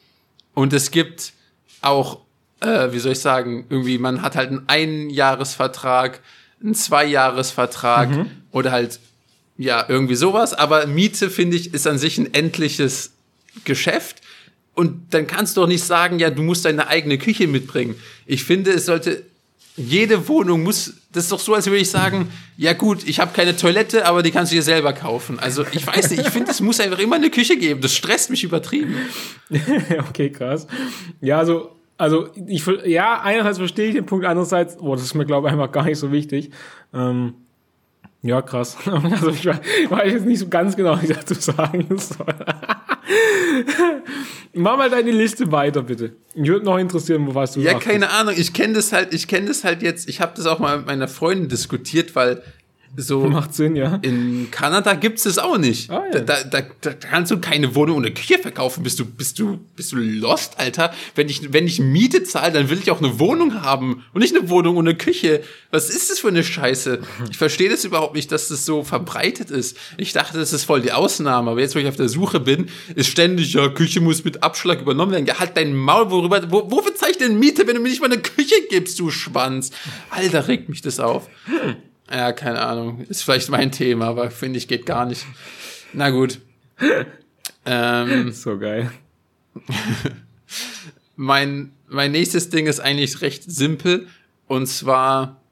und 0.54 0.72
es 0.72 0.90
gibt 0.90 1.32
auch, 1.80 2.20
äh, 2.60 2.92
wie 2.92 2.98
soll 2.98 3.12
ich 3.12 3.20
sagen, 3.20 3.66
irgendwie, 3.68 3.98
man 3.98 4.22
hat 4.22 4.36
halt 4.36 4.50
einen 4.50 4.68
Einjahresvertrag, 4.68 6.20
einen 6.62 6.74
Zweijahresvertrag 6.74 8.26
oder 8.50 8.72
halt, 8.72 8.98
ja, 9.58 9.84
irgendwie 9.88 10.14
sowas. 10.14 10.54
Aber 10.54 10.86
Miete, 10.86 11.28
finde 11.28 11.56
ich, 11.56 11.74
ist 11.74 11.86
an 11.86 11.98
sich 11.98 12.16
ein 12.16 12.32
endliches 12.32 13.10
Geschäft. 13.64 14.22
Und 14.74 15.12
dann 15.12 15.26
kannst 15.26 15.56
du 15.56 15.62
doch 15.62 15.68
nicht 15.68 15.82
sagen, 15.82 16.20
ja, 16.20 16.30
du 16.30 16.42
musst 16.42 16.64
deine 16.64 16.86
eigene 16.86 17.18
Küche 17.18 17.48
mitbringen. 17.48 17.96
Ich 18.26 18.44
finde, 18.44 18.70
es 18.70 18.86
sollte, 18.86 19.24
jede 19.76 20.28
Wohnung 20.28 20.62
muss, 20.62 20.94
das 21.12 21.24
ist 21.24 21.32
doch 21.32 21.40
so, 21.40 21.54
als 21.54 21.66
würde 21.66 21.78
ich 21.78 21.90
sagen, 21.90 22.30
ja 22.56 22.72
gut, 22.72 23.06
ich 23.06 23.18
habe 23.18 23.32
keine 23.32 23.56
Toilette, 23.56 24.06
aber 24.06 24.22
die 24.22 24.30
kannst 24.30 24.52
du 24.52 24.56
dir 24.56 24.62
selber 24.62 24.92
kaufen. 24.92 25.40
Also 25.40 25.64
ich 25.72 25.84
weiß 25.84 26.10
nicht, 26.10 26.22
ich 26.22 26.30
finde, 26.30 26.52
es 26.52 26.60
muss 26.60 26.78
einfach 26.78 27.00
immer 27.00 27.16
eine 27.16 27.30
Küche 27.30 27.56
geben. 27.56 27.80
Das 27.80 27.94
stresst 27.94 28.30
mich 28.30 28.44
übertrieben. 28.44 28.94
okay, 30.08 30.30
krass. 30.30 30.68
Ja, 31.20 31.40
also, 31.40 31.76
also 31.96 32.28
ich 32.46 32.64
ja, 32.84 33.20
einerseits 33.20 33.58
verstehe 33.58 33.88
ich 33.88 33.94
den 33.94 34.06
Punkt, 34.06 34.24
andererseits, 34.24 34.78
oh, 34.78 34.94
das 34.94 35.04
ist 35.04 35.14
mir 35.14 35.26
glaube 35.26 35.48
ich 35.48 35.52
einfach 35.52 35.72
gar 35.72 35.84
nicht 35.84 35.98
so 35.98 36.12
wichtig. 36.12 36.50
Ähm, 36.94 37.34
ja, 38.22 38.42
krass. 38.42 38.76
Also 38.86 39.30
ich 39.30 39.46
weiß, 39.46 39.58
ich 40.06 40.12
jetzt 40.12 40.26
nicht 40.26 40.40
so 40.40 40.48
ganz 40.48 40.76
genau, 40.76 40.92
was 40.92 41.04
ich 41.04 41.16
dazu 41.16 41.34
sagen 41.34 41.86
soll. 41.98 42.26
Mach 44.54 44.76
mal 44.76 44.90
deine 44.90 45.12
Liste 45.12 45.50
weiter, 45.52 45.82
bitte. 45.82 46.16
Mich 46.34 46.48
würde 46.48 46.64
noch 46.64 46.78
interessieren, 46.78 47.32
was 47.34 47.52
du 47.52 47.60
Ja, 47.60 47.78
keine 47.78 48.10
Ahnung. 48.10 48.34
Ich 48.36 48.52
kenne 48.52 48.74
das 48.74 48.92
halt, 48.92 49.14
ich 49.14 49.28
kenne 49.28 49.46
das 49.46 49.64
halt 49.64 49.82
jetzt, 49.82 50.08
ich 50.08 50.20
habe 50.20 50.32
das 50.36 50.46
auch 50.46 50.58
mal 50.58 50.78
mit 50.78 50.86
meiner 50.86 51.08
Freundin 51.08 51.48
diskutiert, 51.48 52.16
weil 52.16 52.42
so 52.96 53.20
Macht 53.28 53.54
Sinn, 53.54 53.76
ja. 53.76 53.98
in 54.02 54.50
Kanada 54.50 54.94
gibt's 54.94 55.24
das 55.24 55.38
auch 55.38 55.58
nicht. 55.58 55.90
Ah, 55.90 56.04
ja. 56.12 56.20
da, 56.20 56.42
da, 56.44 56.62
da 56.80 56.92
kannst 56.92 57.30
du 57.30 57.38
keine 57.38 57.74
Wohnung 57.74 57.96
ohne 57.98 58.12
Küche 58.12 58.38
verkaufen. 58.38 58.82
Bist 58.82 58.98
du, 58.98 59.04
bist 59.04 59.38
du, 59.38 59.58
bist 59.76 59.92
du 59.92 59.96
lost, 59.96 60.58
Alter? 60.58 60.92
Wenn 61.14 61.28
ich, 61.28 61.52
wenn 61.52 61.66
ich 61.66 61.78
Miete 61.78 62.22
zahle, 62.24 62.52
dann 62.52 62.70
will 62.70 62.78
ich 62.78 62.90
auch 62.90 63.00
eine 63.00 63.18
Wohnung 63.18 63.62
haben 63.62 64.04
und 64.12 64.20
nicht 64.20 64.36
eine 64.36 64.48
Wohnung 64.50 64.76
ohne 64.76 64.94
Küche. 64.94 65.42
Was 65.70 65.90
ist 65.90 66.10
das 66.10 66.20
für 66.20 66.28
eine 66.28 66.42
Scheiße? 66.42 67.00
Ich 67.30 67.36
verstehe 67.36 67.68
das 67.68 67.84
überhaupt 67.84 68.14
nicht, 68.14 68.32
dass 68.32 68.48
das 68.48 68.64
so 68.64 68.82
verbreitet 68.82 69.50
ist. 69.50 69.76
Ich 69.96 70.12
dachte, 70.12 70.38
das 70.38 70.52
ist 70.52 70.64
voll 70.64 70.80
die 70.80 70.92
Ausnahme, 70.92 71.50
aber 71.50 71.60
jetzt, 71.60 71.74
wo 71.74 71.78
ich 71.78 71.86
auf 71.86 71.96
der 71.96 72.08
Suche 72.08 72.40
bin, 72.40 72.68
ist 72.94 73.08
ständig, 73.08 73.52
ja, 73.52 73.68
Küche 73.68 74.00
muss 74.00 74.24
mit 74.24 74.42
Abschlag 74.42 74.80
übernommen 74.80 75.12
werden. 75.12 75.26
Ja, 75.26 75.38
halt 75.38 75.56
dein 75.56 75.74
Maul, 75.74 76.10
worüber, 76.10 76.42
wo, 76.50 76.70
wofür 76.70 76.94
zahle 76.94 77.12
ich 77.12 77.18
denn 77.18 77.38
Miete, 77.38 77.66
wenn 77.66 77.74
du 77.74 77.80
mir 77.80 77.88
nicht 77.88 78.00
mal 78.00 78.10
eine 78.10 78.20
Küche 78.20 78.54
gibst, 78.70 78.98
du 78.98 79.10
Schwanz? 79.10 79.70
Alter, 80.10 80.48
regt 80.48 80.68
mich 80.68 80.82
das 80.82 81.00
auf. 81.00 81.28
Ja, 82.10 82.32
keine 82.32 82.60
Ahnung. 82.60 83.00
Ist 83.02 83.22
vielleicht 83.22 83.50
mein 83.50 83.70
Thema, 83.70 84.06
aber 84.06 84.30
finde 84.30 84.58
ich 84.58 84.68
geht 84.68 84.86
gar 84.86 85.06
nicht. 85.06 85.24
Na 85.92 86.10
gut. 86.10 86.40
Ähm, 87.70 88.32
So 88.32 88.56
geil. 88.58 88.90
mein, 91.16 91.72
mein 91.86 92.12
nächstes 92.12 92.48
Ding 92.48 92.66
ist 92.66 92.80
eigentlich 92.80 93.20
recht 93.20 93.42
simpel. 93.50 94.06
Und 94.46 94.68
zwar 94.68 95.42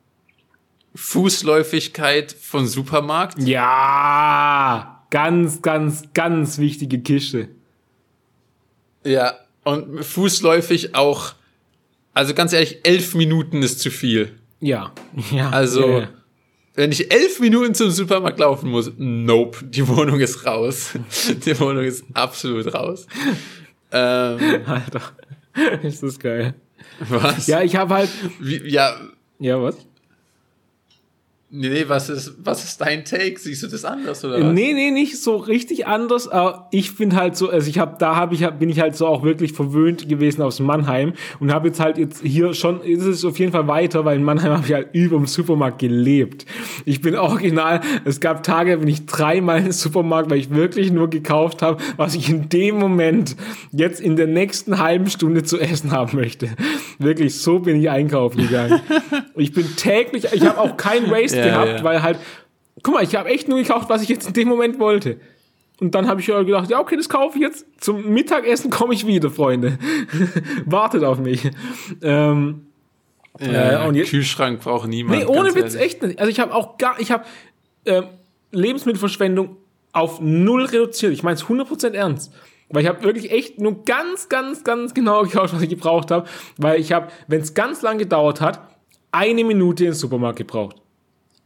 Fußläufigkeit 0.95 2.33
von 2.33 2.67
Supermarkt. 2.67 3.39
Ja, 3.39 5.05
ganz, 5.11 5.61
ganz, 5.63 6.05
ganz 6.15 6.59
wichtige 6.59 7.01
Kiste. 7.01 7.49
Ja, 9.05 9.35
und 9.65 10.05
fußläufig 10.05 10.95
auch, 10.95 11.35
also 12.15 12.35
ganz 12.35 12.53
ehrlich, 12.53 12.81
elf 12.85 13.15
Minuten 13.15 13.63
ist 13.63 13.81
zu 13.81 13.91
viel. 13.91 14.33
Ja, 14.61 14.93
ja. 15.31 15.51
Also, 15.51 15.89
ja, 15.89 15.99
ja. 16.01 16.09
Wenn 16.77 16.93
ich 16.93 17.11
elf 17.13 17.41
Minuten 17.41 17.75
zum 17.75 17.91
Supermarkt 17.91 18.39
laufen 18.39 18.71
muss, 18.71 18.93
nope, 18.97 19.65
die 19.65 19.87
Wohnung 19.89 20.21
ist 20.21 20.47
raus. 20.47 20.91
die 21.45 21.59
Wohnung 21.59 21.85
ist 21.85 22.05
absolut 22.15 22.73
raus. 22.73 23.07
Ähm, 23.91 24.39
Alter, 24.67 25.03
ist 25.83 26.03
das 26.03 26.19
geil. 26.19 26.55
was? 27.09 27.47
Ja, 27.47 27.63
ich 27.63 27.75
habe 27.77 27.95
halt. 27.95 28.11
Wie, 28.39 28.69
ja, 28.69 28.97
Ja, 29.39 29.61
was? 29.61 29.77
Nee, 31.51 31.69
nee, 31.69 31.85
was 31.87 32.09
ist, 32.09 32.35
was 32.39 32.65
ist 32.65 32.81
dein 32.81 33.05
Take? 33.05 33.39
Siehst 33.39 33.63
du 33.63 33.69
das 33.69 33.85
anders 33.85 34.25
oder 34.25 34.41
was? 34.41 34.53
Nee, 34.53 34.73
nee, 34.73 34.91
nicht 34.91 35.21
so 35.23 35.37
richtig 35.37 35.87
anders, 35.87 36.29
aber 36.29 36.69
ich 36.73 36.91
finde 36.91 37.17
halt 37.17 37.37
so, 37.37 37.49
also 37.49 37.69
ich 37.69 37.79
habe 37.79 37.97
da 37.99 38.17
habe 38.17 38.35
ich 38.35 38.47
bin 38.59 38.69
ich 38.69 38.81
halt 38.81 38.97
so 38.97 39.07
auch 39.07 39.23
wirklich 39.23 39.53
verwöhnt 39.53 40.09
gewesen 40.09 40.43
aus 40.43 40.59
Mannheim 40.61 41.13
und 41.39 41.53
habe 41.53 41.69
jetzt 41.69 41.81
halt 41.81 41.99
jetzt 41.99 42.23
hier 42.23 42.55
schon 42.55 42.81
ist 42.81 43.05
es 43.05 43.25
auf 43.25 43.39
jeden 43.39 43.53
Fall 43.53 43.69
weiter, 43.69 44.05
weil 44.05 44.17
in 44.17 44.25
Mannheim 44.25 44.53
habe 44.53 44.67
ich 44.67 44.73
halt 44.73 44.89
über 44.93 45.17
dem 45.17 45.27
Supermarkt 45.27 45.79
gelebt. 45.79 46.47
Ich 46.85 47.01
bin 47.01 47.15
original, 47.15 47.81
es 48.05 48.21
gab 48.21 48.43
Tage, 48.43 48.79
bin 48.79 48.89
ich 48.89 49.07
dreimal 49.07 49.59
in 49.59 49.65
den 49.65 49.73
Supermarkt, 49.73 50.31
weil 50.31 50.39
ich 50.39 50.51
wirklich 50.51 50.91
nur 50.91 51.09
gekauft 51.09 51.63
habe, 51.63 51.83
was 51.97 52.15
ich 52.15 52.29
in 52.29 52.49
dem 52.49 52.79
Moment 52.79 53.37
jetzt 53.73 54.01
in 54.01 54.17
der 54.17 54.27
nächsten 54.27 54.79
halben 54.79 55.09
Stunde 55.09 55.45
zu 55.45 55.59
essen 55.59 55.93
haben 55.93 56.17
möchte. 56.19 56.51
Wirklich, 56.99 57.37
so 57.37 57.61
bin 57.61 57.81
ich 57.81 57.91
einkaufen 57.91 58.39
gegangen. 58.39 58.81
Ich 59.37 59.53
bin 59.53 59.77
täglich, 59.77 60.27
ich 60.33 60.47
habe 60.47 60.59
auch 60.59 60.77
kein 60.77 61.11
Waste 61.11 61.36
Ja, 61.37 61.45
gehabt, 61.45 61.79
ja. 61.79 61.85
weil 61.85 62.03
halt 62.03 62.19
guck 62.83 62.95
mal, 62.95 63.03
ich 63.05 63.15
habe 63.17 63.29
echt 63.31 63.49
nur 63.49 63.59
gekauft, 63.59 63.89
was 63.89 64.03
ich 64.03 64.09
jetzt 64.09 64.29
in 64.29 64.33
dem 64.35 64.49
Moment 64.49 64.79
wollte. 64.79 65.19
Und 65.81 65.95
dann 65.95 66.09
habe 66.09 66.21
ich 66.21 66.27
ja 66.27 66.43
gedacht, 66.43 66.71
ja, 66.71 66.81
okay, 66.81 66.97
das 66.97 67.09
kaufe 67.09 67.37
ich 67.37 67.43
jetzt. 67.43 67.67
Zum 67.83 68.13
Mittagessen 68.13 68.71
komme 68.71 68.95
ich 68.95 69.07
wieder, 69.07 69.31
Freunde. 69.31 69.79
Wartet 70.65 71.05
auf 71.05 71.19
mich. 71.19 71.51
Ähm, 72.03 72.67
Ja, 73.41 73.85
äh, 73.85 73.89
und 73.89 73.95
jetzt- 73.95 74.11
Kühlschrank 74.11 74.61
braucht 74.61 74.89
niemand. 74.89 75.19
nee, 75.19 75.27
ohne 75.27 75.55
Witz, 75.55 75.75
ehrlich. 75.75 75.81
echt 75.93 76.03
nicht. 76.03 76.19
Also 76.19 76.31
ich 76.31 76.41
habe 76.41 76.55
auch 76.55 76.79
gar, 76.79 76.99
ich 76.99 77.11
habe 77.11 77.25
ähm, 77.85 78.05
Lebensmittelverschwendung 78.53 79.57
auf 79.93 80.21
null 80.21 80.65
reduziert. 80.65 81.13
Ich 81.13 81.23
meine 81.23 81.35
es 81.35 81.45
100% 81.45 81.93
ernst. 81.93 82.33
Weil 82.69 82.83
ich 82.83 82.89
habe 82.89 83.03
wirklich 83.05 83.31
echt 83.31 83.61
nur 83.61 83.85
ganz, 83.85 84.29
ganz, 84.29 84.65
ganz 84.65 84.95
genau 84.95 85.23
gekauft, 85.25 85.55
was 85.55 85.63
ich 85.63 85.69
gebraucht 85.69 86.11
habe. 86.11 86.27
Weil 86.57 86.81
ich 86.81 86.93
habe, 86.93 87.09
wenn 87.29 87.41
es 87.43 87.55
ganz 87.55 87.83
lang 87.83 87.99
gedauert 87.99 88.41
hat, 88.41 88.61
eine 89.13 89.45
Minute 89.45 89.85
in 89.85 89.91
den 89.91 89.95
Supermarkt 89.97 90.39
gebraucht. 90.39 90.77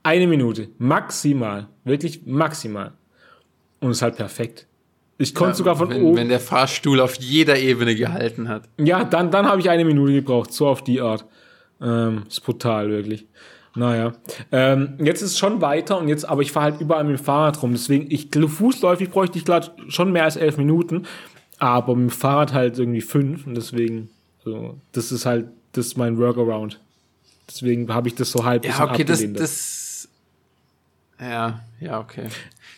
Eine 0.02 0.26
Minute. 0.26 0.68
Maximal. 0.78 1.68
Wirklich 1.84 2.26
maximal. 2.26 2.92
Und 3.80 3.90
es 3.90 3.98
ist 3.98 4.02
halt 4.02 4.16
perfekt. 4.16 4.66
Ich 5.18 5.34
konnte 5.34 5.56
sogar 5.56 5.76
von 5.76 5.90
wenn, 5.90 6.02
oben. 6.02 6.16
wenn 6.16 6.28
der 6.30 6.40
Fahrstuhl 6.40 6.98
auf 7.00 7.16
jeder 7.16 7.58
Ebene 7.58 7.94
gehalten 7.94 8.48
hat. 8.48 8.62
Ja, 8.78 9.04
dann, 9.04 9.30
dann 9.30 9.46
habe 9.46 9.60
ich 9.60 9.68
eine 9.68 9.84
Minute 9.84 10.12
gebraucht, 10.12 10.52
so 10.52 10.66
auf 10.66 10.82
die 10.82 11.00
Art. 11.00 11.26
Ähm, 11.80 12.24
ist 12.26 12.40
brutal, 12.42 12.88
wirklich. 12.88 13.26
Naja. 13.74 14.12
Ähm, 14.50 14.94
jetzt 14.98 15.22
ist 15.22 15.32
es 15.32 15.38
schon 15.38 15.60
weiter 15.60 15.98
und 15.98 16.08
jetzt, 16.08 16.24
aber 16.26 16.42
ich 16.42 16.52
fahre 16.52 16.72
halt 16.72 16.80
überall 16.80 17.04
mit 17.04 17.18
dem 17.18 17.22
Fahrrad 17.22 17.62
rum. 17.62 17.72
Deswegen, 17.72 18.10
ich 18.10 18.28
fußläufig 18.32 19.10
bräuchte 19.10 19.38
ich 19.38 19.44
gerade 19.44 19.70
schon 19.88 20.10
mehr 20.10 20.24
als 20.24 20.36
elf 20.36 20.56
Minuten, 20.56 21.06
aber 21.58 21.94
mit 21.94 22.10
dem 22.10 22.16
Fahrrad 22.16 22.52
halt 22.52 22.78
irgendwie 22.78 23.02
fünf 23.02 23.46
und 23.46 23.54
deswegen, 23.54 24.08
so, 24.42 24.78
das 24.92 25.12
ist 25.12 25.26
halt, 25.26 25.46
das 25.72 25.86
ist 25.86 25.98
mein 25.98 26.18
Workaround. 26.18 26.80
Deswegen 27.48 27.92
habe 27.92 28.08
ich 28.08 28.14
das 28.14 28.30
so 28.30 28.44
halb 28.44 28.64
Ja, 28.64 28.90
okay, 28.90 29.04
das, 29.04 29.24
das, 29.34 29.79
ja, 31.20 31.60
ja, 31.80 32.00
okay. 32.00 32.28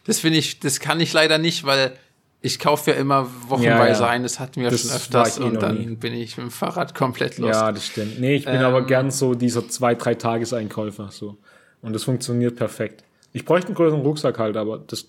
Das 0.05 0.21
finde 0.21 0.39
ich, 0.39 0.61
das 0.61 0.81
kann 0.81 1.01
ich 1.01 1.13
leider 1.13 1.39
nicht, 1.39 1.65
weil 1.65 1.93
ich 2.41 2.59
kaufe 2.59 2.91
ja 2.91 2.97
immer 2.97 3.29
wochenweise 3.49 4.01
Ja, 4.03 4.07
ja. 4.07 4.13
ein, 4.13 4.23
das 4.25 4.41
hatten 4.41 4.61
wir 4.61 4.71
Das 4.71 4.83
schon 4.83 4.91
öfters 4.91 5.39
eh 5.39 5.43
und 5.45 5.63
dann 5.63 5.79
nie. 5.79 5.95
bin 5.95 6.13
ich 6.13 6.37
mit 6.37 6.47
dem 6.47 6.51
Fahrrad 6.51 6.95
komplett 6.95 7.39
los. 7.39 7.51
Ja, 7.55 7.71
das 7.71 7.87
stimmt. 7.87 8.19
Nee, 8.19 8.35
ich 8.37 8.45
bin 8.45 8.57
Ähm, 8.57 8.65
aber 8.65 8.85
gern 8.85 9.11
so 9.13 9.35
dieser 9.35 9.69
zwei, 9.69 9.95
drei 9.95 10.15
Tageseinkäufer, 10.17 11.11
so. 11.13 11.39
Und 11.83 11.93
das 11.93 12.03
funktioniert 12.05 12.57
perfekt. 12.57 13.05
Ich 13.33 13.45
bräuchte 13.45 13.69
einen 13.69 13.77
größeren 13.77 14.03
Rucksack 14.03 14.39
halt, 14.39 14.57
aber 14.57 14.79
das, 14.79 15.07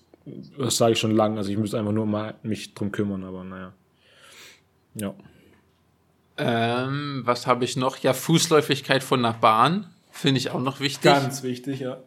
das 0.56 0.76
sage 0.76 0.92
ich 0.92 0.98
schon 1.00 1.10
lange. 1.10 1.38
Also 1.38 1.50
ich 1.50 1.58
müsste 1.58 1.78
einfach 1.78 1.92
nur 1.92 2.06
mal 2.06 2.34
mich 2.42 2.72
drum 2.74 2.92
kümmern, 2.92 3.24
aber 3.24 3.42
naja. 3.42 3.72
Ja. 4.94 5.14
Ähm, 6.36 7.22
was 7.24 7.46
habe 7.46 7.64
ich 7.64 7.76
noch? 7.76 7.98
Ja, 7.98 8.12
Fußläufigkeit 8.12 9.02
von 9.04 9.24
einer 9.24 9.34
Bahn 9.34 9.86
finde 10.10 10.38
ich 10.38 10.50
auch 10.50 10.60
noch 10.60 10.80
wichtig, 10.80 11.12
wichtig, 11.42 11.80
ja. 11.80 11.98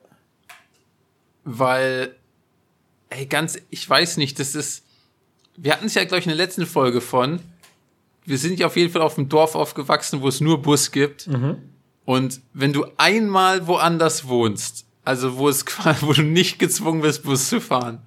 Weil, 1.48 2.14
ey, 3.10 3.26
ganz, 3.26 3.58
ich 3.70 3.89
weiß 3.89 4.18
nicht, 4.18 4.38
das 4.39 4.54
ist, 4.54 4.84
wir 5.56 5.72
hatten 5.72 5.86
es 5.86 5.93
ja, 5.95 6.04
glaube 6.04 6.20
ich, 6.20 6.26
in 6.26 6.30
der 6.30 6.38
letzten 6.38 6.66
Folge 6.66 7.00
von, 7.00 7.39
wir 8.26 8.38
sind 8.38 8.60
ja 8.60 8.68
auf 8.68 8.76
jeden 8.76 8.91
Fall 8.91 9.02
auf 9.02 9.16
dem 9.16 9.30
Dorf 9.30 9.56
aufgewachsen, 9.56 10.22
wo 10.22 10.28
es 10.28 10.41
nur 10.41 10.62
Bus 10.62 10.91
gibt. 10.91 11.28
Und 12.04 12.41
wenn 12.54 12.74
du 12.74 12.86
einmal 12.98 13.66
woanders 13.66 14.28
wohnst, 14.28 14.86
also 15.06 15.38
wo 15.38 15.48
es 15.48 15.66
quasi, 15.66 16.06
wo 16.06 16.12
du 16.12 16.24
nicht 16.24 16.60
gezwungen 16.60 17.02
bist, 17.02 17.24
Bus 17.24 17.48
zu 17.48 17.62
fahren, 17.62 18.00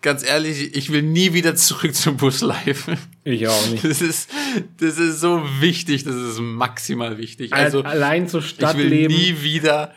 ganz 0.00 0.24
ehrlich, 0.24 0.76
ich 0.76 0.92
will 0.92 1.02
nie 1.02 1.32
wieder 1.32 1.56
zurück 1.56 1.94
zum 1.96 2.16
Buslife. 2.16 2.96
Ich 3.24 3.48
auch 3.48 3.70
nicht. 3.70 3.84
Das 3.84 4.00
ist, 4.00 4.30
das 4.78 4.98
ist 4.98 5.20
so 5.20 5.42
wichtig, 5.60 6.04
das 6.04 6.14
ist 6.14 6.40
maximal 6.40 7.18
wichtig. 7.18 7.52
Also, 7.52 7.82
Allein 7.82 8.28
zur 8.28 8.42
ich 8.42 8.60
will 8.76 9.08
nie 9.08 9.42
wieder, 9.42 9.92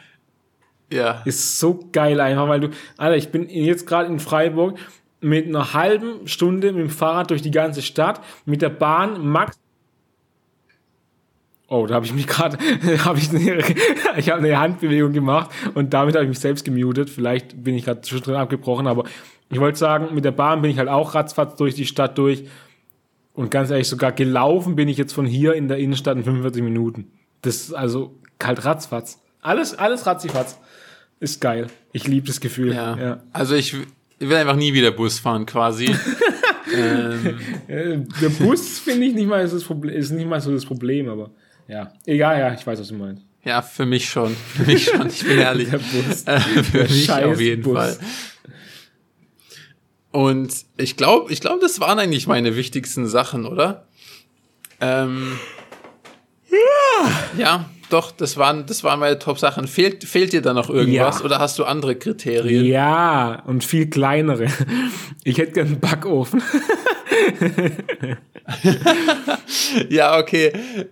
ja. 0.91 1.21
ist 1.25 1.59
so 1.59 1.87
geil 1.91 2.19
einfach, 2.19 2.47
weil 2.47 2.59
du, 2.59 2.69
Alter, 2.97 3.17
ich 3.17 3.29
bin 3.29 3.49
jetzt 3.49 3.87
gerade 3.87 4.07
in 4.07 4.19
Freiburg 4.19 4.77
mit 5.21 5.47
einer 5.47 5.73
halben 5.73 6.27
Stunde 6.27 6.71
mit 6.71 6.81
dem 6.81 6.89
Fahrrad 6.89 7.31
durch 7.31 7.41
die 7.41 7.51
ganze 7.51 7.81
Stadt, 7.81 8.21
mit 8.45 8.61
der 8.61 8.69
Bahn 8.69 9.25
max 9.25 9.57
Oh, 11.67 11.87
da 11.87 11.95
habe 11.95 12.05
ich 12.05 12.13
mich 12.13 12.27
gerade, 12.27 12.57
habe 13.05 13.17
ich 13.17 13.31
eine, 13.31 13.57
ich 14.17 14.29
habe 14.29 14.39
eine 14.39 14.59
Handbewegung 14.59 15.13
gemacht 15.13 15.49
und 15.73 15.93
damit 15.93 16.13
habe 16.13 16.25
ich 16.25 16.29
mich 16.29 16.39
selbst 16.39 16.63
gemutet. 16.63 17.09
Vielleicht 17.09 17.63
bin 17.63 17.73
ich 17.73 17.85
gerade 17.85 18.01
zwischendrin 18.01 18.35
abgebrochen, 18.35 18.85
aber 18.85 19.05
ich 19.49 19.59
wollte 19.59 19.79
sagen, 19.79 20.13
mit 20.13 20.25
der 20.25 20.31
Bahn 20.31 20.61
bin 20.61 20.69
ich 20.69 20.77
halt 20.77 20.89
auch 20.89 21.15
ratzfatz 21.15 21.55
durch 21.55 21.73
die 21.73 21.85
Stadt 21.85 22.17
durch. 22.17 22.45
Und 23.33 23.51
ganz 23.51 23.71
ehrlich, 23.71 23.89
sogar 23.89 24.11
gelaufen 24.11 24.75
bin 24.75 24.87
ich 24.87 24.97
jetzt 24.97 25.13
von 25.13 25.25
hier 25.25 25.53
in 25.55 25.67
der 25.67 25.77
Innenstadt 25.77 26.17
in 26.17 26.23
45 26.23 26.63
Minuten. 26.63 27.11
Das 27.41 27.55
ist 27.55 27.73
also 27.73 28.15
halt 28.41 28.63
ratzfatz. 28.63 29.21
Alles, 29.45 29.73
alles 29.77 30.05
ratzifatz. 30.05 30.57
Ist 31.19 31.39
geil. 31.39 31.67
Ich 31.93 32.07
liebe 32.07 32.27
das 32.27 32.39
Gefühl. 32.39 32.73
Ja. 32.73 32.97
Ja. 32.97 33.23
Also 33.31 33.55
ich, 33.55 33.73
ich 34.19 34.29
will 34.29 34.35
einfach 34.37 34.55
nie 34.55 34.73
wieder 34.73 34.91
Bus 34.91 35.19
fahren, 35.19 35.45
quasi. 35.45 35.85
ähm, 36.75 37.37
Äh, 37.67 37.97
Der 38.21 38.29
Bus 38.29 38.79
finde 38.79 39.05
ich 39.07 39.13
nicht 39.13 39.27
mal 39.27 39.47
so 39.47 39.55
das 39.57 39.63
Problem, 39.65 39.95
ist 39.95 40.11
nicht 40.11 40.27
mal 40.27 40.41
so 40.41 40.51
das 40.51 40.65
Problem, 40.65 41.07
aber 41.09 41.29
ja. 41.67 41.93
Egal, 42.05 42.39
ja, 42.39 42.53
ich 42.53 42.65
weiß, 42.65 42.79
was 42.79 42.87
du 42.89 42.95
meinst. 42.95 43.23
ja, 43.43 43.61
für 43.61 43.85
mich 43.85 44.09
schon. 44.09 44.35
Für 44.35 44.63
mich 44.63 44.85
schon, 44.85 45.07
ich 45.07 45.23
bin 45.23 45.37
ehrlich. 45.37 45.69
Der 45.71 45.77
Bus. 45.79 46.23
Äh, 46.25 46.39
für 46.39 46.77
Der 46.79 46.89
mich 46.89 47.11
auf 47.11 47.39
jeden 47.39 47.61
Bus. 47.63 47.77
Fall. 47.77 47.97
Und 50.11 50.53
ich 50.77 50.95
glaube, 50.97 51.31
ich 51.31 51.41
glaube, 51.41 51.59
das 51.61 51.79
waren 51.79 51.99
eigentlich 51.99 52.25
meine 52.27 52.55
wichtigsten 52.55 53.05
Sachen, 53.07 53.45
oder? 53.45 53.87
Ähm, 54.79 55.37
ja. 56.49 57.11
Ja, 57.37 57.69
doch, 57.95 58.11
das 58.11 58.37
waren, 58.37 58.65
das 58.65 58.83
waren 58.83 58.99
meine 58.99 59.17
Top-Sachen. 59.17 59.67
Fehlt, 59.67 60.03
fehlt 60.03 60.33
dir 60.33 60.41
da 60.41 60.53
noch 60.53 60.69
irgendwas 60.69 61.19
Ja. 61.19 61.25
oder 61.25 61.39
hast 61.39 61.57
du 61.59 61.63
andere 61.63 61.95
Kriterien? 61.95 62.65
Ja, 62.65 63.41
und 63.45 63.63
viel 63.63 63.89
kleinere. 63.89 64.47
Ich 65.23 65.37
hätte 65.37 65.53
gern 65.53 65.67
einen 65.67 65.79
Backofen. 65.79 66.41
Ja, 69.89 70.19
okay. 70.19 70.51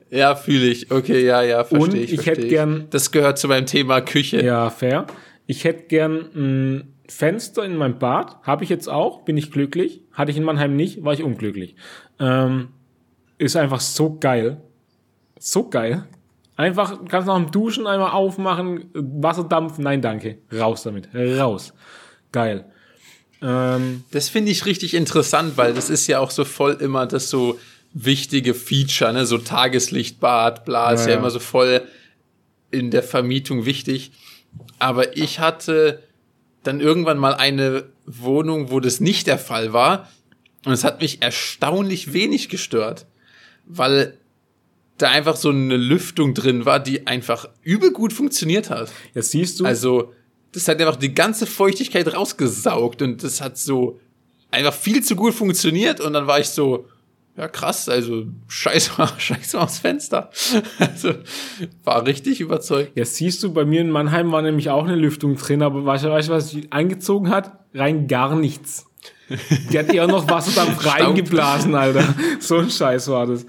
Ja, 0.09 0.35
fühle 0.35 0.65
ich. 0.67 0.89
Okay, 0.91 1.23
ja, 1.25 1.41
ja, 1.43 1.63
verstehe 1.63 1.79
Und 1.89 1.93
ich. 1.95 2.13
ich 2.13 2.25
hätte 2.25 2.47
gern- 2.47 2.87
Das 2.89 3.11
gehört 3.11 3.37
zu 3.37 3.47
meinem 3.47 3.65
Thema 3.65 4.01
Küche. 4.01 4.43
Ja, 4.43 4.69
fair. 4.69 5.05
Ich 5.45 5.63
hätte 5.63 5.83
gern 5.83 6.29
ein 6.35 6.93
Fenster 7.07 7.63
in 7.63 7.75
meinem 7.77 7.99
Bad. 7.99 8.37
Habe 8.43 8.63
ich 8.63 8.69
jetzt 8.69 8.89
auch. 8.89 9.21
Bin 9.23 9.37
ich 9.37 9.51
glücklich. 9.51 10.01
Hatte 10.13 10.31
ich 10.31 10.37
in 10.37 10.43
Mannheim 10.43 10.75
nicht, 10.75 11.03
war 11.03 11.13
ich 11.13 11.23
unglücklich. 11.23 11.75
Ähm, 12.19 12.69
ist 13.37 13.55
einfach 13.55 13.79
so 13.81 14.17
geil. 14.19 14.61
So 15.39 15.69
geil. 15.69 16.05
Einfach, 16.55 16.99
kannst 17.09 17.27
nach 17.27 17.37
dem 17.37 17.51
Duschen 17.51 17.87
einmal 17.87 18.11
aufmachen, 18.11 18.89
Wasserdampf, 18.93 19.79
nein, 19.79 20.01
danke. 20.01 20.37
Raus 20.51 20.83
damit. 20.83 21.09
Raus. 21.15 21.73
Geil. 22.31 22.65
Ähm, 23.41 24.03
Das 24.11 24.29
finde 24.29 24.51
ich 24.51 24.65
richtig 24.65 24.93
interessant, 24.93 25.57
weil 25.57 25.73
das 25.73 25.89
ist 25.89 26.07
ja 26.07 26.19
auch 26.19 26.31
so 26.31 26.45
voll 26.45 26.73
immer 26.73 27.07
das 27.07 27.29
so 27.29 27.59
wichtige 27.93 28.53
Feature, 28.53 29.13
ne? 29.13 29.25
So 29.25 29.37
Tageslichtbad, 29.37 30.65
bla, 30.65 30.91
ist 30.91 31.01
Ja, 31.01 31.07
ja 31.07 31.13
ja. 31.13 31.19
immer 31.19 31.29
so 31.31 31.39
voll 31.39 31.81
in 32.71 32.91
der 32.91 33.03
Vermietung 33.03 33.65
wichtig. 33.65 34.11
Aber 34.79 35.17
ich 35.17 35.39
hatte 35.39 36.01
dann 36.63 36.79
irgendwann 36.79 37.17
mal 37.17 37.33
eine 37.33 37.85
Wohnung, 38.05 38.71
wo 38.71 38.79
das 38.79 38.99
nicht 38.99 39.27
der 39.27 39.37
Fall 39.39 39.73
war. 39.73 40.09
Und 40.65 40.71
es 40.71 40.83
hat 40.83 41.01
mich 41.01 41.21
erstaunlich 41.21 42.13
wenig 42.13 42.49
gestört. 42.49 43.05
Weil 43.65 44.17
da 44.97 45.09
einfach 45.09 45.35
so 45.35 45.49
eine 45.49 45.77
Lüftung 45.77 46.33
drin 46.33 46.65
war, 46.65 46.79
die 46.79 47.07
einfach 47.07 47.47
übel 47.61 47.91
gut 47.91 48.13
funktioniert 48.13 48.69
hat. 48.69 48.91
Jetzt 49.13 49.31
siehst 49.31 49.59
du, 49.59 49.65
Also, 49.65 50.13
das 50.51 50.67
hat 50.67 50.79
einfach 50.79 50.97
die 50.97 51.13
ganze 51.13 51.47
Feuchtigkeit 51.47 52.13
rausgesaugt 52.13 53.01
und 53.01 53.23
das 53.23 53.41
hat 53.41 53.57
so 53.57 53.99
einfach 54.51 54.73
viel 54.73 55.03
zu 55.03 55.15
gut 55.15 55.33
funktioniert 55.33 55.99
und 55.99 56.13
dann 56.13 56.27
war 56.27 56.39
ich 56.39 56.49
so, 56.49 56.87
ja 57.35 57.47
krass, 57.47 57.89
also 57.89 58.25
scheiß 58.47 58.97
mal, 58.97 59.09
scheiß 59.17 59.53
mal 59.53 59.61
aufs 59.61 59.79
Fenster. 59.79 60.29
Also, 60.77 61.13
war 61.83 62.05
richtig 62.05 62.39
überzeugt. 62.39 62.91
jetzt 62.95 63.15
siehst 63.15 63.41
du, 63.41 63.51
bei 63.51 63.65
mir 63.65 63.81
in 63.81 63.89
Mannheim 63.89 64.31
war 64.31 64.43
nämlich 64.43 64.69
auch 64.69 64.83
eine 64.83 64.95
Lüftung 64.95 65.35
drin, 65.35 65.63
aber 65.63 65.83
weißt 65.85 66.05
du, 66.05 66.09
was 66.09 66.49
sie 66.49 66.67
eingezogen 66.71 67.29
hat? 67.29 67.51
Rein 67.73 68.07
gar 68.07 68.35
nichts. 68.35 68.85
Die 69.71 69.79
hat 69.79 69.91
eher 69.91 70.05
noch 70.05 70.29
Wasserdampf 70.29 70.85
reingeblasen, 70.93 71.73
Alter. 71.73 72.13
So 72.39 72.57
ein 72.57 72.69
Scheiß 72.69 73.07
war 73.07 73.25
das. 73.25 73.45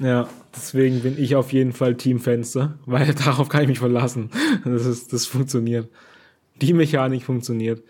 Ja, 0.00 0.28
deswegen 0.54 1.00
bin 1.00 1.18
ich 1.18 1.36
auf 1.36 1.52
jeden 1.52 1.72
Fall 1.72 1.94
Teamfenster, 1.96 2.78
weil 2.86 3.14
darauf 3.24 3.48
kann 3.48 3.62
ich 3.62 3.68
mich 3.68 3.78
verlassen. 3.78 4.30
Das 4.64 4.86
ist, 4.86 5.12
das 5.12 5.26
funktioniert. 5.26 5.88
Die 6.60 6.72
Mechanik 6.72 7.24
funktioniert. 7.24 7.82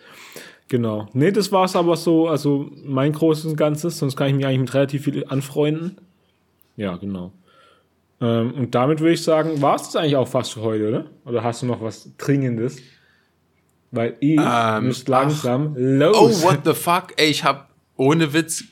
Genau. 0.69 1.09
Nee, 1.13 1.31
das 1.31 1.53
war's 1.53 1.77
aber 1.77 1.97
so, 1.97 2.29
also 2.29 2.71
mein 2.85 3.13
großes 3.13 3.45
und 3.47 3.57
Ganzes, 3.57 3.99
sonst 3.99 4.17
kann 4.17 4.29
ich 4.29 4.35
mich 4.35 4.47
eigentlich 4.47 4.61
mit 4.61 4.75
relativ 4.75 5.05
viel 5.05 5.25
anfreunden. 5.27 5.99
Ja, 6.77 6.97
genau. 6.97 7.33
Ähm, 8.21 8.53
und 8.55 8.75
damit 8.75 9.01
würde 9.01 9.13
ich 9.13 9.23
sagen, 9.23 9.61
war's 9.61 9.85
das 9.85 9.97
eigentlich 9.97 10.17
auch 10.17 10.27
fast 10.29 10.55
für 10.55 10.63
heute, 10.63 10.89
oder? 10.89 11.05
Oder 11.27 11.45
hast 11.45 11.63
du 11.63 11.67
noch 11.67 11.83
was 11.83 12.11
Dringendes? 12.17 12.79
Weil 13.91 14.17
ich 14.21 14.41
Ähm, 14.43 14.87
müsst 14.87 15.09
langsam 15.09 15.75
Oh, 15.77 15.79
los. 15.79 16.43
what 16.43 16.61
the 16.65 16.73
fuck? 16.73 17.13
Ey, 17.17 17.29
ich 17.29 17.45
hab, 17.45 17.71
ohne 17.97 18.33
Witz, 18.33 18.65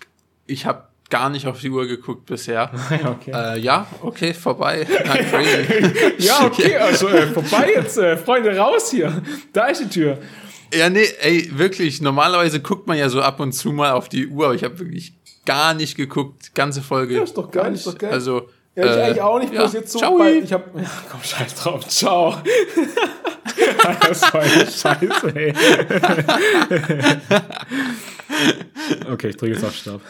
ich 0.46 0.64
hab 0.66 0.91
gar 1.12 1.28
nicht 1.28 1.46
auf 1.46 1.60
die 1.60 1.68
Uhr 1.68 1.86
geguckt 1.86 2.24
bisher. 2.24 2.70
ja, 2.90 3.10
okay. 3.10 3.32
Äh, 3.34 3.58
ja, 3.58 3.86
okay, 4.00 4.32
vorbei. 4.32 4.86
Ja, 6.18 6.46
okay, 6.46 6.76
also 6.76 7.08
äh, 7.08 7.26
vorbei 7.26 7.72
jetzt, 7.76 7.98
äh, 7.98 8.16
Freunde, 8.16 8.56
raus 8.56 8.90
hier. 8.90 9.22
Da 9.52 9.66
ist 9.66 9.82
die 9.82 9.88
Tür. 9.90 10.18
Ja, 10.72 10.88
nee, 10.88 11.06
ey, 11.20 11.50
wirklich. 11.52 12.00
Normalerweise 12.00 12.60
guckt 12.60 12.86
man 12.86 12.96
ja 12.96 13.10
so 13.10 13.20
ab 13.20 13.40
und 13.40 13.52
zu 13.52 13.72
mal 13.72 13.92
auf 13.92 14.08
die 14.08 14.26
Uhr, 14.28 14.46
aber 14.46 14.54
ich 14.54 14.64
habe 14.64 14.78
wirklich 14.78 15.12
gar 15.44 15.74
nicht 15.74 15.98
geguckt. 15.98 16.54
Ganze 16.54 16.80
Folge. 16.80 17.16
Ja, 17.16 17.22
ist 17.24 17.36
doch 17.36 17.50
geil, 17.50 17.64
Gar 17.64 17.72
ist 17.72 17.86
doch 17.86 17.98
geil. 17.98 18.10
Also, 18.10 18.48
Ja, 18.74 18.84
ich 18.84 18.90
äh, 18.90 19.02
eigentlich 19.02 19.20
auch 19.20 19.38
nicht, 19.38 19.52
ja, 19.52 19.60
bloß 19.60 19.72
jetzt 19.74 19.92
so, 19.92 19.98
ciao. 19.98 20.18
weil 20.18 20.42
ich 20.42 20.52
hab, 20.52 20.74
ja, 20.74 20.90
komm, 21.10 21.22
scheiß 21.22 21.54
drauf, 21.56 21.86
ciao. 21.88 22.36
das 24.00 24.22
war 24.22 24.40
eine 24.40 24.66
Scheiße, 24.66 25.36
ey. 25.36 25.54
okay, 29.12 29.28
ich 29.28 29.36
drücke 29.36 29.52
jetzt 29.52 29.64
auf 29.64 29.74
Stopp. 29.74 30.00